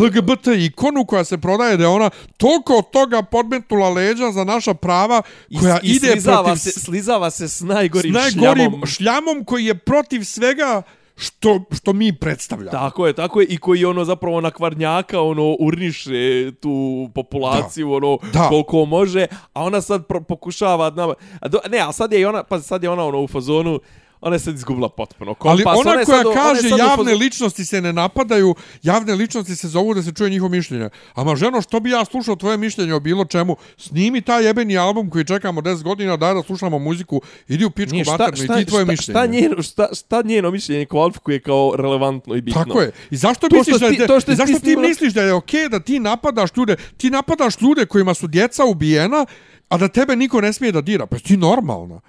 LGBT 0.00 0.46
ikonu 0.58 1.04
koja 1.04 1.24
se 1.24 1.38
prodaje 1.38 1.76
da 1.76 1.84
je 1.84 1.88
ona 1.88 2.10
toliko 2.36 2.82
toga 2.82 3.22
podmetnula 3.22 3.88
leđa 3.90 4.30
za 4.30 4.44
naša 4.44 4.74
prava 4.74 5.22
koja 5.60 5.78
I, 5.82 5.86
i 5.86 5.90
ide 5.90 6.10
slizava 6.10 6.44
protiv 6.44 6.60
se, 6.62 6.80
slizava 6.80 7.30
se 7.30 7.48
s 7.48 7.60
najgorim, 7.60 8.12
s 8.12 8.16
najgorim 8.16 8.56
šljamom. 8.62 8.86
šljamom 8.86 9.44
koji 9.44 9.64
je 9.64 9.74
protiv 9.76 10.24
svega 10.24 10.82
što, 11.20 11.60
što 11.70 11.92
mi 11.92 12.12
predstavljamo. 12.12 12.70
Tako 12.70 13.06
je, 13.06 13.12
tako 13.12 13.40
je. 13.40 13.46
I 13.46 13.56
koji 13.56 13.84
ono 13.84 14.04
zapravo 14.04 14.40
na 14.40 14.50
kvarnjaka 14.50 15.20
ono 15.20 15.56
urniše 15.60 16.52
tu 16.60 17.08
populaciju 17.14 17.88
Da. 17.88 17.94
ono 17.96 18.18
Da. 18.32 18.48
koliko 18.48 18.84
može, 18.84 19.26
a 19.52 19.62
ona 19.64 19.80
sad 19.80 20.06
pro, 20.06 20.20
pokušava 20.20 20.90
nama... 20.90 21.14
A 21.40 21.48
do, 21.48 21.58
ne, 21.70 21.78
a 21.78 21.92
sad 21.92 22.12
je 22.12 22.28
ona, 22.28 22.42
pa 22.42 22.60
sad 22.60 22.82
je 22.82 22.90
ona 22.90 23.04
ono 23.04 23.20
u 23.22 23.28
fazonu, 23.28 23.80
ona 24.22 24.34
je 24.34 24.40
sad 24.40 24.54
izgubila 24.54 24.88
potpuno 24.90 25.34
kompas. 25.34 25.66
Ali 25.66 25.80
ona 25.80 25.92
je 25.92 26.04
koja 26.04 26.18
sad- 26.18 26.26
ona 26.26 26.34
kaže 26.36 26.66
u 26.66 26.78
javne 26.78 26.96
fazonu- 27.04 27.18
ličnosti 27.18 27.64
se 27.64 27.80
ne 27.80 27.92
napadaju, 27.92 28.54
javne 28.82 29.14
ličnosti 29.14 29.56
se 29.56 29.68
zovu 29.68 29.94
da 29.94 30.02
se 30.02 30.12
čuje 30.12 30.30
njihovo 30.30 30.48
mišljenje. 30.50 30.88
Ama 31.14 31.36
ženo, 31.36 31.60
što 31.60 31.80
bi 31.80 31.90
ja 31.90 32.04
slušao 32.04 32.36
tvoje 32.36 32.56
mišljenje 32.56 32.94
o 32.94 33.00
bilo 33.00 33.24
čemu? 33.24 33.56
Snimi 33.76 34.20
taj 34.20 34.44
jebeni 34.46 34.78
album 34.78 35.10
koji 35.10 35.24
čekamo 35.24 35.60
10 35.60 35.82
godina, 35.82 36.16
daj 36.16 36.34
da 36.34 36.42
slušamo 36.42 36.78
muziku, 36.78 37.20
idi 37.48 37.64
u 37.64 37.70
pičku 37.70 37.92
Nije, 37.92 38.04
šta, 38.04 38.12
maternu 38.14 38.44
i 38.44 38.58
ti 38.58 38.64
tvoje 38.66 38.84
šta, 38.84 38.90
mišljenje. 38.90 39.14
šta, 39.14 39.26
njeno, 39.28 39.62
šta, 39.62 39.88
šta 39.94 40.22
njeno 40.22 40.50
mišljenje 40.50 40.86
kvalifikuje 40.86 41.40
kao 41.40 41.74
relevantno 41.76 42.34
i 42.34 42.40
bitno? 42.40 42.64
Tako 42.64 42.80
je. 42.80 42.92
I 43.10 43.16
zašto 43.16 43.48
To 43.48 43.56
misliš 43.56 43.76
da 43.78 43.88
ti- 43.88 43.94
je, 43.94 44.06
to 44.06 44.20
što 44.20 44.34
zašto 44.34 44.54
ti 44.54 44.60
snimala- 44.60 44.88
misliš 44.88 45.12
da 45.12 45.22
je 45.22 45.32
okej 45.34 45.68
da 45.68 45.80
ti 45.80 45.98
napadaš 46.00 46.50
ljude, 46.56 46.76
ti 46.96 47.10
napadaš 47.10 47.60
ljude 47.60 47.86
kojima 47.86 48.14
su 48.14 48.26
djeca 48.26 48.64
ubijena, 48.64 49.26
a 49.68 49.78
da 49.78 49.88
tebe 49.88 50.16
niko 50.16 50.40
ne 50.40 50.52
smije 50.52 50.72
da 50.72 50.80
dira. 50.80 51.06
Pa 51.06 51.18
ti 51.18 51.36
normalna. 51.36 52.00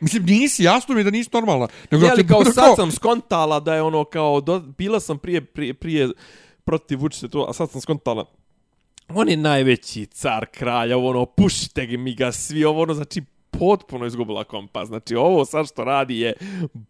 Mislim, 0.00 0.24
nisi, 0.24 0.64
jasno 0.64 0.94
mi 0.94 1.00
je 1.00 1.04
da 1.04 1.10
nisi 1.10 1.30
normalna. 1.32 1.68
Nego 1.90 2.02
Ne, 2.02 2.06
da 2.06 2.14
ali 2.14 2.26
kao 2.26 2.44
sad 2.44 2.76
sam 2.76 2.90
skontala 2.92 3.60
da 3.60 3.74
je 3.74 3.82
ono 3.82 4.04
kao, 4.04 4.40
do, 4.40 4.58
bila 4.60 5.00
sam 5.00 5.18
prije, 5.18 5.44
prije, 5.44 5.74
prije 5.74 6.08
protiv 6.64 7.00
Vučića 7.00 7.28
to, 7.28 7.46
a 7.48 7.52
sad 7.52 7.70
sam 7.70 7.80
skontala 7.80 8.24
on 9.08 9.28
je 9.28 9.36
najveći 9.36 10.06
car 10.06 10.46
kralja, 10.46 10.96
ovo 10.96 11.08
ono, 11.10 11.26
pušite 11.26 11.86
mi 11.86 12.14
ga 12.14 12.32
svi, 12.32 12.64
ovo 12.64 12.82
ono, 12.82 12.94
znači, 12.94 13.22
potpuno 13.50 14.06
izgubila 14.06 14.44
kompas. 14.44 14.88
Znači, 14.88 15.14
ovo 15.14 15.44
sad 15.44 15.66
što 15.68 15.84
radi 15.84 16.18
je 16.18 16.32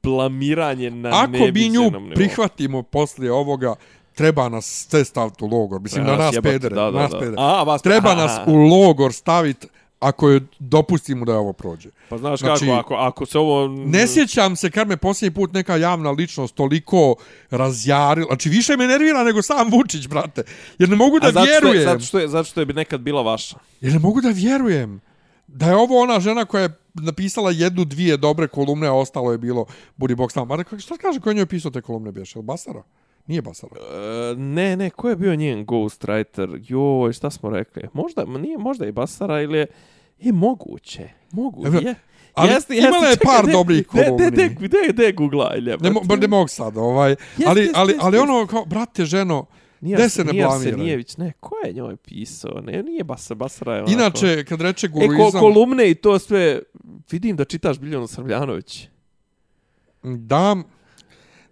blamiranje 0.02 0.90
na 0.90 1.10
Ako 1.12 1.30
bi 1.32 1.38
neviđenom 1.38 1.84
nju 1.84 2.00
nivou. 2.00 2.14
prihvatimo 2.14 2.82
poslije 2.82 3.32
ovoga, 3.32 3.74
treba 4.14 4.48
nas 4.48 4.86
sve 4.90 5.04
staviti 5.04 5.44
u 5.44 5.48
logor. 5.48 5.80
Mislim, 5.80 6.04
Treba 6.04 6.12
na 6.12 6.24
nas 6.24 6.26
nas 6.26 6.34
jebati, 6.34 6.54
pedere. 6.54 6.74
da, 6.74 6.90
da, 6.90 7.00
nas 7.00 7.10
da. 7.10 7.18
pedere. 7.18 7.36
A, 7.38 7.62
vas- 7.62 7.82
treba 7.82 8.10
aha, 8.10 8.22
nas 8.22 8.38
u 8.46 8.56
logor 8.56 9.12
staviti 9.12 9.66
ako 10.00 10.30
je 10.30 10.40
dopustimo 10.58 11.24
da 11.24 11.32
je 11.32 11.38
ovo 11.38 11.52
prođe. 11.52 11.90
Pa 12.08 12.18
znaš 12.18 12.40
Znači, 12.40 12.66
kako, 12.66 12.78
ako, 12.78 12.94
ako 12.94 13.26
se 13.26 13.38
ovo... 13.38 13.68
Ne 13.68 14.06
sjećam 14.06 14.56
se 14.56 14.70
kad 14.70 14.88
me 14.88 14.96
posljednji 14.96 15.34
put 15.34 15.52
neka 15.52 15.76
javna 15.76 16.10
ličnost 16.10 16.54
toliko 16.54 17.14
razjarila. 17.50 18.26
Znači, 18.26 18.48
više 18.48 18.76
me 18.76 18.86
nervira 18.86 19.24
nego 19.24 19.42
sam 19.42 19.70
Vučić, 19.70 20.08
brate. 20.08 20.42
Jer 20.78 20.88
ne 20.88 20.96
mogu 20.96 21.20
da 21.20 21.30
što, 21.30 21.40
je, 21.40 21.46
vjerujem. 21.46 21.84
zato, 21.84 22.00
što 22.00 22.18
je, 22.18 22.28
zato 22.28 22.44
što 22.44 22.60
je 22.60 22.66
bi 22.66 22.72
nekad 22.72 23.00
bila 23.00 23.22
vaša. 23.22 23.56
Jer 23.80 23.92
ne 23.92 23.98
mogu 23.98 24.20
da 24.20 24.28
vjerujem. 24.28 25.00
Da 25.46 25.66
je 25.66 25.76
ovo 25.76 26.00
ona 26.02 26.20
žena 26.20 26.44
koja 26.44 26.62
je 26.62 26.78
napisala 26.94 27.50
jednu, 27.50 27.84
dvije 27.84 28.16
dobre 28.16 28.48
kolumne, 28.48 28.86
a 28.86 28.92
ostalo 28.92 29.32
je 29.32 29.38
bilo 29.38 29.66
Budi 29.96 30.14
Bog 30.14 30.32
s 30.32 30.34
nama. 30.34 30.56
Mada, 30.56 30.78
šta 30.78 30.96
kaže 30.96 31.20
ko 31.20 31.30
je 31.30 31.34
njoj 31.34 31.46
pisao 31.46 31.70
te 31.70 31.80
kolumne, 31.80 32.12
bješ? 32.12 32.36
Jel 32.36 32.42
Basara? 32.42 32.82
Nije 33.28 33.42
Basara. 33.42 33.76
E, 33.76 34.34
ne, 34.36 34.76
ne, 34.76 34.90
ko 34.90 35.08
je 35.08 35.16
bio 35.16 35.34
njen 35.34 35.64
ghostwriter? 35.66 36.60
Joj, 36.68 37.12
šta 37.12 37.30
smo 37.30 37.50
rekli? 37.50 37.82
Možda, 37.92 38.24
nije 38.24 38.58
možda 38.58 38.86
i 38.86 38.92
Basara 38.92 39.42
ili 39.42 39.58
je... 39.58 39.66
Je 40.18 40.32
moguće. 40.32 41.08
Moguće. 41.32 41.86
Je. 41.86 41.94
ali 42.34 42.52
imala 42.70 43.06
je 43.06 43.16
par 43.24 43.46
dobrih 43.52 43.86
kolumni. 43.86 44.30
De, 44.30 44.30
de, 44.30 44.68
de, 44.68 44.92
de, 44.92 45.12
googla, 45.12 45.54
ilje. 45.56 45.76
Ne, 45.80 45.90
mo, 45.90 46.00
ne 46.20 46.26
mogu 46.28 46.48
sad, 46.48 46.76
ovaj. 46.76 47.10
Jest, 47.10 47.20
ali, 47.46 47.60
jest, 47.60 47.72
ali, 47.76 47.92
jest, 47.92 48.04
ali 48.04 48.18
ono, 48.18 48.46
kao, 48.46 48.64
brate, 48.64 49.04
ženo, 49.04 49.46
Nije, 49.80 49.96
gde 49.96 50.08
se 50.08 50.24
ne 50.24 50.32
nije 50.32 50.44
blamiraj? 50.44 50.72
Arsenijević, 50.72 51.16
ne, 51.16 51.32
ko 51.40 51.54
je 51.66 51.72
njoj 51.72 51.96
pisao? 51.96 52.60
Ne, 52.60 52.82
nije 52.82 53.04
Basara, 53.04 53.38
Basara 53.38 53.74
je 53.74 53.82
onako... 53.82 53.92
Inače, 53.92 54.44
kad 54.44 54.60
reče 54.60 54.86
E, 54.86 54.90
ko, 54.90 54.98
guruizam, 54.98 55.40
kolumne 55.40 55.90
i 55.90 55.94
to 55.94 56.18
sve, 56.18 56.60
vidim 57.10 57.36
da 57.36 57.44
čitaš 57.44 57.78
Biljanu 57.78 58.06
Srbljanović. 58.06 58.88
da, 60.02 60.56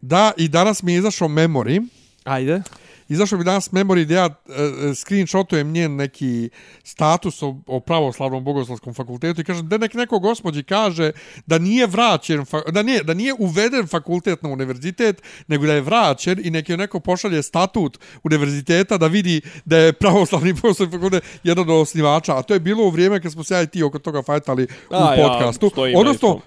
da, 0.01 0.33
i 0.37 0.49
danas 0.49 0.83
mi 0.83 0.93
je 0.93 0.99
izašao 0.99 1.29
memory, 1.29 1.87
Ajde. 2.25 2.63
Izašao 3.09 3.39
mi 3.39 3.45
danas 3.45 3.71
memory 3.73 4.05
gdje 4.05 4.15
ja 4.15 4.27
e, 4.27 4.95
screenshotujem 4.95 5.73
njen 5.73 5.97
neki 5.97 6.51
status 6.85 7.43
o, 7.43 7.57
o 7.67 7.81
pravoslavnom 7.81 8.45
bogoslovskom 8.45 8.95
fakultetu 8.95 9.41
i 9.41 9.45
kažem 9.45 9.69
da 9.69 9.79
nek 9.79 9.95
neko 9.95 10.19
gospođi 10.19 10.63
kaže 10.63 11.11
da 11.47 11.59
nije 11.59 11.87
vraćen, 11.87 12.45
da 12.73 12.83
nije, 12.83 13.03
da 13.03 13.15
nije 13.15 13.35
uveden 13.39 13.87
fakultet 13.87 14.43
na 14.43 14.49
univerzitet, 14.49 15.23
nego 15.47 15.67
da 15.67 15.73
je 15.73 15.81
vraćen 15.81 16.41
i 16.45 16.51
neki 16.51 16.77
neko 16.77 17.01
pošalje 17.01 17.43
statut 17.43 17.99
univerziteta 18.25 18.99
da 18.99 19.07
vidi 19.07 19.41
da 19.65 19.79
je 19.79 19.93
pravoslavni 19.93 20.53
bogoslovni 20.53 20.93
fakultet 20.93 21.25
jedan 21.43 21.71
od 21.71 21.81
osnivača, 21.81 22.39
a 22.39 22.43
to 22.43 22.55
je 22.55 22.61
bilo 22.61 22.85
u 22.85 22.91
vrijeme 22.91 23.21
kad 23.21 23.33
smo 23.33 23.45
se 23.45 23.55
ja 23.55 23.63
i 23.63 23.67
ti 23.67 23.83
oko 23.83 23.99
toga 23.99 24.23
fajtali 24.23 24.67
u 24.91 24.95
A, 24.95 25.15
ja, 25.15 25.29
podcastu. 25.29 25.71
na 25.77 26.01
Odnosno. 26.01 26.41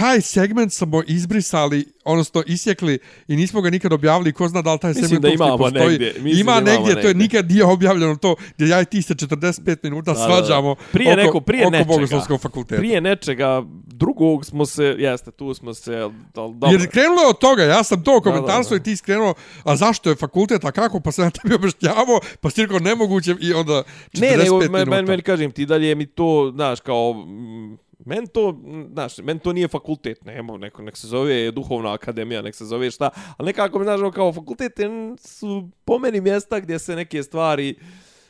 Taj 0.00 0.20
segment 0.22 0.72
smo 0.72 1.02
izbrisali, 1.06 1.84
odnosno 2.04 2.42
isjekli 2.46 2.98
i 3.28 3.36
nismo 3.36 3.60
ga 3.60 3.70
nikad 3.70 3.92
objavili. 3.92 4.32
Ko 4.32 4.48
zna 4.48 4.62
da 4.62 4.72
li 4.72 4.78
taj 4.78 4.90
Mislim 4.90 5.04
segment 5.06 5.22
da 5.22 5.28
uopšte 5.28 5.44
imamo 5.44 5.58
postoji. 5.58 5.88
negdje, 5.88 6.12
mislim 6.14 6.38
Ima 6.40 6.52
da 6.52 6.70
imamo 6.70 6.76
negdje, 6.78 6.94
to 6.94 7.00
je 7.00 7.06
negdje. 7.06 7.22
nikad 7.22 7.50
nije 7.50 7.64
objavljeno 7.64 8.16
to, 8.16 8.36
gdje 8.50 8.68
ja 8.68 8.80
i 8.80 8.84
ti 8.84 9.02
se 9.02 9.14
45 9.14 9.50
minuta 9.82 10.12
Da, 10.12 10.18
da, 10.18 10.26
da. 10.26 10.26
svađamo 10.26 10.74
Prije 10.92 11.12
oko, 11.12 11.20
neko- 11.22 11.40
prije 11.40 11.62
oko 11.62 11.70
nečega. 11.72 11.88
Bogoslovskog 11.88 12.40
fakulteta. 12.40 12.78
Prije 12.78 13.00
nečega 13.00 13.62
drugog 13.86 14.44
smo 14.44 14.66
se, 14.66 14.84
jeste, 14.98 15.30
tu 15.30 15.54
smo 15.54 15.74
se, 15.74 15.92
al- 15.92 16.12
al- 16.34 16.54
dobro. 16.54 16.68
Jer 16.70 16.90
krenulo 16.90 17.20
je 17.20 17.28
od 17.28 17.38
toga, 17.38 17.62
ja 17.64 17.84
sam 17.84 18.04
to 18.04 18.20
komentarstvo 18.20 18.48
da, 18.68 18.78
da. 18.78 18.82
i 18.82 18.84
ti 18.84 18.96
skrenuo, 18.96 19.34
a 19.64 19.76
zašto 19.76 20.10
je 20.10 20.16
fakultet, 20.16 20.64
a 20.64 20.72
kako, 20.72 21.00
pa 21.00 21.12
sam 21.12 21.24
ja 21.24 21.30
tebi 21.32 21.54
objašnjavao, 21.54 22.20
pa 22.40 22.50
si 22.50 22.62
rekao 22.62 22.78
nemoguće 22.78 23.34
i 23.40 23.52
onda 23.54 23.82
45 24.12 24.20
Ne, 24.20 24.36
nego, 24.36 24.54
minuta. 24.54 24.72
men, 24.78 24.88
men, 24.88 25.04
men, 25.06 25.20
kažem 25.22 25.50
ti 25.50 25.66
dalje 25.66 25.94
mi 25.94 26.06
to, 26.06 26.52
znaš, 26.54 26.80
kao, 26.80 27.12
mm, 27.14 27.78
men 28.04 28.26
to, 28.26 28.60
znaš, 28.92 29.18
men 29.18 29.38
to 29.38 29.52
nije 29.52 29.68
fakultet, 29.68 30.24
nema, 30.24 30.56
neko, 30.56 30.82
nek 30.82 30.96
se 30.96 31.06
zove 31.06 31.50
duhovna 31.50 31.92
akademija, 31.92 32.42
nek 32.42 32.54
se 32.54 32.64
zove 32.64 32.90
šta, 32.90 33.10
ali 33.36 33.46
nekako 33.46 33.78
mi, 33.78 33.84
znaš, 33.84 34.00
ono, 34.00 34.10
kao 34.10 34.32
fakultete 34.32 34.88
su 35.18 35.68
po 35.84 35.98
meni 35.98 36.20
mjesta 36.20 36.60
gdje 36.60 36.78
se 36.78 36.96
neke 36.96 37.22
stvari, 37.22 37.74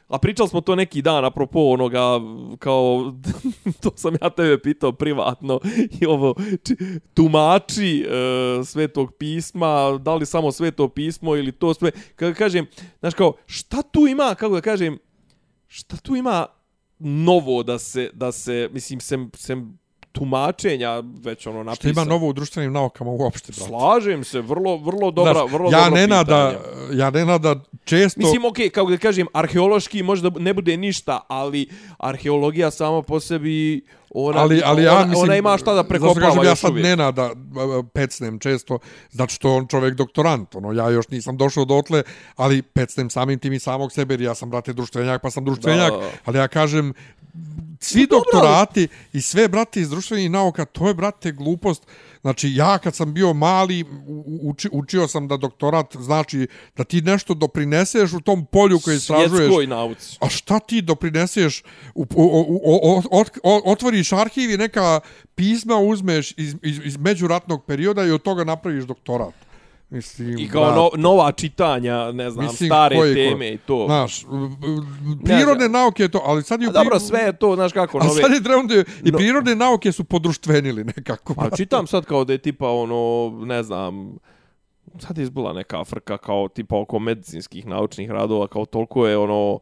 a 0.09 0.19
pričali 0.19 0.49
smo 0.49 0.61
to 0.61 0.75
neki 0.75 1.03
dan, 1.03 1.25
apropo 1.25 1.61
onoga, 1.61 2.21
kao, 2.59 3.15
to 3.83 3.91
sam 3.97 4.15
ja 4.23 4.31
tebe 4.31 4.59
pitao 4.63 4.93
privatno, 4.93 5.61
i 6.01 6.07
ovo, 6.07 6.35
či, 6.65 6.77
tumači 7.15 8.01
e, 8.01 8.65
svetog 8.65 9.13
pisma, 9.19 9.99
da 9.99 10.15
li 10.15 10.27
samo 10.27 10.53
sveto 10.53 10.89
pismo 10.89 11.37
ili 11.37 11.53
to 11.53 11.75
sve, 11.75 11.91
kako 12.17 12.39
kažem, 12.39 12.67
znaš, 13.01 13.15
kao, 13.15 13.33
šta 13.47 13.83
tu 13.83 14.07
ima, 14.07 14.35
kako 14.35 14.55
da 14.55 14.61
kažem, 14.61 14.99
šta 15.69 15.97
tu 15.97 16.17
ima 16.17 16.47
novo 17.01 17.63
da 17.63 17.79
se, 17.79 18.11
da 18.15 18.33
se 18.33 18.69
mislim, 18.73 19.01
sem, 19.01 19.31
sem 19.37 19.79
tumačenja 20.13 21.03
već 21.23 21.47
ono 21.47 21.59
Što 21.59 21.65
napisano. 21.65 21.93
ima 21.93 22.05
novo 22.05 22.29
u 22.29 22.33
društvenim 22.33 22.73
naukama 22.73 23.11
uopšte, 23.11 23.53
brate. 23.53 23.69
Slažem 23.69 24.25
se, 24.25 24.41
vrlo, 24.41 24.77
vrlo 24.77 25.11
dobra, 25.11 25.33
Znaš, 25.33 25.53
vrlo 25.53 25.71
ja 25.71 25.85
dobro 25.85 26.01
ne 26.01 26.07
nada, 26.07 26.53
pitanje. 26.53 26.99
ja 26.99 27.11
ne 27.11 27.25
nada 27.25 27.61
često... 27.85 28.21
Mislim, 28.21 28.45
okej, 28.45 28.67
okay, 28.67 28.71
kako 28.71 28.91
da 28.91 28.97
kažem, 28.97 29.27
arheološki 29.33 30.03
možda 30.03 30.31
ne 30.39 30.55
bude 30.55 30.77
ništa, 30.77 31.21
ali 31.29 31.69
arheologija 31.99 32.71
sama 32.71 33.03
po 33.03 33.21
sebi, 33.21 33.85
ona, 34.11 34.41
ali, 34.41 34.63
ali 34.65 34.83
ja 34.83 34.97
ona, 34.97 35.07
mislim, 35.07 35.23
ona 35.23 35.37
ima 35.37 35.59
šta 35.59 35.75
da 35.75 35.85
prekopava 35.85 36.27
kažem, 36.27 36.45
ja 36.45 36.57
sad 36.57 36.71
uvijek. 36.71 36.85
ne 36.85 36.97
nada 36.97 37.25
uh, 37.25 37.87
pecnem 37.93 38.39
često, 38.39 38.79
zato 39.11 39.35
što 39.35 39.55
on 39.55 39.67
čovjek 39.67 39.95
doktorant, 39.95 40.55
ono, 40.55 40.73
ja 40.73 40.91
još 40.91 41.09
nisam 41.09 41.37
došao 41.37 41.65
dotle, 41.65 42.03
ali 42.37 42.63
pecnem 42.63 43.11
samim 43.11 43.39
tim 43.39 43.53
i 43.53 43.59
samog 43.59 43.93
sebe, 43.93 44.15
jer 44.15 44.21
ja 44.21 44.35
sam, 44.35 44.51
brate, 44.51 44.73
društvenjak, 44.73 45.23
pa 45.23 45.31
sam 45.31 45.45
društvenjak, 45.45 45.91
da. 45.91 46.11
ali 46.25 46.39
ja 46.39 46.49
kažem, 46.49 46.93
svi 47.81 48.07
dobro, 48.07 48.25
doktorati 48.25 48.89
i 49.13 49.23
sve, 49.23 49.49
brate, 49.49 49.81
iz 49.81 49.91
društvenih 49.91 50.31
nauka, 50.31 50.65
to 50.65 50.89
je, 50.89 50.95
brate, 50.95 51.33
glupost. 51.33 51.87
Znači, 52.21 52.55
ja 52.55 52.79
kad 52.79 52.95
sam 52.95 53.15
bio 53.15 53.33
mali, 53.33 53.85
uči, 54.43 54.69
učio 54.73 55.09
sam 55.09 55.29
da 55.29 55.37
doktorat 55.37 55.97
znači 55.97 56.47
da 56.77 56.85
ti 56.85 57.01
nešto 57.01 57.35
doprineseš 57.35 58.13
u 58.13 58.21
tom 58.21 58.47
polju 58.47 58.81
koje 58.81 58.97
istražuješ. 58.97 59.31
Svjetskoj 59.31 59.67
nauci. 59.67 60.17
A 60.21 60.29
šta 60.29 60.59
ti 60.59 60.83
doprineseš? 60.83 61.63
U, 61.95 62.03
u, 62.15 62.25
u, 62.25 62.61
u, 62.65 63.03
ot, 63.11 63.31
o, 63.43 63.63
otvoriš 63.65 64.13
arhiv 64.13 64.51
i 64.51 64.57
neka 64.57 65.01
pisma 65.35 65.77
uzmeš 65.77 66.35
iz, 66.37 66.55
iz, 66.63 66.81
iz 66.85 66.97
međuratnog 66.97 67.65
perioda 67.65 68.05
i 68.05 68.11
od 68.11 68.23
toga 68.23 68.45
napraviš 68.45 68.85
doktorat. 68.85 69.50
Mislim, 69.91 70.39
I 70.39 70.49
kao 70.49 70.75
no, 70.75 70.91
nova 70.97 71.33
čitanja, 71.33 72.13
ne 72.13 72.31
znam, 72.31 72.45
mislim, 72.45 72.69
stare 72.69 72.97
koji- 72.97 73.15
teme 73.15 73.49
i 73.49 73.59
to. 73.59 73.85
Znaš, 73.87 74.25
prirodne 75.25 75.69
nauke 75.69 76.03
je 76.03 76.09
to, 76.09 76.23
ali 76.25 76.43
sad 76.43 76.63
je... 76.63 76.69
A 76.69 76.73
dobro, 76.73 76.99
sve 76.99 77.21
je 77.21 77.37
to, 77.37 77.55
znaš 77.55 77.73
kako, 77.73 77.99
A 77.99 78.05
nove... 78.05 78.23
sad 78.23 78.33
je 78.33 78.43
trenutno 78.43 78.75
i 79.05 79.11
No- 79.11 79.19
prirodne 79.19 79.55
nauke 79.55 79.93
su 79.93 80.05
podruštvenili 80.05 80.85
nekako. 80.85 81.35
A 81.39 81.57
čitam 81.57 81.87
sad 81.87 82.05
kao 82.05 82.25
da 82.25 82.33
je 82.33 82.39
tipa 82.39 82.69
ono, 82.71 83.31
ne 83.47 83.63
znam, 83.63 84.17
sad 84.99 85.19
je 85.19 85.23
izbila 85.23 85.53
neka 85.53 85.85
frka 85.85 86.19
kao 86.19 86.49
tipa 86.49 86.77
oko 86.77 86.99
medicinskih 86.99 87.67
naučnih 87.67 88.11
radova, 88.11 88.47
kao 88.49 88.67
toliko 88.67 89.07
je 89.07 89.19
ono 89.19 89.59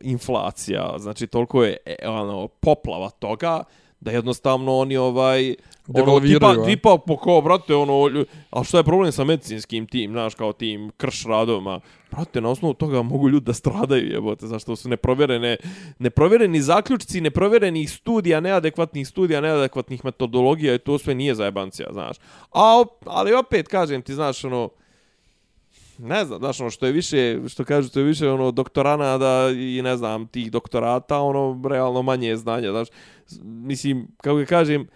inflacija, 0.00 0.94
znači 0.98 1.26
toliko 1.26 1.64
je 1.64 1.76
e, 1.86 2.08
ono 2.08 2.48
poplava 2.48 3.10
toga 3.10 3.64
da 4.00 4.10
jednostavno 4.10 4.76
oni 4.76 4.96
ovaj 4.96 5.54
ono, 5.94 6.20
tipa, 6.20 6.50
a? 6.50 6.64
tipa 6.64 6.98
po 7.06 7.16
kao, 7.16 7.40
brate, 7.40 7.74
ono, 7.74 8.24
ali 8.50 8.64
što 8.64 8.78
je 8.78 8.84
problem 8.84 9.12
sa 9.12 9.24
medicinskim 9.24 9.86
tim, 9.86 10.10
znaš, 10.10 10.34
kao 10.34 10.52
tim 10.52 10.90
krš 10.96 11.24
radovima, 11.24 11.80
brate, 12.10 12.40
na 12.40 12.48
osnovu 12.48 12.74
toga 12.74 13.02
mogu 13.02 13.28
ljudi 13.28 13.44
da 13.44 13.52
stradaju, 13.52 14.12
jebote, 14.12 14.46
zašto 14.46 14.76
su 14.76 14.88
neprovjerene, 14.88 15.56
neprovjereni 15.98 16.60
zaključci, 16.60 17.20
neprovjerenih 17.20 17.90
studija, 17.90 18.40
neadekvatnih 18.40 19.08
studija, 19.08 19.40
neadekvatnih 19.40 20.04
metodologija 20.04 20.74
i 20.74 20.78
to 20.78 20.98
sve 20.98 21.14
nije 21.14 21.34
zajebancija, 21.34 21.88
znaš. 21.92 22.16
A, 22.52 22.84
ali 23.04 23.34
opet, 23.34 23.68
kažem 23.68 24.02
ti, 24.02 24.14
znaš, 24.14 24.44
ono, 24.44 24.70
ne 25.98 26.24
znam, 26.24 26.38
znaš, 26.38 26.60
ono, 26.60 26.70
što 26.70 26.86
je 26.86 26.92
više, 26.92 27.38
što 27.48 27.64
kažu, 27.64 27.90
to 27.90 28.00
je 28.00 28.04
više, 28.04 28.30
ono, 28.30 28.50
doktoranada 28.50 29.50
i, 29.50 29.82
ne 29.82 29.96
znam, 29.96 30.26
tih 30.26 30.50
doktorata, 30.50 31.18
ono, 31.18 31.68
realno 31.68 32.02
manje 32.02 32.28
je 32.28 32.36
znanja, 32.36 32.70
znaš, 32.70 32.88
mislim, 33.42 34.08
kako 34.16 34.36
ga 34.36 34.44
kažem, 34.44 34.86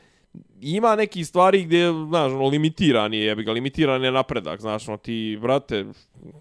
ima 0.61 0.97
neki 0.97 1.24
stvari 1.24 1.64
gdje, 1.64 1.93
znaš, 2.09 2.33
ono, 2.33 2.49
limitiran 2.49 3.14
je, 3.14 3.20
jebi 3.20 3.45
ga, 3.45 3.53
limitiran 3.53 4.05
je 4.05 4.12
napredak, 4.12 4.61
znaš, 4.61 4.89
ono, 4.89 4.97
ti, 4.97 5.39
brate, 5.43 5.87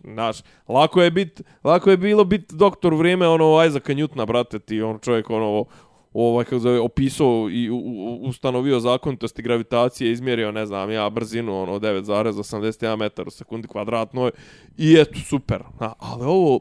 znaš, 0.03 0.37
lako 0.67 1.01
je 1.01 1.11
bit, 1.11 1.41
lako 1.63 1.91
je 1.91 1.97
bilo 1.97 2.23
bit 2.23 2.53
doktor 2.53 2.93
vrijeme, 2.93 3.27
ono, 3.27 3.65
Isaaca 3.65 3.93
Newtona, 3.93 4.25
brate, 4.25 4.59
ti, 4.59 4.81
on 4.81 4.99
čovjek, 4.99 5.29
ono, 5.29 5.65
ovaj 6.13 6.45
kako 6.45 6.59
zove 6.59 6.79
opisao 6.79 7.49
i 7.51 7.69
u, 7.69 7.77
u, 7.77 8.19
ustanovio 8.21 8.79
zakonitosti 8.79 9.41
gravitacije, 9.41 10.11
izmjerio, 10.11 10.51
ne 10.51 10.65
znam, 10.65 10.91
ja 10.91 11.09
brzinu 11.09 11.61
ono 11.61 11.79
9,81 11.79 12.95
metara 12.95 13.27
u 13.27 13.31
sekundi 13.31 13.67
kvadratnoj 13.67 14.31
i 14.77 14.97
eto 14.99 15.19
super. 15.25 15.63
A, 15.79 15.93
ali 15.99 16.25
ovo 16.25 16.59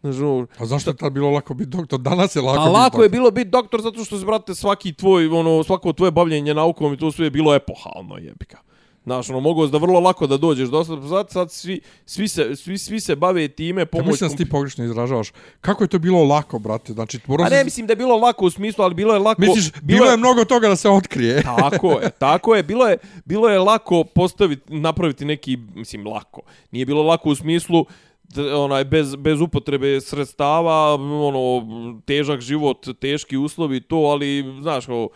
Znaš, 0.00 0.16
ono, 0.16 0.46
A 0.58 0.66
zašto 0.66 0.90
je 0.90 0.96
tad 0.96 1.12
bilo 1.12 1.30
lako 1.30 1.54
biti 1.54 1.70
doktor? 1.70 1.98
Danas 2.00 2.36
je 2.36 2.42
lako 2.42 2.60
a 2.60 2.64
biti 2.64 2.72
lako 2.72 2.96
je 2.96 3.08
doktor. 3.08 3.10
bilo 3.10 3.30
biti 3.30 3.50
doktor 3.50 3.82
zato 3.82 4.04
što 4.04 4.18
se, 4.18 4.24
brate, 4.24 4.54
svaki 4.54 4.92
tvoj, 4.92 5.26
ono, 5.28 5.64
svako 5.64 5.92
tvoje 5.92 6.10
bavljenje 6.10 6.54
naukom 6.54 6.94
i 6.94 6.98
to 6.98 7.12
sve 7.12 7.26
je 7.26 7.30
bilo 7.30 7.54
epohalno, 7.54 8.16
jebika. 8.16 8.58
Znaš, 9.04 9.30
ono, 9.30 9.40
mogu 9.40 9.66
da 9.66 9.78
vrlo 9.78 10.00
lako 10.00 10.26
da 10.26 10.36
dođeš 10.36 10.68
do 10.68 10.84
sad, 10.84 10.98
sad, 11.08 11.30
sad 11.30 11.52
svi, 11.52 11.80
svi, 12.06 12.28
se, 12.28 12.56
svi, 12.56 12.78
svi 12.78 13.00
se 13.00 13.16
bave 13.16 13.48
time 13.48 13.80
Ja 13.82 13.86
pomoć... 13.86 14.06
mislim 14.06 14.30
da 14.30 14.36
ti 14.36 14.48
pogrešno 14.50 14.84
izražavaš. 14.84 15.32
Kako 15.60 15.84
je 15.84 15.88
to 15.88 15.98
bilo 15.98 16.24
lako, 16.24 16.58
brate? 16.58 16.92
Znači, 16.92 17.18
morao 17.26 17.46
A 17.46 17.48
si- 17.48 17.54
ne, 17.54 17.64
mislim 17.64 17.86
da 17.86 17.92
je 17.92 17.96
bilo 17.96 18.16
lako 18.16 18.46
u 18.46 18.50
smislu, 18.50 18.84
ali 18.84 18.94
bilo 18.94 19.14
je 19.14 19.20
lako... 19.20 19.40
Misliš, 19.40 19.72
bilo 19.82 20.06
je 20.06 20.16
mnogo 20.16 20.44
toga 20.44 20.68
da 20.68 20.76
se 20.76 20.88
otkrije. 20.88 21.42
Tako 21.60 21.90
je, 21.92 22.10
tako 22.10 22.54
je. 22.54 22.62
Bilo 22.62 22.86
je, 22.88 22.96
bilo 23.24 23.48
je 23.48 23.58
lako 23.58 24.04
postaviti, 24.04 24.62
napraviti 24.70 25.24
neki, 25.24 25.56
mislim, 25.74 26.06
lako. 26.06 26.42
Nije 26.70 26.86
bilo 26.86 27.02
lako 27.02 27.30
u 27.30 27.34
smislu 27.34 27.84
d- 27.84 27.88
onaj 28.36 28.84
bez 28.84 29.16
bez 29.16 29.40
upotrebe 29.40 30.00
sredstava, 30.00 30.94
ono 30.94 32.00
težak 32.06 32.40
život, 32.40 32.88
teški 33.00 33.36
uslovi 33.36 33.80
to, 33.80 33.96
ali 33.96 34.44
znaš 34.60 34.86
kao 34.86 35.08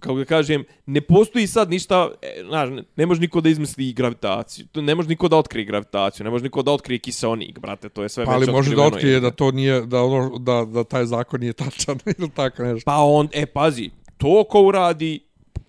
kako 0.00 0.14
da 0.18 0.24
kažem, 0.24 0.64
ne 0.86 1.00
postoji 1.00 1.46
sad 1.46 1.70
ništa, 1.70 2.10
e, 2.22 2.44
znaš, 2.48 2.70
ne, 2.70 2.82
ne 2.96 3.06
može 3.06 3.20
niko 3.20 3.40
da 3.40 3.48
izmisli 3.48 3.92
gravitaciju, 3.92 4.66
ne 4.74 4.94
može 4.94 5.08
niko 5.08 5.28
da 5.28 5.36
otkrije 5.36 5.64
gravitaciju, 5.64 6.24
ne 6.24 6.30
može 6.30 6.44
niko 6.44 6.62
da 6.62 6.72
otkrije 6.72 6.98
kiseonik, 6.98 7.58
brate, 7.58 7.88
to 7.88 8.02
je 8.02 8.08
sve 8.08 8.24
Pa 8.24 8.32
ali 8.32 8.50
može 8.52 8.76
da 8.76 8.82
otkrije 8.82 9.14
je. 9.14 9.20
da 9.20 9.30
to 9.30 9.50
nije, 9.50 9.80
da, 9.86 10.02
ono, 10.02 10.38
da, 10.38 10.64
da 10.64 10.84
taj 10.84 11.04
zakon 11.04 11.40
nije 11.40 11.52
tačan 11.52 11.98
ili 12.18 12.30
tako 12.30 12.62
nešto. 12.62 12.90
Pa 12.90 12.96
on, 12.96 13.28
e, 13.32 13.46
pazi, 13.46 13.90
to 14.18 14.44
ko 14.44 14.62
uradi, 14.62 15.20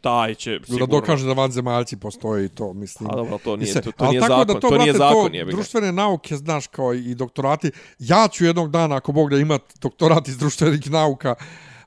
taj 0.01 0.35
će 0.35 0.59
Da 0.59 0.65
sigurno... 0.65 0.85
dokaže 0.85 1.25
da 1.25 1.33
vanzemaljci 1.33 1.97
postoje 1.97 2.45
i 2.45 2.49
to, 2.49 2.73
mislim. 2.73 3.09
A 3.11 3.15
dobro, 3.15 3.37
to 3.43 3.55
nije, 3.55 3.81
to, 3.81 3.91
to 3.91 4.09
nije 4.09 4.21
zakon, 4.21 4.47
da 4.47 4.59
to, 4.59 4.77
nije 4.77 4.93
brate, 4.93 4.97
zakon, 4.97 5.31
to 5.31 5.51
društvene 5.51 5.91
nauke, 5.91 6.37
znaš, 6.37 6.67
kao 6.67 6.93
i 6.93 7.15
doktorati. 7.15 7.71
Ja 7.99 8.27
ću 8.31 8.45
jednog 8.45 8.71
dana, 8.71 8.95
ako 8.95 9.11
Bog 9.11 9.29
da 9.29 9.37
imat 9.37 9.61
doktorat 9.81 10.27
iz 10.27 10.37
društvenih 10.37 10.91
nauka, 10.91 11.35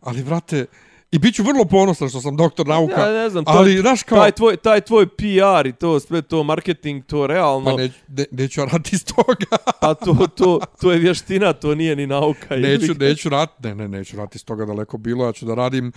ali, 0.01 0.23
vrate, 0.23 0.67
i 1.13 1.19
bit 1.19 1.35
ću 1.35 1.43
vrlo 1.43 1.65
ponosan 1.65 2.09
što 2.09 2.21
sam 2.21 2.37
doktor 2.37 2.67
nauka, 2.67 3.01
Ja 3.01 3.13
ne 3.13 3.31
znam, 3.31 3.45
to, 3.45 3.51
ali, 3.51 3.79
znaš, 3.79 4.03
kao, 4.03 4.19
taj, 4.19 4.33
tvoj, 4.33 4.57
taj 4.57 4.81
tvoj 4.81 5.07
PR 5.07 5.67
i 5.67 5.73
to, 5.73 6.01
sve 6.01 6.23
to, 6.23 6.43
marketing, 6.43 7.05
to 7.05 7.27
realno, 7.27 7.71
pa 7.71 7.77
pa, 7.77 7.83
ne, 7.83 7.91
ne, 8.09 8.25
neću 8.31 8.61
ja 8.61 8.65
raditi 8.65 8.97
iz 8.97 9.05
toga. 9.05 9.57
to, 10.05 10.27
to, 10.27 10.61
to 10.81 10.93
je 10.93 10.99
vještina, 10.99 11.53
to 11.53 11.75
nije 11.75 11.97
ni 11.97 12.07
nauka. 12.07 12.57
neću, 12.57 12.95
ga. 12.95 13.07
neću 13.07 13.29
raditi, 13.29 13.63
ne, 13.63 13.75
ne, 13.75 13.89
neću 13.89 14.17
raditi 14.17 14.37
iz 14.37 14.45
toga 14.45 14.65
daleko 14.65 14.99
bilo, 14.99 15.27
ja 15.27 15.33
ću 15.33 15.47
da 15.47 15.55
radim 15.55 15.93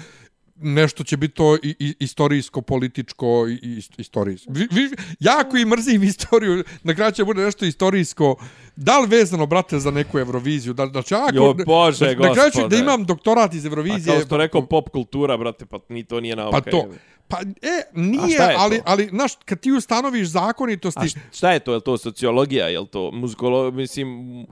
nešto 0.56 1.04
će 1.04 1.18
biti 1.18 1.34
to 1.34 1.56
i, 1.56 1.76
i, 1.80 1.96
istorijsko, 2.00 2.62
političko 2.62 3.48
i, 3.48 3.54
i 3.54 3.82
istorijsko. 3.98 4.52
Vi, 4.54 4.68
vi, 4.72 4.90
ja 5.20 5.44
koji 5.52 5.66
mrzim 5.66 6.04
istoriju, 6.04 6.64
na 6.84 6.96
kraju 6.96 7.12
će 7.12 7.24
bude 7.24 7.44
nešto 7.44 7.66
istorijsko, 7.66 8.36
da 8.76 9.00
li 9.00 9.08
vezano, 9.08 9.46
brate, 9.46 9.80
za 9.80 9.92
neku 9.92 10.20
Euroviziju? 10.20 10.74
Da, 10.74 10.86
da 10.86 11.02
će 11.02 11.16
ako, 11.16 11.36
Jo, 11.36 11.54
Bože, 11.66 12.16
na, 12.16 12.28
na 12.28 12.34
kraju 12.34 12.52
ću 12.52 12.68
da 12.68 12.76
imam 12.76 13.06
doktorat 13.06 13.54
iz 13.54 13.66
A 13.66 13.68
Eurovizije. 13.68 14.16
kao 14.16 14.26
što 14.26 14.38
rekao, 14.38 14.66
pop 14.66 14.90
kultura, 14.90 15.38
brate, 15.38 15.66
pa 15.66 15.80
ni 15.90 16.04
to 16.04 16.20
nije 16.20 16.36
nauka. 16.36 16.62
pa 16.62 16.72
to. 16.72 16.78
jebi. 16.78 16.96
Pa, 17.28 17.38
e, 17.42 17.82
nije, 17.94 18.38
ali, 18.58 18.82
ali, 18.86 19.08
znaš, 19.08 19.32
kad 19.46 19.60
ti 19.60 19.72
ustanoviš 19.72 20.28
zakonitosti, 20.28 21.00
A 21.00 21.20
šta 21.34 21.52
je 21.52 21.60
to? 21.60 21.72
Je 21.72 21.76
li 21.76 21.82
to 21.82 21.98
sociologija? 21.98 22.68
Je 22.68 22.80
li 22.80 22.88
to 22.88 23.12
muzikolo... 23.12 23.72
Mislim, 23.72 24.08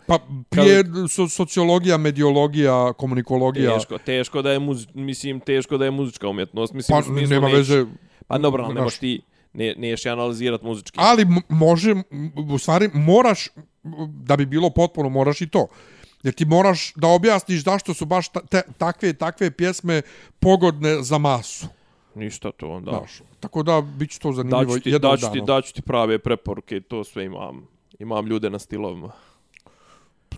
pa 0.07 0.19
prije 0.49 0.84
so, 1.09 1.30
sociologija, 1.30 1.97
mediologija, 1.97 2.93
komunikologija, 2.93 3.74
teško, 3.74 3.97
teško 3.97 4.41
da 4.41 4.51
je 4.51 4.59
muz, 4.59 4.88
mislim, 4.93 5.39
teško 5.39 5.78
da 5.78 5.86
je 5.86 5.91
muzička 5.91 6.28
umjetnost. 6.28 6.74
Mislim, 6.74 6.97
pa 6.97 7.03
smislu 7.03 7.28
nema 7.28 7.47
neš- 7.47 7.53
veze, 7.53 7.86
Pa 8.28 8.38
dobro, 8.38 8.63
ali 8.63 8.74
ne 8.74 8.82
možeš 8.82 8.99
ti, 8.99 9.21
ne, 9.53 9.74
neš 9.78 10.05
analizirat 10.05 10.61
muzički. 10.61 10.99
Ali 11.01 11.28
može, 11.49 11.95
u 12.49 12.57
stvari 12.57 12.89
moraš, 12.93 13.49
da 14.07 14.38
bi 14.38 14.45
bilo 14.45 14.69
potpuno, 14.69 15.09
moraš 15.09 15.41
i 15.41 15.49
to. 15.49 15.67
Jer 16.24 16.34
ti 16.34 16.45
moraš 16.45 16.93
da 16.95 17.07
objasniš 17.07 17.63
zašto 17.63 17.93
su 17.93 18.05
baš 18.05 18.30
ta, 18.30 18.39
te, 18.39 18.61
takve 18.78 19.13
takve 19.13 19.51
pjesme 19.51 20.01
pogodne 20.39 21.03
za 21.03 21.17
masu. 21.17 21.67
Ništa 22.16 22.51
to 22.51 22.68
onda. 22.68 22.91
Znaš. 22.91 23.22
Tako 23.39 23.64
da 23.64 23.82
bit 23.82 24.11
će 24.11 24.20
to 24.20 24.32
zanimljivo 24.32 24.64
Daću 24.66 24.80
ti, 24.80 24.89
jednog 24.89 25.11
daću 25.11 25.22
ti, 25.24 25.39
dana. 25.39 25.45
daću 25.45 25.74
ti 25.74 25.82
prave 25.82 26.20
preporuke 26.20 26.78
i 26.78 26.82
to 26.82 27.03
sve 27.03 27.26
imam. 27.26 27.68
Imam 27.99 28.28
ljude 28.28 28.49
na 28.49 28.59
stilovima. 28.59 29.11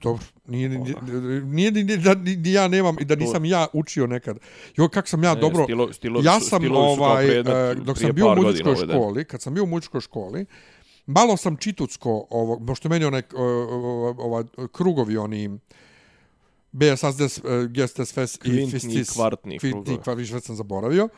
Dobro, 0.03 0.23
nije, 0.47 0.69
ni- 0.69 0.95
nije, 1.43 1.71
ni, 1.71 1.83
ni, 1.83 1.97
da 1.97 2.13
ni, 2.15 2.35
ni 2.35 2.51
ja 2.51 2.67
nemam 2.67 2.95
i 2.99 3.05
da 3.05 3.15
nisam 3.15 3.45
ja 3.45 3.67
učio 3.73 4.07
nekad. 4.07 4.37
Jo, 4.75 4.89
kako 4.89 5.07
sam 5.07 5.23
ja 5.23 5.33
Ne, 5.33 5.41
dobro... 5.41 5.63
stilo- 5.63 5.93
stilovi 5.93 6.25
ja 6.25 6.39
sam 6.39 6.61
kao 6.63 6.77
ovaj 6.77 7.27
predmet 7.27 7.53
e, 7.55 7.75
dok 7.75 7.97
sam 7.97 8.11
bio 8.11 8.25
u 8.25 8.29
godina 8.29 8.47
muzičkoj 8.47 8.71
uveden. 8.71 8.89
školi, 8.89 9.25
kad 9.25 9.41
sam 9.41 9.53
bio 9.53 9.63
u 9.63 9.67
muzičkoj 9.67 10.01
školi, 10.01 10.45
malo 11.05 11.37
sam 11.37 11.57
čitucko 11.57 12.27
ovo, 12.29 12.59
pošto 12.59 12.89
meni 12.89 13.05
onaj 13.05 13.21
ova 14.17 14.43
krugovi 14.71 15.17
oni 15.17 15.59
BSS 16.71 17.15
des 17.17 17.41
gestes 17.69 18.13
fest 18.13 18.35
i 18.37 18.39
Kvintni, 18.41 18.69
fistis 18.69 19.11
kvartni 19.11 19.59
krugovi. 19.59 19.83
kvintni 19.83 20.03
kvar 20.03 20.17
više 20.17 20.33
već 20.33 20.43
sam 20.43 20.55
zaboravio. 20.55 21.09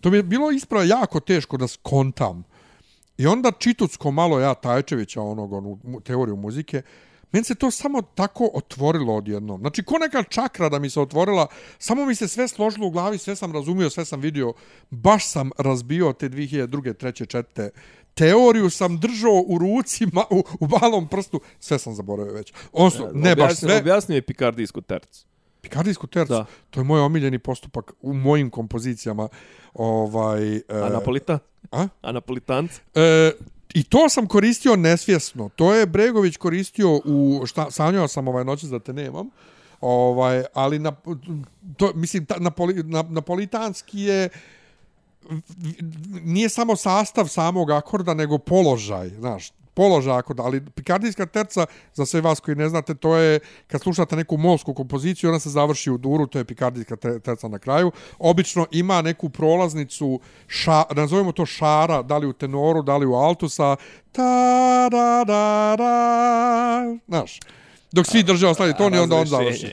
To 0.00 0.10
mi 0.10 0.16
je 0.16 0.22
bilo 0.22 0.50
ispravo 0.50 0.84
jako 0.84 1.20
teško 1.20 1.56
da 1.56 1.68
skontam. 1.68 2.44
I 3.18 3.26
onda 3.26 3.52
čitucko 3.58 4.10
malo 4.10 4.40
ja 4.40 4.54
Tajčevića 4.54 5.22
onog 5.22 5.52
onu 5.52 6.00
teoriju 6.04 6.36
muzike 6.36 6.82
Meni 7.32 7.44
se 7.44 7.54
to 7.54 7.70
samo 7.70 8.02
tako 8.02 8.50
otvorilo 8.54 9.14
odjednom. 9.14 9.60
Znači, 9.60 9.82
ko 9.82 9.98
neka 9.98 10.22
čakra 10.22 10.68
da 10.68 10.78
mi 10.78 10.90
se 10.90 11.00
otvorila, 11.00 11.46
samo 11.78 12.06
mi 12.06 12.14
se 12.14 12.28
sve 12.28 12.48
složilo 12.48 12.86
u 12.86 12.90
glavi, 12.90 13.18
sve 13.18 13.36
sam 13.36 13.52
razumio, 13.52 13.90
sve 13.90 14.04
sam 14.04 14.20
vidio. 14.20 14.52
Baš 14.90 15.26
sam 15.28 15.50
razbio 15.58 16.12
te 16.12 16.28
2002. 16.28 16.94
3. 16.94 17.36
4. 17.36 17.70
Teoriju 18.14 18.70
sam 18.70 19.00
držao 19.00 19.44
u 19.46 19.58
ruci, 19.58 20.06
ma, 20.12 20.24
u, 20.30 20.44
u 20.60 20.68
malom 20.68 21.08
prstu. 21.08 21.40
Sve 21.60 21.78
sam 21.78 21.94
zaboravio 21.94 22.32
već. 22.32 22.52
Odnosno, 22.72 23.10
ne 23.14 23.36
baš 23.36 23.52
Objasni- 23.52 23.60
sve. 23.66 23.78
Objasni 23.78 24.14
mi 24.14 24.22
pikardijsku 24.22 24.80
tercu. 24.80 25.26
Pikardijsku 25.66 26.06
tercu, 26.06 26.32
Da. 26.32 26.46
to 26.70 26.80
je 26.80 26.84
moj 26.84 27.00
omiljeni 27.00 27.38
postupak 27.38 27.92
u 28.02 28.12
mojim 28.14 28.50
kompozicijama. 28.50 29.28
Ovaj, 29.74 30.56
e, 30.56 30.62
A 30.68 30.88
Napolita? 30.88 31.38
a? 31.70 31.88
A 32.02 32.12
Napolitanc? 32.12 32.70
E, 32.94 33.32
I 33.74 33.82
to 33.84 34.08
sam 34.08 34.26
koristio 34.26 34.76
nesvjesno. 34.76 35.48
To 35.56 35.74
je 35.74 35.86
Bregović 35.86 36.36
koristio 36.36 37.00
u 37.04 37.42
šta 37.46 37.70
sanjao 37.70 38.08
sam 38.08 38.28
ovaj 38.28 38.44
noć 38.44 38.62
da 38.62 38.78
te 38.78 38.92
nemam. 38.92 39.30
Ovaj, 39.80 40.44
ali 40.54 40.78
na 40.78 40.92
to 41.76 41.92
mislim 41.94 42.26
ta, 42.26 42.38
napoli, 42.38 42.82
na, 42.82 43.02
napolitanski 43.02 44.00
je 44.00 44.28
nije 46.22 46.48
samo 46.48 46.76
sastav 46.76 47.28
samog 47.28 47.70
akorda 47.70 48.14
nego 48.14 48.38
položaj, 48.38 49.08
znaš, 49.08 49.52
položaj 49.76 50.18
akorda, 50.18 50.42
ali 50.42 50.60
pikardijska 50.60 51.26
terca, 51.26 51.66
za 51.94 52.06
sve 52.06 52.20
vas 52.20 52.40
koji 52.40 52.56
ne 52.56 52.68
znate, 52.68 52.94
to 52.94 53.16
je 53.16 53.40
kad 53.66 53.82
slušate 53.82 54.16
neku 54.16 54.36
molsku 54.36 54.74
kompoziciju, 54.74 55.30
ona 55.30 55.40
se 55.40 55.50
završi 55.50 55.90
u 55.90 55.98
duru, 55.98 56.26
to 56.26 56.38
je 56.38 56.44
pikardijska 56.44 56.96
te- 56.96 57.18
terca 57.20 57.48
na 57.48 57.58
kraju. 57.58 57.92
Obično 58.18 58.66
ima 58.70 59.02
neku 59.02 59.28
prolaznicu, 59.28 60.20
ša, 60.46 60.82
nazovemo 60.94 61.32
to 61.32 61.46
šara, 61.46 62.02
da 62.02 62.18
li 62.18 62.26
u 62.26 62.32
tenoru, 62.32 62.82
da 62.82 62.96
li 62.96 63.06
u 63.06 63.14
altu 63.14 63.48
sa 63.48 63.76
ta 64.12 64.88
da 64.90 65.24
da 65.26 65.74
da, 65.78 66.96
znaš. 67.08 67.38
Dok 67.92 68.06
svi 68.06 68.22
drže 68.22 68.46
ostali 68.46 68.74
ton 68.78 68.94
i 68.94 68.98
onda 68.98 69.16
on 69.16 69.26
završi. 69.26 69.72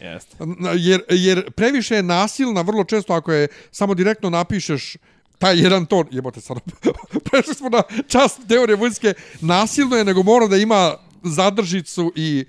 Jer, 0.76 1.01
jer 1.10 1.51
previše 1.51 1.95
je 1.95 2.04
nasilna, 2.04 2.62
vrlo 2.62 2.84
često 2.84 3.14
ako 3.14 3.32
je 3.32 3.47
samo 3.72 3.93
direktno 3.93 4.30
napišeš 4.30 4.97
taj 5.43 5.59
jedan 5.59 5.85
ton, 5.85 6.07
jebote 6.11 6.41
sad, 6.41 6.57
prešli 7.31 7.53
smo 7.53 7.69
na 7.69 7.83
čast 8.07 8.47
teorije 8.47 8.75
vojske, 8.75 9.13
nasilno 9.41 9.95
je, 9.95 10.05
nego 10.05 10.23
mora 10.23 10.47
da 10.47 10.57
ima 10.57 10.93
zadržicu 11.23 12.11
i 12.15 12.45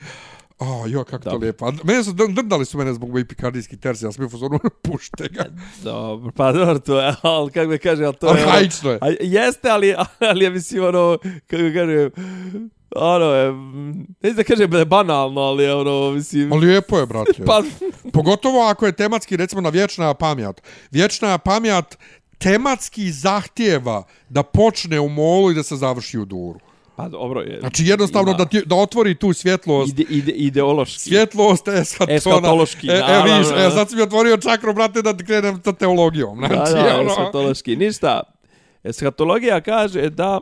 O, 0.59 0.87
jo, 0.87 1.05
kako 1.05 1.25
to 1.25 1.31
Dobro. 1.31 1.45
lijepo. 1.45 1.73
Mene 1.85 2.05
su, 2.05 2.13
drdali 2.13 2.65
su 2.65 2.79
mene 2.79 2.95
zbog 2.95 3.11
mojih 3.11 3.27
pikardijskih 3.27 3.79
tersi, 3.79 4.05
ja 4.05 4.13
sam 4.13 4.21
bio 4.21 4.27
u 4.27 4.31
fazonu, 4.31 4.59
pušte 4.85 5.29
ga. 5.29 5.45
Dobro, 5.83 6.33
pa 6.37 6.53
dobro, 6.53 6.79
to 6.79 7.01
je, 7.01 7.15
ali 7.23 7.51
kako 7.51 7.71
da 7.71 7.79
kaže, 7.79 8.05
ali 8.05 8.15
to 8.15 8.27
je... 8.27 8.33
ono- 8.33 8.43
Arhaično 8.43 8.91
je. 8.91 8.99
A, 9.01 9.07
jeste, 9.21 9.71
ali, 9.71 9.95
ali 10.19 10.45
ja 10.45 10.51
mislim, 10.51 10.85
ono, 10.85 11.19
kako 11.47 11.63
da 11.63 11.73
kažem, 11.73 12.11
ono 12.97 13.25
je, 13.25 13.53
mm, 13.53 14.07
neću 14.23 14.37
da 14.37 14.45
kažem 14.45 14.71
da 14.71 14.79
je 14.79 14.85
banalno, 14.85 15.41
ali 15.41 15.65
je 15.65 15.75
ono, 15.75 16.11
mislim... 16.11 16.53
Ali 16.53 16.67
lijepo 16.67 16.99
je, 16.99 17.07
brate. 17.07 17.45
Pa, 17.47 17.63
Pogotovo 18.13 18.63
ako 18.63 18.87
je 18.87 18.93
tematski, 18.93 19.37
recimo, 19.37 19.61
na 19.61 19.69
vječna 19.69 20.15
pamjat. 20.15 20.63
Vječna 20.91 21.39
pamjat 21.39 21.99
tematski 22.45 23.11
zahtjeva 23.11 24.03
da 24.29 24.43
počne 24.43 25.01
u 25.01 25.09
molu 25.09 25.51
i 25.51 25.55
da 25.55 25.63
se 25.63 25.77
završi 25.77 26.19
u 26.19 26.25
duru. 26.25 26.61
pa 26.97 27.09
dobro 27.09 27.41
je. 27.41 27.61
Znači, 27.61 27.85
jednostavno 27.87 28.31
ima 28.31 28.39
da, 28.39 28.45
ti, 28.45 28.63
da 28.67 28.75
otvori 28.75 29.15
tu 29.15 29.33
svjetlost. 29.33 29.93
Ide, 29.93 30.03
ide, 30.11 30.33
ideološki. 30.33 31.01
Svjetlost 31.01 31.69
eskatona. 31.69 32.17
Eskatološki, 32.17 32.89
e, 32.89 32.93
e, 32.93 33.01
naravno, 33.01 33.35
vidiš, 33.35 33.49
da. 33.49 33.67
e, 33.67 33.71
sad 33.71 33.91
si 33.91 33.97
mi 33.97 34.03
otvorio 34.03 34.37
čakru, 34.37 34.75
brate, 34.75 35.03
da 35.03 35.17
krenem 35.17 35.61
sa 35.65 35.73
teologijom. 35.73 36.41
Da, 36.41 36.47
Znači, 36.47 36.73
da, 36.73 37.01
ono, 37.01 37.11
eskatološki. 37.11 37.77
Ništa. 37.77 38.23
Eskatologija 38.85 39.61
kaže 39.61 40.11
da 40.11 40.41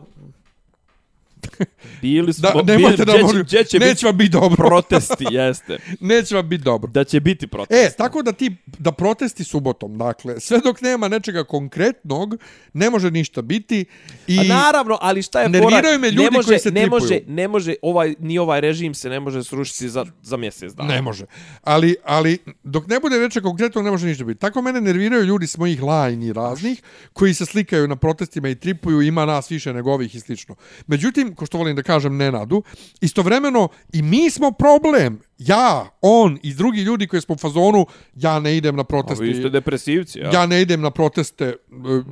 bili 2.03 2.32
smo... 2.32 2.62
da, 2.62 2.72
nemojte 2.72 3.05
da 3.05 3.12
će- 3.12 3.22
molim, 3.22 3.47
će 3.47 3.57
neće 3.59 3.78
biti 3.78 4.05
vam 4.07 4.16
biti 4.16 4.30
dobro. 4.30 4.57
protesti, 4.68 5.24
jeste. 5.40 5.78
neće 6.01 6.34
vam 6.36 6.49
biti 6.49 6.64
dobro. 6.64 6.90
Da 6.90 7.05
će 7.05 7.20
biti 7.20 7.47
protesti. 7.47 7.86
E, 7.86 7.97
tako 7.97 8.22
da 8.22 8.32
ti, 8.32 8.57
da 8.78 8.93
protesti 8.93 9.45
subotom, 9.45 9.99
dakle, 9.99 10.40
sve 10.40 10.61
dok 10.64 10.80
nema 10.80 11.09
nečega 11.09 11.45
konkretnog, 11.45 12.34
ne 12.72 12.90
može 12.90 13.11
ništa 13.11 13.43
biti. 13.43 13.84
I 14.26 14.38
A 14.38 14.43
naravno, 14.43 14.99
ali 15.01 15.22
šta 15.22 15.43
je 15.43 15.49
nerviraju 15.49 15.82
fora? 15.82 15.99
me 15.99 16.07
ne 16.07 16.11
ljudi 16.11 16.28
može, 16.32 16.47
koji 16.47 16.59
se 16.59 16.70
ne 16.70 16.80
tripuju. 16.80 17.01
može, 17.01 17.20
ne 17.26 17.49
može, 17.49 17.74
ovaj, 17.82 18.14
ni 18.18 18.38
ovaj 18.38 18.61
režim 18.61 18.95
se 18.95 19.09
ne 19.09 19.20
može 19.20 19.45
srušiti 19.45 19.88
za, 19.88 20.07
za 20.22 20.36
mjesec 20.36 20.72
dana. 20.72 20.95
Ne 20.95 21.03
može. 21.03 21.24
Ali, 21.62 21.97
ali 22.05 22.38
dok 22.64 22.86
ne 22.86 23.01
bude 23.01 23.18
nečega 23.18 23.45
konkretnog, 23.45 23.84
ne 23.84 23.90
može 23.90 24.07
ništa 24.07 24.24
biti. 24.24 24.40
Tako 24.40 24.62
mene 24.62 24.80
nerviraju 24.80 25.24
ljudi 25.24 25.47
s 25.47 25.57
mojih 25.59 25.82
lajni 25.82 26.32
raznih, 26.32 26.82
koji 27.12 27.34
se 27.34 27.47
slikaju 27.47 27.88
na 27.88 27.97
protestima 27.97 28.49
i 28.49 28.55
tripuju, 28.55 29.03
ima 29.03 29.26
nas 29.26 29.51
više 29.51 29.72
nego 29.72 29.93
ovih 29.93 30.14
i 30.14 30.20
slično. 30.20 30.55
Međutim, 30.86 31.32
ko 31.35 31.47
što 31.47 31.59
volim 31.59 31.76
da 31.76 31.83
kažem 31.83 32.16
Nenadu, 32.16 32.62
istovremeno 33.01 33.68
i 33.93 34.03
mi 34.03 34.30
smo 34.30 34.51
problem. 34.53 35.20
Ja, 35.39 35.89
on 36.01 36.39
i 36.43 36.55
drugi 36.55 36.80
ljudi 36.80 37.07
koji 37.07 37.22
smo 37.22 37.35
u 37.35 37.39
fazonu, 37.39 37.87
ja 38.14 38.41
ne 38.41 38.57
idem 38.57 38.76
na 38.76 38.83
A 38.83 38.85
proteste. 38.85 39.24
vi 39.24 39.35
ste 39.35 39.49
depresivci, 39.49 40.18
ja? 40.18 40.30
ja 40.33 40.47
ne 40.47 40.62
idem 40.62 40.80
na 40.80 40.91
proteste, 40.91 41.45
e, 41.45 41.55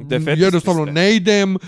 Defetisti 0.04 0.42
jednostavno 0.42 0.84
ste. 0.84 0.92
ne 0.92 1.16
idem, 1.16 1.56
e, 1.56 1.58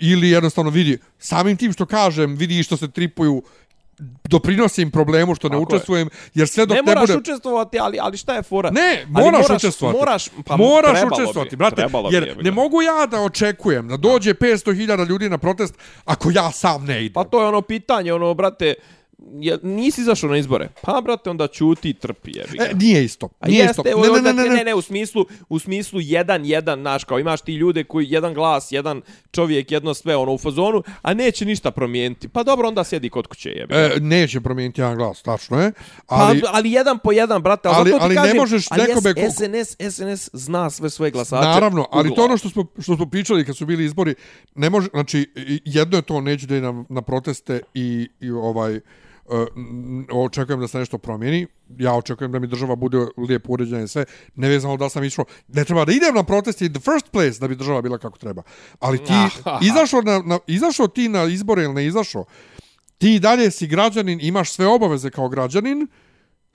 ili 0.00 0.30
jednostavno 0.30 0.70
vidi, 0.70 0.98
samim 1.18 1.56
tim 1.56 1.72
što 1.72 1.86
kažem, 1.86 2.36
vidi 2.36 2.62
što 2.62 2.76
se 2.76 2.90
tripuju, 2.90 3.42
doprinosim 4.24 4.90
problemu 4.90 5.34
što 5.34 5.48
ne 5.48 5.52
Tako 5.52 5.74
je. 5.74 5.76
učestvujem, 5.76 6.08
jer 6.34 6.48
sve 6.48 6.66
dok 6.66 6.76
ne 6.76 6.82
ne, 6.82 6.94
moraš 6.94 7.08
bude... 7.08 7.18
učestvovati, 7.18 7.78
ali, 7.78 7.98
ali 8.00 8.16
šta 8.16 8.34
je 8.34 8.42
fora? 8.42 8.70
Ne, 8.70 9.06
Ali 9.14 9.30
moraš, 9.30 9.50
učestvovati. 9.50 9.98
Moraš, 9.98 10.28
pa 10.46 10.56
moraš 10.56 10.98
učestvovati, 11.12 11.50
bi, 11.50 11.56
brate. 11.56 11.86
bi, 11.86 12.14
jer 12.14 12.28
jebi 12.28 12.42
ne 12.42 12.50
mogu 12.50 12.82
ja 12.82 13.06
da 13.06 13.20
očekujem 13.20 13.88
da 13.88 13.96
dođe 13.96 14.34
500.000 14.34 15.08
ljudi 15.08 15.28
na 15.28 15.38
protest 15.38 15.74
ako 16.04 16.30
ja 16.30 16.50
sam 16.52 16.84
ne 16.84 17.04
idem. 17.04 17.12
Pa 17.12 17.24
to 17.24 17.40
je 17.40 17.48
ono 17.48 17.62
pitanje, 17.62 18.12
ono, 18.12 18.34
brate, 18.34 18.74
je, 19.40 19.58
nisi 19.62 20.00
izašao 20.00 20.30
na 20.30 20.36
izbore. 20.36 20.68
Pa, 20.82 21.00
brate, 21.04 21.30
onda 21.30 21.46
ćuti 21.46 21.90
i 21.90 21.94
trpi, 21.94 22.30
jebi 22.34 22.58
ga. 22.58 22.64
E, 22.64 22.74
nije 22.74 23.04
isto. 23.04 23.28
Nije 23.46 23.62
jeste, 23.62 23.82
isto. 23.86 24.00
ne, 24.02 24.08
Ne, 24.12 24.22
ne, 24.22 24.32
ne, 24.32 24.48
ne, 24.48 24.56
ne, 24.56 24.64
ne, 24.64 24.74
u 24.74 24.82
smislu, 24.82 25.26
u 25.48 25.58
smislu 25.58 26.00
jedan, 26.02 26.44
jedan, 26.44 26.82
naš, 26.82 27.04
kao 27.04 27.18
imaš 27.18 27.40
ti 27.40 27.54
ljude 27.54 27.84
koji, 27.84 28.06
jedan 28.10 28.34
glas, 28.34 28.72
jedan 28.72 29.02
čovjek, 29.30 29.72
jedno 29.72 29.94
sve, 29.94 30.16
ono, 30.16 30.32
u 30.32 30.38
fazonu, 30.38 30.82
a 31.02 31.14
neće 31.14 31.44
ništa 31.44 31.70
promijeniti. 31.70 32.28
Pa 32.28 32.42
dobro, 32.42 32.68
onda 32.68 32.84
sjedi 32.84 33.10
kod 33.10 33.26
kuće, 33.26 33.50
jebi 33.50 33.74
ga. 33.74 33.80
E, 33.80 33.90
neće 34.00 34.40
promijeniti 34.40 34.80
jedan 34.80 34.96
glas, 34.96 35.22
tačno 35.22 35.60
je. 35.60 35.72
Ali, 36.06 36.40
pa, 36.40 36.50
ali 36.52 36.72
jedan 36.72 36.98
po 36.98 37.12
jedan, 37.12 37.42
brate, 37.42 37.68
ali, 37.68 37.76
ali- 37.76 37.90
ti 37.90 37.96
ali 38.00 38.14
ne 38.14 38.20
kažem, 38.22 38.36
možeš 38.36 38.66
ali 38.70 38.82
nekome 38.82 39.14
ko- 39.14 39.30
SNS, 39.30 39.76
SNS 39.94 40.30
zna 40.32 40.70
sve 40.70 40.90
svoje 40.90 41.10
glasače. 41.10 41.48
Naravno, 41.48 41.86
ali 41.92 42.14
to 42.14 42.24
ono 42.24 42.36
što 42.36 42.48
smo, 42.48 42.66
što 42.78 42.96
smo 42.96 43.06
pričali 43.06 43.44
kad 43.44 43.56
su 43.56 43.66
bili 43.66 43.84
izbori, 43.84 44.14
ne 44.54 44.70
može, 44.70 44.88
znači, 44.92 45.30
jedno 45.64 45.96
je 45.98 46.02
to, 46.02 46.20
neću 46.20 46.46
da 46.46 46.56
idem 46.56 46.76
na, 46.76 46.84
na 46.88 47.02
proteste 47.02 47.60
i, 47.74 48.08
i 48.20 48.30
ovaj, 48.30 48.80
očekujem 50.12 50.60
da 50.60 50.68
se 50.68 50.78
nešto 50.78 50.98
promijeni. 50.98 51.46
Ja 51.78 51.94
očekujem 51.94 52.32
da 52.32 52.38
mi 52.38 52.46
država 52.46 52.76
bude 52.76 52.98
lijepo 53.28 53.52
uređena 53.52 53.82
i 53.82 53.88
sve. 53.88 54.04
Nevezano 54.34 54.76
da 54.76 54.88
sam 54.88 55.04
išao. 55.04 55.24
Ne 55.48 55.64
treba 55.64 55.84
da 55.84 55.92
idem 55.92 56.14
na 56.14 56.22
proteste 56.22 56.66
in 56.66 56.72
the 56.72 56.80
first 56.80 57.10
place 57.10 57.38
da 57.40 57.48
bi 57.48 57.56
država 57.56 57.82
bila 57.82 57.98
kako 57.98 58.18
treba. 58.18 58.42
Ali 58.80 58.98
ti 58.98 59.12
izašao, 59.62 60.02
na, 60.02 60.22
na, 60.24 60.38
izašao 60.46 60.88
ti 60.88 61.08
na 61.08 61.24
izbore 61.24 61.62
ili 61.62 61.74
ne 61.74 61.86
izašao, 61.86 62.24
ti 62.98 63.18
dalje 63.18 63.50
si 63.50 63.66
građanin, 63.66 64.18
imaš 64.22 64.52
sve 64.52 64.66
obaveze 64.66 65.10
kao 65.10 65.28
građanin, 65.28 65.86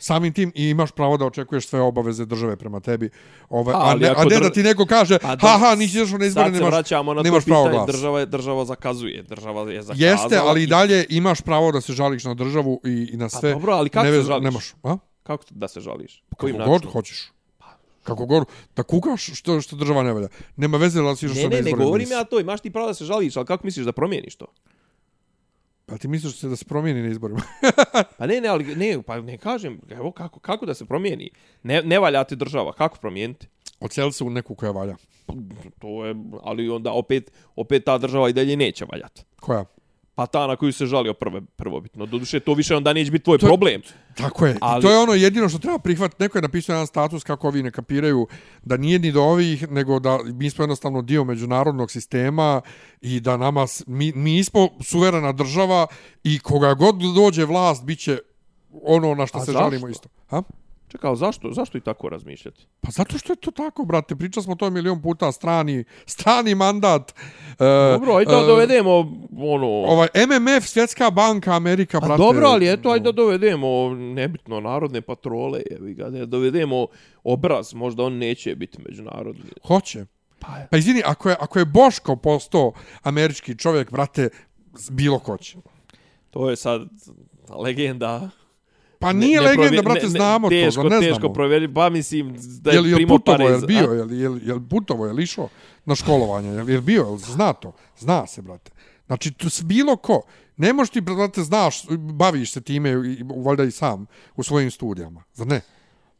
samim 0.03 0.33
tim 0.33 0.51
i 0.55 0.63
imaš 0.65 0.91
pravo 0.91 1.17
da 1.17 1.25
očekuješ 1.25 1.67
sve 1.67 1.81
obaveze 1.81 2.25
države 2.25 2.55
prema 2.55 2.79
tebi. 2.79 3.09
Ove, 3.49 3.73
Pa, 3.73 3.79
a, 3.81 3.95
ne, 3.95 4.07
a 4.07 4.23
ne 4.25 4.39
da 4.39 4.49
ti 4.49 4.63
neko 4.63 4.85
kaže, 4.85 5.19
Pa 5.19 5.35
da- 5.35 5.47
haha, 5.47 5.75
nisi 5.75 5.97
na 5.97 6.25
izbore, 6.25 6.51
nemaš, 6.51 6.67
vraćamo 6.67 7.13
na 7.13 7.21
nemaš 7.21 7.45
pravo 7.45 7.69
glasa. 7.69 7.91
država, 7.91 8.19
je- 8.19 8.25
država 8.25 8.65
zakazuje, 8.65 9.23
država 9.23 9.61
je 9.63 9.81
zakazala. 9.81 10.09
Jeste, 10.09 10.37
ali 10.39 10.63
i 10.63 10.67
dalje 10.67 11.05
imaš 11.09 11.41
pravo 11.41 11.71
da 11.71 11.81
se 11.81 11.93
žališ 11.93 12.23
na 12.23 12.33
državu 12.33 12.81
i, 12.85 13.09
i 13.13 13.17
na 13.17 13.25
Pa 13.25 13.29
sve. 13.29 13.53
dobro, 13.53 13.73
ali 13.73 13.89
kako 13.89 14.05
Ne 14.05 14.11
se 14.13 14.21
žališ? 14.23 14.43
Nemaš, 14.43 14.73
a? 14.83 14.97
Kako 15.23 15.43
da 15.49 15.67
se 15.67 15.79
žališ? 15.79 16.23
Kako 16.29 16.35
Kojim 16.37 16.57
god 16.57 16.85
hoćeš. 16.85 17.31
Kako 18.03 18.25
god, 18.25 18.45
da 18.75 18.83
kukaš 18.83 19.29
što, 19.33 19.61
što 19.61 19.75
država 19.75 20.03
ne 20.03 20.13
valja. 20.13 20.27
Nema 20.55 20.77
veze 20.77 21.01
da 21.01 21.15
si 21.15 21.25
izašao 21.25 21.43
Ne, 21.43 21.49
ne, 21.49 21.61
ne 21.61 21.69
ili 21.69 21.79
govorim 21.79 22.11
ja 22.11 22.23
to, 22.23 22.39
imaš 22.39 22.61
ti 22.61 22.69
pravo 22.69 22.87
da 22.87 22.93
se 22.93 23.05
žališ, 23.05 23.37
ali 23.37 23.45
kako 23.45 23.65
misliš 23.65 23.85
da 23.85 23.91
promijeniš 23.91 24.35
to? 24.35 24.45
Pa 25.85 25.97
ti 25.97 26.07
misliš 26.07 26.33
da 26.33 26.39
se 26.39 26.47
da 26.47 26.55
se 26.55 26.65
promijeni 26.65 27.01
na 27.01 27.07
izborima? 27.07 27.41
Pa 28.17 28.27
ne, 28.27 28.41
ne, 28.41 28.47
ali 28.47 28.75
ne, 28.75 29.01
pa 29.01 29.21
ne 29.21 29.37
kažem, 29.37 29.81
evo 29.89 30.11
kako, 30.11 30.39
kako 30.39 30.65
da 30.65 30.73
se 30.73 30.85
promijeni? 30.85 31.29
Ne, 31.63 31.81
ne 31.81 31.99
valja 31.99 32.23
ti 32.23 32.35
država, 32.35 32.73
kako 32.73 32.97
promijeniti? 32.97 33.47
Ocijeli 33.79 34.13
se 34.13 34.23
u 34.23 34.29
neku 34.29 34.55
koja 34.55 34.71
valja. 34.71 34.95
To 35.79 36.05
je, 36.05 36.15
ali 36.41 36.69
onda 36.69 36.91
opet, 36.91 37.31
opet 37.55 37.85
ta 37.85 37.97
država 37.97 38.29
i 38.29 38.33
dalje 38.33 38.55
neće 38.55 38.85
valjati. 38.91 39.23
Koja? 39.39 39.65
Pa 40.15 40.25
ta 40.25 40.47
na 40.47 40.55
koju 40.55 40.73
se 40.73 40.85
žalio 40.85 41.13
prve, 41.13 41.41
prvobitno. 41.55 42.05
Doduše, 42.05 42.39
to 42.39 42.53
više 42.53 42.75
onda 42.75 42.93
neće 42.93 43.11
biti 43.11 43.23
tvoj 43.23 43.37
To 43.37 43.45
problem. 43.47 43.81
Tako 44.15 44.45
je. 44.45 44.57
Ali... 44.61 44.79
I 44.79 44.81
to 44.81 44.91
je 44.91 44.97
ono 44.97 45.13
jedino 45.13 45.49
što 45.49 45.59
treba 45.59 45.79
prihvatiti. 45.79 46.23
Neko 46.23 46.37
je 46.37 46.41
napisao 46.41 46.73
jedan 46.73 46.87
status 46.87 47.23
kako 47.23 47.47
ovi 47.47 47.63
ne 47.63 47.71
kapiraju 47.71 48.27
da 48.63 48.77
nije 48.77 48.99
ni 48.99 49.11
do 49.11 49.21
ovih, 49.21 49.71
nego 49.71 49.99
da 49.99 50.19
mi 50.23 50.49
smo 50.49 50.63
jednostavno 50.63 51.01
dio 51.01 51.23
međunarodnog 51.23 51.91
sistema 51.91 52.61
i 53.01 53.19
da 53.19 53.37
nama, 53.37 53.65
mi, 53.87 54.11
mi 54.15 54.43
smo 54.43 54.69
suverena 54.81 55.31
država 55.31 55.87
i 56.23 56.39
koga 56.39 56.73
god 56.73 56.95
dođe 57.15 57.45
vlast, 57.45 57.83
bit 57.85 57.99
će 57.99 58.19
ono 58.83 59.15
na 59.15 59.27
što 59.27 59.37
A 59.37 59.45
se 59.45 59.51
zašto? 59.51 59.69
žalimo 59.69 59.87
isto. 59.89 60.09
Ha? 60.29 60.41
Čekao, 60.93 61.15
zašto, 61.15 61.51
zašto 61.51 61.77
i 61.77 61.81
tako 61.81 62.09
razmišljati? 62.09 62.65
Pa 62.81 62.91
zato 62.91 63.17
što 63.17 63.33
je 63.33 63.37
to 63.37 63.51
tako, 63.51 63.85
brate. 63.85 64.15
Pričali 64.15 64.43
smo 64.43 64.55
to 64.55 64.69
milion 64.69 65.01
puta, 65.01 65.31
strani, 65.31 65.83
strani 66.05 66.55
mandat. 66.55 67.11
E, 67.11 67.91
Dobro, 67.91 68.15
ajde 68.15 68.31
da 68.31 68.37
e, 68.37 68.45
dovedemo 68.45 68.91
ono... 69.37 69.67
Ovaj, 69.67 70.07
MMF, 70.15 70.65
Svjetska 70.65 71.09
banka, 71.09 71.55
Amerika, 71.55 71.99
brate. 71.99 72.17
dobro, 72.17 72.47
ali 72.47 72.73
eto, 72.73 72.89
ajde 72.89 73.03
da 73.03 73.11
dovedemo 73.11 73.89
nebitno 73.95 74.59
narodne 74.59 75.01
patrole, 75.01 75.61
jevi 75.71 75.93
ga, 75.93 76.09
da 76.09 76.25
dovedemo 76.25 76.87
obraz, 77.23 77.73
možda 77.73 78.03
on 78.03 78.13
neće 78.17 78.55
biti 78.55 78.77
međunarodni. 78.89 79.43
Hoće. 79.67 80.05
Pa 80.39 80.57
je. 80.57 80.67
Pa 80.71 80.77
izvini, 80.77 81.01
ako 81.05 81.29
je, 81.29 81.35
ako 81.39 81.59
je 81.59 81.65
Boško 81.65 82.15
postao 82.15 82.71
američki 83.03 83.57
čovjek, 83.57 83.91
brate, 83.91 84.29
bilo 84.91 85.19
ko 85.19 85.37
će. 85.37 85.57
To 86.29 86.49
je 86.49 86.55
sad 86.55 86.81
legenda. 87.49 88.29
Pa 89.03 89.13
nije 89.13 89.41
ne, 89.41 89.47
legenda, 89.47 89.81
provjer- 89.81 89.83
brate, 89.83 90.07
znamo 90.07 90.49
teško, 90.49 90.81
to, 90.81 90.89
ne 90.89 90.99
Teško 90.99 91.19
znamo? 91.19 91.33
provjeri, 91.33 91.73
pa 91.73 91.89
mislim 91.89 92.35
da 92.61 92.71
je, 92.71 92.75
Jel, 92.75 92.85
jel 92.85 92.95
primo 92.95 93.17
putovo, 93.17 93.37
Pariz. 93.37 93.51
jel 93.51 93.67
bio, 93.67 93.93
jel, 93.93 94.11
jel, 94.11 94.39
jel 94.43 94.59
putovo, 94.69 95.05
jel 95.05 95.19
išao 95.19 95.49
na 95.85 95.95
školovanje, 95.95 96.49
jel, 96.49 96.69
jel 96.69 96.81
bio, 96.81 97.03
jel 97.03 97.17
zna 97.17 97.53
to, 97.53 97.73
zna 97.97 98.27
se, 98.27 98.41
brate. 98.41 98.71
Znači, 99.07 99.31
tu 99.31 99.47
bilo 99.63 99.95
ko, 99.95 100.21
ne 100.57 100.73
možeš 100.73 100.91
ti, 100.91 101.01
brate, 101.01 101.43
znaš, 101.43 101.83
baviš 101.97 102.51
se 102.51 102.61
time, 102.61 102.89
i, 102.89 103.23
valjda 103.45 103.63
i 103.63 103.71
sam, 103.71 104.05
u 104.35 104.43
svojim 104.43 104.71
studijama, 104.71 105.23
zar 105.33 105.47
ne? 105.47 105.61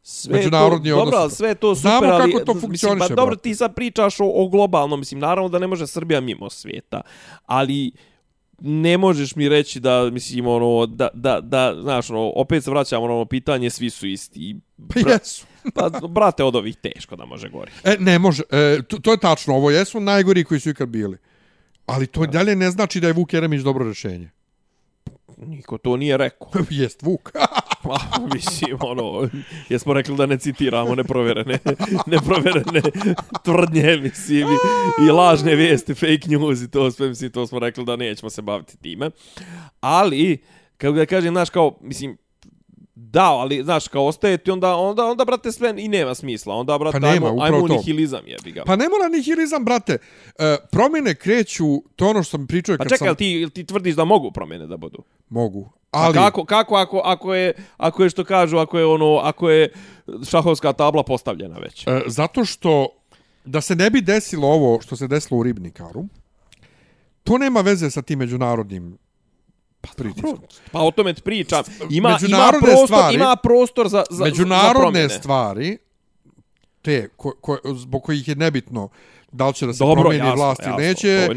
sve 0.06 0.36
međunarodni 0.36 0.90
to, 0.90 0.96
odnosi. 0.96 1.16
Dobro, 1.16 1.30
sve 1.30 1.48
je 1.48 1.54
to 1.54 1.74
super, 1.74 1.90
Znamo 1.90 2.06
ali, 2.12 2.32
kako 2.32 2.44
to 2.44 2.54
mislim, 2.54 2.68
funkcioniše, 2.70 3.08
Pa 3.08 3.14
dobro, 3.14 3.36
ti 3.36 3.54
sad 3.54 3.74
pričaš 3.74 4.20
o, 4.20 4.24
o 4.34 4.48
globalnom, 4.48 4.98
mislim, 4.98 5.20
naravno 5.20 5.48
da 5.48 5.58
ne 5.58 5.66
može 5.66 5.86
Srbija 5.86 6.20
mimo 6.20 6.50
svijeta, 6.50 7.00
ali 7.46 7.92
ne 8.60 8.98
možeš 8.98 9.36
mi 9.36 9.48
reći 9.48 9.80
da, 9.80 10.10
mislim, 10.10 10.46
ono, 10.46 10.86
da, 10.86 11.08
da, 11.14 11.40
da 11.40 11.76
znaš, 11.82 12.10
ono, 12.10 12.32
opet 12.36 12.64
se 12.64 12.70
vraćamo 12.70 13.06
na 13.08 13.14
ono 13.14 13.24
pitanje, 13.24 13.70
svi 13.70 13.90
su 13.90 14.06
isti. 14.06 14.56
Pa 14.88 15.10
jesu. 15.10 15.46
Pa, 15.74 15.90
brate, 16.08 16.44
od 16.44 16.56
ovih 16.56 16.76
teško 16.76 17.16
da 17.16 17.24
može 17.24 17.48
gori. 17.48 17.70
E, 17.84 17.96
ne 17.98 18.18
može, 18.18 18.42
e, 18.50 18.82
to, 18.88 18.98
to 18.98 19.10
je 19.10 19.18
tačno, 19.18 19.54
ovo 19.54 19.70
jesu 19.70 20.00
najgori 20.00 20.44
koji 20.44 20.60
su 20.60 20.70
ikad 20.70 20.88
bili. 20.88 21.16
Ali 21.86 22.06
to 22.06 22.26
dalje 22.26 22.56
ne 22.56 22.70
znači 22.70 23.00
da 23.00 23.06
je 23.06 23.12
Vuk 23.12 23.32
Jeremić 23.32 23.62
dobro 23.62 23.88
rešenje. 23.88 24.30
Niko 25.36 25.78
to 25.78 25.96
nije 25.96 26.16
rekao. 26.16 26.48
Jest 26.70 27.02
Vuk. 27.02 27.32
Pa, 27.84 27.98
mislim, 28.34 28.76
ono, 28.80 29.28
jesmo 29.68 29.92
rekli 29.92 30.16
da 30.16 30.26
ne 30.26 30.38
citiramo 30.38 30.94
neprovjerene, 30.94 31.58
neprovjerene 32.06 32.82
tvrdnje, 33.44 33.96
mislim, 33.96 34.48
i, 34.48 35.06
i 35.06 35.10
lažne 35.10 35.54
vijesti, 35.54 35.94
fake 35.94 36.28
news 36.28 36.62
i 36.62 36.70
to 36.70 36.90
sve, 36.90 37.08
mislim, 37.08 37.30
to 37.30 37.46
smo 37.46 37.58
rekli 37.58 37.84
da 37.84 37.96
nećemo 37.96 38.30
se 38.30 38.42
baviti 38.42 38.76
time. 38.76 39.10
Ali, 39.80 40.42
kako 40.76 40.92
da 40.92 41.06
kažem, 41.06 41.34
znaš, 41.34 41.50
kao, 41.50 41.78
mislim, 41.80 42.16
Da, 42.96 43.24
ali, 43.24 43.62
znaš, 43.64 43.88
kao 43.88 44.06
ostaje 44.06 44.38
ti, 44.38 44.50
onda, 44.50 44.76
onda, 44.76 45.04
onda, 45.04 45.24
brate, 45.24 45.52
sve 45.52 45.74
i 45.76 45.88
nema 45.88 46.14
smisla. 46.14 46.54
Onda, 46.54 46.78
brate, 46.78 47.00
Pa 47.00 47.12
nema, 47.12 47.26
ajmo, 47.26 47.42
ajmo 47.42 47.68
nihilizam, 47.68 48.20
jebi 48.26 48.52
ga. 48.52 48.62
Pa 48.66 48.76
ne 48.76 48.84
mora 48.88 49.08
nihilizam, 49.08 49.64
brate. 49.64 49.98
E, 50.38 50.56
promjene 50.70 51.14
kreću, 51.14 51.82
to 51.96 52.08
ono 52.08 52.22
što 52.22 52.30
sam 52.30 52.46
pričao 52.46 52.76
Pa 52.76 52.84
kad 52.84 52.92
čekaj, 52.92 53.08
sam... 53.08 53.16
ti, 53.16 53.48
ti 53.54 53.64
tvrdiš 53.66 53.94
da 53.94 54.04
mogu 54.04 54.30
promjene 54.30 54.66
da 54.66 54.76
budu? 54.76 55.02
Mogu. 55.28 55.72
Ali... 55.94 56.18
A 56.18 56.22
kako, 56.22 56.44
kako 56.44 56.76
ako, 56.76 57.00
ako, 57.04 57.34
je, 57.34 57.52
ako 57.76 58.02
je 58.02 58.10
što 58.10 58.24
kažu, 58.24 58.56
ako 58.58 58.78
je 58.78 58.86
ono, 58.86 59.16
ako 59.16 59.50
je 59.50 59.72
šahovska 60.30 60.72
tabla 60.72 61.02
postavljena 61.02 61.58
već? 61.58 61.86
e, 61.86 62.00
zato 62.06 62.44
što 62.44 62.88
da 63.44 63.60
se 63.60 63.76
ne 63.76 63.90
bi 63.90 64.00
desilo 64.00 64.48
ovo 64.48 64.80
što 64.80 64.96
se 64.96 65.08
desilo 65.08 65.40
u 65.40 65.42
Ribnikaru, 65.42 66.04
to 67.24 67.38
nema 67.38 67.60
veze 67.60 67.90
sa 67.90 68.02
tim 68.02 68.18
međunarodnim 68.18 68.98
pritiskom. 69.96 70.38
Pa 70.72 70.80
o 70.80 70.90
tome 70.90 71.14
pričam. 71.14 71.64
Ima, 71.90 72.18
ima, 72.28 72.52
prostor, 72.60 72.88
stvari- 72.88 73.14
ima 73.14 73.36
prostor 73.36 73.88
za, 73.88 74.04
za, 74.10 74.16
za 74.16 74.24
Međunarodne 74.24 74.80
promjene. 74.80 75.08
stvari, 75.08 75.78
te 76.82 77.08
ko, 77.16 77.32
ko, 77.40 77.58
zbog 77.74 78.02
kojih 78.02 78.28
je 78.28 78.34
nebitno 78.34 78.88
da 79.32 79.48
li 79.48 79.54
će 79.54 79.66
da 79.66 79.72
se 79.72 79.84
Dobro, 79.84 80.02
promijeni 80.02 80.28
jasno, 80.28 80.44
vlast 80.44 80.60
ili 80.66 80.76
neće. 80.76 81.28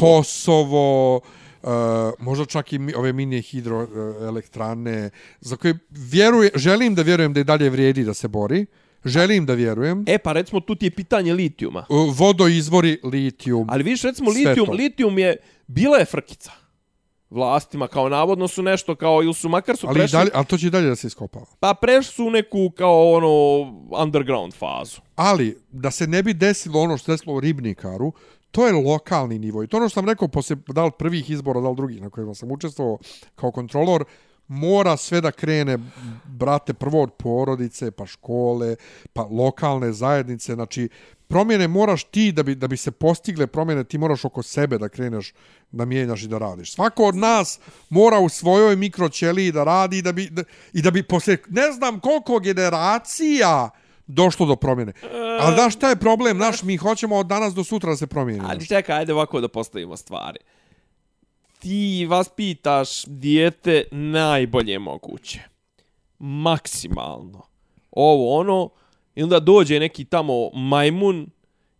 Kosovo, 0.00 1.20
uh, 1.62 1.70
možda 2.18 2.44
čak 2.44 2.72
i 2.72 2.78
mi, 2.78 2.94
ove 2.94 3.12
mini 3.12 3.42
hidroelektrane, 3.42 5.10
za 5.40 5.56
koje 5.56 5.78
vjeruje, 5.90 6.50
želim 6.54 6.94
da 6.94 7.02
vjerujem 7.02 7.32
da 7.32 7.40
i 7.40 7.44
dalje 7.44 7.70
vrijedi 7.70 8.04
da 8.04 8.14
se 8.14 8.28
bori, 8.28 8.66
želim 9.04 9.46
da 9.46 9.54
vjerujem, 9.54 10.04
E, 10.06 10.18
pa 10.18 10.32
recimo, 10.32 10.60
tu 10.60 10.74
ti 10.74 10.86
je 10.86 10.90
pitanje 10.90 11.32
litijuma. 11.32 11.86
Uh, 11.88 12.16
vodoizvori, 12.18 13.00
litijum, 13.04 13.66
Ali 13.70 13.82
viš, 13.82 14.02
recimo, 14.02 14.30
litijum, 14.30 14.66
to. 14.66 14.72
litijum 14.72 15.18
je, 15.18 15.36
bila 15.66 15.98
je 15.98 16.04
frkica 16.04 16.52
vlastima, 17.30 17.88
kao 17.88 18.08
navodno 18.08 18.48
su 18.48 18.62
nešto, 18.62 18.94
kao, 18.94 19.22
ili 19.22 19.34
su 19.34 19.48
makar 19.48 19.76
su 19.76 19.86
ali, 19.86 19.94
prešli, 19.94 20.18
dalje, 20.18 20.30
ali 20.34 20.46
to 20.46 20.58
će 20.58 20.66
i 20.66 20.70
dalje 20.70 20.88
da 20.88 20.96
se 20.96 21.06
iskopava. 21.06 21.46
pa 21.60 21.74
prešli 21.74 22.12
su 22.12 22.30
neku, 22.30 22.70
kao, 22.70 23.12
ono, 23.12 23.28
underground 24.02 24.54
fazu. 24.54 25.00
Ali, 25.16 25.58
da 25.72 25.90
se 25.90 26.06
ne 26.06 26.22
bi 26.22 26.34
desilo 26.34 26.80
ono 26.80 26.96
što 26.96 27.04
se 27.04 27.12
desilo 27.12 27.34
u 27.34 27.40
Ribnikaru, 27.40 28.12
to 28.50 28.66
je 28.66 28.72
lokalni 28.72 29.38
nivo. 29.38 29.62
I 29.62 29.66
to 29.66 29.76
ono 29.76 29.88
što 29.88 30.00
sam 30.00 30.08
rekao 30.08 30.28
poslije, 30.28 30.56
da 30.66 30.84
li 30.84 30.90
prvih 30.98 31.30
izbora, 31.30 31.60
da 31.60 31.68
li 31.68 31.76
drugih 31.76 32.02
na 32.02 32.10
kojima 32.10 32.34
sam 32.34 32.52
učestvovao 32.52 32.98
kao 33.34 33.50
kontrolor, 33.50 34.04
mora 34.48 34.96
sve 34.96 35.20
da 35.20 35.30
krene, 35.30 35.78
brate, 36.24 36.74
prvo 36.74 37.02
od 37.02 37.12
porodice, 37.12 37.90
pa 37.90 38.06
škole, 38.06 38.76
pa 39.12 39.22
lokalne 39.22 39.92
zajednice. 39.92 40.54
Znači, 40.54 40.88
promjene 41.28 41.68
moraš 41.68 42.04
ti 42.04 42.32
da 42.32 42.42
bi, 42.42 42.54
da 42.54 42.68
bi 42.68 42.76
se 42.76 42.90
postigle 42.90 43.46
promjene, 43.46 43.84
ti 43.84 43.98
moraš 43.98 44.24
oko 44.24 44.42
sebe 44.42 44.78
da 44.78 44.88
kreneš 44.88 45.34
da 45.70 45.84
mijenjaš 45.84 46.22
i 46.22 46.28
da 46.28 46.38
radiš. 46.38 46.74
Svako 46.74 47.04
od 47.04 47.14
nas 47.16 47.60
mora 47.88 48.18
u 48.18 48.28
svojoj 48.28 48.76
mikroćeliji 48.76 49.52
da 49.52 49.64
radi 49.64 50.02
da 50.02 50.12
bi, 50.12 50.28
da, 50.30 50.42
i 50.72 50.82
da 50.82 50.90
bi 50.90 51.02
posle 51.02 51.36
ne 51.48 51.72
znam 51.72 52.00
koliko 52.00 52.38
generacija 52.38 53.70
došlo 54.08 54.46
do 54.46 54.56
promjene. 54.56 54.92
Ali 55.40 55.56
da 55.56 55.70
šta 55.70 55.88
je 55.88 55.96
problem? 55.96 56.38
Naš, 56.38 56.62
mi 56.62 56.76
hoćemo 56.76 57.16
od 57.16 57.26
danas 57.26 57.54
do 57.54 57.64
sutra 57.64 57.90
da 57.90 57.96
se 57.96 58.06
promijeni. 58.06 58.44
Ali 58.48 58.66
čekaj, 58.66 58.98
ajde 58.98 59.12
ovako 59.12 59.40
da 59.40 59.48
postavimo 59.48 59.96
stvari. 59.96 60.38
Ti 61.58 62.06
vas 62.10 62.28
pitaš 62.28 63.04
dijete 63.04 63.84
najbolje 63.90 64.78
moguće. 64.78 65.40
Maksimalno. 66.18 67.42
Ovo, 67.90 68.38
ono, 68.38 68.70
i 69.14 69.22
onda 69.22 69.40
dođe 69.40 69.80
neki 69.80 70.04
tamo 70.04 70.50
majmun 70.50 71.26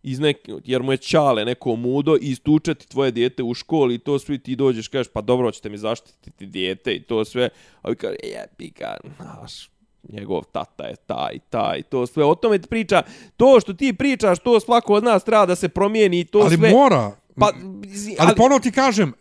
iz 0.03 0.19
nek, 0.19 0.37
jer 0.65 0.83
mu 0.83 0.91
je 0.91 0.97
čale 0.97 1.45
neko 1.45 1.75
mudo 1.75 2.15
i 2.21 2.31
istuče 2.31 2.75
ti 2.75 2.89
tvoje 2.89 3.11
dijete 3.11 3.43
u 3.43 3.53
školi 3.53 3.95
i 3.95 3.99
to 3.99 4.19
sve 4.19 4.37
ti 4.37 4.55
dođeš 4.55 4.87
kažeš 4.87 5.07
pa 5.13 5.21
dobro 5.21 5.51
ćete 5.51 5.69
mi 5.69 5.77
zaštititi 5.77 6.45
dijete 6.45 6.93
i 6.93 7.01
to 7.01 7.25
sve 7.25 7.49
a 7.81 7.89
vi 7.89 7.95
kaže 7.95 8.15
jebi 8.23 8.69
ga 8.69 8.97
naš 9.19 9.69
njegov 10.03 10.41
tata 10.43 10.83
je 10.83 10.95
taj 10.97 11.39
taj 11.49 11.81
to 11.81 12.07
sve 12.07 12.25
o 12.25 12.35
tome 12.35 12.59
priča 12.59 13.01
to 13.37 13.59
što 13.59 13.73
ti 13.73 13.93
pričaš 13.93 14.39
to 14.39 14.59
svako 14.59 14.93
od 14.93 15.03
nas 15.03 15.23
treba 15.23 15.45
da 15.45 15.55
se 15.55 15.69
promijeni 15.69 16.19
i 16.19 16.25
to 16.25 16.39
ali 16.39 16.57
sve 16.57 16.69
mora. 16.71 17.11
pa 17.35 17.45
ali, 17.45 18.15
ali 18.19 18.35
ponovo 18.35 18.59
ti 18.59 18.71
kažem, 18.71 19.13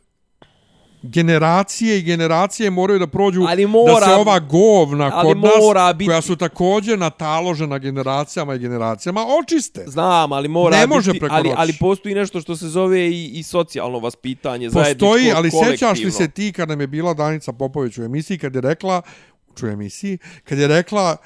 generacije 1.02 1.98
i 1.98 2.02
generacije 2.02 2.70
moraju 2.70 2.98
da 2.98 3.06
prođu 3.06 3.44
Ali 3.48 3.66
mora- 3.66 4.00
da 4.00 4.06
se 4.06 4.12
ova 4.12 4.38
govna 4.38 5.10
ali 5.14 5.28
kod 5.28 5.38
nas, 5.38 5.52
mora 5.60 5.92
biti- 5.92 6.08
koja 6.08 6.22
su 6.22 6.36
također 6.36 6.98
nataložena 6.98 7.78
generacijama 7.78 8.54
i 8.54 8.58
generacijama, 8.58 9.24
očiste. 9.42 9.84
Znam, 9.86 10.32
ali 10.32 10.48
mora 10.48 10.76
Ne 10.76 10.86
može 10.86 11.12
biti, 11.12 11.26
ali, 11.30 11.52
ali 11.56 11.72
postoji 11.80 12.14
nešto 12.14 12.40
što 12.40 12.56
se 12.56 12.68
zove 12.68 13.00
i, 13.00 13.26
i 13.28 13.42
socijalno 13.42 13.98
vaspitanje, 13.98 14.70
zajedničko, 14.70 15.06
Postoji, 15.06 15.32
ali 15.32 15.50
sećaš 15.50 15.98
li 15.98 16.10
se 16.10 16.28
ti 16.28 16.52
kad 16.52 16.68
nam 16.68 16.80
je 16.80 16.86
bila 16.86 17.14
Danica 17.14 17.52
Popović 17.52 17.98
u 17.98 18.02
emisiji, 18.02 18.38
kad 18.38 18.54
je 18.54 18.60
rekla, 18.60 19.02
u 19.66 19.68
emisiji, 19.68 20.18
kad 20.44 20.58
je 20.58 20.68
rekla 20.68 21.16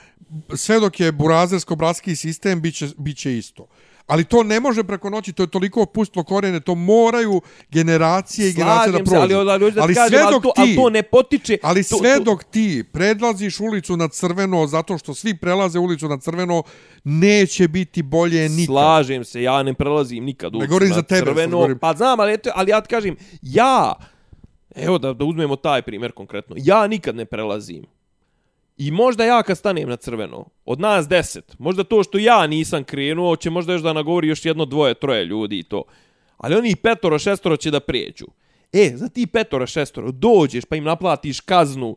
sve 0.54 0.80
dok 0.80 1.00
je 1.00 1.12
burazersko-bratski 1.12 2.16
sistem, 2.16 2.60
bit 2.60 2.74
će, 2.74 2.88
bit 2.98 3.16
će 3.16 3.38
isto. 3.38 3.66
Ali 4.06 4.24
to 4.24 4.42
ne 4.42 4.60
može 4.60 4.84
preko 4.84 5.10
noći, 5.10 5.32
to 5.32 5.42
je 5.42 5.46
toliko 5.46 5.86
pustilo 5.86 6.24
korijene, 6.24 6.60
to 6.60 6.74
moraju 6.74 7.40
generacije 7.70 8.48
i 8.50 8.52
generacije 8.52 8.92
da 8.92 8.98
prođu. 8.98 9.16
ali, 9.16 9.34
ali, 9.34 9.50
ali, 9.50 9.72
da 9.72 9.82
ali 9.82 9.94
kažem, 9.94 10.08
sve 10.08 10.22
ali, 10.22 10.32
dok 10.34 10.42
to, 10.42 10.52
ti, 10.54 10.60
ali 10.60 10.76
to 10.76 10.90
ne 10.90 11.02
potiče... 11.02 11.58
Ali 11.62 11.84
to, 11.84 11.98
sve 11.98 12.16
to, 12.16 12.24
dok 12.24 12.44
ti 12.44 12.84
predlaziš 12.92 13.60
ulicu 13.60 13.96
na 13.96 14.08
crveno 14.08 14.66
zato 14.66 14.98
što 14.98 15.14
svi 15.14 15.36
prelaze 15.36 15.78
ulicu 15.78 16.08
na 16.08 16.18
crveno, 16.18 16.62
neće 17.04 17.68
biti 17.68 18.02
bolje 18.02 18.48
nikad. 18.48 18.66
Slažem 18.66 19.24
se, 19.24 19.42
ja 19.42 19.62
ne 19.62 19.74
prelazim 19.74 20.24
nikad 20.24 20.54
ulicu 20.54 20.68
govorim 20.68 20.88
na 20.88 20.94
za 20.94 21.02
tebe, 21.02 21.20
crveno. 21.20 21.56
govorim. 21.56 21.78
Pa 21.78 21.94
znam, 21.96 22.20
ali, 22.20 22.32
eto, 22.32 22.50
ali 22.54 22.70
ja 22.70 22.80
ti 22.80 22.88
kažem, 22.88 23.16
ja, 23.42 23.94
evo 24.74 24.98
da, 24.98 25.12
da 25.12 25.24
uzmemo 25.24 25.56
taj 25.56 25.82
primjer 25.82 26.12
konkretno, 26.12 26.56
ja 26.58 26.86
nikad 26.86 27.16
ne 27.16 27.24
prelazim. 27.24 27.84
I 28.76 28.90
možda 28.90 29.24
ja 29.24 29.42
kad 29.42 29.58
stanem 29.58 29.88
na 29.88 29.96
crveno, 29.96 30.46
od 30.64 30.80
nas 30.80 31.08
deset, 31.08 31.58
možda 31.58 31.84
to 31.84 32.02
što 32.02 32.18
ja 32.18 32.46
nisam 32.46 32.84
krenuo, 32.84 33.36
će 33.36 33.50
možda 33.50 33.72
još 33.72 33.82
da 33.82 33.92
nagovori 33.92 34.28
još 34.28 34.44
jedno, 34.44 34.64
dvoje, 34.64 34.94
troje 34.94 35.24
ljudi 35.24 35.58
i 35.58 35.62
to. 35.62 35.82
Ali 36.36 36.56
oni 36.56 36.76
petoro, 36.76 37.18
šestoro 37.18 37.56
će 37.56 37.70
da 37.70 37.80
prijeđu. 37.80 38.26
E, 38.72 38.92
za 38.94 39.08
ti 39.08 39.26
petoro, 39.26 39.66
šestoro, 39.66 40.12
dođeš 40.12 40.64
pa 40.64 40.76
im 40.76 40.84
naplatiš 40.84 41.40
kaznu 41.40 41.96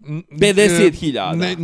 50.000. 0.00 1.34
Ne, 1.36 1.56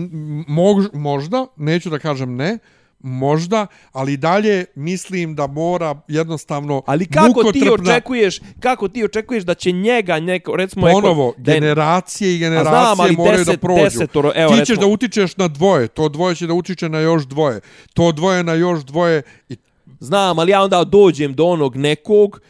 možda, 0.92 1.46
neću 1.56 1.90
da 1.90 1.98
kažem 1.98 2.36
ne, 2.36 2.58
možda, 3.00 3.66
ali 3.92 4.16
dalje 4.16 4.64
mislim 4.74 5.34
da 5.34 5.46
mora 5.46 5.94
jednostavno 6.08 6.82
Ali 6.86 7.06
kako 7.06 7.52
ti 7.52 7.62
očekuješ, 7.70 8.40
kako 8.60 8.88
ti 8.88 9.04
očekuješ 9.04 9.44
da 9.44 9.54
će 9.54 9.72
njega 9.72 10.20
neko, 10.20 10.56
recimo... 10.56 10.86
Ponovo, 10.88 11.28
eko- 11.28 11.40
da 11.40 11.52
je- 11.52 11.60
generacije 11.60 12.34
i 12.34 12.38
znam, 12.38 12.50
generacije 12.52 12.94
ali 12.98 13.16
moraju 13.16 13.38
deset- 13.38 13.46
da 13.46 13.58
prođu. 13.58 13.82
desetoro, 13.84 14.32
evo, 14.34 14.50
Ti 14.50 14.54
ćeš 14.54 14.60
recimo- 14.60 14.80
da 14.80 14.86
utičeš 14.86 15.36
na 15.36 15.48
dvoje, 15.48 15.88
to 15.88 16.08
dvoje 16.08 16.34
će 16.34 16.46
da 16.46 16.54
utiče 16.54 16.88
na 16.88 16.98
još 17.00 17.24
dvoje, 17.24 17.60
to 17.94 18.12
dvoje 18.12 18.44
na 18.44 18.52
još 18.54 18.80
dvoje 18.80 19.22
i 19.48 19.56
Znam, 20.00 20.38
ali 20.38 20.50
ja 20.50 20.62
onda 20.62 20.84
dođem 20.84 21.34
do 21.34 21.44
onog 21.44 21.76
nekog 21.76 22.40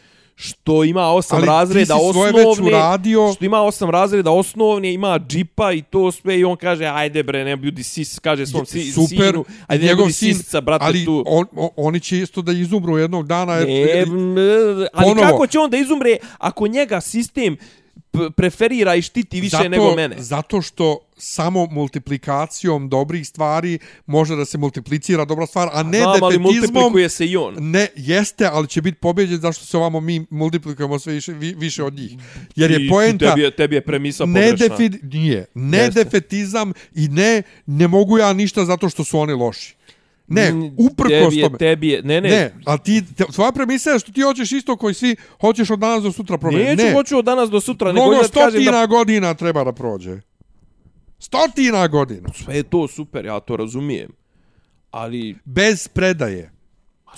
što 0.41 0.83
ima 0.83 1.03
osam 1.03 1.37
Ali 1.37 1.47
razreda 1.47 1.95
osnovne, 1.97 2.67
uradio. 2.67 3.33
što 3.35 3.45
ima 3.45 3.61
osam 3.61 3.89
razreda 3.89 4.31
osnovne, 4.31 4.93
ima 4.93 5.19
džipa 5.19 5.71
i 5.71 5.81
to 5.81 6.11
sve 6.11 6.39
i 6.39 6.43
on 6.43 6.55
kaže, 6.55 6.85
ajde 6.85 7.23
bre, 7.23 7.43
ne 7.43 7.55
budi 7.55 7.83
sis, 7.83 8.19
kaže 8.19 8.47
svom 8.47 8.65
si, 8.65 8.91
super, 8.91 9.07
sinu, 9.27 9.45
ajde 9.67 9.85
ne 9.85 9.95
budi 9.95 10.13
sin, 10.13 10.35
sisca, 10.35 10.61
brate, 10.61 10.85
ali 10.85 11.05
tu. 11.05 11.23
on, 11.27 11.45
on, 11.55 11.69
oni 11.77 11.99
će 11.99 12.17
isto 12.19 12.41
da 12.41 12.51
izumru 12.51 12.97
jednog 12.97 13.27
dana. 13.27 13.53
jer- 13.53 13.67
Ne, 13.67 14.01
m, 14.01 14.35
ali 14.93 15.05
Ponovo. 15.05 15.27
kako 15.27 15.47
će 15.47 15.59
on 15.59 15.69
da 15.69 15.77
izumre 15.77 16.17
ako 16.37 16.67
njega 16.67 17.01
sistem 17.01 17.57
preferira 18.31 18.95
i 18.95 19.01
štiti 19.01 19.41
više 19.41 19.57
zato, 19.57 19.69
nego 19.69 19.95
mene? 19.95 20.15
Zato 20.19 20.61
što 20.61 20.97
samo 21.17 21.65
multiplikacijom 21.65 22.89
dobrih 22.89 23.27
stvari 23.27 23.77
može 24.05 24.35
da 24.35 24.45
se 24.45 24.57
multiplicira 24.57 25.25
dobra 25.25 25.45
stvar, 25.45 25.69
a 25.73 25.83
ne 25.83 25.97
Znam, 25.99 26.23
ali 26.23 26.39
multiplikuje 26.39 27.09
se 27.09 27.25
i 27.25 27.37
on. 27.37 27.55
Ne, 27.59 27.87
jeste, 27.95 28.45
ali 28.45 28.67
će 28.67 28.81
biti 28.81 28.97
pobjeđen 28.97 29.37
zašto 29.37 29.65
se 29.65 29.77
ovamo 29.77 29.99
mi 29.99 30.25
multiplikujemo 30.29 30.99
sve 30.99 31.13
više, 31.13 31.33
vi- 31.33 31.53
više 31.53 31.83
od 31.83 31.93
njih. 31.93 32.11
Jer 32.55 32.71
I- 32.71 32.73
je 32.73 32.85
i 32.85 32.89
poenta 32.89 33.29
Tebi 33.29 33.41
je, 33.41 33.51
tebi 33.51 33.75
je 33.75 33.81
premisa 33.81 34.25
ne, 34.25 34.41
pogrešna. 34.41 34.77
defi, 34.77 34.89
nije, 35.03 35.45
ne 35.53 35.77
Jeste. 35.77 36.03
defetizam 36.03 36.73
i 36.95 37.07
ne, 37.07 37.43
ne 37.65 37.87
mogu 37.87 38.17
ja 38.17 38.33
ništa 38.33 38.65
zato 38.65 38.89
što 38.89 39.03
su 39.03 39.19
oni 39.19 39.33
loši. 39.33 39.75
Ne, 40.33 40.51
Mm, 40.51 40.73
uprkos 40.77 41.11
tebi 41.11 41.35
je, 41.37 41.43
tome. 41.43 41.57
Tebi 41.57 41.89
je, 41.89 42.01
ne, 42.01 42.21
ne, 42.21 42.29
Ne, 42.29 42.53
ali 42.65 42.79
ti, 42.83 43.03
te, 43.17 43.23
tvoja 43.33 43.51
premisa 43.51 43.89
je 43.89 43.99
što 43.99 44.11
ti 44.11 44.21
hoćeš 44.21 44.51
isto 44.51 44.75
koji 44.77 44.93
svi, 44.93 45.15
hoćeš 45.41 45.69
od 45.71 45.79
danas 45.79 46.03
do 46.03 46.11
sutra 46.11 46.37
promijeniti. 46.37 46.75
neću 46.75 46.87
Ne, 46.87 46.93
hoću 46.93 47.17
od 47.17 47.25
danas 47.25 47.49
do 47.49 47.61
sutra, 47.61 47.91
mnogo 47.91 48.23
stotina 48.23 48.71
da 48.71 48.85
godina 48.85 49.33
treba 49.33 49.63
da 49.63 49.71
prođe. 49.71 50.19
Stotina 51.19 51.87
godina. 51.87 52.29
sve 52.33 52.55
je 52.55 52.63
to 52.63 52.87
super, 52.87 53.25
ja 53.25 53.39
to 53.39 53.57
razumijem. 53.57 54.11
Ali, 54.91 55.35
Bez 55.45 55.87
predaje. 55.87 56.51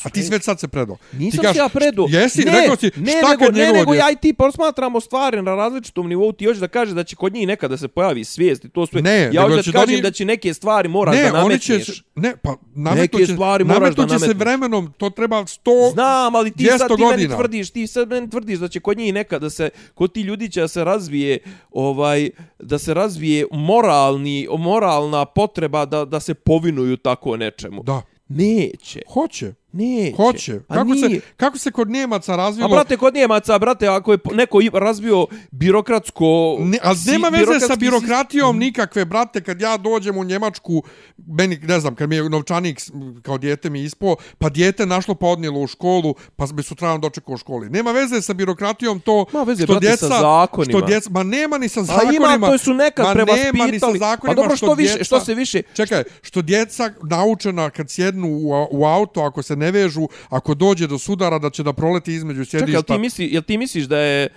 A 0.04 0.10
ti 0.10 0.24
si 0.24 0.32
već 0.32 0.44
sad 0.44 0.60
se 0.60 0.68
predao. 0.68 0.98
Nisam 1.14 1.42
ti 1.42 1.48
se 1.48 1.58
ja 1.58 1.70
predo. 1.70 2.06
Jesi, 2.10 2.42
ne, 2.42 2.52
rekao 2.52 2.76
si, 2.76 2.92
ne, 2.96 3.12
šta 3.12 3.30
nego, 3.30 3.46
kad 3.46 3.56
ne, 3.56 3.74
nego 3.74 3.94
ja 3.94 4.12
i 4.12 4.16
ti 4.16 4.34
posmatramo 4.34 5.00
stvari 5.00 5.42
na 5.42 5.56
različitom 5.56 6.10
nivou. 6.10 6.32
Ti 6.32 6.46
hoćeš 6.46 6.60
da 6.60 6.68
kažeš 6.68 6.96
da 6.96 7.04
će 7.04 7.16
kod 7.16 7.34
njih 7.34 7.48
nekada 7.48 7.78
se 7.78 7.88
pojavi 7.88 8.24
svijest 8.24 8.66
i 8.66 8.70
to 8.70 8.86
sve. 8.86 9.02
Ne, 9.02 9.30
ja 9.34 9.42
hoću 9.44 9.56
da 9.56 9.62
će 9.62 9.72
kažem 9.72 9.90
oni- 9.90 10.02
da 10.02 10.12
će 10.12 10.26
neke 10.26 10.54
stvari 10.54 10.90
moraš 10.90 11.16
ne, 11.16 11.22
da 11.24 11.40
oni 11.40 11.60
će, 11.60 11.74
nametneš. 11.74 12.04
ne, 12.16 12.34
pa 12.38 12.56
nametnuće, 12.68 13.22
Neke 13.22 13.34
stvari 13.34 13.64
moraš 13.64 13.80
da 13.96 14.02
nametnuće 14.02 14.20
se 14.20 14.26
nametneš. 14.26 14.40
vremenom, 14.40 14.94
to 14.94 15.10
treba 15.10 15.38
100, 15.38 15.92
Znam, 15.92 16.36
ali 16.36 16.52
ti 16.52 16.64
200 16.64 16.78
sad 16.78 16.88
ti 16.88 16.94
meni 16.96 17.12
godina. 17.12 17.36
tvrdiš, 17.36 17.70
ti 17.70 17.88
sad 17.88 18.10
meni 18.10 18.30
tvrdiš 18.30 18.60
da 18.60 18.68
će 18.68 18.80
kod 18.80 18.98
njih 18.98 19.14
nekada 19.14 19.40
da 19.40 19.50
se, 19.50 19.70
kod 19.94 20.14
ti 20.14 20.22
ljudi 20.22 20.50
će 20.50 20.62
da 20.62 20.68
se 20.68 20.84
razvije, 20.84 21.40
ovaj, 21.72 22.30
da 22.60 22.80
se 22.80 22.94
razvije 22.94 23.46
moralni, 23.52 24.48
moralna 24.52 25.26
potreba 25.26 25.86
da, 25.86 26.06
da 26.06 26.20
se 26.20 26.34
povinuju 26.34 26.98
tako 26.98 27.38
nečemu. 27.38 27.84
Da, 27.84 28.02
Neće, 28.30 29.02
hoće, 29.08 29.54
neće. 29.74 30.16
hoće. 30.16 30.60
A 30.68 30.74
Kako 30.74 30.86
nije. 30.86 31.10
se, 31.12 31.28
kako 31.38 31.58
se 31.58 31.72
kod 31.72 31.90
Njemaca 31.90 32.36
razvilo... 32.36 32.66
A 32.66 32.72
brate, 32.72 32.98
kod 32.98 33.14
Njemaca, 33.16 33.60
brate, 33.60 33.88
ako 33.88 34.12
je 34.12 34.18
neko 34.32 34.60
razvio 34.74 35.28
birokratsko... 35.52 36.26
Ne, 36.60 36.80
si- 36.96 37.12
nema 37.12 37.28
veze 37.30 37.60
sa 37.62 37.76
birokratijom 37.76 38.58
nikakve, 38.58 39.06
brate, 39.06 39.42
kad 39.42 39.62
ja 39.62 39.78
dođem 39.78 40.18
u 40.18 40.24
Njemačku, 40.24 40.84
meni, 41.28 41.58
ne 41.58 41.80
znam, 41.80 41.96
kad 41.96 42.10
mi 42.10 42.16
je 42.16 42.30
novčanik 42.30 42.82
kao 43.22 43.38
dijete 43.38 43.70
mi 43.70 43.82
ispo, 43.82 44.16
pa 44.38 44.50
dijete 44.50 44.86
našlo 44.86 45.16
pa 45.16 45.28
odnijelo 45.28 45.60
u 45.60 45.68
školu, 45.68 46.16
pa 46.36 46.46
bi 46.48 46.64
sutradan 46.64 47.02
dočekao 47.02 47.34
u 47.34 47.38
školi. 47.38 47.70
Nema 47.70 47.92
veze 47.92 48.22
sa 48.22 48.34
birokratijom 48.34 49.00
to 49.00 49.26
Ma 49.34 49.44
veze, 49.44 49.64
što 49.64 49.74
brate, 49.74 49.88
djeca, 49.88 50.08
sa 50.08 50.20
zakonima. 50.22 50.80
Što 50.80 50.88
djeca, 50.88 51.10
ma 51.10 51.24
nema 51.24 51.58
ni 51.58 51.70
sa 51.70 51.80
A 51.80 51.84
zakonima. 51.84 52.34
ima, 52.36 52.48
to 52.48 52.58
su 52.58 52.74
nekad 52.74 53.06
ma 53.06 53.14
nema 53.14 53.32
ni 53.32 53.40
sa 53.40 53.52
prevaspitali. 53.52 54.00
zakonima 54.00 54.22
Pa 54.28 54.42
dobro, 54.42 54.56
što, 54.58 54.74
više, 54.74 54.94
djeca- 54.94 55.04
što 55.04 55.20
se 55.20 55.36
više... 55.36 55.62
Čekaj, 55.74 56.04
što 56.22 56.42
djeca 56.42 56.90
naučena 57.04 57.70
kad 57.70 57.90
sjednu 57.90 58.28
u, 58.30 58.54
a- 58.54 58.68
u 58.72 58.86
auto, 58.86 59.22
ako 59.22 59.42
se 59.44 59.56
ne 59.64 59.72
vežu, 59.72 60.08
ako 60.30 60.54
dođe 60.54 60.88
do 60.88 61.00
sudara 61.00 61.40
da 61.40 61.50
će 61.50 61.64
da 61.64 61.74
proleti 61.74 62.14
između 62.14 62.46
sjedišta. 62.46 62.66
Čekaj, 62.66 62.74
jel 62.74 62.84
ti, 62.84 63.02
misli, 63.02 63.30
jel 63.32 63.44
ti 63.44 63.58
misliš 63.58 63.86
da 63.86 64.00
je... 64.00 64.30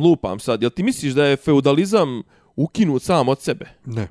Lupam 0.00 0.40
sad, 0.40 0.62
jel 0.62 0.70
ti 0.70 0.82
misliš 0.82 1.12
da 1.12 1.26
je 1.26 1.36
feudalizam 1.36 2.22
ukinut 2.56 3.02
sam 3.02 3.28
od 3.28 3.42
sebe? 3.42 3.66
Ne. 3.84 4.08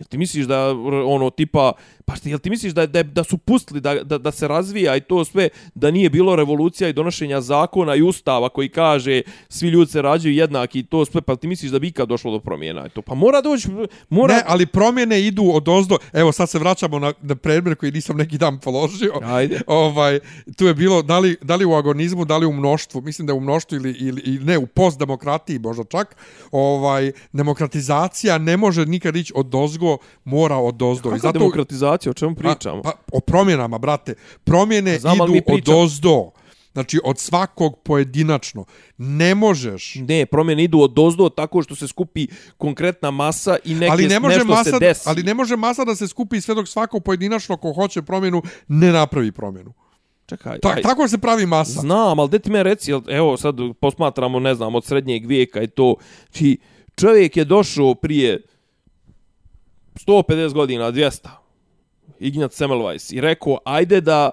Jel 0.00 0.06
ti 0.08 0.18
misliš 0.18 0.46
da 0.46 0.70
ono 1.06 1.30
tipa 1.30 1.72
pa 2.04 2.16
šta, 2.16 2.28
jel 2.28 2.38
ti 2.38 2.50
misliš 2.50 2.72
da 2.72 2.86
da, 2.86 3.02
da 3.02 3.24
su 3.24 3.38
pustili 3.38 3.80
da, 3.80 3.94
da, 3.94 4.18
da 4.18 4.30
se 4.32 4.48
razvija 4.48 4.96
i 4.96 5.00
to 5.00 5.24
sve 5.24 5.48
da 5.74 5.90
nije 5.90 6.10
bilo 6.10 6.36
revolucija 6.36 6.88
i 6.88 6.92
donošenja 6.92 7.40
zakona 7.40 7.94
i 7.94 8.02
ustava 8.02 8.48
koji 8.48 8.68
kaže 8.68 9.22
svi 9.48 9.68
ljudi 9.68 9.90
se 9.90 10.02
rađaju 10.02 10.34
jednaki 10.34 10.78
i 10.78 10.82
to 10.82 11.04
sve 11.04 11.20
pa 11.20 11.36
ti 11.36 11.46
misliš 11.46 11.70
da 11.70 11.78
bi 11.78 11.88
ikad 11.88 12.08
došlo 12.08 12.32
do 12.32 12.40
promjena 12.40 12.86
i 12.86 12.90
to 12.90 13.02
pa 13.02 13.14
mora 13.14 13.40
doći 13.40 13.68
mora 14.08 14.34
Ne, 14.34 14.42
ali 14.46 14.66
promjene 14.66 15.20
idu 15.26 15.50
od 15.54 15.68
ozdo. 15.68 15.98
Evo 16.12 16.32
sad 16.32 16.50
se 16.50 16.58
vraćamo 16.58 16.98
na, 16.98 17.12
na 17.22 17.34
predmer 17.34 17.76
koji 17.76 17.92
nisam 17.92 18.16
neki 18.16 18.38
dan 18.38 18.58
položio. 18.58 19.12
Ajde. 19.22 19.60
Ovaj, 19.66 20.20
tu 20.56 20.66
je 20.66 20.74
bilo 20.74 21.02
da 21.02 21.18
li, 21.18 21.36
da 21.42 21.56
li 21.56 21.64
u 21.64 21.74
agonizmu, 21.74 22.24
da 22.24 22.36
li 22.36 22.46
u 22.46 22.52
mnoštvu. 22.52 23.00
Mislim 23.00 23.26
da 23.26 23.32
je 23.32 23.36
u 23.36 23.40
mnoštvu 23.40 23.76
ili, 23.76 23.90
ili, 23.90 24.22
ili 24.24 24.44
ne, 24.44 24.58
u 24.58 24.66
postdemokratiji 24.66 25.58
možda 25.58 25.84
čak. 25.84 26.16
Ovaj, 26.52 27.12
demokratizacija 27.32 28.38
ne 28.38 28.56
može 28.56 28.86
nikad 28.86 29.16
ići 29.16 29.32
od 29.36 29.54
ozgo, 29.54 29.89
mora 30.24 30.56
od 30.56 30.82
ozdo. 30.82 31.08
I 31.08 31.12
Kakva 31.12 31.18
zato, 31.18 31.38
demokratizacija, 31.38 32.10
o 32.10 32.14
čemu 32.14 32.34
pričamo? 32.34 32.82
Pa, 32.82 32.90
pa, 32.90 32.98
o 33.12 33.20
promjenama, 33.20 33.78
brate. 33.78 34.14
Promjene 34.44 34.98
Znam, 34.98 35.14
idu 35.14 35.42
od 35.46 35.68
ozdo. 35.68 36.30
Znači, 36.72 37.00
od 37.04 37.18
svakog 37.18 37.78
pojedinačno. 37.84 38.64
Ne 38.98 39.34
možeš... 39.34 39.94
Ne, 39.94 40.26
promjene 40.26 40.64
idu 40.64 40.80
od 40.80 40.92
dozdo 40.92 41.28
tako 41.28 41.62
što 41.62 41.74
se 41.74 41.88
skupi 41.88 42.26
konkretna 42.56 43.10
masa 43.10 43.56
i 43.64 43.74
neke, 43.74 43.92
ali 43.92 44.08
ne 44.08 44.20
može 44.20 44.36
nešto 44.36 44.48
masa, 44.48 44.70
se 44.70 44.78
desi. 44.78 45.02
ali 45.06 45.22
ne 45.22 45.34
može 45.34 45.56
masa 45.56 45.84
da 45.84 45.94
se 45.94 46.08
skupi 46.08 46.40
sve 46.40 46.54
dok 46.54 46.68
svako 46.68 47.00
pojedinačno 47.00 47.56
ko 47.56 47.72
hoće 47.72 48.02
promjenu 48.02 48.42
ne 48.68 48.92
napravi 48.92 49.32
promjenu. 49.32 49.72
Čekaj, 50.26 50.58
Ta, 50.58 50.68
aj, 50.68 50.82
tako 50.82 51.08
se 51.08 51.18
pravi 51.18 51.46
masa. 51.46 51.80
Znam, 51.80 52.18
ali 52.18 52.28
gdje 52.28 52.38
ti 52.38 52.50
me 52.50 52.62
reci, 52.62 52.92
evo 53.08 53.36
sad 53.36 53.54
posmatramo, 53.80 54.40
ne 54.40 54.54
znam, 54.54 54.74
od 54.74 54.84
srednjeg 54.84 55.26
vijeka 55.26 55.62
i 55.62 55.66
to, 55.66 55.94
či 56.30 56.58
čovjek 56.96 57.36
je 57.36 57.44
došao 57.44 57.94
prije 57.94 58.42
150 60.06 60.52
godina, 60.52 60.92
200, 60.92 61.28
Ignat 62.20 62.52
Semmelweis, 62.52 63.12
i 63.16 63.20
rekao, 63.20 63.58
ajde 63.64 64.00
da 64.00 64.30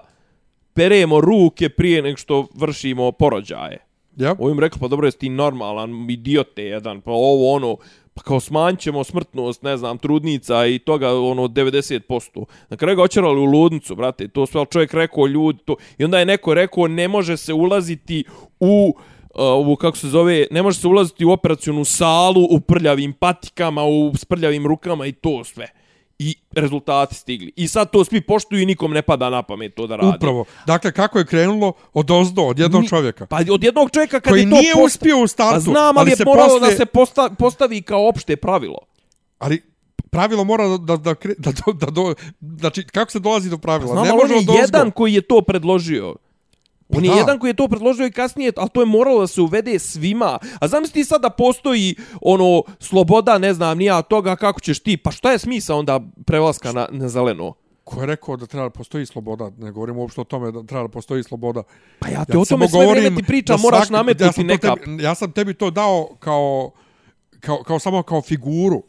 peremo 0.72 1.20
ruke 1.20 1.68
prije 1.68 2.02
nego 2.02 2.16
što 2.16 2.46
vršimo 2.54 3.12
porođaje. 3.12 3.78
Ja? 4.16 4.34
Ovo 4.38 4.50
im 4.50 4.60
rekao, 4.60 4.78
pa 4.78 4.88
dobro, 4.88 5.06
jesi 5.06 5.18
ti 5.18 5.28
normalan, 5.28 6.10
idiote 6.10 6.64
jedan, 6.64 7.00
pa 7.00 7.10
ovo 7.10 7.52
ono, 7.52 7.76
pa 8.14 8.22
kao 8.22 8.40
smanjćemo 8.40 9.04
smrtnost, 9.04 9.62
ne 9.62 9.76
znam, 9.76 9.98
trudnica 9.98 10.66
i 10.66 10.78
toga, 10.78 11.14
ono, 11.14 11.48
90%. 11.48 12.44
Na 12.68 12.76
kraju 12.76 12.96
ga 12.96 13.02
očerali 13.02 13.40
u 13.40 13.44
ludnicu, 13.44 13.94
brate, 13.94 14.28
to 14.28 14.46
sve, 14.46 14.64
čovjek 14.70 14.94
rekao, 14.94 15.26
ljudi, 15.26 15.58
to, 15.64 15.76
i 15.98 16.04
onda 16.04 16.18
je 16.18 16.26
neko 16.26 16.54
rekao, 16.54 16.88
ne 16.88 17.08
može 17.08 17.36
se 17.36 17.52
ulaziti 17.52 18.24
u 18.60 18.94
uh, 18.96 19.02
ovu, 19.38 19.76
kako 19.76 19.96
se 19.96 20.08
zove, 20.08 20.46
ne 20.50 20.62
može 20.62 20.78
se 20.78 20.88
ulaziti 20.88 21.24
u 21.24 21.30
operacionu 21.30 21.84
salu 21.84 22.46
u 22.50 22.60
prljavim 22.60 23.12
patikama, 23.12 23.84
u 23.84 24.12
sprljavim 24.16 24.66
rukama 24.66 25.06
i 25.06 25.12
to 25.12 25.44
sve. 25.44 25.68
I 26.20 26.34
rezultati 26.52 27.14
stigli. 27.14 27.52
I 27.56 27.68
sad 27.68 27.90
to 27.90 28.04
svi 28.04 28.20
poštuju 28.20 28.60
i 28.60 28.66
nikom 28.66 28.92
ne 28.92 29.02
pada 29.02 29.30
na 29.30 29.42
pamet 29.42 29.74
to 29.74 29.86
da 29.86 29.96
radi. 29.96 30.16
Upravo. 30.16 30.44
Dakle, 30.66 30.92
kako 30.92 31.18
je 31.18 31.26
krenulo 31.26 31.72
od 31.92 32.10
ozdo, 32.10 32.42
od 32.42 32.58
jednog 32.58 32.82
Ni- 32.82 32.88
čovjeka. 32.88 33.26
Pa 33.26 33.40
od 33.50 33.64
jednog 33.64 33.90
čovjeka 33.90 34.20
kad 34.20 34.32
koji 34.32 34.40
je 34.40 34.50
to 34.50 34.56
nije 34.56 34.72
posta- 34.72 34.84
uspio 34.84 35.18
u 35.18 35.26
startu. 35.26 35.54
Pa 35.54 35.60
znam, 35.60 35.98
ali, 35.98 36.10
je 36.10 36.16
se 36.16 36.24
moralo 36.24 36.48
poslije- 36.48 36.70
da 36.70 36.76
se 36.76 36.86
posta, 36.86 37.30
postavi 37.38 37.82
kao 37.82 38.08
opšte 38.08 38.36
pravilo. 38.36 38.78
Ali 39.38 39.62
pravilo 40.10 40.44
mora 40.44 40.68
da, 40.68 40.78
da, 40.78 40.96
da, 40.96 41.14
da, 41.38 41.52
do, 41.52 41.72
da 41.72 41.86
do, 41.86 42.14
znači, 42.40 42.84
kako 42.84 43.10
se 43.10 43.18
dolazi 43.18 43.50
do 43.50 43.58
pravila? 43.58 43.92
Znam, 43.92 44.04
ne 44.04 44.10
ali 44.10 44.20
on 44.22 44.28
može 44.28 44.34
je 44.34 44.60
jedan 44.60 44.90
koji 44.90 45.14
je 45.14 45.20
to 45.20 45.40
predložio. 45.42 46.14
On 46.88 47.04
je 47.04 47.10
Pa 47.10 47.14
da. 47.14 47.20
jedan 47.20 47.38
koji 47.38 47.50
je 47.50 47.54
to 47.54 47.68
predložio 47.68 48.06
i 48.06 48.10
kasnije, 48.10 48.52
ali 48.56 48.68
to 48.68 48.80
je 48.80 48.86
moralo 48.86 49.20
da 49.20 49.26
se 49.26 49.40
uvede 49.40 49.78
svima. 49.78 50.38
A 50.60 50.68
znam 50.68 50.84
ti 50.84 51.04
sad 51.04 51.22
da 51.22 51.30
postoji 51.30 51.94
ono 52.22 52.62
sloboda, 52.80 53.38
ne 53.38 53.54
znam, 53.54 53.78
nija 53.78 54.02
toga 54.02 54.36
kako 54.36 54.60
ćeš 54.60 54.80
ti. 54.80 54.96
Pa 54.96 55.10
šta 55.10 55.32
je 55.32 55.38
smisa 55.38 55.74
onda 55.74 56.00
prelaska 56.26 56.72
na, 56.72 56.88
na 56.90 57.08
zeleno? 57.08 57.54
Ko 57.84 58.00
je 58.00 58.06
rekao 58.06 58.36
da 58.36 58.46
treba 58.46 58.64
da 58.66 58.70
postoji 58.70 59.06
sloboda? 59.06 59.50
Ne 59.58 59.70
govorim 59.72 59.96
uopšte 59.96 60.20
o 60.20 60.24
tome 60.24 60.50
da 60.50 60.62
treba 60.62 60.82
da 60.82 60.88
postoji 60.88 61.22
sloboda. 61.22 61.62
Pa 61.98 62.08
ja 62.08 62.24
te 62.24 62.32
Ja 62.32 62.40
o 62.40 62.44
tome 62.44 62.68
sve 62.68 62.78
govorim 62.78 63.00
vrijeme 63.00 63.16
ti 63.16 63.22
pričam, 63.22 63.56
da 63.56 63.62
moraš 63.62 63.90
nametnuti 63.90 64.40
ja 64.40 64.46
neka... 64.46 64.74
Tebi, 64.76 65.02
ja 65.02 65.14
sam 65.14 65.32
tebi 65.32 65.54
to 65.54 65.70
dao 65.70 66.08
kao, 66.18 66.70
kao, 67.40 67.62
kao 67.62 67.78
samo 67.78 68.02
kao 68.02 68.22
figuru 68.22 68.82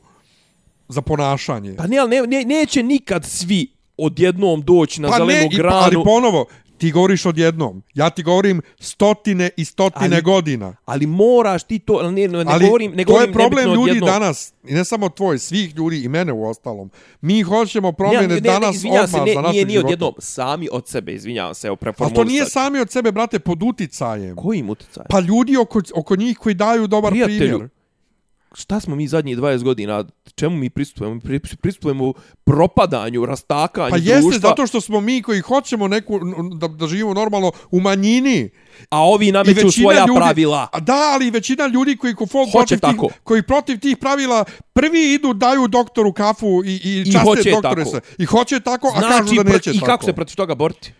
za 0.87 1.01
ponašanje. 1.01 1.75
Pa 1.75 1.87
ne, 1.87 1.97
ne, 2.07 2.21
ne, 2.21 2.43
neće 2.45 2.83
nikad 2.83 3.25
svi 3.25 3.67
odjednom 3.97 4.61
doći 4.61 5.01
na 5.01 5.09
pa 5.09 5.17
zelenu 5.17 5.49
i- 5.51 5.55
granu. 5.55 5.75
ali 5.77 5.95
ponovo, 6.03 6.45
ti 6.79 6.91
govoriš 6.91 7.25
odjednom. 7.25 7.83
Ja 7.93 8.09
ti 8.09 8.23
govorim 8.23 8.61
stotine 8.79 9.49
i 9.57 9.65
stotine 9.65 10.15
Ali- 10.15 10.21
godina. 10.21 10.75
Ali 10.85 11.05
moraš 11.05 11.63
ti 11.63 11.79
to, 11.79 12.11
ne, 12.11 12.27
ne, 12.27 12.43
ne 12.43 12.51
ali 12.51 12.65
govorim, 12.65 12.91
ne 12.91 13.05
to 13.05 13.11
govorim 13.11 13.29
je 13.29 13.33
problem 13.33 13.65
ljudi 13.65 13.91
odjednom. 13.91 14.09
danas, 14.09 14.53
i 14.67 14.73
ne 14.73 14.85
samo 14.85 15.09
tvoj, 15.09 15.39
svih 15.39 15.75
ljudi 15.75 16.03
i 16.03 16.07
mene 16.07 16.33
u 16.33 16.49
ostalom. 16.49 16.91
Mi 17.21 17.41
hoćemo 17.41 17.91
promjene 17.91 18.27
ne, 18.27 18.35
ne, 18.35 18.41
danas 18.41 18.75
izvinjavam 18.75 19.05
odmah 19.05 19.21
se, 19.21 19.25
ne, 19.25 19.33
za 19.33 19.51
nije, 19.51 19.65
nije 19.65 19.79
odjednom, 19.79 20.13
sami 20.19 20.67
od 20.71 20.87
sebe, 20.87 21.13
izvinjavam 21.13 21.53
se, 21.53 21.67
evo 21.67 21.73
Ali 21.73 21.79
preformulisat. 21.79 22.15
to 22.25 22.31
nije 22.31 22.45
sami 22.45 22.79
od 22.79 22.91
sebe, 22.91 23.11
brate, 23.11 23.39
pod 23.39 23.63
uticajem. 23.63 24.35
Kojim 24.35 24.69
utjecaj? 24.69 25.05
Pa 25.09 25.19
ljudi 25.19 25.57
oko, 25.57 25.81
oko 25.95 26.15
njih 26.15 26.37
koji 26.37 26.55
daju 26.55 26.87
dobar 26.87 27.11
Prijatelju, 27.11 27.37
primjer. 27.39 27.69
Šta 28.55 28.79
smo 28.79 28.95
mi 28.95 29.07
zadnjih 29.07 29.37
20 29.37 29.63
godina, 29.63 30.03
čemu 30.35 30.57
mi 30.57 30.69
pristupujemo? 30.69 31.19
Pristupujemo 31.61 32.13
propadanju, 32.43 33.25
rastakanju 33.25 33.89
Pa 33.89 33.97
jeste, 33.97 34.21
društva, 34.21 34.49
zato 34.49 34.67
što 34.67 34.81
smo 34.81 35.01
mi 35.01 35.21
koji 35.21 35.41
hoćemo 35.41 35.87
neku, 35.87 36.19
da, 36.55 36.67
da 36.67 36.87
živimo 36.87 37.13
normalno 37.13 37.51
u 37.71 37.79
manjini. 37.79 38.49
a 38.89 38.99
ovi 38.99 39.27
I 39.27 39.31
nameću 39.31 39.71
svoja 39.71 40.05
ljudi, 40.07 40.19
pravila. 40.19 40.67
A 40.71 40.79
da, 40.79 41.11
ali 41.13 41.27
i 41.27 41.31
većina 41.31 41.67
ljudi 41.67 41.97
koji, 41.97 42.15
ko 42.15 42.25
fol, 42.25 42.45
Hoće 42.45 42.51
protiv 42.51 42.79
tako. 42.79 43.07
tih, 43.07 43.19
koji 43.23 43.43
protiv 43.43 43.79
tih 43.79 43.97
pravila 43.97 44.45
prvi 44.73 45.13
idu, 45.13 45.33
daju 45.33 45.67
doktoru 45.67 46.13
kafu 46.13 46.61
i, 46.65 46.79
i, 46.83 47.01
I 47.01 47.11
časte 47.11 47.19
hoće 47.19 47.51
doktore 47.51 47.83
tako. 47.83 47.95
se. 47.95 48.01
I 48.17 48.25
hoće 48.25 48.59
tako, 48.59 48.87
a 48.95 49.01
kažu 49.01 49.23
Znači, 49.23 49.35
da 49.35 49.43
pr- 49.43 49.53
neće 49.53 49.71
i 49.71 49.73
tako. 49.73 49.85
kako 49.85 50.05
se 50.05 50.13
protiv 50.13 50.35
toga 50.35 50.55
boriti? 50.55 50.93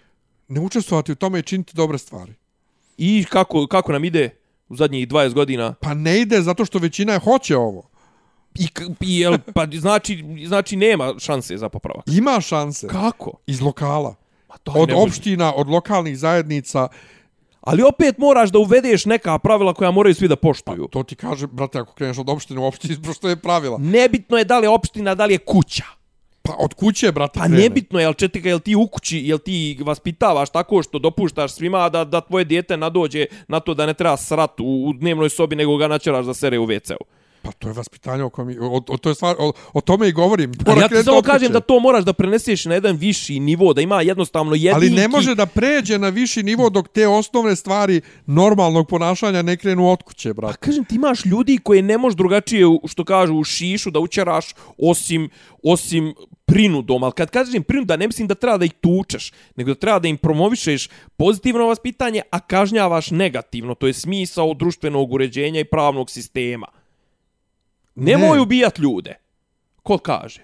Ne 0.48 0.60
učestvovati 0.60 1.12
u 1.12 1.16
tome 1.16 1.40
i 1.40 1.44
činiti 1.44 1.76
dobre 1.76 1.98
stvari. 1.98 2.34
I 2.98 3.26
kako, 3.30 3.68
kako 3.68 3.92
nam 3.92 4.06
ide 4.06 4.39
u 4.70 4.76
zadnjih 4.76 5.08
20 5.08 5.34
godina? 5.34 5.74
Pa 5.74 5.94
ne 5.94 6.22
ide 6.22 6.42
zato 6.42 6.66
što 6.66 6.80
većina 6.80 7.14
je 7.14 7.20
hoće 7.20 7.58
ovo. 7.58 7.90
I, 8.56 8.68
i 9.00 9.20
jel, 9.20 9.38
pa 9.54 9.68
znači, 9.74 10.24
znači 10.48 10.76
nema 10.76 11.14
šanse 11.20 11.58
za 11.58 11.70
popravak. 11.70 12.06
Ima 12.08 12.42
šanse. 12.42 12.88
Kako? 12.88 13.32
Iz 13.48 13.62
lokala. 13.62 14.16
Ma 14.50 14.58
to 14.58 14.72
Od 14.76 14.90
opština, 14.96 15.54
od 15.56 15.68
lokalnih 15.68 16.18
zajednica. 16.18 16.88
Ali 17.62 17.84
opet 17.84 18.18
moraš 18.18 18.50
da 18.50 18.60
uvedeš 18.60 19.06
neka 19.06 19.40
pravila 19.40 19.74
koja 19.74 19.92
moraju 19.92 20.16
svi 20.16 20.28
da 20.28 20.36
poštuju. 20.36 20.88
To 20.92 21.04
ti 21.04 21.16
kaže, 21.16 21.48
brate, 21.48 21.80
ako 21.80 21.94
kreneš 21.94 22.18
od 22.18 22.30
opštine 22.30 22.60
u 22.60 22.66
opštini, 22.66 22.98
što 23.18 23.30
je 23.30 23.36
pravila. 23.36 23.78
Nebitno 23.78 24.38
je 24.38 24.44
da 24.44 24.60
li 24.60 24.66
je 24.66 24.70
opština, 24.70 25.16
da 25.16 25.26
li 25.26 25.34
je 25.34 25.38
kuća. 25.38 25.99
Pa 26.42 26.56
od 26.60 26.74
kuće, 26.74 27.12
brate, 27.12 27.40
Pa 27.40 27.46
krene. 27.46 27.62
nebitno 27.62 28.00
je, 28.00 28.04
jel 28.04 28.14
četika, 28.14 28.50
jel 28.50 28.60
ti 28.60 28.76
u 28.76 28.88
kući, 28.88 29.18
jel 29.18 29.38
ti 29.38 29.78
vaspitavaš 29.82 30.50
tako 30.50 30.84
što 30.84 31.00
dopuštaš 31.00 31.52
svima 31.54 31.90
da, 31.90 32.04
da 32.04 32.22
tvoje 32.22 32.46
dijete 32.46 32.78
nadođe 32.78 33.26
na 33.48 33.60
to 33.60 33.74
da 33.74 33.86
ne 33.86 33.94
treba 33.94 34.18
srat 34.18 34.60
u, 34.60 34.86
u 34.88 34.94
dnevnoj 34.94 35.30
sobi, 35.30 35.56
nego 35.56 35.78
ga 35.78 35.88
načeraš 35.88 36.26
da 36.26 36.34
sere 36.34 36.60
u 36.60 36.68
WC-u. 36.68 37.06
Pa 37.42 37.52
to 37.52 37.68
je 37.68 37.74
vaspitanje 37.74 38.24
o 38.24 38.30
kojem, 38.30 38.58
o, 38.62 38.82
o, 38.88 38.98
to 38.98 39.10
je 39.10 39.16
stvar, 39.16 39.36
o, 39.40 39.52
o 39.74 39.82
tome 39.82 40.08
i 40.08 40.12
govorim. 40.12 40.52
Mora 40.68 40.82
ja 40.82 40.88
ti 40.88 41.04
samo 41.04 41.22
kažem 41.22 41.52
da 41.52 41.60
to 41.60 41.80
moraš 41.80 42.04
da 42.04 42.14
preneseš 42.14 42.66
na 42.66 42.74
jedan 42.74 42.96
viši 42.96 43.40
nivo, 43.40 43.74
da 43.74 43.82
ima 43.82 44.02
jednostavno 44.02 44.56
jedinki... 44.56 44.76
Ali 44.76 44.90
ne 44.90 45.08
može 45.08 45.36
da 45.36 45.46
pređe 45.46 45.98
na 46.00 46.10
viši 46.10 46.44
nivo 46.44 46.70
dok 46.70 46.88
te 46.88 47.08
osnovne 47.08 47.56
stvari 47.56 48.02
normalnog 48.26 48.88
ponašanja 48.88 49.42
ne 49.42 49.58
krenu 49.58 49.90
od 49.92 50.04
kuće, 50.04 50.34
Pa 50.34 50.42
brate. 50.42 50.58
kažem, 50.58 50.86
ti 50.86 50.96
imaš 50.96 51.26
ljudi 51.26 51.58
koje 51.64 51.82
ne 51.82 51.98
možeš 51.98 52.18
drugačije, 52.18 52.66
što 52.88 53.04
kažu, 53.04 53.36
u 53.36 53.44
šišu 53.44 53.92
da 53.92 54.00
učeraš 54.00 54.46
osim, 54.78 55.30
osim 55.64 56.14
prinudom. 56.50 57.04
Ali 57.04 57.14
kad 57.14 57.30
kažem 57.30 57.64
prinuda, 57.64 57.98
ne 57.98 58.08
mislim 58.08 58.28
da 58.28 58.36
treba 58.36 58.58
da 58.58 58.66
ih 58.66 58.74
tučeš, 58.74 59.32
nego 59.56 59.72
da 59.72 59.76
treba 59.76 60.00
da 60.00 60.08
im 60.08 60.18
promovišeš 60.18 60.90
pozitivno 61.18 61.68
vaspitanje, 61.68 62.22
a 62.32 62.40
kažnjavaš 62.40 63.12
negativno. 63.12 63.76
To 63.76 63.88
je 63.88 63.94
smisao 63.94 64.54
društvenog 64.54 65.14
uređenja 65.14 65.60
i 65.60 65.66
pravnog 65.66 66.10
sistema. 66.10 66.68
Nemoj 67.96 68.38
Ne. 68.38 68.42
ubijat 68.42 68.80
ljude. 68.80 69.16
Ko 69.84 69.98
kaže? 69.98 70.42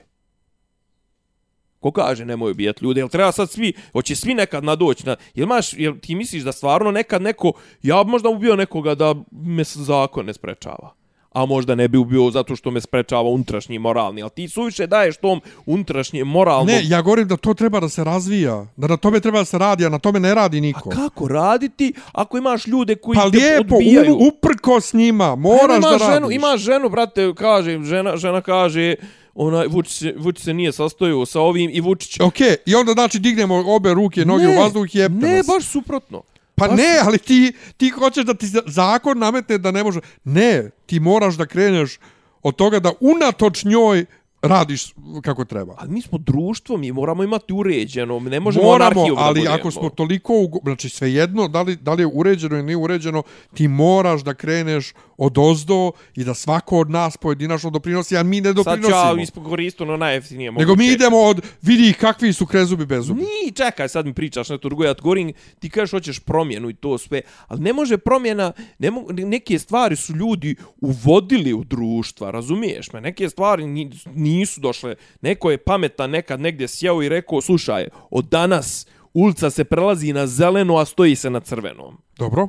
Ko 1.79 1.91
kaže 1.91 2.25
nemoj 2.25 2.51
ubijat 2.51 2.81
ljude? 2.81 3.01
Jel 3.01 3.09
treba 3.09 3.31
sad 3.31 3.51
svi, 3.51 3.73
hoće 3.91 4.15
svi 4.15 4.33
nekad 4.33 4.63
nadoći 4.63 5.05
na... 5.05 5.15
Jel, 5.33 5.47
maš, 5.47 5.73
jel 5.73 5.93
ti 6.01 6.15
misliš 6.15 6.43
da 6.43 6.51
stvarno 6.51 6.91
nekad 6.91 7.21
neko... 7.21 7.53
Ja 7.83 8.03
bi 8.03 8.11
možda 8.11 8.29
ubio 8.29 8.55
nekoga 8.55 8.95
da 8.95 9.15
me 9.31 9.63
zakon 9.63 10.25
ne 10.25 10.33
sprečava. 10.33 11.04
A 11.35 11.45
možda 11.45 11.75
ne 11.75 11.87
bi 11.87 11.97
ubio 11.97 12.31
zato 12.31 12.55
što 12.55 12.71
me 12.71 12.81
sprečava 12.81 13.21
unutrašnji 13.23 13.79
moralni. 13.79 14.21
Ali 14.21 14.31
ti 14.31 14.47
suviše 14.47 14.87
daješ 14.87 15.17
tom 15.17 15.41
unutrašnje 15.65 16.23
moralno... 16.23 16.65
Ne, 16.65 16.81
ja 16.83 17.01
govorim 17.01 17.27
da 17.27 17.37
to 17.37 17.53
treba 17.53 17.79
da 17.79 17.89
se 17.89 18.03
razvija, 18.03 18.65
da 18.77 18.87
na 18.87 18.97
tome 18.97 19.19
treba 19.19 19.39
da 19.39 19.45
se 19.45 19.57
radi, 19.57 19.85
a 19.85 19.89
na 19.89 19.99
tome 19.99 20.19
ne 20.19 20.35
radi 20.35 20.57
A 20.57 20.61
niko. 20.61 20.89
kako 20.89 21.27
raditi 21.27 21.93
ako 22.13 22.37
imaš 22.37 22.67
ljude 22.67 22.95
koji 22.95 23.15
Pa 23.15 23.21
te 23.23 23.37
lijepo, 23.37 23.75
odbijaju? 23.75 24.15
u, 24.15 24.27
uprko 24.27 24.81
s 24.81 24.93
njima, 24.93 25.25
Pa 25.25 25.35
moraš 25.35 25.77
ima 25.77 25.89
da 25.89 25.97
ženu, 25.99 26.19
radiš. 26.19 26.35
Ima 26.35 26.57
ženu, 26.57 26.89
brate, 26.89 27.33
kaže, 27.35 27.79
žena, 27.81 28.17
žena 28.17 28.41
kaže, 28.41 28.95
onaj, 29.35 29.67
Vučić, 29.67 29.93
se- 29.93 30.13
Vučić 30.17 30.43
se 30.43 30.53
nije 30.53 30.71
sastojio 30.71 31.25
sa 31.25 31.41
ovim 31.41 31.69
i 31.73 31.81
Vučić... 31.81 32.19
Ok, 32.19 32.35
i 32.65 32.75
onda 32.75 32.91
znači 32.91 33.19
dignemo 33.19 33.63
obe 33.67 33.93
ruke, 33.93 34.25
noge 34.25 34.43
Ne, 34.43 34.57
u 34.57 34.61
vazduh 34.61 34.95
i 34.95 34.99
jebte 34.99 35.27
Ne, 35.27 35.37
nas. 35.37 35.47
baš 35.47 35.63
suprotno. 35.63 36.21
Pa 36.55 36.67
ne, 36.67 36.99
ali 37.03 37.17
ti, 37.19 37.53
ti 37.77 37.89
hoćeš 37.89 38.25
da 38.25 38.33
ti 38.33 38.47
za- 38.47 38.61
zakon 38.65 39.19
nametne 39.19 39.57
da 39.57 39.71
ne 39.71 39.83
može. 39.83 39.99
Ne, 40.23 40.69
ti 40.85 40.99
moraš 40.99 41.35
da 41.35 41.45
kreneš 41.45 41.99
od 42.43 42.55
toga 42.55 42.79
da 42.79 42.91
unatoč 42.99 43.63
njoj 43.63 44.05
radiš 44.47 44.93
kako 45.21 45.45
treba. 45.45 45.75
Ali 45.77 45.89
mi 45.89 46.01
smo 46.01 46.17
društvo, 46.17 46.77
mi 46.77 46.91
moramo 46.91 47.23
imati 47.23 47.53
uređeno, 47.53 48.19
ne 48.21 48.39
možemo 48.39 48.65
Moramo, 48.65 48.85
anarhiju 48.91 49.15
da 49.15 49.21
ali 49.21 49.39
budemo. 49.39 49.55
ako 49.55 49.71
smo 49.71 49.89
toliko, 49.89 50.33
ugo- 50.33 50.59
znači 50.63 50.89
svejedno, 50.89 51.47
da 51.47 51.61
li, 51.61 51.75
da 51.75 51.93
li 51.93 52.01
je 52.01 52.07
uređeno 52.07 52.55
ili 52.55 52.65
nije 52.65 52.77
uređeno, 52.77 53.23
ti 53.53 53.67
moraš 53.67 54.21
da 54.21 54.33
kreneš 54.33 54.93
od 55.17 55.37
ozdo 55.37 55.91
i 56.15 56.23
da 56.23 56.33
svako 56.33 56.79
od 56.79 56.89
nas 56.89 57.17
pojedinačno 57.17 57.69
doprinosi, 57.69 58.17
a 58.17 58.23
mi 58.23 58.35
ne 58.37 58.45
Sad 58.45 58.55
ću 58.55 58.63
doprinosimo. 58.63 58.97
ja 59.11 59.21
iskoristiti 59.23 59.83
ono 59.83 59.97
najjeftinije 59.97 60.51
moguće. 60.51 60.61
Nego 60.61 60.75
mi 60.75 60.87
idemo 60.87 61.17
od, 61.17 61.41
vidi 61.61 61.93
kakvi 61.93 62.33
su 62.33 62.45
krezubi 62.45 62.85
bezubi. 62.85 63.21
Ni, 63.21 63.51
čekaj, 63.53 63.89
sad 63.89 64.05
mi 64.05 64.13
pričaš 64.13 64.49
nešto 64.49 64.57
drugo, 64.59 64.83
ja 64.83 64.93
ti 64.93 65.01
govorim, 65.01 65.33
ti 65.59 65.69
kažeš 65.69 65.91
hoćeš 65.91 66.19
promjenu 66.19 66.69
i 66.69 66.75
to 66.75 66.97
sve, 66.97 67.21
ali 67.47 67.61
ne 67.61 67.73
može 67.73 67.97
promjena, 67.97 68.51
ne 68.79 68.91
mo, 68.91 69.01
neke 69.09 69.59
stvari 69.59 69.95
su 69.95 70.13
ljudi 70.13 70.55
uvodili 70.81 71.53
u 71.53 71.63
društva, 71.63 72.31
razumiješ 72.31 72.93
me, 72.93 73.01
neke 73.01 73.29
stvari 73.29 73.67
ni, 73.67 73.91
nisu 74.37 74.61
došle, 74.61 74.95
neko 75.21 75.51
je 75.51 75.57
pametan 75.57 76.09
nekad 76.09 76.39
negdje 76.39 76.67
sjeo 76.67 77.03
i 77.03 77.09
rekao, 77.09 77.41
slušaj, 77.41 77.87
od 78.09 78.25
danas 78.25 78.87
ulica 79.13 79.49
se 79.49 79.63
prelazi 79.63 80.13
na 80.13 80.27
zeleno, 80.27 80.77
a 80.77 80.85
stoji 80.85 81.15
se 81.15 81.29
na 81.29 81.39
crvenom. 81.39 81.97
Dobro, 82.17 82.47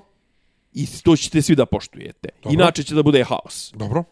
I 0.72 0.86
to 1.02 1.16
ćete 1.16 1.42
svi 1.42 1.54
da 1.54 1.66
poštujete. 1.66 2.28
Dobro. 2.42 2.52
Inače 2.52 2.82
će 2.82 2.94
da 2.94 3.02
bude 3.02 3.24
haos. 3.24 3.72
dobro. 3.74 4.04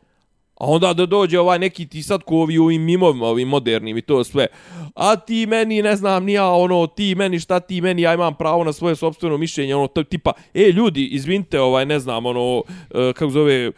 A 0.55 0.67
onda 0.67 0.93
da 0.95 1.07
dođe 1.07 1.41
ovaj 1.41 1.59
neki 1.59 1.87
ti 1.87 2.03
sad 2.03 2.23
ko 2.23 2.37
ovi 2.37 2.59
ovim 2.59 2.83
mimovima, 2.83 3.27
ovim 3.27 3.49
modernim 3.49 3.99
i 3.99 4.03
to 4.03 4.25
sve. 4.25 4.47
A 4.95 5.17
ti 5.17 5.47
meni, 5.47 5.83
ne 5.83 5.97
znam, 5.97 6.25
nija 6.25 6.47
ono, 6.47 6.87
ti 6.87 7.15
meni, 7.15 7.41
šta 7.41 7.61
ti 7.61 7.81
meni, 7.81 8.03
ja 8.03 8.15
imam 8.15 8.35
pravo 8.35 8.65
na 8.65 8.73
svoje 8.73 8.97
sobstveno 8.97 9.37
mišljenje, 9.37 9.75
ono, 9.75 9.87
tipa, 9.87 10.33
e, 10.55 10.63
ljudi, 10.73 11.07
izvinite, 11.07 11.61
ovaj, 11.61 11.87
ne 11.87 11.99
znam, 11.99 12.27
ono, 12.27 12.63
e, 12.91 13.13
kako 13.13 13.31
zove, 13.31 13.73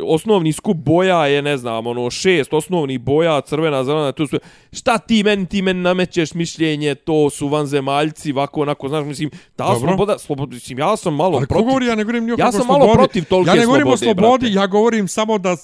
osnovni 0.00 0.52
skup 0.52 0.76
boja 0.76 1.26
je, 1.26 1.42
ne 1.42 1.56
znam, 1.56 1.86
ono, 1.86 2.10
šest 2.10 2.52
osnovnih 2.52 3.00
boja, 3.00 3.40
crvena, 3.40 3.84
zelena, 3.84 4.12
tu 4.12 4.26
sve. 4.26 4.38
Šta 4.72 4.98
ti 4.98 5.22
meni, 5.22 5.46
ti 5.46 5.62
meni 5.62 5.80
namećeš 5.80 6.34
mišljenje, 6.34 6.94
to 6.94 7.30
su 7.30 7.48
vanzemaljci, 7.48 8.32
ovako, 8.32 8.60
onako, 8.62 8.88
znaš, 8.88 9.04
mislim, 9.04 9.30
ta 9.56 9.64
Dobro. 9.64 9.88
sloboda, 9.88 10.18
sloboda, 10.18 10.54
mislim, 10.54 10.78
ja 10.78 10.96
sam 10.96 11.14
malo 11.14 11.36
Ali 11.36 11.46
protiv. 11.46 11.64
govori, 11.66 11.86
ja 11.86 11.94
ne 11.94 12.04
govorim 12.04 12.30
o 12.30 12.36
Ja 12.38 12.52
sam 12.52 12.66
malo 12.66 12.92
protiv 12.92 13.24
tolike 13.24 13.50
Ja 13.50 13.54
ne 13.54 13.66
govorim 13.66 13.88
o 13.88 13.96
slobode, 13.96 14.20
slobodi, 14.20 14.46
brate. 14.46 14.54
ja 14.54 14.66
govorim 14.66 15.08
samo 15.08 15.38
da 15.38 15.56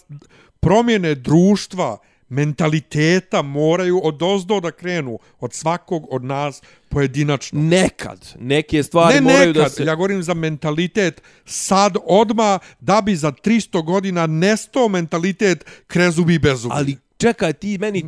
promjene 0.61 1.15
društva, 1.15 1.99
mentaliteta 2.29 3.43
moraju 3.43 4.01
od 4.05 4.23
ozdo 4.23 4.61
da 4.61 4.71
krenu, 4.71 5.19
od 5.41 5.53
svakog 5.53 6.07
od 6.11 6.25
nas 6.25 6.63
pojedinačno. 6.89 7.61
Nekad, 7.61 8.35
neke 8.41 8.83
stvari 8.83 9.15
Ne 9.15 9.21
moraju 9.21 9.49
nekad, 9.49 9.63
da 9.63 9.69
se... 9.69 9.85
ja 9.85 9.95
govorim 9.95 10.23
za 10.23 10.35
mentalitet 10.35 11.23
sad 11.45 11.97
odma 12.05 12.59
da 12.81 13.01
bi 13.01 13.17
za 13.17 13.33
300 13.33 13.85
godina 13.85 14.27
nesto 14.27 14.89
mentalitet 14.89 15.65
krezubi 15.87 16.35
i 16.35 16.39
bezubi. 16.39 16.75
Ali 16.77 16.97
čekaj, 17.17 17.53
ti 17.53 17.79
meni, 17.79 18.05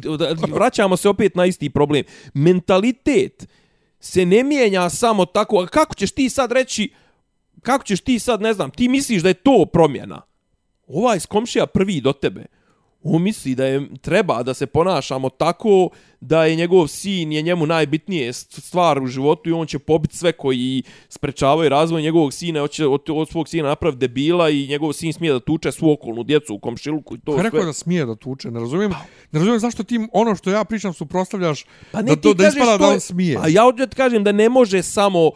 vraćamo 0.48 0.96
se 0.96 1.08
opet 1.08 1.34
na 1.34 1.46
isti 1.46 1.70
problem. 1.70 2.04
Mentalitet 2.34 3.48
se 4.00 4.26
ne 4.26 4.44
mijenja 4.44 4.90
samo 4.90 5.26
tako, 5.26 5.60
a 5.60 5.66
kako 5.66 5.94
ćeš 5.94 6.10
ti 6.10 6.30
sad 6.30 6.52
reći, 6.52 6.92
kako 7.62 7.84
ćeš 7.84 8.00
ti 8.00 8.18
sad, 8.18 8.40
ne 8.40 8.52
znam, 8.52 8.70
ti 8.70 8.88
misliš 8.88 9.22
da 9.22 9.28
je 9.28 9.34
to 9.34 9.66
promjena? 9.72 10.22
Ovaj 10.86 11.16
iz 11.16 11.26
komšija 11.26 11.66
prvi 11.66 12.00
do 12.00 12.12
tebe. 12.12 12.46
On 13.02 13.22
misli 13.22 13.54
da 13.54 13.64
je 13.64 13.88
treba 14.00 14.42
da 14.42 14.54
se 14.54 14.66
ponašamo 14.66 15.28
tako 15.28 15.88
da 16.20 16.44
je 16.44 16.56
njegov 16.56 16.86
sin 16.88 17.32
je 17.32 17.42
njemu 17.42 17.66
najbitnije 17.66 18.32
stvar 18.32 19.02
u 19.02 19.06
životu 19.06 19.50
i 19.50 19.52
on 19.52 19.66
će 19.66 19.78
pobiti 19.78 20.16
sve 20.16 20.32
koji 20.32 20.82
sprečavaju 21.08 21.68
razvoj 21.68 22.02
njegovog 22.02 22.32
sina, 22.32 22.60
hoće 22.60 22.86
od, 22.86 23.00
od 23.08 23.28
svog 23.30 23.48
sina 23.48 23.68
napraviti 23.68 23.98
debila 24.00 24.50
i 24.50 24.66
njegov 24.66 24.92
sin 24.92 25.12
smije 25.12 25.32
da 25.32 25.40
tuče 25.40 25.72
svu 25.72 25.92
okolnu 25.92 26.22
djecu 26.22 26.54
u 26.54 26.58
komšiluku 26.58 27.16
i 27.16 27.20
to 27.20 27.32
Ko 27.32 27.38
je 27.38 27.42
rekao 27.42 27.60
sve. 27.60 27.66
da 27.66 27.72
smije 27.72 28.06
da 28.06 28.14
tuče? 28.16 28.50
Ne 28.50 28.60
razumijem, 28.60 28.90
ne 29.32 29.38
razumijem 29.38 29.60
zašto 29.60 29.82
ti 29.82 30.00
ono 30.12 30.36
što 30.36 30.50
ja 30.50 30.64
pričam 30.64 30.92
suprostavljaš 30.92 31.64
Pa 31.92 32.02
da, 32.02 32.16
to, 32.16 32.34
da 32.34 32.48
ispada 32.48 32.78
da 32.78 32.86
on 32.86 33.00
smije. 33.00 33.38
A 33.42 33.48
ja 33.48 33.64
ovdje 33.64 33.86
ti 33.86 33.96
kažem 33.96 34.24
da 34.24 34.32
ne 34.32 34.48
može 34.48 34.82
samo... 34.82 35.30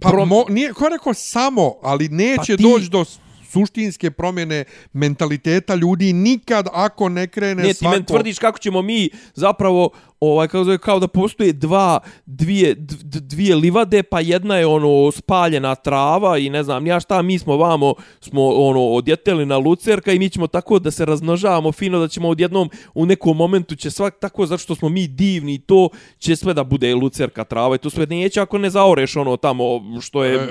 Pa 0.00 0.08
prom- 0.08 0.28
mo, 0.28 0.44
nije, 0.48 0.72
ko 0.72 0.88
rekao 0.88 1.14
samo, 1.14 1.74
ali 1.82 2.08
neće 2.08 2.52
Pa 2.52 2.56
ti... 2.56 2.62
doći 2.62 2.88
do 2.88 3.04
suštinske 3.52 4.10
promjene 4.10 4.64
mentaliteta 4.92 5.74
ljudi 5.74 6.12
nikad 6.12 6.66
ako 6.72 7.08
ne 7.08 7.26
krene 7.26 7.62
Ne, 7.62 7.68
ti 7.68 7.74
svako... 7.74 7.92
meni 7.92 8.06
tvrdiš 8.06 8.38
kako 8.38 8.58
ćemo 8.58 8.82
mi 8.82 9.10
zapravo 9.34 9.90
ovaj 10.24 10.48
kako 10.48 10.64
zove 10.64 10.78
kao 10.78 10.98
da 10.98 11.08
postoje 11.08 11.52
dva 11.52 12.00
dvije 12.26 12.74
dvije 13.04 13.56
livade 13.56 14.02
pa 14.02 14.20
jedna 14.20 14.56
je 14.56 14.66
ono 14.66 15.12
spaljena 15.12 15.74
trava 15.74 16.38
i 16.38 16.50
ne 16.50 16.62
znam 16.62 16.86
ja 16.86 17.00
šta 17.00 17.22
mi 17.22 17.38
smo 17.38 17.56
vamo 17.56 17.94
smo 18.20 18.46
ono 18.46 18.82
odjeteli 18.82 19.46
na 19.46 19.58
lucerka 19.58 20.12
i 20.12 20.18
mi 20.18 20.30
ćemo 20.30 20.46
tako 20.46 20.78
da 20.78 20.90
se 20.90 21.04
razmnožavamo 21.04 21.72
fino 21.72 21.98
da 21.98 22.08
ćemo 22.08 22.28
odjednom 22.28 22.70
u 22.94 23.06
nekom 23.06 23.36
momentu 23.36 23.74
će 23.74 23.90
svak 23.90 24.18
tako 24.20 24.46
zato 24.46 24.58
što 24.58 24.74
smo 24.74 24.88
mi 24.88 25.06
divni 25.06 25.58
to 25.58 25.88
će 26.18 26.36
sve 26.36 26.54
da 26.54 26.64
bude 26.64 26.94
lucerka 26.94 27.44
trava 27.44 27.74
i 27.74 27.78
to 27.78 27.90
sve 27.90 28.06
neće 28.06 28.40
ako 28.40 28.58
ne 28.58 28.70
zaoreš 28.70 29.16
ono 29.16 29.36
tamo 29.36 29.64
što 30.00 30.24
je 30.24 30.32
E, 30.34 30.48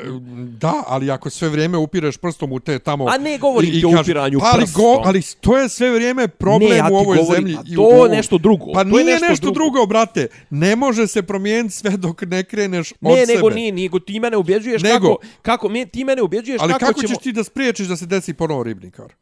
da, 0.51 0.73
ali 0.87 1.11
ako 1.11 1.29
sve 1.29 1.49
vrijeme 1.49 1.77
upireš 1.77 2.17
prstom 2.17 2.51
u 2.51 2.59
te 2.59 2.79
tamo... 2.79 3.05
A 3.05 3.17
ne 3.17 3.37
govorim 3.37 3.69
i- 3.69 3.73
i 3.73 3.79
ti 3.79 3.85
o 3.87 3.89
upiranju 3.91 4.39
pa, 4.39 4.45
ali, 4.47 4.61
prstom. 4.61 4.83
ali 5.03 5.21
to 5.41 5.57
je 5.57 5.69
sve 5.69 5.91
vrijeme 5.91 6.27
problem 6.27 6.69
Ne, 6.69 6.77
ja 6.77 6.87
u 6.91 6.95
ovoj 6.95 7.17
govorim, 7.17 7.47
zemlji. 7.47 7.75
to 7.75 7.81
u 7.81 8.03
je 8.03 8.09
nešto 8.09 8.37
drugo, 8.37 8.65
Pa 8.73 8.83
to 8.83 8.89
je 8.89 8.93
nije 8.95 9.05
nešto 9.05 9.27
nešto, 9.29 9.45
drugo. 9.45 9.60
Drugo. 9.63 9.85
brate. 9.85 10.27
Ne 10.49 10.75
može 10.75 11.07
se 11.07 11.21
promijeniti 11.23 11.75
sve 11.75 11.91
dok 11.91 12.21
ne 12.23 12.43
kreneš 12.43 12.91
od 12.93 12.97
Ne, 13.01 13.15
sebe. 13.17 13.35
nego 13.35 13.49
nije, 13.49 13.71
nego 13.73 13.99
ti 13.99 14.19
mene 14.19 14.37
ubjeđuješ 14.37 14.81
Nego. 14.81 15.15
kako, 15.15 15.21
kako 15.41 15.69
ti 15.85 16.03
mene 16.03 16.21
ubjeđuješ 16.21 16.61
Ali 16.61 16.73
kako, 16.73 16.85
kako, 16.85 17.01
ćemo... 17.01 17.07
ćeš 17.09 17.17
ti 17.17 17.31
da 17.31 17.43
spriječiš 17.43 17.87
da 17.87 17.95
se 17.95 18.05
desi 18.05 18.33
ponovo 18.33 18.63
ribnikar? 18.63 19.13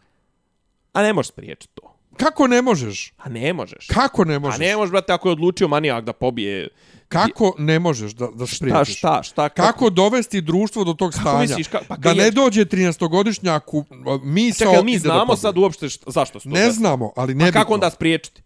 A 0.93 1.01
ne 1.03 1.13
možeš 1.13 1.29
spriječiti 1.29 1.73
to. 1.73 1.95
Kako 2.17 2.47
ne 2.47 2.61
možeš? 2.61 3.13
A 3.17 3.29
ne 3.29 3.53
možeš. 3.53 3.87
Kako 3.87 4.25
ne 4.25 4.35
A 4.35 4.39
možeš? 4.39 4.59
ne 4.59 4.75
možeš, 4.75 4.91
brate, 4.91 5.13
ako 5.13 5.27
je 5.27 5.33
odlučio 5.33 5.67
manijak 5.67 6.05
da 6.05 6.13
pobije... 6.13 6.67
Kako 7.07 7.55
ne 7.57 7.79
možeš 7.79 8.11
da, 8.11 8.27
da 8.27 8.45
Šta, 8.45 8.55
spriječiš? 8.55 8.97
šta, 8.97 9.23
šta, 9.23 9.49
Kako 9.49 9.89
dovesti 9.89 10.41
društvo 10.41 10.83
do 10.83 10.93
tog 10.93 11.13
stanja? 11.13 11.39
misliš, 11.39 11.67
ka- 11.67 11.79
pa 11.87 11.95
da 11.95 12.01
kad 12.01 12.17
ne 12.17 12.23
je- 12.23 12.31
dođe 12.31 12.65
13-godišnjaku 12.65 13.85
misao... 14.23 14.67
Čekaj, 14.67 14.83
mi 14.83 14.97
znamo 14.97 15.35
sad 15.35 15.57
uopšte 15.57 15.89
šta, 15.89 16.11
zašto 16.11 16.39
to 16.39 16.49
Ne 16.49 16.71
znamo, 16.71 17.11
ali 17.15 17.35
ne 17.35 17.47
A 17.47 17.51
kako 17.51 17.73
onda 17.73 17.89
spriječiti? 17.89 18.41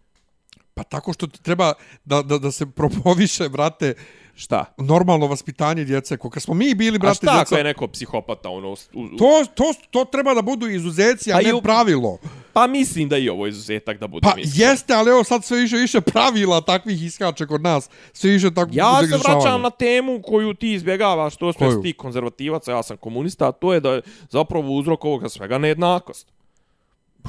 Pa 0.73 0.83
tako 0.83 1.13
što 1.13 1.27
ti 1.27 1.43
treba 1.43 1.73
da, 2.05 2.21
da, 2.21 2.37
da 2.37 2.51
se 2.51 2.65
propoviše, 2.65 3.49
brate, 3.49 3.93
Šta? 4.35 4.65
normalno 4.77 5.27
vaspitanje 5.27 5.83
djece. 5.83 6.17
Ko 6.17 6.29
kad 6.29 6.43
smo 6.43 6.53
mi 6.53 6.75
bili, 6.75 6.95
A 6.95 6.99
brate, 6.99 7.15
šta 7.15 7.31
ako 7.31 7.39
djeca, 7.39 7.57
je 7.57 7.63
neko 7.63 7.87
psihopata, 7.87 8.49
ono... 8.49 8.69
U, 8.69 8.73
u, 8.93 9.17
to, 9.17 9.45
to, 9.55 9.63
to 9.91 10.05
treba 10.05 10.33
da 10.33 10.41
budu 10.41 10.67
izuzeci, 10.69 11.31
a 11.31 11.35
Pa 11.35 11.41
ne 11.41 11.53
u- 11.53 11.61
pravilo. 11.61 12.17
Pa 12.53 12.67
mislim 12.67 13.09
da 13.09 13.17
i 13.17 13.29
ovo 13.29 13.47
izuzetak 13.47 13.99
da 13.99 14.07
bude 14.07 14.27
Pa 14.29 14.35
mislim. 14.35 14.69
jeste, 14.69 14.93
ali 14.93 15.11
evo 15.11 15.23
sad 15.23 15.43
sve 15.45 15.57
više 15.61 15.75
više 15.75 16.01
pravila 16.01 16.61
takvih 16.61 17.03
iskače 17.03 17.47
kod 17.47 17.61
nas. 17.61 17.89
Sve 18.13 18.31
više 18.31 18.53
tako 18.53 18.69
Ja 18.73 18.99
se 19.01 19.17
vraćam 19.17 19.61
na 19.61 19.69
temu 19.69 20.21
koju 20.21 20.53
ti 20.53 20.73
izbjegavaš, 20.73 21.35
to 21.35 21.53
sve 21.53 21.67
Koju? 21.67 21.81
ti 21.81 21.93
konzervativac, 21.93 22.67
a 22.67 22.71
ja 22.71 22.83
sam 22.83 22.97
komunista, 22.97 23.47
a 23.47 23.51
to 23.51 23.73
je 23.73 23.79
da 23.79 23.91
je 23.91 24.01
zapravo 24.29 24.71
uzrok 24.71 25.05
ovoga 25.05 25.29
svega 25.29 25.57
nejednakost. 25.57 26.27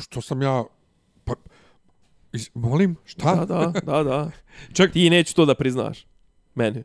Što 0.00 0.20
sam 0.20 0.42
ja... 0.42 0.64
Is- 2.34 2.50
Molim, 2.54 2.96
šta? 3.04 3.34
Da, 3.34 3.44
da, 3.44 3.80
da, 3.80 4.02
da. 4.02 4.30
Ček, 4.76 4.92
Ti 4.92 5.10
neću 5.10 5.34
to 5.34 5.44
da 5.44 5.54
priznaš. 5.54 6.06
Meni. 6.54 6.82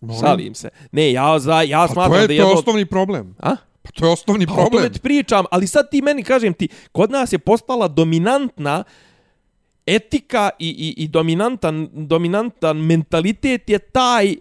molim. 0.00 0.20
Šalim 0.20 0.54
se. 0.54 0.68
Ne, 0.92 1.12
ja, 1.12 1.38
za, 1.38 1.62
ja 1.62 1.86
Pa 1.86 1.92
smatram 1.92 2.12
to 2.12 2.16
je, 2.16 2.20
da 2.20 2.26
to 2.26 2.32
je 2.32 2.36
je 2.36 2.40
jedno... 2.40 2.54
osnovni 2.54 2.86
problem. 2.86 3.34
A? 3.38 3.56
Pa 3.82 3.90
to 3.90 4.06
je 4.06 4.12
osnovni 4.12 4.46
Pa 4.46 4.52
o 4.52 4.56
tome 4.56 4.70
problem. 4.70 4.92
ti 4.92 5.00
pričam, 5.00 5.44
ali 5.50 5.66
sad 5.66 5.90
ti 5.90 6.02
meni 6.02 6.22
kažem 6.22 6.54
ti, 6.54 6.68
kod 6.92 7.10
nas 7.10 7.32
je 7.32 7.38
postala 7.38 7.88
dominantna 7.88 8.84
etika 9.86 10.50
i, 10.58 10.68
i, 10.68 11.04
i 11.04 11.08
dominantan, 11.08 11.88
dominantan 11.92 12.76
mentalitet 12.76 13.68
je 13.68 13.78
taj 13.78 14.34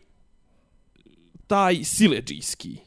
taj 1.47 1.83
sileđijski. 1.83 2.77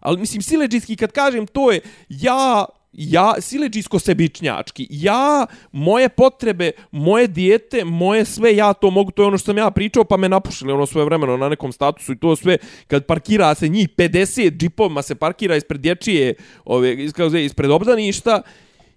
Ali 0.00 0.20
mislim 0.20 0.42
sileđijski 0.42 0.96
kad 0.96 1.12
kažem 1.12 1.46
to 1.46 1.72
je 1.72 1.80
ja 2.08 2.64
ja 2.96 3.34
sileđijsko 3.40 3.98
sebičnjački. 3.98 4.86
Ja 4.90 5.46
moje 5.72 6.08
potrebe, 6.08 6.70
moje 6.90 7.26
dijete, 7.26 7.84
moje 7.84 8.24
sve 8.24 8.56
ja 8.56 8.72
to 8.72 8.90
mogu, 8.90 9.10
to 9.10 9.22
je 9.22 9.26
ono 9.26 9.38
što 9.38 9.46
sam 9.46 9.58
ja 9.58 9.70
pričao, 9.70 10.04
pa 10.04 10.16
me 10.16 10.28
napušili 10.28 10.72
ono 10.72 10.86
svoje 10.86 11.04
vremeno 11.04 11.36
na 11.36 11.48
nekom 11.48 11.72
statusu 11.72 12.12
i 12.12 12.18
to 12.18 12.36
sve 12.36 12.56
kad 12.86 13.06
parkira 13.06 13.54
se 13.54 13.68
njih 13.68 13.88
50 13.88 14.56
džipovima 14.56 15.02
se 15.02 15.14
parkira 15.14 15.56
ispred 15.56 15.80
dječije, 15.80 16.34
ove 16.64 16.96
kako 16.96 17.28
se 17.28 17.30
zove, 17.30 17.44
ispred 17.44 17.70
obdaništa 17.70 18.42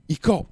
i 0.08 0.16
kao 0.16 0.44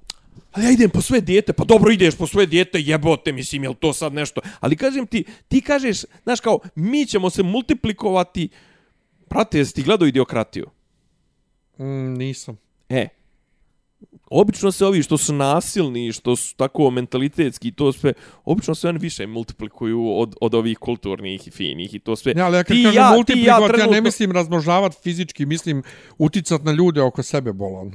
Ali 0.56 0.64
ja 0.64 0.70
idem 0.70 0.90
po 0.90 1.00
svoje 1.00 1.20
dijete, 1.20 1.52
pa 1.52 1.64
dobro 1.64 1.92
ideš 1.92 2.16
po 2.16 2.26
svoje 2.26 2.46
dijete, 2.46 2.80
jebote, 2.80 3.32
mislim, 3.32 3.64
je 3.64 3.74
to 3.74 3.92
sad 3.92 4.12
nešto? 4.12 4.40
Ali 4.60 4.76
kažem 4.76 5.06
ti, 5.06 5.24
ti 5.48 5.60
kažeš, 5.60 6.04
znaš 6.22 6.40
kao, 6.40 6.58
mi 6.74 7.06
ćemo 7.06 7.30
se 7.30 7.42
multiplikovati, 7.42 8.48
prate, 9.28 9.58
jesi 9.58 9.74
ti 9.74 9.82
gledao 9.82 10.08
idiokratiju? 10.08 10.66
Mm, 11.78 12.14
nisam. 12.14 12.56
E, 12.88 13.08
obično 14.30 14.72
se 14.72 14.86
ovi 14.86 15.02
što 15.02 15.18
su 15.18 15.32
nasilni, 15.34 16.12
što 16.12 16.36
su 16.36 16.56
tako 16.56 16.90
mentalitetski, 16.90 17.72
to 17.72 17.92
sve, 17.92 18.12
obično 18.44 18.74
se 18.74 18.88
oni 18.88 18.98
više 18.98 19.26
multiplikuju 19.26 20.10
od, 20.10 20.34
od 20.40 20.54
ovih 20.54 20.78
kulturnih 20.78 21.48
i 21.48 21.50
finih 21.50 21.94
i 21.94 21.98
to 21.98 22.16
sve. 22.16 22.34
Ne, 22.34 22.42
ali 22.42 22.56
ja 22.56 22.64
kad 22.64 22.76
Ti 22.76 22.82
kažem 22.82 22.96
ja- 22.96 23.10
multiplikovat, 23.10 23.60
ja, 23.62 23.68
trenutno- 23.68 23.92
ne 23.92 24.00
mislim 24.00 24.32
razmnožavat 24.32 25.02
fizički, 25.02 25.46
mislim 25.46 25.82
uticat 26.18 26.62
na 26.62 26.72
ljude 26.72 27.02
oko 27.02 27.22
sebe 27.22 27.52
bolan. 27.52 27.92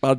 Pa 0.00 0.16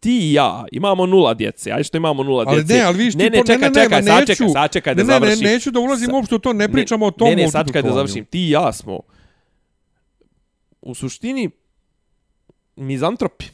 ti 0.00 0.18
i 0.20 0.32
ja 0.32 0.64
imamo 0.72 1.06
nula 1.06 1.34
djece, 1.34 1.72
aj 1.72 1.82
što 1.82 1.96
imamo 1.96 2.22
nula 2.22 2.44
Ali 2.46 2.56
djece. 2.56 2.74
ne, 2.74 2.80
ali 2.80 2.98
viš 2.98 3.12
ti... 3.14 3.18
ne, 3.18 3.30
ne, 3.30 3.38
čekaj, 3.38 3.58
ne, 3.60 3.68
ne, 3.70 3.74
čekaj, 3.74 4.02
ma 4.02 4.06
sačekaj, 4.08 4.48
sačekaj 4.48 4.94
da 4.94 5.02
ne, 5.02 5.06
ne, 5.06 5.12
završim. 5.12 5.44
Ne, 5.44 5.52
neću 5.52 5.70
da 5.70 5.80
ulazim 5.80 6.14
uopšte 6.14 6.34
u 6.34 6.38
to, 6.38 6.52
ne 6.52 6.68
pričamo 6.68 7.06
o 7.06 7.10
tom 7.10 7.28
Ne, 7.28 7.36
ne, 7.36 7.50
sačekaj 7.50 7.82
da 7.82 7.92
završim. 7.92 8.24
Ti 8.24 8.40
i 8.40 8.50
ja 8.50 8.72
smo 8.72 9.00
u 10.82 10.94
suštini 10.94 11.50
mizantropi. 12.76 13.44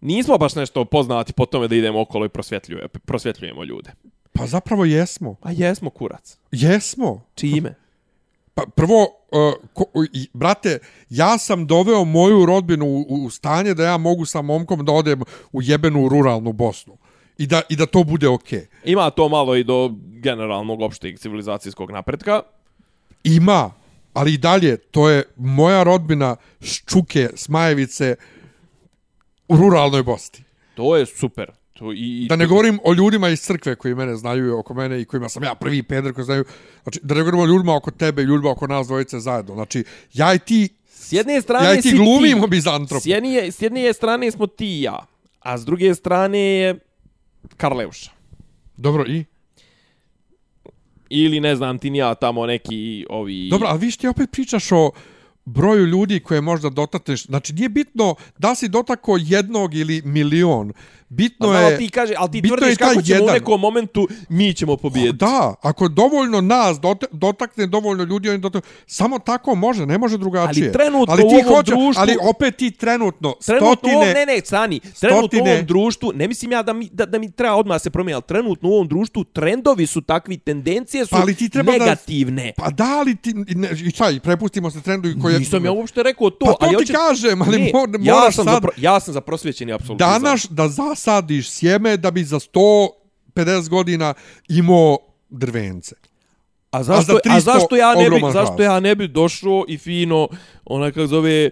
Nismo 0.00 0.38
baš 0.38 0.54
nešto 0.54 0.84
poznati 0.84 1.32
po 1.32 1.46
tome 1.46 1.68
da 1.68 1.76
idemo 1.76 2.00
okolo 2.00 2.26
i 2.26 2.28
prosvjetljujemo, 2.28 2.88
prosvjetljujemo 2.88 3.64
ljude. 3.64 3.92
Pa 4.32 4.46
zapravo 4.46 4.84
jesmo. 4.84 5.36
A 5.42 5.52
jesmo 5.52 5.90
kurac. 5.90 6.38
Jesmo. 6.52 7.22
Čime? 7.34 7.74
Pa 8.54 8.62
prvo, 8.76 9.02
uh, 9.02 9.54
ko, 9.72 9.84
i, 10.12 10.28
brate, 10.32 10.78
ja 11.10 11.38
sam 11.38 11.66
doveo 11.66 12.04
moju 12.04 12.46
rodbinu 12.46 12.86
u, 12.86 13.24
u 13.24 13.30
stanje 13.30 13.74
da 13.74 13.84
ja 13.84 13.96
mogu 13.96 14.24
sa 14.24 14.42
momkom 14.42 14.84
da 14.84 14.92
odem 14.92 15.22
u 15.52 15.62
jebenu 15.62 16.08
ruralnu 16.08 16.52
Bosnu. 16.52 16.96
I 17.38 17.46
da, 17.46 17.62
i 17.68 17.76
da 17.76 17.86
to 17.86 18.04
bude 18.04 18.28
okej. 18.28 18.58
Okay. 18.58 18.66
Ima 18.84 19.10
to 19.10 19.28
malo 19.28 19.56
i 19.56 19.64
do 19.64 19.90
generalnog 20.02 20.80
opšteg 20.80 21.18
civilizacijskog 21.18 21.90
napretka. 21.90 22.42
Ima, 23.24 23.70
ali 24.12 24.34
i 24.34 24.38
dalje, 24.38 24.76
to 24.76 25.08
je 25.08 25.24
moja 25.36 25.82
rodbina 25.82 26.36
Ščuke, 26.60 27.28
Smajevice, 27.34 28.16
u 29.48 29.56
ruralnoj 29.56 30.02
Bosni. 30.02 30.44
To 30.74 30.96
je 30.96 31.06
super. 31.06 31.50
To 31.72 31.92
i, 31.92 32.24
i 32.24 32.26
Da 32.28 32.36
ne 32.36 32.46
govorim 32.46 32.78
o 32.84 32.94
ljudima 32.94 33.28
iz 33.28 33.40
crkve 33.40 33.76
koji 33.76 33.94
mene 33.94 34.16
znaju 34.16 34.58
oko 34.58 34.74
mene 34.74 35.00
i 35.00 35.04
kojima 35.04 35.28
sam 35.28 35.42
ja 35.42 35.54
prvi 35.54 35.82
peder 35.82 36.12
koji 36.12 36.24
znaju. 36.24 36.44
Znači, 36.82 37.00
da 37.02 37.14
ne 37.14 37.20
govorim 37.20 37.40
o 37.40 37.46
ljudima 37.46 37.76
oko 37.76 37.90
tebe 37.90 38.22
i 38.22 38.24
ljudima 38.24 38.50
oko 38.50 38.66
nas 38.66 38.86
dvojice 38.86 39.20
zajedno. 39.20 39.54
Znači, 39.54 39.84
ja 40.12 40.34
i 40.34 40.38
ti, 40.38 40.68
S 40.88 41.12
jedne 41.12 41.40
strane 41.40 41.66
ja 41.66 41.74
i 41.74 41.80
ti 41.82 41.90
si 41.90 41.96
glumimo 41.96 42.46
bizantrop. 42.46 43.02
S 43.02 43.06
jedne, 43.06 43.52
s 43.52 43.62
jedne 43.62 43.92
strane 43.92 44.30
smo 44.30 44.46
ti 44.46 44.66
i 44.66 44.82
ja, 44.82 45.06
a 45.40 45.58
s 45.58 45.64
druge 45.64 45.94
strane 45.94 46.38
je 46.38 46.78
Karleuša. 47.56 48.10
Dobro, 48.76 49.04
i? 49.06 49.24
Ili 51.08 51.40
ne 51.40 51.56
znam 51.56 51.78
ti 51.78 51.90
ni 51.90 51.98
ja 51.98 52.14
tamo 52.14 52.46
neki 52.46 53.06
ovi... 53.10 53.48
Dobro, 53.50 53.68
ali 53.68 53.78
viš 53.78 53.96
ti 53.96 54.08
opet 54.08 54.30
pričaš 54.30 54.72
o 54.72 54.90
broju 55.46 55.86
ljudi 55.86 56.20
koje 56.20 56.40
možda 56.40 56.70
dotakneš. 56.70 57.26
Znači, 57.26 57.52
nije 57.52 57.68
bitno 57.68 58.14
da 58.38 58.54
si 58.54 58.68
dotako 58.68 59.16
jednog 59.20 59.74
ili 59.74 60.02
milion. 60.04 60.72
Bitno 61.08 61.52
je... 61.52 61.64
ali 61.66 61.78
ti 61.78 61.88
kaže, 61.88 62.14
ali 62.16 62.30
ti 62.32 62.42
tvrdiš 62.42 62.68
je 62.68 62.76
kako 62.76 62.92
ćemo 62.94 63.14
u 63.14 63.20
jedan. 63.20 63.34
nekom 63.34 63.60
momentu 63.60 64.08
mi 64.28 64.54
ćemo 64.54 64.76
pobijediti. 64.76 65.16
Da, 65.16 65.54
ako 65.62 65.88
dovoljno 65.88 66.40
nas 66.40 66.80
dot, 66.80 67.04
dotakne 67.12 67.66
dovoljno 67.66 68.04
ljudi, 68.04 68.30
oni 68.30 68.38
dotakne, 68.38 68.60
samo 68.86 69.18
tako 69.18 69.54
može, 69.54 69.86
ne 69.86 69.98
može 69.98 70.18
drugačije. 70.18 70.64
Ali 70.64 70.72
trenutno 70.72 71.12
ali 71.12 71.22
u 71.22 71.28
ti 71.28 71.34
ovom 71.36 71.46
hoće, 71.48 71.70
društvu- 71.70 72.00
Ali 72.00 72.16
opet 72.22 72.56
ti 72.56 72.70
trenutno, 72.70 73.34
Trenutno 73.36 73.68
u 73.68 73.72
stotine... 73.72 73.96
ovom, 73.96 74.08
ne, 74.08 74.26
ne, 74.26 74.40
stani, 74.40 74.80
trenutno 74.80 75.18
u 75.18 75.22
stotine- 75.22 75.52
ovom 75.52 75.66
društvu, 75.66 76.12
ne 76.14 76.28
mislim 76.28 76.52
ja 76.52 76.62
da 76.62 76.72
mi, 76.72 76.88
da, 76.88 77.06
da 77.06 77.18
mi 77.18 77.30
treba 77.30 77.54
odmah 77.54 77.82
se 77.82 77.90
promijeniti, 77.90 78.14
ali 78.16 78.28
trenutno 78.30 78.68
u 78.68 78.74
ovom 78.74 78.88
društvu 78.88 79.24
trendovi 79.24 79.86
su 79.86 80.00
takvi, 80.02 80.38
tendencije 80.38 81.04
su 81.06 81.10
Pa 81.10 81.16
ali 81.16 81.34
ti 81.34 81.48
treba 81.48 81.72
da- 81.72 81.78
negativne. 81.78 82.52
Pa 82.56 82.70
da 82.70 83.02
li 83.02 83.16
ti... 83.16 83.32
Ne, 83.34 83.68
I 83.70 84.16
i 84.16 84.20
prepustimo 84.20 84.70
se 84.70 84.80
trendu 84.80 85.08
i 85.08 85.20
koje... 85.20 85.38
Nisam 85.38 85.64
ja 85.64 85.72
uopšte 85.72 86.02
rekao 86.02 86.30
to. 86.30 86.46
Pa 86.46 86.52
to 86.52 86.56
ali 86.60 86.70
ti 86.70 86.76
hoće- 86.76 86.92
kažem, 86.94 87.42
ali 87.42 87.58
Ne, 87.58 87.70
mor- 87.72 87.98
ja 88.00 88.14
moraš 88.14 88.34
sam 88.34 88.44
sad- 88.44 88.54
Za 88.54 88.60
pro, 88.60 88.70
ja 88.76 89.00
sam 89.00 89.14
za 89.14 89.20
prosvjećeni 89.20 89.72
apsolutizam. 89.72 90.10
Danas 90.12 90.46
da 90.50 90.68
zasadiš 90.96 91.50
sjeme 91.50 91.96
da 91.96 92.10
bi 92.10 92.24
za 92.24 92.38
150 92.38 93.68
godina 93.68 94.14
imao 94.48 94.98
drvence. 95.30 95.94
A 96.70 96.82
zašto, 96.82 97.12
za 97.12 97.18
a, 97.24 97.36
300 97.36 97.40
zašto 97.40 97.76
ja 97.76 97.94
ne 97.94 98.10
bi, 98.10 98.20
zašto 98.32 98.62
ja 98.62 98.80
ne 98.80 98.94
bi 98.94 99.08
došao 99.08 99.64
i 99.68 99.78
fino, 99.78 100.28
onaj 100.64 100.92
kako 100.92 101.06
zove, 101.06 101.50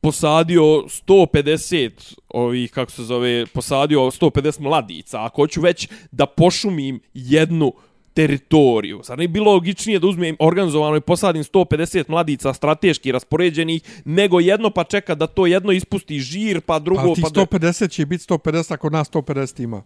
posadio 0.00 0.62
150 0.62 2.14
ovih, 2.28 2.70
kako 2.70 2.92
se 2.92 3.02
zove, 3.04 3.46
posadio 3.46 4.00
150 4.00 4.60
mladica. 4.60 5.24
Ako 5.24 5.42
hoću 5.42 5.60
već 5.60 5.88
da 6.10 6.26
pošumim 6.26 7.00
jednu 7.14 7.72
teritoriju. 8.16 9.00
Zar 9.04 9.18
ne 9.18 9.28
bi 9.28 9.32
bilo 9.32 9.52
logičnije 9.52 9.98
da 9.98 10.06
uzmem 10.06 10.36
organizovano 10.38 10.96
i 10.96 11.00
posadim 11.00 11.44
150 11.44 12.04
mladica 12.08 12.52
strateški 12.52 13.12
raspoređenih, 13.12 13.82
nego 14.04 14.40
jedno 14.40 14.70
pa 14.70 14.84
čeka 14.84 15.14
da 15.14 15.26
to 15.26 15.46
jedno 15.46 15.72
ispusti 15.72 16.18
žir, 16.20 16.60
pa 16.60 16.78
drugo 16.78 17.00
Ali 17.00 17.14
ti 17.14 17.22
pa... 17.22 17.28
da- 17.28 17.40
150 17.46 17.90
će 17.90 18.06
biti 18.06 18.24
150 18.24 18.72
ako 18.72 18.90
nas 18.90 19.10
150 19.10 19.62
ima. 19.62 19.82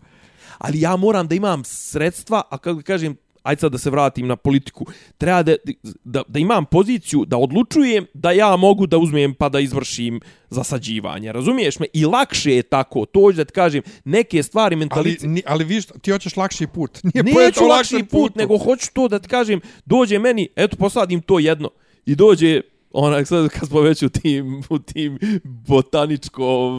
ali 0.58 0.80
ja 0.80 0.96
moram 0.96 1.26
da 1.28 1.34
imam 1.34 1.64
sredstva, 1.64 2.42
a 2.50 2.58
kako 2.58 2.82
kažem, 2.82 3.16
ajde 3.42 3.60
sad 3.60 3.72
da 3.72 3.78
se 3.78 3.90
vratim 3.90 4.26
na 4.26 4.36
politiku, 4.36 4.86
treba 5.18 5.42
da, 5.42 5.56
da, 6.04 6.22
da 6.28 6.38
imam 6.38 6.64
poziciju 6.64 7.24
da 7.24 7.36
odlučujem 7.36 8.06
da 8.14 8.30
ja 8.30 8.56
mogu 8.56 8.86
da 8.86 8.98
uzmem 8.98 9.34
pa 9.34 9.48
da 9.48 9.60
izvršim 9.60 10.20
zasađivanje. 10.50 11.32
Razumiješ 11.32 11.78
me? 11.78 11.86
I 11.92 12.04
lakše 12.04 12.54
je 12.54 12.62
tako, 12.62 13.06
to 13.06 13.32
da 13.32 13.44
ti 13.44 13.52
kažem, 13.52 13.82
neke 14.04 14.42
stvari 14.42 14.74
Ali, 14.74 14.80
mentalitet... 14.80 15.22
ni, 15.22 15.42
ali 15.46 15.64
viš, 15.64 15.86
ti 16.02 16.10
hoćeš 16.10 16.36
lakši 16.36 16.66
put. 16.66 16.98
Nije 17.14 17.22
Neću 17.24 17.64
lakši 17.64 17.98
put, 17.98 18.10
putu. 18.10 18.38
nego 18.38 18.58
hoću 18.58 18.86
to 18.92 19.08
da 19.08 19.18
ti 19.18 19.28
kažem, 19.28 19.60
dođe 19.84 20.18
meni, 20.18 20.48
eto 20.56 20.76
posadim 20.76 21.22
to 21.22 21.38
jedno. 21.38 21.70
I 22.06 22.14
dođe 22.14 22.60
onak 22.90 23.26
sad 23.26 23.48
kad 23.48 23.68
smo 23.68 23.80
već 23.80 24.02
u 24.02 24.08
tim, 24.08 24.62
u 24.68 24.78
tim 24.78 25.18
botaničko 25.44 26.70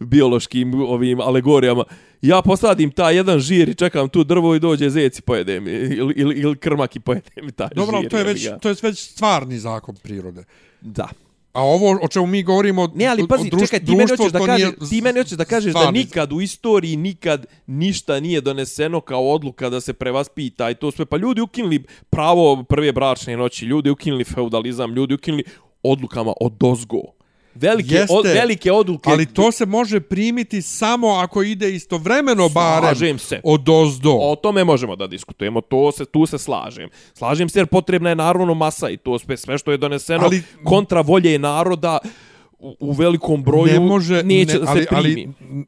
biološkim 0.00 0.74
ovim 0.74 1.20
alegorijama 1.20 1.84
ja 2.22 2.42
posadim 2.42 2.90
ta 2.90 3.10
jedan 3.10 3.38
žir 3.38 3.68
i 3.68 3.74
čekam 3.74 4.08
tu 4.08 4.24
drvo 4.24 4.54
i 4.54 4.60
dođe 4.60 4.90
zec 4.90 5.18
i 5.18 5.22
pojede 5.22 5.60
mi 5.60 5.70
ili, 5.70 6.14
ili, 6.16 6.34
ili 6.34 6.56
krmak 6.56 6.96
i 6.96 7.00
pojede 7.00 7.30
mi 7.42 7.52
taj 7.52 7.68
Dobro, 7.74 8.00
žir 8.00 8.10
to 8.10 8.18
je 8.18 8.24
već 8.24 8.48
ga. 8.48 8.58
to 8.58 8.68
je 8.68 8.74
već 8.82 8.98
stvarni 8.98 9.58
zakon 9.58 9.96
prirode. 10.02 10.44
da 10.80 11.08
A 11.52 11.62
ovo 11.62 11.98
o 12.02 12.08
čemu 12.08 12.26
mi 12.26 12.42
govorimo 12.42 12.88
Ne, 12.94 13.06
ali 13.06 13.28
pazi, 13.28 13.42
o 13.42 13.50
društvu- 13.50 13.66
čekaj, 13.66 13.80
ti 13.80 13.96
meni 13.96 14.10
hoćeš 14.10 14.32
da 14.32 14.46
kažeš, 14.46 14.70
ti 14.90 15.00
meni 15.00 15.20
hoćeš 15.20 15.38
da 15.38 15.44
kažeš 15.44 15.72
da 15.74 15.90
nikad 15.90 16.32
u 16.32 16.40
istoriji 16.40 16.96
nikad 16.96 17.46
ništa 17.66 18.20
nije 18.20 18.40
doneseno 18.40 19.00
kao 19.00 19.30
odluka 19.30 19.70
da 19.70 19.80
se 19.80 19.92
prevaspita 19.92 20.70
i 20.70 20.74
to 20.74 20.90
sve. 20.90 21.04
Pa 21.04 21.16
ljudi 21.16 21.40
ukinuli 21.40 21.84
pravo 22.10 22.62
prve 22.62 22.92
bračne 22.92 23.36
noći, 23.36 23.64
ljudi 23.64 23.90
ukinuli 23.90 24.24
feudalizam, 24.24 24.94
ljudi 24.94 25.14
ukinuli 25.14 25.44
odlukama 25.82 26.32
od 26.40 26.52
dozgo. 26.52 26.98
Velike, 27.54 27.94
Jeste, 27.94 28.14
od, 28.14 28.24
velike 28.24 28.72
odluke. 28.72 29.10
Ali 29.10 29.26
to 29.26 29.52
se 29.52 29.66
može 29.66 30.00
primiti 30.00 30.62
samo 30.62 31.08
ako 31.10 31.42
ide 31.42 31.70
istovremeno 31.70 32.48
barem 32.48 32.82
Slažem 32.84 33.18
se. 33.18 33.40
od 33.44 33.68
ozdo. 33.68 34.10
O 34.12 34.36
tome 34.36 34.64
možemo 34.64 34.96
da 34.96 35.06
diskutujemo, 35.06 35.60
to 35.60 35.92
se 35.92 36.04
tu 36.04 36.26
se 36.26 36.38
slažem. 36.38 36.88
Slažem 37.14 37.48
se 37.48 37.58
jer 37.58 37.66
potrebna 37.66 38.08
je 38.08 38.16
naravno 38.16 38.54
masa 38.54 38.90
i 38.90 38.96
to 38.96 39.18
sve 39.18 39.36
sve 39.36 39.58
što 39.58 39.70
je 39.70 39.78
doneseno 39.78 40.24
Ali- 40.24 40.42
kontra 40.64 41.00
volje 41.00 41.38
naroda 41.38 41.98
u, 42.58 42.76
u 42.80 42.92
velikom 42.92 43.42
broju 43.42 43.72
ne 43.72 43.80
može, 43.80 44.22
neće 44.22 44.52
ne, 44.52 44.58
da 44.58 44.66
se 44.66 44.72
ali, 44.72 44.86
primi. 45.04 45.32
ali 45.42 45.64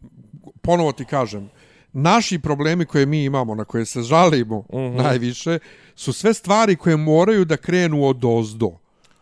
ponovo 0.63 0.93
ti 0.93 1.05
kažem, 1.05 1.51
naši 1.93 2.39
problemi 2.39 2.85
koje 2.85 3.07
mi 3.07 3.25
imamo, 3.25 3.55
na 3.55 3.65
koje 3.65 3.85
se 3.85 4.03
žalimo 4.03 4.65
Mhm. 4.71 4.97
najviše, 4.97 5.59
su 5.95 6.13
sve 6.13 6.35
stvari 6.35 6.77
koje 6.77 6.97
moraju 6.97 7.45
da 7.45 7.57
krenu 7.57 8.05
od 8.05 8.25
ozdo. 8.25 8.71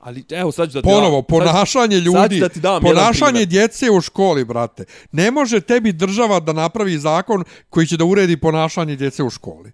Ali 0.03 0.25
evo 0.31 0.53
sad 0.53 0.69
ću 0.69 0.75
da 0.75 0.81
ti 0.81 0.85
Ponovo, 0.85 1.17
dam- 1.19 1.27
ponašanje 1.29 1.97
sad, 1.97 2.05
sad 2.05 2.23
ljudi, 2.23 2.41
da 2.41 2.49
ti 2.49 2.61
dam 2.61 2.83
ponašanje 2.83 3.47
djece 3.47 3.91
u 3.91 4.01
školi, 4.01 4.45
brate. 4.45 4.85
Ne 5.13 5.31
može 5.31 5.61
tebi 5.61 5.93
država 5.93 6.41
da 6.41 6.53
napravi 6.53 6.99
zakon 6.99 7.45
koji 7.71 7.87
će 7.87 7.97
da 7.97 8.05
uredi 8.05 8.37
ponašanje 8.37 8.97
djece 8.97 9.23
u 9.23 9.31
školi. 9.31 9.73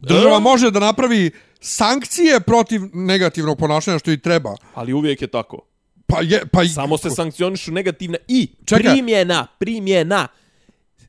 Država 0.00 0.36
E? 0.36 0.40
može 0.40 0.70
da 0.70 0.80
napravi 0.80 1.30
sankcije 1.60 2.40
protiv 2.40 2.80
negativnog 2.94 3.58
ponašanja 3.58 3.98
što 3.98 4.10
i 4.10 4.18
treba. 4.18 4.56
Ali 4.74 4.92
uvijek 4.92 5.22
je 5.22 5.28
tako. 5.28 5.60
Pa 6.06 6.20
je, 6.22 6.46
pa 6.46 6.64
Samo 6.64 6.98
se 6.98 7.10
sankcionišu 7.10 7.72
negativna 7.72 8.18
i 8.28 8.48
Čekaj. 8.64 8.82
primjena, 8.84 9.46
primjena. 9.58 10.28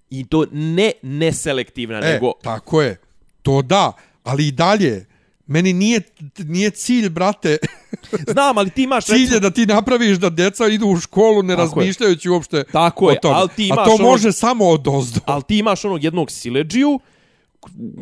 I 0.09 0.25
to 0.25 0.45
ne 0.51 0.91
neselektivna, 1.01 1.97
E, 1.97 2.01
nego 2.03 2.31
tako 2.33 2.81
je. 2.81 2.97
To 3.41 3.61
da, 3.61 3.93
ali 4.23 4.47
i 4.47 4.51
dalje. 4.51 5.05
Meni 5.47 5.73
nije, 5.73 6.01
nije 6.37 6.69
cilj, 6.69 7.09
brate, 7.09 7.57
znam, 8.27 8.57
ali 8.57 8.69
ti 8.69 8.83
imaš 8.83 9.05
cilj 9.05 9.15
je 9.15 9.21
recimo, 9.21 9.39
da 9.39 9.49
ti 9.49 9.65
napraviš 9.65 10.17
da 10.17 10.29
djeca 10.29 10.67
idu 10.67 10.87
u 10.87 10.97
školu 10.97 11.43
ne 11.43 11.55
Tako 11.55 11.61
je. 11.61 11.65
razmišljajući 11.81 12.29
uopšte 12.29 12.63
Tako 12.63 13.05
o 13.05 13.09
je, 13.09 13.19
tome. 13.19 13.35
ali 13.35 13.49
ti 13.49 13.63
A 13.63 13.65
imaš 13.65 13.85
to 13.85 13.93
ono- 13.93 14.03
može 14.03 14.31
samo 14.31 14.67
od 14.67 14.87
ozdo. 14.87 15.19
ali 15.25 15.43
ti 15.43 15.57
imaš 15.57 15.85
onog 15.85 16.03
jednog 16.03 16.31
sileđiju 16.31 16.99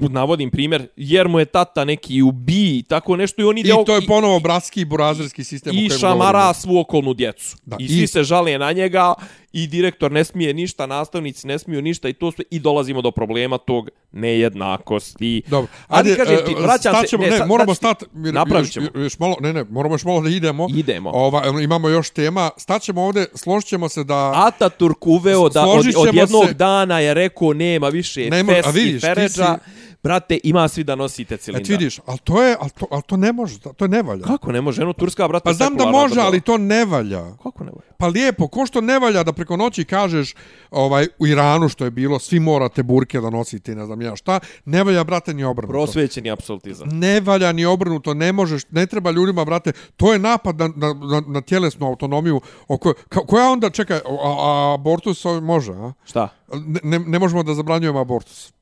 navodim 0.01 0.49
primjer, 0.49 0.87
jer 0.95 1.27
mu 1.27 1.39
je 1.39 1.45
tata 1.45 1.85
neki 1.85 2.21
ubi, 2.21 2.83
tako 2.83 3.15
nešto 3.15 3.41
i 3.41 3.45
on 3.45 3.57
ide 3.57 3.69
I 3.71 3.85
to 3.85 3.95
je 3.95 4.05
ponovo 4.07 4.39
bratski 4.39 4.85
burazerski 4.85 5.43
sistem 5.43 5.75
o 5.75 5.79
i 5.79 5.89
šamara 5.91 6.53
svu 6.53 6.79
okolnu 6.79 7.13
djecu. 7.13 7.57
Da, 7.65 7.75
I, 7.79 7.83
i- 7.83 7.87
svi 7.89 8.07
se 8.07 8.23
žale 8.23 8.57
na 8.57 8.71
njega 8.71 9.13
i 9.53 9.67
direktor 9.67 10.11
ne 10.11 10.23
smije 10.23 10.53
ništa, 10.53 10.85
nastavnici 10.85 11.47
ne 11.47 11.59
smiju 11.59 11.81
ništa 11.81 12.09
i 12.09 12.13
to 12.13 12.31
sve 12.31 12.45
i 12.51 12.59
dolazimo 12.59 13.01
do 13.01 13.11
problema 13.11 13.57
tog 13.57 13.89
nejednakosti. 14.11 15.41
Dobro. 15.47 15.71
Ali 15.87 16.09
Ajde, 16.09 16.17
kažem 16.17 16.35
e, 16.35 16.45
ti, 16.45 16.55
vraćam 16.55 16.95
se- 17.07 17.17
ne, 17.17 17.29
ne, 17.29 17.37
sad- 17.37 17.47
moramo 17.47 17.73
znači, 17.73 17.77
stati. 17.97 18.05
napravit 18.13 18.75
još-. 18.75 18.89
Još, 18.95 19.19
malo, 19.19 19.35
ne, 19.39 19.53
ne, 19.53 19.63
moramo 19.63 19.95
još 19.95 20.03
malo 20.03 20.21
da 20.21 20.29
idemo. 20.29 20.67
Idemo. 20.71 21.09
Ova, 21.09 21.61
imamo 21.61 21.89
još 21.89 22.09
tema. 22.09 22.49
Staćemo 22.57 23.03
ovde, 23.03 23.25
složit 23.35 23.69
ćemo 23.69 23.89
se 23.89 24.03
da... 24.03 24.31
Ataturk 24.37 25.07
uveo 25.07 25.49
da 25.49 25.65
od, 25.65 25.85
od 25.97 26.15
jednog 26.15 26.45
se- 26.47 26.53
dana 26.53 26.99
je 26.99 27.13
rekao 27.13 27.53
nema 27.53 27.89
više 27.89 28.21
Ne 28.21 28.29
ne 28.29 28.43
mo- 28.43 28.59
a 28.59 28.63
fes 28.63 28.75
vidiš, 28.75 28.93
i 28.93 28.99
ti 28.99 29.05
feređa. 29.05 29.57
si- 29.65 29.78
Brate, 30.03 30.39
ima 30.43 30.67
svi 30.67 30.83
da 30.83 30.95
nosite 30.95 31.35
Et 31.35 31.41
cilindar. 31.41 31.71
vidiš, 31.71 31.99
ali 32.05 32.17
to 32.23 32.43
je, 32.43 32.55
ali 32.59 32.69
to, 32.69 32.85
ali 32.91 33.01
to 33.01 33.17
ne 33.17 33.33
može, 33.33 33.59
to 33.59 33.87
ne 33.87 34.01
valja. 34.01 34.23
Kako 34.23 34.51
ne 34.51 34.61
može? 34.61 34.81
Eno, 34.81 34.93
Turska, 34.93 35.27
brate, 35.27 35.43
Pa 35.43 35.53
znam 35.53 35.75
da 35.75 35.85
može, 35.85 36.21
ali 36.21 36.41
to 36.41 36.57
ne 36.57 36.85
valja. 36.85 37.35
Kako 37.43 37.63
ne 37.63 37.71
može? 37.71 37.87
Pa 37.97 38.07
lijepo, 38.07 38.47
ko 38.47 38.65
što 38.65 38.81
ne 38.81 38.99
valja 38.99 39.23
da 39.23 39.33
preko 39.33 39.57
noći 39.57 39.85
kažeš 39.85 40.35
ovaj, 40.71 41.07
u 41.19 41.27
Iranu 41.27 41.69
što 41.69 41.85
je 41.85 41.91
bilo, 41.91 42.19
svi 42.19 42.39
morate 42.39 42.83
burke 42.83 43.21
da 43.21 43.29
nosite 43.29 43.75
ne 43.75 43.85
znam 43.85 44.01
ja 44.01 44.15
šta, 44.15 44.39
ne 44.65 44.83
valja, 44.83 45.03
brate, 45.03 45.33
ni 45.33 45.43
obrnuto. 45.43 45.71
Prosvećeni 45.71 46.31
apsolutizam. 46.31 46.87
Ne 46.91 47.19
valja 47.21 47.51
ni 47.51 47.65
obrnuto, 47.65 48.13
ne 48.13 48.31
možeš, 48.31 48.63
ne 48.71 48.85
treba 48.85 49.11
ljudima, 49.11 49.45
brate, 49.45 49.71
to 49.97 50.13
je 50.13 50.19
napad 50.19 50.59
na, 50.59 50.67
na, 50.75 50.93
na, 50.93 51.21
na 51.27 51.41
tjelesnu 51.41 51.87
autonomiju. 51.87 52.41
O 52.67 52.77
kojoj, 52.77 52.95
ka, 53.09 53.19
koja 53.19 53.49
onda, 53.49 53.69
čekaj, 53.69 53.97
a, 53.97 54.01
a 54.39 54.73
abortus 54.73 55.25
ovaj 55.25 55.41
može, 55.41 55.71
a? 55.73 55.93
Šta? 56.05 56.29
Ne, 56.53 56.79
ne, 56.83 56.99
ne 56.99 57.19
možemo 57.19 57.43
da 57.43 57.53
zabranjujemo 57.53 57.99
abortus. 57.99 58.53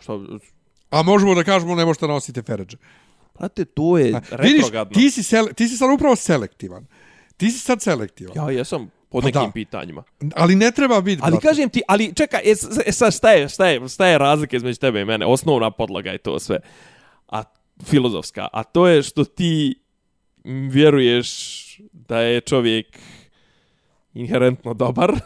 Što? 0.00 0.26
A 0.90 1.02
možemo 1.02 1.34
da 1.34 1.44
kažemo 1.44 1.74
ne 1.74 1.84
možete 1.84 2.06
nositi 2.06 2.42
feređe. 2.42 2.76
Brate, 3.38 3.64
to 3.64 3.98
je 3.98 4.04
Vidiš, 4.04 4.22
retrogradno. 4.30 4.94
ti 4.94 5.10
si, 5.10 5.22
sele, 5.22 5.52
ti 5.52 5.68
si 5.68 5.76
sad 5.76 5.90
upravo 5.94 6.16
selektivan. 6.16 6.86
Ti 7.36 7.50
si 7.50 7.58
sad 7.58 7.82
selektivan. 7.82 8.32
Ja 8.36 8.50
jesam 8.50 8.90
po 9.08 9.20
Pa 9.20 9.26
nekim 9.26 9.42
da. 9.42 9.50
pitanjima. 9.50 10.02
Ali 10.36 10.54
ne 10.54 10.70
treba 10.70 11.00
biti. 11.00 11.20
Ali 11.24 11.32
brate. 11.32 11.46
kažem 11.48 11.68
ti, 11.70 11.82
ali 11.88 12.14
čekaj, 12.14 12.40
e, 12.44 12.54
e, 12.86 12.92
sad 12.92 13.14
šta 13.14 13.30
je, 13.32 13.48
šta 13.48 13.66
je, 13.66 13.88
šta 13.88 14.06
je 14.06 14.18
razlika 14.18 14.56
između 14.56 14.78
tebe 14.78 15.00
i 15.00 15.04
mene? 15.04 15.26
Osnovna 15.26 15.70
podloga 15.70 16.10
je 16.10 16.18
to 16.18 16.38
sve. 16.38 16.58
A 17.28 17.42
filozofska, 17.84 18.48
a 18.52 18.62
to 18.62 18.86
je 18.86 19.02
što 19.02 19.24
ti 19.24 19.74
vjeruješ 20.44 21.30
da 21.92 22.20
je 22.20 22.40
čovjek 22.40 22.98
inherentno 24.14 24.74
dobar, 24.74 25.12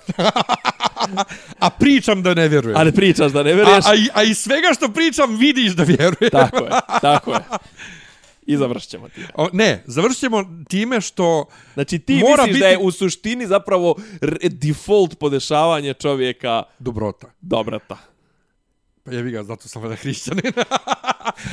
A 1.59 1.70
pričam 1.70 2.22
da 2.22 2.35
ne 2.35 2.48
vjerujem. 2.48 2.76
ali 2.76 2.93
pričaš 2.93 3.32
da 3.32 3.43
ne 3.43 3.51
a, 3.51 3.55
vjeruješ. 3.55 3.85
a, 3.85 3.94
i- 3.94 4.09
a 4.14 4.22
iz 4.22 4.39
svega 4.39 4.68
što 4.74 4.89
pričam 4.89 5.36
vidiš 5.36 5.72
da 5.72 5.82
vjerujem. 5.85 6.31
Tako 6.32 6.56
je, 6.59 6.70
tako 7.02 7.32
je. 7.32 7.40
I 8.43 8.56
završit 8.56 8.90
ćemo 8.90 9.09
ti. 9.09 9.20
O, 9.35 9.48
ne, 9.52 9.82
završit 9.86 10.20
ćemo 10.20 10.44
time 10.68 11.01
što... 11.01 11.47
Znači 11.74 11.98
ti 11.98 12.14
Mora 12.14 12.31
misliš 12.36 12.47
biti- 12.48 12.60
da 12.60 12.66
je 12.66 12.78
u 12.78 12.90
suštini 12.90 13.47
zapravo 13.47 13.97
default 14.43 15.18
podešavanje 15.18 15.94
čovjeka 15.94 16.62
Dobrota. 16.78 17.26
dobrata. 17.40 17.97
Pa 19.05 19.12
jebi 19.12 19.31
ga, 19.31 19.43
zato 19.43 19.68
sam 19.68 19.82
vada 19.82 19.97
hrišćanin. 19.97 20.43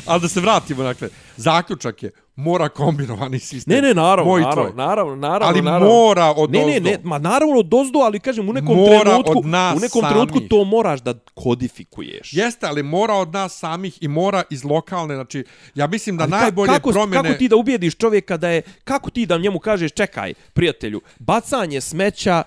Ali 0.06 0.22
da 0.22 0.28
se 0.28 0.40
vratimo, 0.40 0.84
dakle, 0.84 1.10
zaključak 1.38 2.04
je, 2.04 2.12
mora 2.36 2.70
kombinovani 2.70 3.40
sistem. 3.42 3.76
Ne, 3.76 3.82
ne, 3.82 3.94
naravno, 3.94 4.26
Moj 4.26 4.42
naravno, 4.42 4.64
tvoj. 4.64 4.76
naravno, 4.78 5.16
naravno, 5.18 5.48
Ali 5.48 5.62
naravno. 5.62 5.88
mora 5.90 6.26
od 6.28 6.52
Ne, 6.52 6.60
ne, 6.60 6.66
ozdo. 6.68 6.80
ne, 6.82 7.00
ma 7.04 7.18
naravno 7.20 7.62
dozdo, 7.64 8.00
ali 8.00 8.20
kažem 8.20 8.50
u 8.50 8.54
nekom 8.54 8.76
Mora 8.78 9.00
trenutku, 9.02 9.32
od 9.32 9.46
u 9.46 9.80
nekom 9.80 10.02
trenutku 10.04 10.36
samih. 10.36 10.50
to 10.50 10.64
moraš 10.66 11.02
da 11.02 11.14
kodifikuješ. 11.36 12.34
Jeste, 12.34 12.66
ali 12.66 12.84
mora 12.84 13.14
od 13.16 13.30
nas 13.30 13.54
samih 13.56 13.98
i 14.02 14.08
mora 14.08 14.44
iz 14.50 14.64
lokalne, 14.64 15.16
znači, 15.16 15.44
ja 15.76 15.88
mislim 15.88 16.18
da 16.18 16.24
Ali 16.24 16.32
ka- 16.32 16.42
najbolje 16.42 16.68
kako, 16.68 16.92
promjene... 16.92 17.24
Kako 17.24 17.34
ti 17.36 17.48
da 17.48 17.56
ubijediš 17.56 17.96
čovjeka 17.96 18.38
da 18.38 18.50
je, 18.50 18.62
kako 18.84 19.10
ti 19.10 19.26
da 19.26 19.38
njemu 19.38 19.60
kažeš, 19.60 19.92
čekaj, 19.92 20.34
prijatelju, 20.54 21.02
bacanje 21.20 21.82
smeća, 21.82 22.44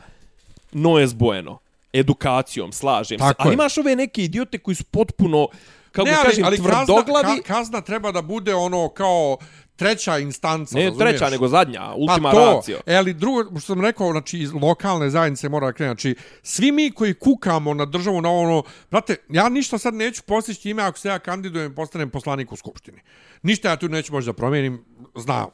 no 0.72 0.98
je 0.98 1.06
zbojeno. 1.06 1.58
Edukacijom, 1.94 2.72
slažem 2.72 3.18
se. 3.18 3.22
Tako 3.22 3.34
Ali 3.38 3.50
je. 3.50 3.54
imaš 3.54 3.78
ove 3.78 3.96
neke 3.96 4.24
idiote 4.24 4.58
koji 4.58 4.74
su 4.74 4.84
potpuno, 4.84 5.48
kako 5.94 6.08
ne, 6.08 6.14
ali, 6.14 6.24
kažem, 6.24 6.44
ali 6.44 6.56
kazna, 6.56 6.84
tvrdoglavi. 6.84 7.42
ka, 7.42 7.54
kazna 7.54 7.80
treba 7.80 8.12
da 8.12 8.22
bude 8.22 8.54
ono 8.54 8.88
kao 8.88 9.36
treća 9.76 10.18
instanca, 10.18 10.78
ne 10.78 10.84
razumiješ? 10.84 11.10
treća, 11.10 11.30
nego 11.30 11.48
zadnja, 11.48 11.92
ultima 11.96 12.30
pa 12.30 12.36
to, 12.36 12.52
ratio. 12.54 12.80
E, 12.86 12.96
ali 12.96 13.14
drugo, 13.14 13.60
što 13.60 13.74
sam 13.74 13.80
rekao, 13.80 14.10
znači, 14.12 14.38
iz 14.38 14.52
lokalne 14.52 15.10
zajednice 15.10 15.48
mora 15.48 15.66
da 15.66 15.72
krene. 15.72 15.88
Znači, 15.88 16.14
svi 16.42 16.72
mi 16.72 16.90
koji 16.90 17.14
kukamo 17.14 17.74
na 17.74 17.84
državu, 17.84 18.20
na 18.20 18.30
ono, 18.30 18.62
brate, 18.90 19.16
ja 19.28 19.48
ništa 19.48 19.78
sad 19.78 19.94
neću 19.94 20.22
postići 20.22 20.62
time 20.62 20.82
ako 20.82 20.98
se 20.98 21.08
ja 21.08 21.18
kandidujem 21.18 21.72
i 21.72 21.74
postanem 21.74 22.10
poslanik 22.10 22.52
u 22.52 22.56
Skupštini. 22.56 23.00
Ništa 23.42 23.68
ja 23.68 23.76
tu 23.76 23.88
neću 23.88 24.12
možda 24.12 24.32
da 24.32 24.36
promijenim, 24.36 24.84
znam. 25.16 25.46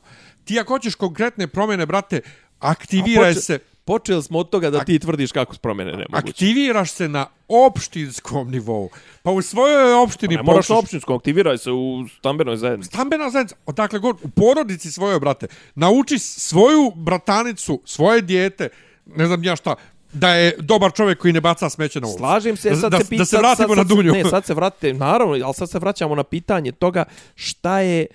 Ti 0.44 0.60
ako 0.60 0.72
hoćeš 0.74 0.94
konkretne 0.94 1.46
promjene, 1.46 1.86
brate, 1.86 2.20
aktiviraj 2.58 3.34
poče- 3.34 3.40
se, 3.40 3.58
Počeli 3.90 4.22
smo 4.22 4.38
od 4.38 4.50
toga 4.50 4.70
da 4.70 4.84
ti 4.84 4.98
tvrdiš 4.98 5.32
kako 5.32 5.54
su 5.54 5.60
promjene 5.60 5.90
nemoguće. 5.92 6.30
aktiviraš 6.30 6.90
se 6.90 7.08
na 7.08 7.26
opštinskom 7.48 8.50
nivou. 8.50 8.88
Pa 9.22 9.30
u 9.30 9.42
svojoj 9.42 9.92
opštini 9.92 10.36
Ne 10.36 10.42
moraš 10.42 10.70
općinsko, 10.70 11.14
aktiviraj 11.14 11.58
se 11.58 11.70
u 11.70 12.08
stambenoj 12.18 12.56
zajednici. 12.56 12.88
stambena 12.88 13.30
zajednica, 13.30 13.56
odakle 13.66 13.98
god, 13.98 14.16
u 14.22 14.28
porodici 14.28 14.92
svoje, 14.92 15.20
brate, 15.20 15.46
nauči 15.74 16.18
svoju 16.18 16.92
bratanicu, 16.94 17.80
svoje 17.84 18.22
dijete, 18.22 18.68
ne 19.06 19.26
znam 19.26 19.44
ja 19.44 19.56
šta, 19.56 19.74
da 20.12 20.34
je 20.34 20.56
dobar 20.58 20.92
čovjek 20.92 21.18
koji 21.18 21.32
ne 21.32 21.40
baca 21.40 21.70
smeće 21.70 22.00
na 22.00 22.06
ulicu. 22.06 22.18
Slažem 22.18 22.56
se, 22.56 22.70
Da- 22.70 22.76
sad 22.76 22.90
da, 22.92 22.98
se 22.98 23.04
da, 23.04 23.08
pita, 23.08 23.24
se 23.24 23.38
vratimo 23.38 23.68
sad, 23.68 23.76
na 23.76 23.82
sad, 23.84 23.88
Dunju. 23.88 24.12
Ne, 24.12 24.24
sad 24.24 24.44
se 24.44 24.54
vratite, 24.54 24.92
naravno, 24.94 25.44
ali 25.44 25.54
sad 25.54 25.70
se 25.70 25.78
vraćamo 25.78 26.14
na 26.14 26.24
pitanje 26.24 26.72
toga 26.72 27.04
šta 27.34 27.80
je 27.80 28.06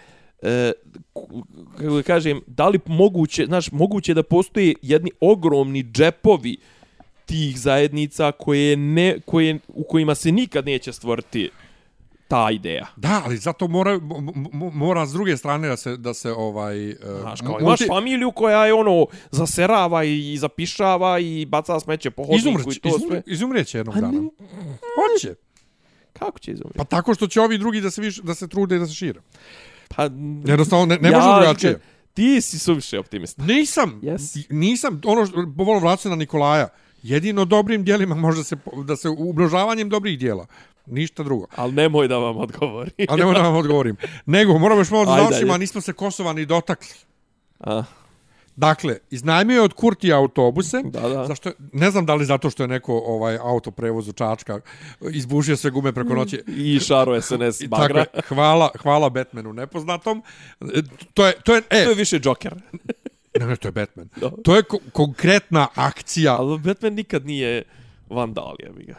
e, 0.46 0.72
kako 1.78 1.96
da 1.96 2.04
kažem, 2.04 2.42
da 2.48 2.68
li 2.68 2.80
moguće, 2.88 3.46
znaš, 3.46 3.72
moguće 3.72 4.14
da 4.14 4.24
postoje 4.24 4.74
jedni 4.82 5.12
ogromni 5.22 5.84
džepovi 5.84 6.58
tih 7.26 7.60
zajednica 7.60 8.32
koje 8.32 8.78
ne, 8.78 9.18
koje, 9.22 9.60
u 9.68 9.84
kojima 9.84 10.16
se 10.16 10.32
nikad 10.32 10.66
neće 10.66 10.94
stvoriti 10.94 11.50
ta 12.28 12.52
ideja. 12.52 12.88
Da, 12.96 13.22
ali 13.26 13.38
zato 13.38 13.68
mora, 13.68 14.00
mora 14.74 15.06
s 15.06 15.12
druge 15.12 15.38
strane 15.38 15.68
da 15.68 15.78
se, 15.78 15.98
da 15.98 16.14
se 16.14 16.32
ovaj... 16.32 16.90
e, 16.90 16.96
Znaš, 17.22 17.42
kao, 17.42 17.50
multi- 17.52 17.62
imaš 17.62 17.88
familiju 17.88 18.32
koja 18.32 18.66
je 18.66 18.74
ono 18.74 19.06
zaserava 19.32 20.04
i 20.04 20.38
zapišava 20.38 21.20
i 21.20 21.46
baca 21.46 21.80
smeće 21.80 22.12
po 22.12 22.24
hodniku 22.24 22.38
i 22.40 22.52
Izumreć, 22.52 22.80
to 22.80 22.88
izumre, 22.90 23.08
sve. 23.18 23.24
izumrijeće 23.28 23.78
jednog 23.78 23.96
dana. 23.96 24.12
ne- 24.12 24.30
Hoće. 24.96 25.36
Kako 26.14 26.40
će 26.40 26.52
izumreti? 26.52 26.78
Pa 26.78 26.84
tako 26.86 27.14
što 27.14 27.28
će 27.28 27.42
ovi 27.42 27.58
drugi 27.58 27.82
da 27.82 27.92
se, 27.92 28.02
viš, 28.02 28.18
da 28.18 28.34
se 28.36 28.48
trude 28.48 28.76
i 28.76 28.80
da 28.80 28.88
se 28.88 28.94
šire. 28.94 29.20
Pa, 29.88 30.04
Jednostavno, 30.46 30.86
ne, 30.86 30.98
ne 30.98 31.12
može 31.12 31.28
drugačije. 31.36 31.80
Ti 32.14 32.42
si 32.42 32.60
suviše 32.60 33.00
optimista. 33.00 33.44
Nisam, 33.44 34.00
Yes. 34.02 34.46
nisam, 34.50 35.02
ono, 35.06 35.26
što- 35.26 35.46
volim 35.48 36.10
na 36.10 36.16
Nikolaja. 36.16 36.68
Jedino 37.04 37.46
dobrim 37.46 37.84
dijelima 37.84 38.16
može 38.16 38.44
se, 38.44 38.56
da 38.86 38.96
se 38.96 39.10
umnožavanjem 39.10 39.90
dobrih 39.90 40.20
dijela. 40.20 40.46
Ništa 40.86 41.24
drugo. 41.24 41.48
Ali 41.56 41.72
nemoj 41.74 42.08
da 42.08 42.18
vam 42.18 42.38
odgovori. 42.38 42.92
A 43.10 43.16
ne 43.16 43.34
da 43.34 43.42
vam 43.42 43.56
odgovorim. 43.64 43.96
Nego, 44.26 44.58
moramo 44.58 44.82
još 44.82 44.90
malo 44.92 45.06
da 45.06 45.12
završimo, 45.14 45.54
a 45.54 45.58
nismo 45.58 45.82
se 45.82 45.94
Kosova 45.94 46.34
ni 46.34 46.46
dotakli. 46.46 46.88
A, 47.60 47.84
Dakle, 48.56 48.98
iznajmio 49.12 49.56
je 49.56 49.62
od 49.62 49.74
Kurtija 49.74 50.18
autobuse. 50.18 50.82
Da, 50.84 51.10
da. 51.10 51.28
Zašto, 51.28 51.52
ne 51.74 51.92
znam 51.92 52.06
da 52.06 52.16
li 52.16 52.26
zato 52.26 52.50
što 52.50 52.64
je 52.64 52.68
neko 52.68 53.04
ovaj 53.06 53.38
autoprevoz 53.42 54.08
u 54.08 54.14
Čačka 54.14 54.60
izbušio 55.12 55.58
sve 55.58 55.72
gume 55.72 55.94
preko 55.94 56.14
noći. 56.16 56.44
I 56.48 56.80
šaro 56.80 57.22
SNS 57.22 57.60
tako 57.60 57.70
bagra. 57.70 58.00
je, 58.00 58.22
hvala, 58.28 58.70
hvala 58.82 59.10
Batmanu 59.10 59.54
nepoznatom. 59.54 60.24
E, 60.62 60.66
To 61.14 61.26
je, 61.26 61.34
to 61.44 61.56
je, 61.56 61.62
e, 61.70 61.84
To 61.84 61.90
je 61.90 61.96
više 61.96 62.20
Joker. 62.24 62.56
ne, 63.40 63.46
ne, 63.48 63.56
to 63.56 63.68
je 63.68 63.72
Batman. 63.72 64.10
Da. 64.16 64.32
To 64.44 64.56
je 64.56 64.64
ko 64.64 64.80
konkretna 64.92 65.68
akcija 65.76 66.36
Ali 66.40 66.60
Batman 66.60 66.94
nikad 66.94 67.26
nije 67.26 67.64
vandal, 68.10 68.56
jebi 68.60 68.84
ga. 68.84 68.96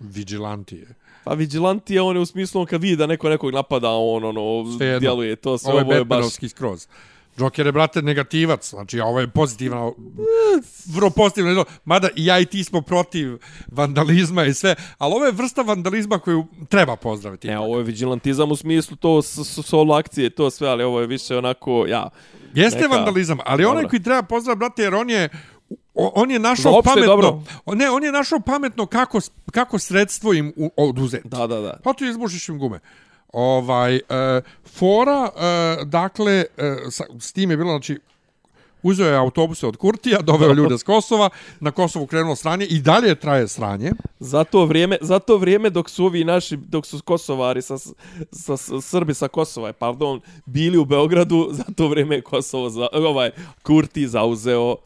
vigilantije. 0.00 0.86
Pa 1.24 1.34
Vigilante 1.34 1.94
je 1.94 2.00
on 2.02 2.16
je 2.16 2.22
u 2.22 2.26
smislu 2.26 2.60
on 2.60 2.66
kad 2.66 2.82
vidi 2.82 2.96
da 2.96 3.06
neko 3.06 3.28
nekog 3.28 3.52
napada, 3.52 3.88
on 3.90 4.24
ono, 4.24 4.64
djeluje 5.00 5.36
to 5.36 5.58
sve, 5.58 5.70
Ovo 5.70 5.78
je 5.78 5.84
ovo 5.84 5.94
je 5.94 6.04
baš... 6.04 6.24
Skroz. 6.50 6.86
Joker 7.38 7.66
je, 7.66 7.72
brate, 7.72 8.02
negativac, 8.02 8.70
znači, 8.70 9.00
a 9.00 9.04
ovo 9.04 9.20
je 9.20 9.28
pozitivno, 9.28 9.94
vrlo 10.86 11.10
pozitivno, 11.10 11.64
mada 11.84 12.08
i 12.16 12.26
ja 12.26 12.38
i 12.38 12.46
ti 12.46 12.64
smo 12.64 12.82
protiv 12.82 13.38
vandalizma 13.66 14.44
i 14.44 14.54
sve, 14.54 14.74
ali 14.98 15.14
ovo 15.14 15.24
je 15.24 15.32
vrsta 15.32 15.62
vandalizma 15.62 16.18
koju 16.18 16.46
treba 16.68 16.96
pozdraviti. 16.96 17.48
Ne, 17.48 17.58
ovo 17.58 17.78
je 17.78 17.84
vigilantizam 17.84 18.50
u 18.50 18.56
smislu 18.56 18.96
to 18.96 19.22
solo 19.22 19.94
akcije, 19.94 20.30
to 20.30 20.50
sve, 20.50 20.68
ali 20.68 20.84
ovo 20.84 21.00
je 21.00 21.06
više 21.06 21.36
onako, 21.36 21.86
ja... 21.88 22.10
Jeste 22.54 22.80
neka... 22.80 22.94
vandalizam, 22.94 23.38
ali 23.44 23.64
onaj 23.64 23.84
koji 23.84 24.02
treba 24.02 24.22
pozdraviti, 24.22 24.58
brate, 24.58 24.82
jer 24.82 24.94
on 24.94 25.10
je 25.10 25.28
on 25.94 26.30
je 26.30 26.38
našao 26.38 26.72
Za 26.72 26.78
opšte 26.78 26.90
pametno 26.90 27.16
dobro. 27.16 27.42
ne 27.66 27.90
on 27.90 28.04
je 28.04 28.12
našao 28.12 28.40
pametno 28.40 28.86
kako 28.86 29.20
kako 29.52 29.78
sredstvo 29.78 30.32
im 30.32 30.52
oduzeti 30.76 31.28
Da, 31.28 31.46
da, 31.46 31.60
da. 31.60 31.78
pa 31.84 31.92
ti 31.92 32.06
izbušiš 32.06 32.48
im 32.48 32.58
gume 32.58 32.80
ovaj 33.32 33.96
e, 33.96 34.00
fora 34.66 35.30
e, 35.36 35.84
dakle 35.84 36.32
e, 36.32 36.44
sa, 36.90 37.04
s 37.20 37.32
tim 37.32 37.50
je 37.50 37.56
bilo 37.56 37.70
znači 37.70 37.98
uzeo 38.82 39.08
je 39.08 39.16
autobuse 39.16 39.66
od 39.66 39.76
Kurtija, 39.76 40.20
doveo 40.20 40.52
ljude 40.52 40.78
s 40.78 40.82
Kosova, 40.82 41.30
na 41.60 41.70
Kosovu 41.70 42.06
krenulo 42.06 42.36
sranje 42.36 42.66
i 42.66 42.80
dalje 42.80 43.14
traje 43.14 43.48
sranje. 43.48 43.92
Za 44.20 44.44
to 44.44 44.64
vrijeme, 44.64 44.98
za 45.00 45.18
to 45.18 45.36
vrijeme 45.36 45.70
dok 45.70 45.90
su 45.90 46.04
ovi 46.04 46.24
naši, 46.24 46.56
dok 46.56 46.86
su 46.86 47.00
Kosovari 47.04 47.62
sa, 47.62 47.78
sa, 47.78 48.56
sa 48.56 48.80
Srbi 48.80 49.14
sa 49.14 49.28
Kosova, 49.28 49.72
pardon, 49.72 50.20
bili 50.46 50.78
u 50.78 50.84
Beogradu, 50.84 51.48
za 51.50 51.64
to 51.76 51.88
vrijeme 51.88 52.14
je 52.14 52.22
Kosovo, 52.22 52.70
za, 52.70 52.88
ovaj, 52.92 53.30
Kurti 53.62 54.08
zauzeo 54.08 54.76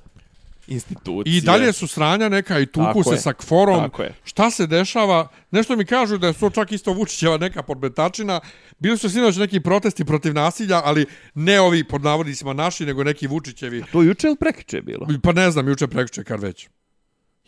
institucije. 0.66 1.36
I 1.36 1.40
dalje 1.40 1.72
su 1.72 1.89
sranja 1.89 2.28
neka 2.28 2.59
i 2.59 2.66
tuku 2.66 2.86
Tako 2.86 3.05
se 3.05 3.14
je. 3.14 3.18
sa 3.18 3.32
kforom. 3.32 3.80
Tako 3.80 4.02
je. 4.02 4.14
Šta 4.24 4.51
se 4.51 4.66
dešava? 4.66 5.28
Nešto 5.51 5.76
mi 5.76 5.84
kažu 5.84 6.18
da 6.18 6.32
to 6.32 6.51
čak 6.51 6.72
isto 6.72 6.93
Vučićeva 6.93 7.39
neka 7.39 7.62
podmetačina. 7.62 8.40
Bili 8.78 8.98
su 8.98 9.10
sinoć 9.10 9.36
neki 9.36 9.60
protesti 9.60 10.05
protiv 10.05 10.34
nasilja, 10.34 10.80
ali 10.84 11.06
ne 11.34 11.60
ovi 11.60 11.84
pod 11.84 12.02
navodnicima 12.02 12.52
naši, 12.52 12.86
nego 12.86 13.05
neki 13.05 13.26
Vučićevi. 13.26 13.84
To 13.93 14.02
juče 14.02 14.26
ili 14.26 14.36
prekiče 14.36 14.82
bilo? 14.82 15.06
Pa 15.22 15.32
ne 15.32 15.51
znam, 15.51 15.68
juče 15.68 15.86
prekjuče 15.86 16.24
kar 16.24 16.39
već. 16.40 16.68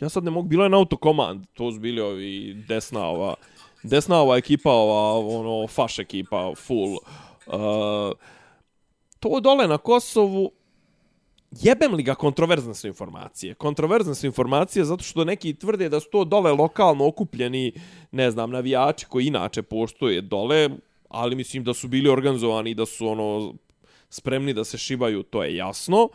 Ja 0.01 0.09
sad 0.09 0.25
ne 0.25 0.31
mogu, 0.31 0.49
bilo 0.49 0.65
je 0.65 0.71
na 0.71 0.77
autokomand, 0.77 1.47
to 1.53 1.73
su 1.73 1.81
bili 1.81 2.01
ovi 2.01 2.65
desna 2.69 3.05
ova, 3.07 3.35
desna 3.83 4.17
ova 4.17 4.37
ekipa, 4.37 4.71
ova, 4.71 5.29
ono, 5.39 5.67
faš 5.67 5.99
ekipa, 5.99 6.53
full. 6.57 6.99
Uh, 7.47 8.13
to 9.21 9.41
dole 9.41 9.69
na 9.69 9.79
Kosovu, 9.79 10.51
jebem 11.61 11.95
li 11.95 12.03
ga 12.03 12.15
kontroverzne 12.15 12.75
su 12.75 12.87
informacije. 12.87 13.55
Kontroverzne 13.55 14.15
su 14.15 14.27
informacije 14.27 14.85
zato 14.85 15.05
što 15.05 15.25
neki 15.25 15.55
tvrde 15.55 15.89
da 15.89 16.01
su 16.01 16.09
to 16.13 16.25
dole 16.25 16.53
lokalno 16.53 17.07
okupljeni, 17.07 17.73
ne 18.11 18.31
znam, 18.31 18.51
navijači 18.51 19.07
koji 19.07 19.27
inače 19.27 19.63
postoje 19.63 20.21
dole, 20.21 20.71
ali 21.09 21.37
mislim 21.37 21.65
da 21.65 21.75
su 21.75 21.89
bili 21.89 22.09
organizovani 22.09 22.71
i 22.71 22.75
da 22.75 22.87
su 22.87 23.09
ono 23.09 23.55
spremni 24.11 24.55
da 24.55 24.65
se 24.65 24.79
šibaju, 24.79 25.23
to 25.23 25.45
je 25.45 25.57
jasno. 25.57 26.09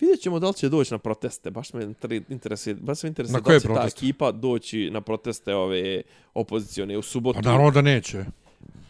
Vidjet 0.00 0.20
ćemo 0.20 0.38
da 0.38 0.48
li 0.48 0.54
će 0.54 0.68
doći 0.68 0.94
na 0.94 0.98
proteste, 0.98 1.50
baš 1.50 1.72
me 1.72 1.86
inter- 1.86 2.22
interesuje, 2.28 2.74
baš 2.74 3.02
me 3.02 3.08
interesuje 3.08 3.40
da 3.40 3.50
li 3.50 3.60
će 3.60 3.68
ta 3.68 3.74
proteste? 3.74 3.98
ekipa 3.98 4.32
doći 4.32 4.90
na 4.90 5.00
proteste 5.00 5.54
ove 5.54 6.02
opozicione 6.34 6.98
u 6.98 7.02
subotu. 7.02 7.40
Pa 7.42 7.50
naravno 7.50 7.70
da 7.70 7.82
neće. 7.82 8.24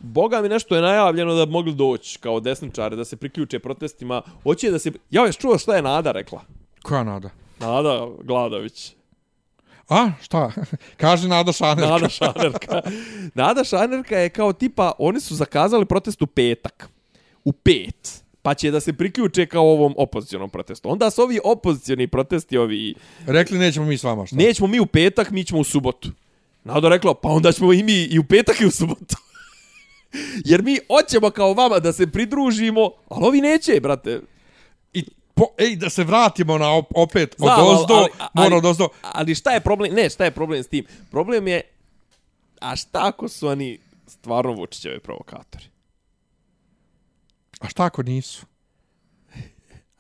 Boga 0.00 0.42
mi 0.42 0.48
nešto 0.48 0.76
je 0.76 0.82
najavljeno 0.82 1.34
da 1.34 1.46
bi 1.46 1.52
mogli 1.52 1.74
doći 1.74 2.18
kao 2.18 2.40
desničari, 2.40 2.96
da 2.96 3.04
se 3.04 3.16
priključe 3.16 3.58
protestima. 3.58 4.22
Hoće 4.42 4.70
da 4.70 4.78
se... 4.78 4.92
Ja 5.10 5.26
još 5.26 5.36
čuo 5.36 5.58
šta 5.58 5.76
je 5.76 5.82
Nada 5.82 6.12
rekla. 6.12 6.42
Koja 6.82 7.04
nada? 7.04 7.30
Nada 7.60 8.06
Gladović. 8.22 8.92
A, 9.88 10.10
šta? 10.22 10.52
Kaže 10.96 11.28
Nada 11.28 11.52
Šanerka. 11.52 11.88
Nada 11.90 12.08
Šanerka. 12.08 12.80
Nada 13.34 13.64
Šanerka 13.64 14.18
je 14.18 14.28
kao 14.28 14.52
tipa, 14.52 14.92
oni 14.98 15.20
su 15.20 15.34
zakazali 15.34 15.86
protest 15.86 16.22
u 16.22 16.26
petak. 16.26 16.88
U 17.44 17.52
pet. 17.52 18.22
Pa 18.42 18.54
će 18.54 18.70
da 18.70 18.80
se 18.80 18.92
priključe 18.92 19.46
kao 19.46 19.62
ovom 19.62 19.94
opozicijonom 19.96 20.50
protestu. 20.50 20.90
Onda 20.90 21.10
su 21.10 21.22
ovi 21.22 21.40
opozicijoni 21.44 22.06
protesti, 22.06 22.58
ovi... 22.58 22.94
Rekli 23.26 23.58
nećemo 23.58 23.86
mi 23.86 23.98
s 23.98 24.04
vama, 24.04 24.26
šta? 24.26 24.36
Nećemo 24.36 24.66
mi 24.66 24.80
u 24.80 24.86
petak, 24.86 25.30
mi 25.30 25.44
ćemo 25.44 25.60
u 25.60 25.64
subotu. 25.64 26.08
Nada 26.64 26.88
rekla, 26.88 27.14
pa 27.14 27.28
onda 27.28 27.52
ćemo 27.52 27.72
i 27.72 27.82
mi 27.82 28.02
i 28.02 28.18
u 28.18 28.24
petak 28.24 28.60
i 28.60 28.66
u 28.66 28.70
subotu. 28.70 29.16
Jer 30.44 30.62
mi 30.62 30.78
hoćemo 30.88 31.30
kao 31.30 31.54
vama 31.54 31.78
da 31.78 31.92
se 31.92 32.06
pridružimo, 32.06 32.90
ali 33.08 33.26
ovi 33.26 33.40
neće, 33.40 33.80
brate. 33.80 34.20
I 34.92 35.04
po, 35.34 35.44
ej, 35.58 35.76
da 35.76 35.90
se 35.90 36.04
vratimo 36.04 36.58
na 36.58 36.72
op, 36.72 36.86
opet 36.94 37.32
od 37.32 37.38
Znam, 37.38 37.60
ali- 37.60 37.74
ozdo, 37.74 37.94
ali- 37.94 38.08
mora 38.34 38.46
ali- 38.46 38.54
od 38.54 38.64
ozdo. 38.64 38.88
Ali 39.02 39.34
šta 39.34 39.50
je 39.50 39.60
problem? 39.60 39.94
Ne, 39.94 40.10
šta 40.10 40.24
je 40.24 40.30
problem 40.30 40.62
s 40.62 40.68
tim? 40.68 40.84
Problem 41.10 41.48
je, 41.48 41.60
a 42.60 42.76
šta 42.76 43.06
ako 43.06 43.28
su 43.28 43.48
oni 43.48 43.78
stvarno 44.06 44.52
Vučićevi 44.52 45.00
provokatori? 45.00 45.64
A 47.60 47.68
šta 47.68 47.84
ako 47.84 48.02
nisu? 48.02 48.46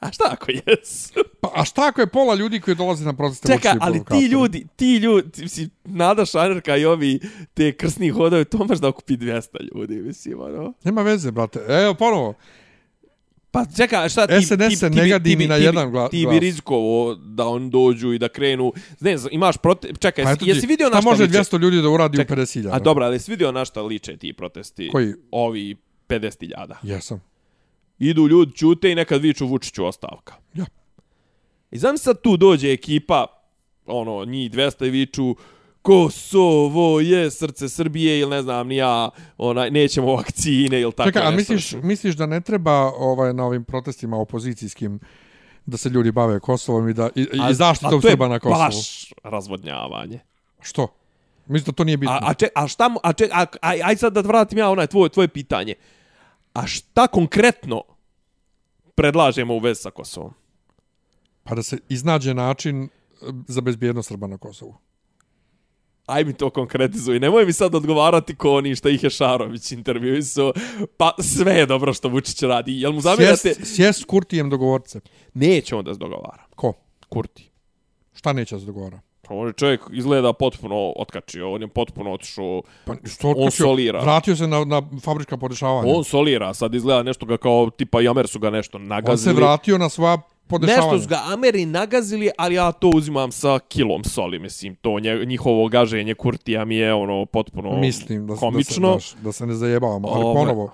A 0.00 0.12
šta 0.12 0.24
ako 0.30 0.46
jesu? 0.50 1.12
Pa, 1.40 1.52
a 1.54 1.64
šta 1.64 1.86
ako 1.88 2.00
je 2.00 2.06
pola 2.06 2.34
ljudi 2.34 2.60
koji 2.60 2.74
dolaze 2.74 3.04
na 3.04 3.12
proteste 3.12 3.52
Vučićevi 3.52 3.78
ali 3.80 4.04
ti 4.04 4.26
ljudi, 4.26 4.66
ti 4.76 4.96
ljudi, 4.96 5.42
mislim, 5.42 5.70
Nada 5.84 6.24
Šanerka 6.24 6.76
i 6.76 6.84
ovi 6.84 7.20
te 7.54 7.72
krsni 7.72 8.08
hodove, 8.10 8.44
to 8.44 8.64
možda 8.64 8.88
okupi 8.88 9.16
200 9.16 9.46
ljudi, 9.74 9.94
mislim, 9.94 10.40
ono. 10.40 10.72
Nema 10.84 11.02
veze, 11.02 11.30
brate. 11.30 11.60
Evo, 11.68 11.94
ponovo. 11.94 12.34
Pa 13.50 13.64
čekaj, 13.76 14.08
šta 14.08 14.26
ti... 14.26 14.42
SNS 14.42 14.78
se 14.78 14.90
ne 14.90 15.02
bi- 15.02 15.46
na 15.46 15.56
ti, 15.56 15.62
jedan 15.64 15.92
gla- 15.92 16.10
Ti 16.10 16.16
bi 16.16 16.22
glas. 16.22 16.38
rizikovo 16.40 17.14
da 17.14 17.46
on 17.46 17.70
dođu 17.70 18.12
i 18.12 18.18
da 18.18 18.28
krenu... 18.28 18.72
Ne 19.00 19.18
znam, 19.18 19.32
imaš 19.32 19.56
prote... 19.56 19.88
Čekaj, 19.98 20.24
Pa 20.24 20.30
jesi 20.40 20.66
vidio 20.66 20.88
na 20.90 21.00
šta 21.00 21.10
može 21.10 21.22
liče? 21.22 21.38
200 21.38 21.58
ljudi 21.60 21.82
da 21.82 21.88
uradi 21.88 22.16
Čekaj, 22.16 22.36
u 22.36 22.40
50.000? 22.40 22.68
A 22.72 22.78
dobro, 22.78 23.04
ali 23.04 23.14
jesi 23.14 23.30
vidio 23.30 23.52
na 23.52 23.64
šta 23.64 23.82
liče 23.82 24.16
ti 24.16 24.32
protesti? 24.32 24.88
Koji? 24.92 25.14
Ovi 25.30 25.76
50.000. 26.08 26.74
Jesam. 26.82 27.27
Idu 27.98 28.28
ljudi, 28.28 28.56
čute 28.56 28.92
i 28.92 28.94
nekad 28.94 29.22
viču 29.22 29.46
Vučiću 29.46 29.84
ostavka. 29.84 30.34
Ja. 30.54 30.64
I 31.70 31.78
znam 31.78 31.98
sad 31.98 32.20
tu 32.20 32.36
dođe 32.36 32.72
ekipa, 32.72 33.26
ono, 33.86 34.24
njih 34.24 34.50
200 34.50 34.86
i 34.86 34.90
viču 34.90 35.36
Kosovo 35.82 37.00
je 37.00 37.30
srce 37.30 37.68
Srbije 37.68 38.18
ili 38.18 38.30
ne 38.30 38.42
znam 38.42 38.68
ni 38.68 38.76
ja, 38.76 39.10
onaj, 39.38 39.70
nećemo 39.70 40.16
vakcine 40.16 40.80
ili 40.80 40.92
tako 40.92 41.08
Čekaj, 41.08 41.26
a 41.26 41.30
misliš, 41.30 41.72
misliš 41.72 42.14
da 42.14 42.26
ne 42.26 42.40
treba 42.40 42.92
ovaj, 42.96 43.34
na 43.34 43.44
ovim 43.44 43.64
protestima 43.64 44.16
opozicijskim 44.16 45.00
da 45.66 45.76
se 45.76 45.88
ljudi 45.88 46.12
bave 46.12 46.40
Kosovom 46.40 46.88
i, 46.88 46.94
da, 46.94 47.08
i, 47.14 47.20
i 47.50 47.54
zaštitom 47.54 48.02
Srba 48.02 48.28
na 48.28 48.38
Kosovu? 48.38 48.58
baš 48.58 49.12
razvodnjavanje. 49.24 50.20
Što? 50.60 50.88
Mislim 51.46 51.66
da 51.66 51.72
to 51.72 51.84
nije 51.84 51.96
bitno. 51.96 52.14
A, 52.14 52.20
a, 52.22 52.34
ček, 52.34 52.50
a 52.54 52.68
šta, 52.68 52.88
mu- 52.88 53.00
a, 53.02 53.12
ček, 53.12 53.30
a, 53.32 53.46
a, 53.62 53.74
aj 53.84 53.96
sad 53.96 54.12
da 54.12 54.20
vratim 54.20 54.58
ja 54.58 54.70
onaj 54.70 54.86
tvoj, 54.86 55.08
tvoje 55.08 55.28
pitanje. 55.28 55.74
A 56.58 56.66
šta 56.66 57.06
konkretno 57.06 57.82
predlažemo 58.94 59.54
u 59.54 59.58
vezi 59.58 59.80
sa 59.82 59.90
Kosovom? 59.90 60.34
Pa 61.44 61.54
da 61.54 61.62
se 61.62 61.78
iznađe 61.88 62.34
način 62.34 62.82
e, 62.82 62.88
za 63.48 63.60
bezbjednost 63.60 64.08
Srba 64.08 64.26
na 64.26 64.38
Kosovu. 64.38 64.74
Aj 66.06 66.24
mi 66.24 66.32
to 66.32 66.50
konkretizuj. 66.50 67.20
Nemoj 67.20 67.46
mi 67.46 67.52
sad 67.52 67.74
odgovarati 67.74 68.34
ko 68.34 68.54
oni 68.54 68.76
šta 68.76 68.90
ih 68.90 69.02
je 69.02 69.10
Šarović 69.10 69.72
intervjuisao. 69.72 70.52
Pa 70.96 71.14
sve 71.18 71.54
je 71.54 71.66
dobro 71.66 71.92
što 71.94 72.08
Vučić 72.08 72.42
radi. 72.42 72.80
Jel 72.80 72.92
mu 72.92 73.00
zamjerate? 73.00 73.54
Sjest, 73.54 73.74
sjest 73.76 74.04
Kurtijem 74.04 74.50
dogovorce. 74.50 75.00
Neće 75.34 75.76
on 75.76 75.84
da 75.84 75.94
se 75.94 75.98
dogovara. 75.98 76.44
Ko? 76.56 76.72
Kurti. 77.08 77.50
Šta 78.12 78.32
neće 78.32 78.54
da 78.54 78.60
se 78.60 78.66
dogovara? 78.66 79.00
Pa 79.28 79.34
On 79.34 79.46
je 79.46 79.52
čovjek 79.52 79.80
izgleda 79.92 80.32
potpuno 80.32 80.92
otkačio. 80.96 81.52
On 81.52 81.62
je 81.62 81.68
potpuno 81.68 82.12
otišao... 82.12 82.62
Pa 82.84 82.94
što 83.04 83.34
On 83.36 83.50
solira. 83.50 84.00
Vratio 84.02 84.36
se 84.36 84.46
na, 84.46 84.64
na 84.64 84.82
fabrička 85.02 85.36
podešavanja. 85.36 85.92
On 85.96 86.04
solira. 86.04 86.54
Sad 86.54 86.74
izgleda 86.74 87.02
nešto 87.02 87.26
ga 87.26 87.36
kao 87.36 87.70
tipa 87.70 88.00
Jamer 88.00 88.28
su 88.28 88.38
ga 88.38 88.50
nešto 88.50 88.78
On 88.78 88.86
nagazili. 88.86 89.34
se 89.34 89.40
vratio 89.40 89.78
na 89.78 89.88
sva 89.88 90.18
podešavanja. 90.46 90.92
Nešto 90.92 91.02
su 91.02 91.08
ga 91.08 91.20
Ameri 91.32 91.66
nagazili, 91.66 92.30
ali 92.38 92.54
ja 92.54 92.72
to 92.72 92.88
uzimam 92.88 93.32
sa 93.32 93.58
kilom 93.58 94.04
soli, 94.04 94.38
mislim. 94.38 94.74
To 94.74 95.00
nje, 95.00 95.24
njihovo 95.26 95.68
gaženje 95.68 96.14
Kurtija 96.14 96.64
mi 96.64 96.76
je 96.76 96.94
ono 96.94 97.26
potpuno 97.26 97.80
Mislim 97.80 98.26
da, 98.26 98.34
komično. 98.36 98.94
da, 98.94 99.00
se, 99.00 99.16
da, 99.16 99.22
da 99.22 99.32
se 99.32 99.46
ne 99.46 99.54
zajebavamo, 99.54 100.08
ali 100.08 100.24
Ove. 100.24 100.34
ponovo 100.34 100.72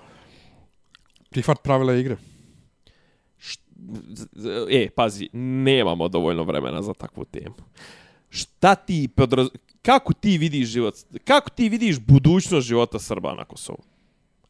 prihvat 1.29 1.63
pravila 1.63 1.93
igre. 1.93 2.15
E, 4.69 4.89
pazi, 4.95 5.29
nemamo 5.33 6.07
dovoljno 6.07 6.43
vremena 6.43 6.81
za 6.81 6.93
takvu 6.93 7.25
temu. 7.25 7.55
Šta 8.35 8.75
ti 8.75 9.07
podraz... 9.07 9.47
Kako 9.81 10.13
ti 10.13 10.37
vidiš 10.37 10.67
život? 10.67 10.95
Kako 11.23 11.49
ti 11.49 11.69
vidiš 11.69 11.99
budućnost 11.99 12.67
života 12.67 12.99
Srba 12.99 13.33
na 13.33 13.45
Kosovu? 13.45 13.83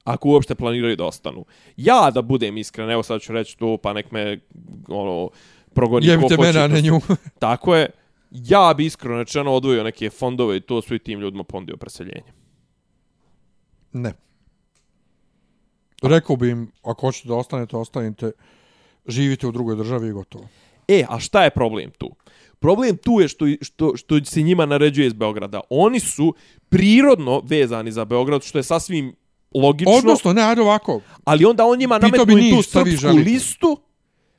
Ako 0.03 0.29
uopšte 0.29 0.55
planiraju 0.55 0.95
da 0.95 1.05
ostanu. 1.05 1.45
Ja 1.77 2.11
da 2.13 2.21
budem 2.21 2.57
iskren, 2.57 2.89
evo 2.89 3.03
sad 3.03 3.21
ću 3.21 3.33
reći 3.33 3.57
to, 3.57 3.77
pa 3.77 3.93
nek 3.93 4.11
me 4.11 4.39
ono, 4.87 5.29
progoni 5.73 6.05
ko 6.05 6.11
Jebite 6.11 6.35
hoće. 6.35 6.53
mene, 6.53 6.67
ne 6.67 6.81
nju. 6.81 6.99
Tako 7.39 7.75
je. 7.75 7.89
Ja 8.31 8.73
bi 8.77 8.85
iskreno 8.85 9.17
rečeno 9.17 9.53
odvojio 9.53 9.83
neke 9.83 10.09
fondove 10.09 10.57
i 10.57 10.61
to 10.61 10.81
svoj 10.81 10.99
tim 10.99 11.19
ljudima 11.19 11.43
pondio 11.43 11.77
preseljenje. 11.77 12.31
ne. 13.91 14.13
Rekao 16.01 16.35
bi 16.35 16.49
im, 16.49 16.71
ako 16.83 17.07
hoćete 17.07 17.27
da 17.27 17.35
ostanete, 17.35 17.77
ostanite, 17.77 18.31
živite 19.07 19.47
u 19.47 19.51
drugoj 19.51 19.75
državi 19.75 20.07
i 20.07 20.11
gotovo. 20.11 20.47
E, 20.87 21.03
a 21.09 21.19
šta 21.19 21.43
je 21.43 21.49
problem 21.49 21.91
tu? 21.97 22.15
Problem 22.65 22.97
tu 22.97 23.19
je 23.21 23.27
što, 23.27 23.45
što, 23.61 23.97
što 23.97 24.25
se 24.25 24.41
njima 24.41 24.65
naređuje 24.65 25.07
iz 25.07 25.13
Beograda. 25.13 25.61
Oni 25.69 25.99
su 25.99 26.33
prirodno 26.69 27.41
vezani 27.43 27.91
za 27.91 28.05
Beograd, 28.05 28.43
što 28.43 28.59
je 28.59 28.63
sasvim 28.63 29.15
logično, 29.55 29.93
Odnosno, 29.93 30.33
ne, 30.33 30.41
ajde 30.41 30.61
ovako. 30.61 31.01
ali 31.23 31.45
onda 31.45 31.65
on 31.65 31.79
njima 31.79 31.99
Pitao 31.99 32.09
nametnu 32.09 32.35
bi 32.35 32.47
i 32.47 32.51
tu 32.51 32.61
srpsku 32.61 33.07
listu, 33.15 33.77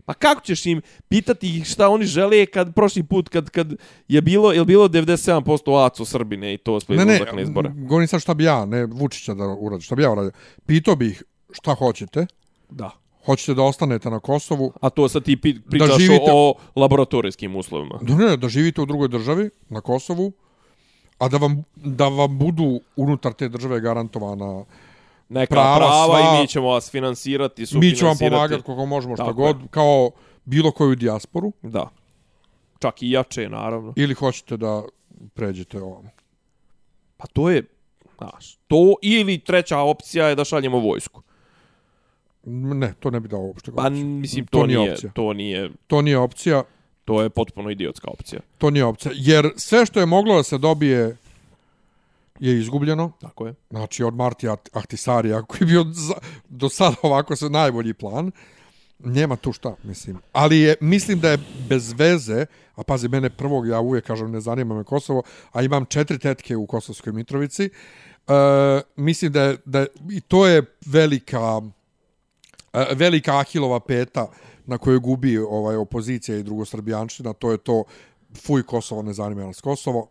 Pa 0.05 0.15
kako 0.15 0.41
ćeš 0.41 0.67
im 0.67 0.81
pitati 1.09 1.57
ih 1.57 1.65
šta 1.65 1.89
oni 1.89 2.05
žele 2.07 2.47
kad 2.47 2.75
prošli 2.75 3.03
put 3.03 3.29
kad 3.29 3.51
kad 3.51 3.73
je 4.09 4.23
bilo 4.23 4.53
je 4.53 4.65
bilo 4.65 4.89
97% 4.89 5.87
ACO 5.87 6.05
Srbine 6.05 6.55
i 6.55 6.59
to 6.59 6.81
sve 6.81 6.97
Ne, 6.97 7.05
ne, 7.05 7.15
izlazak 7.15 7.35
na 7.35 7.41
izbore. 7.43 7.69
m, 7.69 7.87
govorim 7.87 8.09
sad 8.09 8.21
šta 8.21 8.35
bi 8.35 8.45
ja, 8.45 8.65
ne 8.67 8.87
Vučića 8.87 9.35
da 9.35 9.45
uradim, 9.45 9.81
šta 9.83 9.95
bi 9.95 10.03
ja 10.03 10.11
uradio. 10.13 10.31
Pitao 10.67 10.97
bih 10.97 11.23
šta 11.53 11.75
hoćete, 11.75 12.27
Da. 12.71 12.91
Hoćete 13.27 13.55
da 13.55 13.63
ostanete 13.63 14.11
na 14.11 14.21
Kosovu, 14.21 14.73
A 14.81 14.91
to 14.91 15.09
sad 15.09 15.25
ti 15.25 15.37
pričaš 15.63 15.97
živite- 15.99 16.31
o, 16.31 16.55
laboratorijskim 16.77 17.57
uslovima. 17.57 17.99
da, 18.03 18.15
ne, 18.17 18.37
da 18.37 18.49
živite 18.49 18.81
u 18.81 18.87
drugoj 18.87 19.09
državi, 19.09 19.51
na 19.69 19.81
Kosovu, 19.81 20.33
a 21.19 21.29
da 21.29 21.37
vam, 21.37 21.65
da 21.75 22.09
vam 22.09 22.39
budu 22.39 22.81
unutar 22.97 23.33
te 23.33 23.49
države 23.49 23.81
garantovana 23.81 24.65
Neka 25.29 25.55
prava, 25.55 25.77
prava, 25.77 26.07
sva- 26.09 26.39
i 26.39 26.41
mi 26.41 26.49
ćemo 26.49 26.67
vas 26.69 26.91
finansirati, 26.91 27.61
mi 27.63 27.67
ćemo 27.67 27.81
vam 27.81 27.91
sufinansirati. 27.91 28.31
pomagati 28.31 28.63
koliko 28.63 28.87
možemo 28.87 29.17
šta 29.17 29.25
Tako 29.25 29.35
god, 29.35 29.57
kao 29.71 30.11
bilo 30.45 30.71
koju 30.71 30.95
dijasporu, 30.97 31.53
Da. 31.63 31.89
Čak 32.79 33.03
i 33.03 33.11
jače, 33.11 33.49
naravno. 33.49 33.93
ili 33.97 34.15
hoćete 34.15 34.57
da 34.57 34.83
pređete 35.35 35.79
ovamo. 35.79 36.09
Pa 37.17 37.27
to 37.27 37.51
je, 37.51 37.63
znaš, 38.19 38.59
to 38.67 38.95
ili 39.03 39.39
treća 39.39 39.79
opcija 39.79 40.29
je 40.29 40.35
da 40.35 40.45
šaljemo 40.45 40.79
vojsku. 40.79 41.23
Ne, 42.49 42.95
to 43.01 43.11
ne 43.11 43.21
bi 43.21 43.29
dao 43.29 43.41
uopšte. 43.41 43.73
Pa 43.73 43.87
opciju. 43.87 44.07
mislim 44.07 44.47
to, 44.47 44.67
nije, 44.67 44.93
opcija. 44.93 45.13
to 45.13 45.33
nije, 45.33 45.71
To 45.87 46.03
nije 46.03 46.19
opcija, 46.19 46.63
to 47.05 47.23
je 47.23 47.31
potpuno 47.31 47.71
idiotska 47.71 48.09
opcija. 48.11 48.41
to 48.59 48.71
nije 48.71 48.85
opcija. 48.85 49.13
Jer 49.15 49.51
sve 49.57 49.87
što 49.87 50.01
je 50.01 50.07
moglo 50.07 50.37
da 50.37 50.43
se 50.43 50.59
dobije 50.59 51.17
je 52.41 52.59
izgubljeno. 52.59 53.13
Tako 53.21 53.47
je. 53.47 53.55
Znači 53.71 54.03
od 54.05 54.15
Martija 54.15 54.57
Ahtisarija 54.73 55.43
koji 55.43 55.61
je 55.61 55.67
bio 55.67 55.85
za, 55.93 56.15
do 56.49 56.69
sada 56.69 56.97
ovako 57.03 57.37
se 57.37 57.51
najbolji 57.51 57.95
plan. 57.95 58.31
Nema 58.99 59.37
tu 59.37 59.53
šta, 59.53 59.75
mislim. 59.83 60.19
Ali 60.33 60.59
je, 60.59 60.75
mislim 60.81 61.21
da 61.21 61.31
je 61.31 61.39
bez 61.69 61.93
veze, 61.97 62.47
a 62.75 62.83
pazi, 62.83 63.09
mene 63.09 63.31
prvog, 63.31 63.69
ja 63.69 63.81
uvijek 63.81 64.05
kažem, 64.07 64.31
ne 64.31 64.41
zanima 64.41 64.75
me 64.75 64.85
Kosovo, 64.85 65.23
a 65.53 65.63
imam 65.63 65.85
četiri 65.85 66.19
tetke 66.19 66.57
u 66.57 66.67
Kosovskoj 66.67 67.13
Mitrovici. 67.13 67.65
E, 67.65 67.71
mislim 68.97 69.33
da 69.33 69.43
je, 69.43 69.57
da 69.65 69.81
je, 69.81 69.87
i 70.11 70.21
to 70.21 70.47
je 70.47 70.63
velika, 70.87 71.61
velika 72.91 73.39
Ahilova 73.39 73.81
peta 73.81 74.27
na 74.67 74.79
kojoj 74.79 74.99
gubi 74.99 75.39
ovaj 75.39 75.77
opozicija 75.77 76.39
i 76.39 76.43
drugosrbijanština, 76.43 77.33
to 77.33 77.51
je 77.51 77.59
to 77.59 77.85
fuj 78.37 78.63
Kosovo, 78.63 79.03
ne 79.03 79.13
zanima 79.13 79.45
nas 79.45 79.61
Kosovo. 79.61 80.09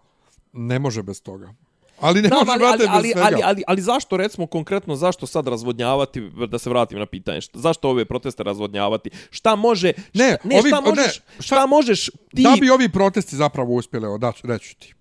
Ne 0.54 0.80
može 0.80 1.04
bez 1.04 1.22
toga. 1.22 1.54
Ali 2.00 2.22
ne 2.22 2.30
Da, 2.30 2.36
može, 2.36 2.52
ali, 2.52 2.60
brate, 2.60 2.76
ali, 2.80 2.90
ali, 2.90 3.04
bez 3.04 3.12
svega. 3.14 3.28
ali, 3.28 3.42
ali, 3.46 3.64
ali 3.68 3.82
zašto, 3.82 4.18
recimo, 4.18 4.48
konkretno, 4.48 4.96
zašto 4.96 5.28
sad 5.28 5.48
razvodnjavati, 5.48 6.20
da 6.50 6.60
se 6.60 6.70
vratim 6.70 7.00
na 7.00 7.06
pitanje, 7.06 7.42
šta, 7.42 7.60
zašto 7.60 7.90
ove 7.90 8.06
proteste 8.06 8.44
razvodnjavati? 8.44 9.10
Šta 9.30 9.56
može, 9.56 9.94
Ne, 10.14 10.36
šta, 10.36 10.48
ne, 10.48 10.60
ovi- 10.60 10.70
šta 10.70 10.82
ne, 10.82 10.90
možeš, 10.90 11.14
šta- 11.14 11.24
šta, 11.40 11.66
možeš 11.66 12.06
ti... 12.06 12.44
Da 12.44 12.56
bi 12.62 12.70
ovi 12.70 12.90
protesti 12.90 13.36
zapravo 13.36 13.74
uspjeli, 13.74 14.20
da, 14.20 14.34
reću 14.44 14.76
ti. 14.76 14.94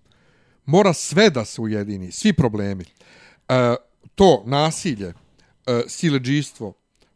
Mora 0.65 0.93
sve 0.93 1.29
da 1.29 1.45
se 1.45 1.61
ujedini, 1.61 2.11
svi 2.11 2.33
problemi. 2.33 2.85
E, 3.49 3.75
to 4.15 4.43
nasilje, 4.45 5.13
e, 5.67 5.81
sileđistvo, 5.87 6.73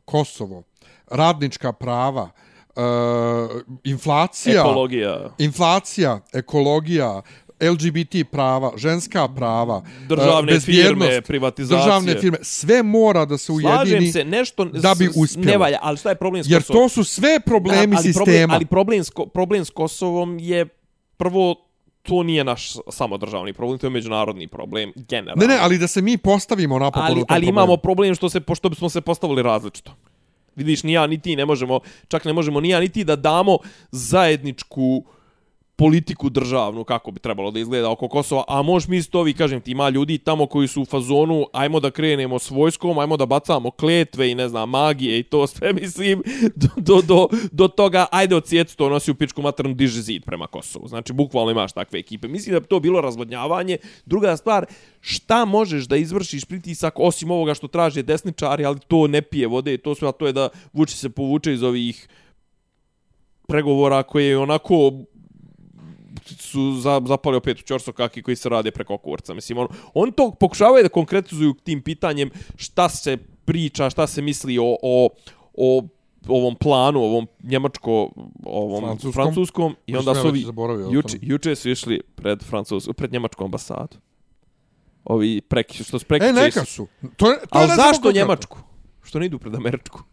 Kosovo, 0.10 0.64
radnička 1.12 1.74
prava, 1.74 2.30
e, 2.76 2.82
inflacija, 3.84 4.62
Ekologija. 4.62 5.30
inflacija, 5.38 6.20
ekologija, 6.34 7.22
LGBT 7.62 8.32
prava, 8.32 8.72
ženska 8.78 9.28
prava, 9.28 9.82
Državne 10.08 10.52
e, 10.52 10.56
bezbjednost, 10.56 11.10
firme, 11.10 11.22
privatizacije. 11.22 11.86
Državne 11.86 12.16
firme, 12.22 12.38
sve 12.42 12.84
mora 12.84 13.26
da 13.26 13.38
se 13.38 13.52
ujedini. 13.52 13.76
Slažem 13.76 14.12
se, 14.12 14.24
nešto 14.26 14.66
da 14.66 14.96
bi 14.96 15.10
uspjelo. 15.16 15.52
ne 15.52 15.58
valja, 15.58 15.80
ali 15.82 15.98
šta 15.98 16.10
je 16.10 16.16
problem 16.16 16.44
s 16.44 16.50
Jer 16.50 16.62
Kosovom? 16.62 16.82
to 16.82 16.90
su 16.90 17.04
sve 17.04 17.40
problemi 17.46 17.96
ali 17.96 18.04
sistema. 18.04 18.26
Problem, 18.26 18.52
ali 18.52 18.66
problem 18.66 19.04
s, 19.04 19.12
problem 19.34 19.66
s 19.66 19.70
Kosovom 19.70 20.40
je 20.40 20.66
prvo 21.18 21.69
to 22.10 22.24
nije 22.24 22.44
naš 22.44 22.74
samodržavni 22.90 23.54
problem, 23.54 23.80
to 23.80 23.88
je 23.88 23.92
međunarodni 23.92 24.48
problem 24.48 24.94
generalno. 24.96 25.42
Ne, 25.42 25.48
ne, 25.48 25.58
ali 25.62 25.78
da 25.78 25.88
se 25.88 26.02
mi 26.02 26.18
postavimo 26.18 26.80
napokon 26.80 27.06
ali, 27.06 27.22
u 27.22 27.26
tom 27.26 27.26
ali 27.30 27.46
problemu. 27.46 27.50
imamo 27.50 27.78
problem 27.78 28.16
što 28.16 28.30
se 28.30 28.40
pošto 28.40 28.74
smo 28.76 28.90
se 28.90 29.02
postavili 29.02 29.44
različito. 29.44 29.92
Vidiš, 30.56 30.84
ni 30.84 30.94
ja 30.94 31.08
ni 31.08 31.22
ti 31.22 31.36
ne 31.36 31.46
možemo, 31.46 31.80
čak 32.08 32.26
ne 32.26 32.34
možemo 32.34 32.60
ni 32.60 32.70
ja 32.70 32.80
ni 32.80 32.90
ti 32.90 33.04
da 33.04 33.16
damo 33.16 33.58
zajedničku 33.92 35.04
politiku 35.80 36.30
državnu 36.30 36.84
kako 36.84 37.12
bi 37.12 37.20
trebalo 37.20 37.52
da 37.52 37.60
izgleda 37.60 37.90
oko 37.90 38.08
Kosova, 38.08 38.44
a 38.48 38.62
možeš 38.62 38.88
mi 38.88 38.98
isto 38.98 39.20
ovi, 39.20 39.34
kažem 39.34 39.62
ti, 39.62 39.72
ima 39.72 39.90
ljudi 39.90 40.18
tamo 40.18 40.46
koji 40.46 40.68
su 40.68 40.82
u 40.82 40.86
fazonu, 40.86 41.46
ajmo 41.54 41.80
da 41.80 41.92
krenemo 41.92 42.40
s 42.40 42.50
vojskom, 42.50 43.00
ajmo 43.00 43.18
da 43.18 43.26
bacamo 43.26 43.72
kletve 43.72 44.32
i 44.32 44.36
ne 44.36 44.50
znam, 44.50 44.70
magije 44.70 45.20
i 45.20 45.24
to 45.24 45.48
sve, 45.48 45.74
mislim, 45.82 46.24
do, 46.56 46.68
do, 46.76 47.02
do, 47.02 47.28
do 47.52 47.68
toga, 47.68 48.06
ajde 48.12 48.36
od 48.36 48.76
to 48.76 48.90
nosi 48.90 49.12
u 49.12 49.16
pičku 49.16 49.42
maternu 49.42 49.74
diže 49.74 50.02
zid 50.02 50.26
prema 50.26 50.48
Kosovu. 50.48 50.88
Znači, 50.88 51.14
bukvalno 51.14 51.52
imaš 51.52 51.72
takve 51.72 52.00
ekipe. 52.00 52.28
Mislim 52.28 52.54
da 52.54 52.60
bi 52.60 52.68
to 52.68 52.80
bilo 52.80 53.02
razvodnjavanje. 53.02 53.78
Druga 54.06 54.38
stvar, 54.38 54.66
šta 55.02 55.46
možeš 55.46 55.88
da 55.88 55.96
izvršiš 55.96 56.46
pritisak 56.46 57.00
osim 57.00 57.32
ovoga 57.32 57.54
što 57.54 57.68
traže 57.68 58.04
desničari, 58.04 58.66
ali 58.66 58.80
to 58.88 59.08
ne 59.08 59.22
pije 59.22 59.48
vode, 59.48 59.78
to 59.78 59.96
sve, 59.96 60.10
a 60.10 60.12
to 60.12 60.28
je 60.28 60.34
da 60.34 60.50
vuče 60.74 60.96
se 60.96 61.10
povuče 61.10 61.54
iz 61.54 61.64
ovih 61.64 62.08
pregovora 63.48 64.04
koje 64.04 64.26
je 64.26 64.38
onako 64.38 64.92
su 66.38 66.74
za, 66.80 67.02
zapali 67.08 67.38
opet 67.38 67.60
u 67.60 67.64
čorso 67.64 67.92
kaki 67.92 68.22
koji 68.22 68.36
se 68.36 68.50
rade 68.50 68.72
preko 68.72 68.98
kurca. 68.98 69.34
Mislim, 69.34 69.58
on, 69.58 69.68
on 69.94 70.12
to 70.12 70.32
pokušavaju 70.40 70.84
da 70.84 70.90
konkretizuju 70.90 71.54
tim 71.54 71.82
pitanjem 71.82 72.32
šta 72.56 72.90
se 72.90 73.18
priča, 73.46 73.90
šta 73.90 74.08
se 74.08 74.22
misli 74.22 74.58
o, 74.58 74.78
o, 74.82 75.10
o 75.54 75.84
ovom 76.28 76.56
planu, 76.56 77.00
ovom 77.00 77.28
njemačko, 77.44 78.12
ovom 78.46 78.84
Francuskom. 78.84 79.14
francuskom, 79.14 79.76
i 79.88 79.96
onda 79.96 80.16
su 80.16 80.28
ovi, 80.28 80.46
juče, 80.92 81.18
juče 81.22 81.56
su 81.56 81.70
išli 81.70 82.02
pred 82.16 82.44
francusku, 82.44 82.94
pred 82.94 83.14
njemačku 83.14 83.44
ambasadu. 83.44 83.98
Ovi 85.04 85.42
preki, 85.42 85.84
što 85.84 86.00
su 86.00 86.04
E, 86.04 86.08
prekiče... 86.08 86.34
neka 86.34 86.66
su. 86.66 86.88
To, 87.02 87.26
to 87.26 87.36
Ali 87.50 87.68
zašto 87.68 87.84
konkretno. 87.92 88.12
Njemačku? 88.12 88.58
Što 89.04 89.20
ne 89.20 89.26
idu 89.26 89.40
pred 89.40 89.56
Američku? 89.56 90.04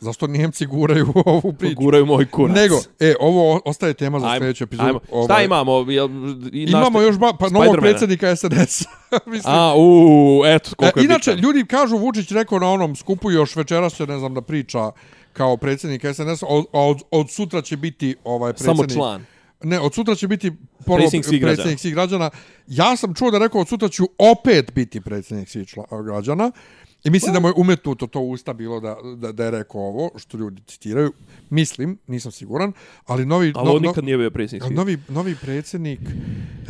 Zašto 0.00 0.26
Njemci 0.26 0.66
guraju 0.66 1.12
ovu 1.26 1.52
priču? 1.52 1.74
Guraju 1.76 2.06
moj 2.06 2.26
kurac. 2.26 2.56
Nego, 2.56 2.80
e, 3.00 3.14
ovo 3.20 3.60
ostaje 3.64 3.94
tema 3.94 4.20
za 4.20 4.36
sljedeću 4.38 4.64
epizodu. 4.64 4.88
ajmo. 4.88 5.24
Šta 5.24 5.42
imamo? 5.42 5.72
Jel, 5.88 6.08
i 6.52 6.62
Imamo 6.62 6.84
našta- 6.90 7.02
još 7.02 7.18
ba, 7.18 7.32
pa 7.32 7.48
novog 7.48 7.76
predsjednika 7.80 8.36
SNS. 8.36 8.82
Mislim. 9.26 9.54
A, 9.54 9.74
u, 9.76 9.90
eto, 10.46 10.70
E, 10.70 10.74
koliko 10.76 10.98
je 11.00 11.04
inače, 11.04 11.30
bitan. 11.30 11.44
ljudi 11.44 11.66
kažu, 11.66 11.96
Vučić 11.96 12.30
rekao 12.30 12.58
na 12.58 12.70
onom 12.70 12.96
skupu 12.96 13.30
još 13.30 13.56
večeras 13.56 13.94
će, 13.94 14.06
ne 14.06 14.18
znam, 14.18 14.34
da 14.34 14.40
priča 14.40 14.90
kao 15.32 15.56
predsjednik 15.56 16.02
SNS, 16.04 16.42
od, 16.42 16.64
od, 16.72 17.02
od 17.10 17.30
sutra 17.30 17.62
će 17.62 17.76
biti 17.76 18.16
ovaj 18.24 18.52
predsjednik. 18.52 18.90
Samo 18.90 19.00
član. 19.00 19.24
Ne, 19.62 19.80
od 19.80 19.94
sutra 19.94 20.14
će 20.14 20.28
biti 20.28 20.52
Predsjednik 20.86 21.24
svih 21.24 21.42
predsjednik 21.42 21.80
svih 21.80 21.94
građana. 21.94 22.30
Ja 22.66 22.96
sam 22.96 23.14
čuo 23.14 23.30
da 23.30 23.38
rekao 23.38 23.60
od 23.60 23.68
sutra 23.68 23.88
ću 23.88 24.04
opet 24.18 24.72
biti 24.72 25.00
predsjednik 25.00 25.48
svih 25.48 25.74
građana. 26.04 26.50
I 27.04 27.10
mislim 27.10 27.34
da 27.34 27.40
mu 27.40 27.48
je 27.48 27.54
umetnuto 27.56 28.06
to 28.06 28.20
usta 28.20 28.52
bilo 28.52 28.80
da, 28.80 28.96
da, 29.16 29.32
da 29.32 29.44
je 29.44 29.50
rekao 29.50 29.80
ovo, 29.80 30.10
što 30.16 30.36
ljudi 30.36 30.62
citiraju. 30.66 31.12
Mislim, 31.50 31.98
nisam 32.06 32.32
siguran, 32.32 32.72
ali 33.06 33.26
novi... 33.26 33.52
Ali 33.56 33.70
on 33.70 33.82
nikad 33.82 34.04
nije 34.04 34.18
bio 34.18 34.30
predsjednik. 34.30 34.70
novi, 34.76 34.98
novi 35.08 35.36
predsjednik 35.42 36.00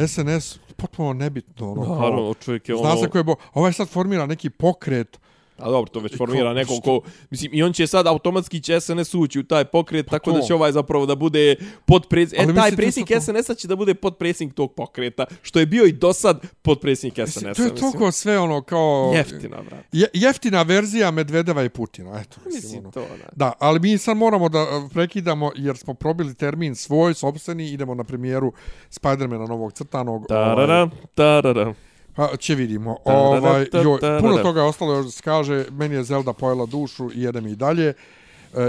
SNS, 0.09 0.59
potpuno 0.77 1.13
nebitno. 1.13 1.73
Ono, 1.73 1.95
Naravno, 1.95 2.35
čovjek 2.35 2.69
je 2.69 2.75
ono... 2.75 2.85
Zna 2.85 2.97
se 3.03 3.11
ko 3.11 3.19
je 3.19 3.25
bo... 3.25 3.35
Ovaj 3.55 3.73
sad 3.73 3.89
formira 3.89 4.27
neki 4.27 4.51
pokret. 4.51 5.19
A 5.59 5.71
dobro, 5.71 5.91
to 5.91 6.01
već 6.01 6.17
formira 6.17 6.45
Ko- 6.45 6.55
neko 6.55 6.73
što? 6.73 6.81
ko... 6.83 7.01
Mislim, 7.31 7.51
i 7.55 7.63
on 7.63 7.73
će 7.73 7.87
sad 7.87 8.07
automatski 8.07 8.61
će 8.61 8.81
SNS 8.81 9.15
ući 9.15 9.39
u 9.39 9.45
taj 9.45 9.65
pokret, 9.65 10.07
tako 10.07 10.33
da 10.33 10.41
to. 10.41 10.47
će 10.47 10.55
ovaj 10.55 10.73
zapravo 10.73 11.07
da 11.07 11.15
bude 11.15 11.57
podpredsjednik... 11.87 12.41
Ali 12.41 12.53
E, 12.53 12.55
taj 12.55 12.65
mislite 12.65 12.77
predsjednik 12.77 13.09
to- 13.11 13.21
SNS-a 13.21 13.55
će 13.55 13.69
da 13.69 13.77
bude 13.77 13.95
podpredsjednik 13.95 14.55
tog 14.55 14.75
pokreta, 14.75 15.25
što 15.43 15.61
je 15.61 15.67
bio 15.67 15.85
i 15.85 15.93
do 15.93 16.13
sad 16.13 16.41
podpredsjednik 16.63 17.29
SNS-a. 17.29 17.55
to 17.55 17.63
je 17.63 17.75
toliko 17.75 18.13
sve 18.13 18.39
ono 18.39 18.63
kao... 18.63 19.13
Jeftina, 19.15 19.57
brate. 19.59 19.85
Je, 19.93 20.07
jeftina 20.15 20.63
verzija 20.63 21.11
Medvedeva 21.11 21.63
i 21.63 21.69
Putina. 21.69 22.21
Eto, 22.21 22.37
mislim, 22.47 22.63
Mislim, 22.63 22.81
ono. 22.81 22.91
to, 22.91 23.01
da. 23.01 23.29
Da, 23.37 23.53
ali 23.59 23.81
mi 23.81 23.99
sad 23.99 24.17
moramo 24.17 24.49
da 24.49 24.63
uh, 24.63 24.91
prekidamo 24.93 25.51
jer 25.57 25.77
smo 25.77 25.95
probili 25.95 26.35
termin 26.35 26.75
svoj, 26.75 27.15
sobstveni, 27.15 27.69
idemo 27.69 27.95
na 27.95 28.05
premijeru 28.05 28.53
Spidermana 28.91 29.47
novog 29.47 29.73
crtanog. 29.73 30.27
Ovaj, 30.31 30.45
Tarara, 30.47 30.91
tarara. 31.15 31.75
Pa 32.17 32.37
će 32.37 32.55
vidimo. 32.55 32.97
Ovaj, 33.05 33.67
joj, 33.73 33.99
puno 34.21 34.39
toga 34.43 34.61
je 34.61 34.67
ostalo 34.67 34.95
još 34.95 35.05
da 35.05 35.11
se 35.11 35.23
kaže. 35.23 35.67
Meni 35.71 35.95
je 35.95 36.05
Zelda 36.05 36.33
pojela 36.33 36.67
dušu 36.67 37.11
i 37.15 37.23
jedem 37.23 37.47
i 37.47 37.57
dalje. 37.57 37.89
E, 37.89 37.95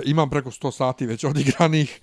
imam 0.06 0.30
preko 0.30 0.52
100 0.52 0.72
sati 0.72 1.06
već 1.06 1.24
odigranih. 1.24 2.00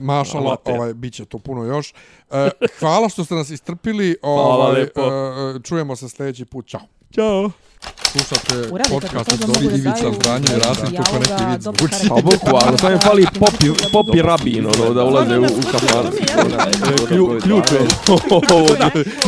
Mašala, 0.00 0.56
ovaj, 0.64 0.94
bit 0.94 1.14
će 1.14 1.24
to 1.24 1.38
puno 1.38 1.64
još. 1.64 1.94
E, 2.30 2.50
hvala 2.78 3.08
što 3.08 3.24
ste 3.24 3.34
nas 3.34 3.50
istrpili. 3.50 4.16
Hvala 4.22 4.40
Ovaj, 4.40 4.80
lepo. 4.80 5.00
e, 5.00 5.62
čujemo 5.62 5.96
se 5.96 6.08
sljedeći 6.08 6.44
put. 6.44 6.66
Ćao. 6.66 6.97
Ćao. 7.14 7.50
Slušate 8.12 8.72
Uradite 8.72 8.94
podcast 8.94 9.32
od 9.32 9.38
Dobri 9.38 9.66
Ivica 9.66 10.12
Zdanje 10.20 10.46
i 10.56 10.58
Rasim 10.58 10.96
kako 10.96 11.18
neki 11.18 11.62
dobro 11.64 11.86
zvuči. 11.88 12.08
Pa 12.08 12.14
boku, 12.14 12.66
ali 12.66 12.78
sam 12.78 12.92
je 12.92 12.98
fali 12.98 13.26
popi, 13.38 13.66
popi 13.92 14.22
rabin, 14.22 14.66
ono, 14.66 14.94
da 14.94 15.04
ulaze 15.04 15.38
u, 15.38 15.42
u. 15.42 15.46
Klju, 17.08 17.40
ključ 17.42 17.72
je. 17.72 17.80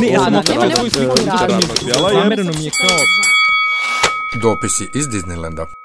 Ne, 0.00 0.08
ja 0.08 0.20
sam 0.20 0.42
svoju 0.76 0.90
sliku 0.90 1.14
nema- 1.26 1.60
zamereno 2.12 2.52
mi 2.58 2.64
je 2.64 2.70
kao 2.70 2.98
Dopisi 4.42 4.88
iz 4.94 5.06
Disneylanda. 5.08 5.79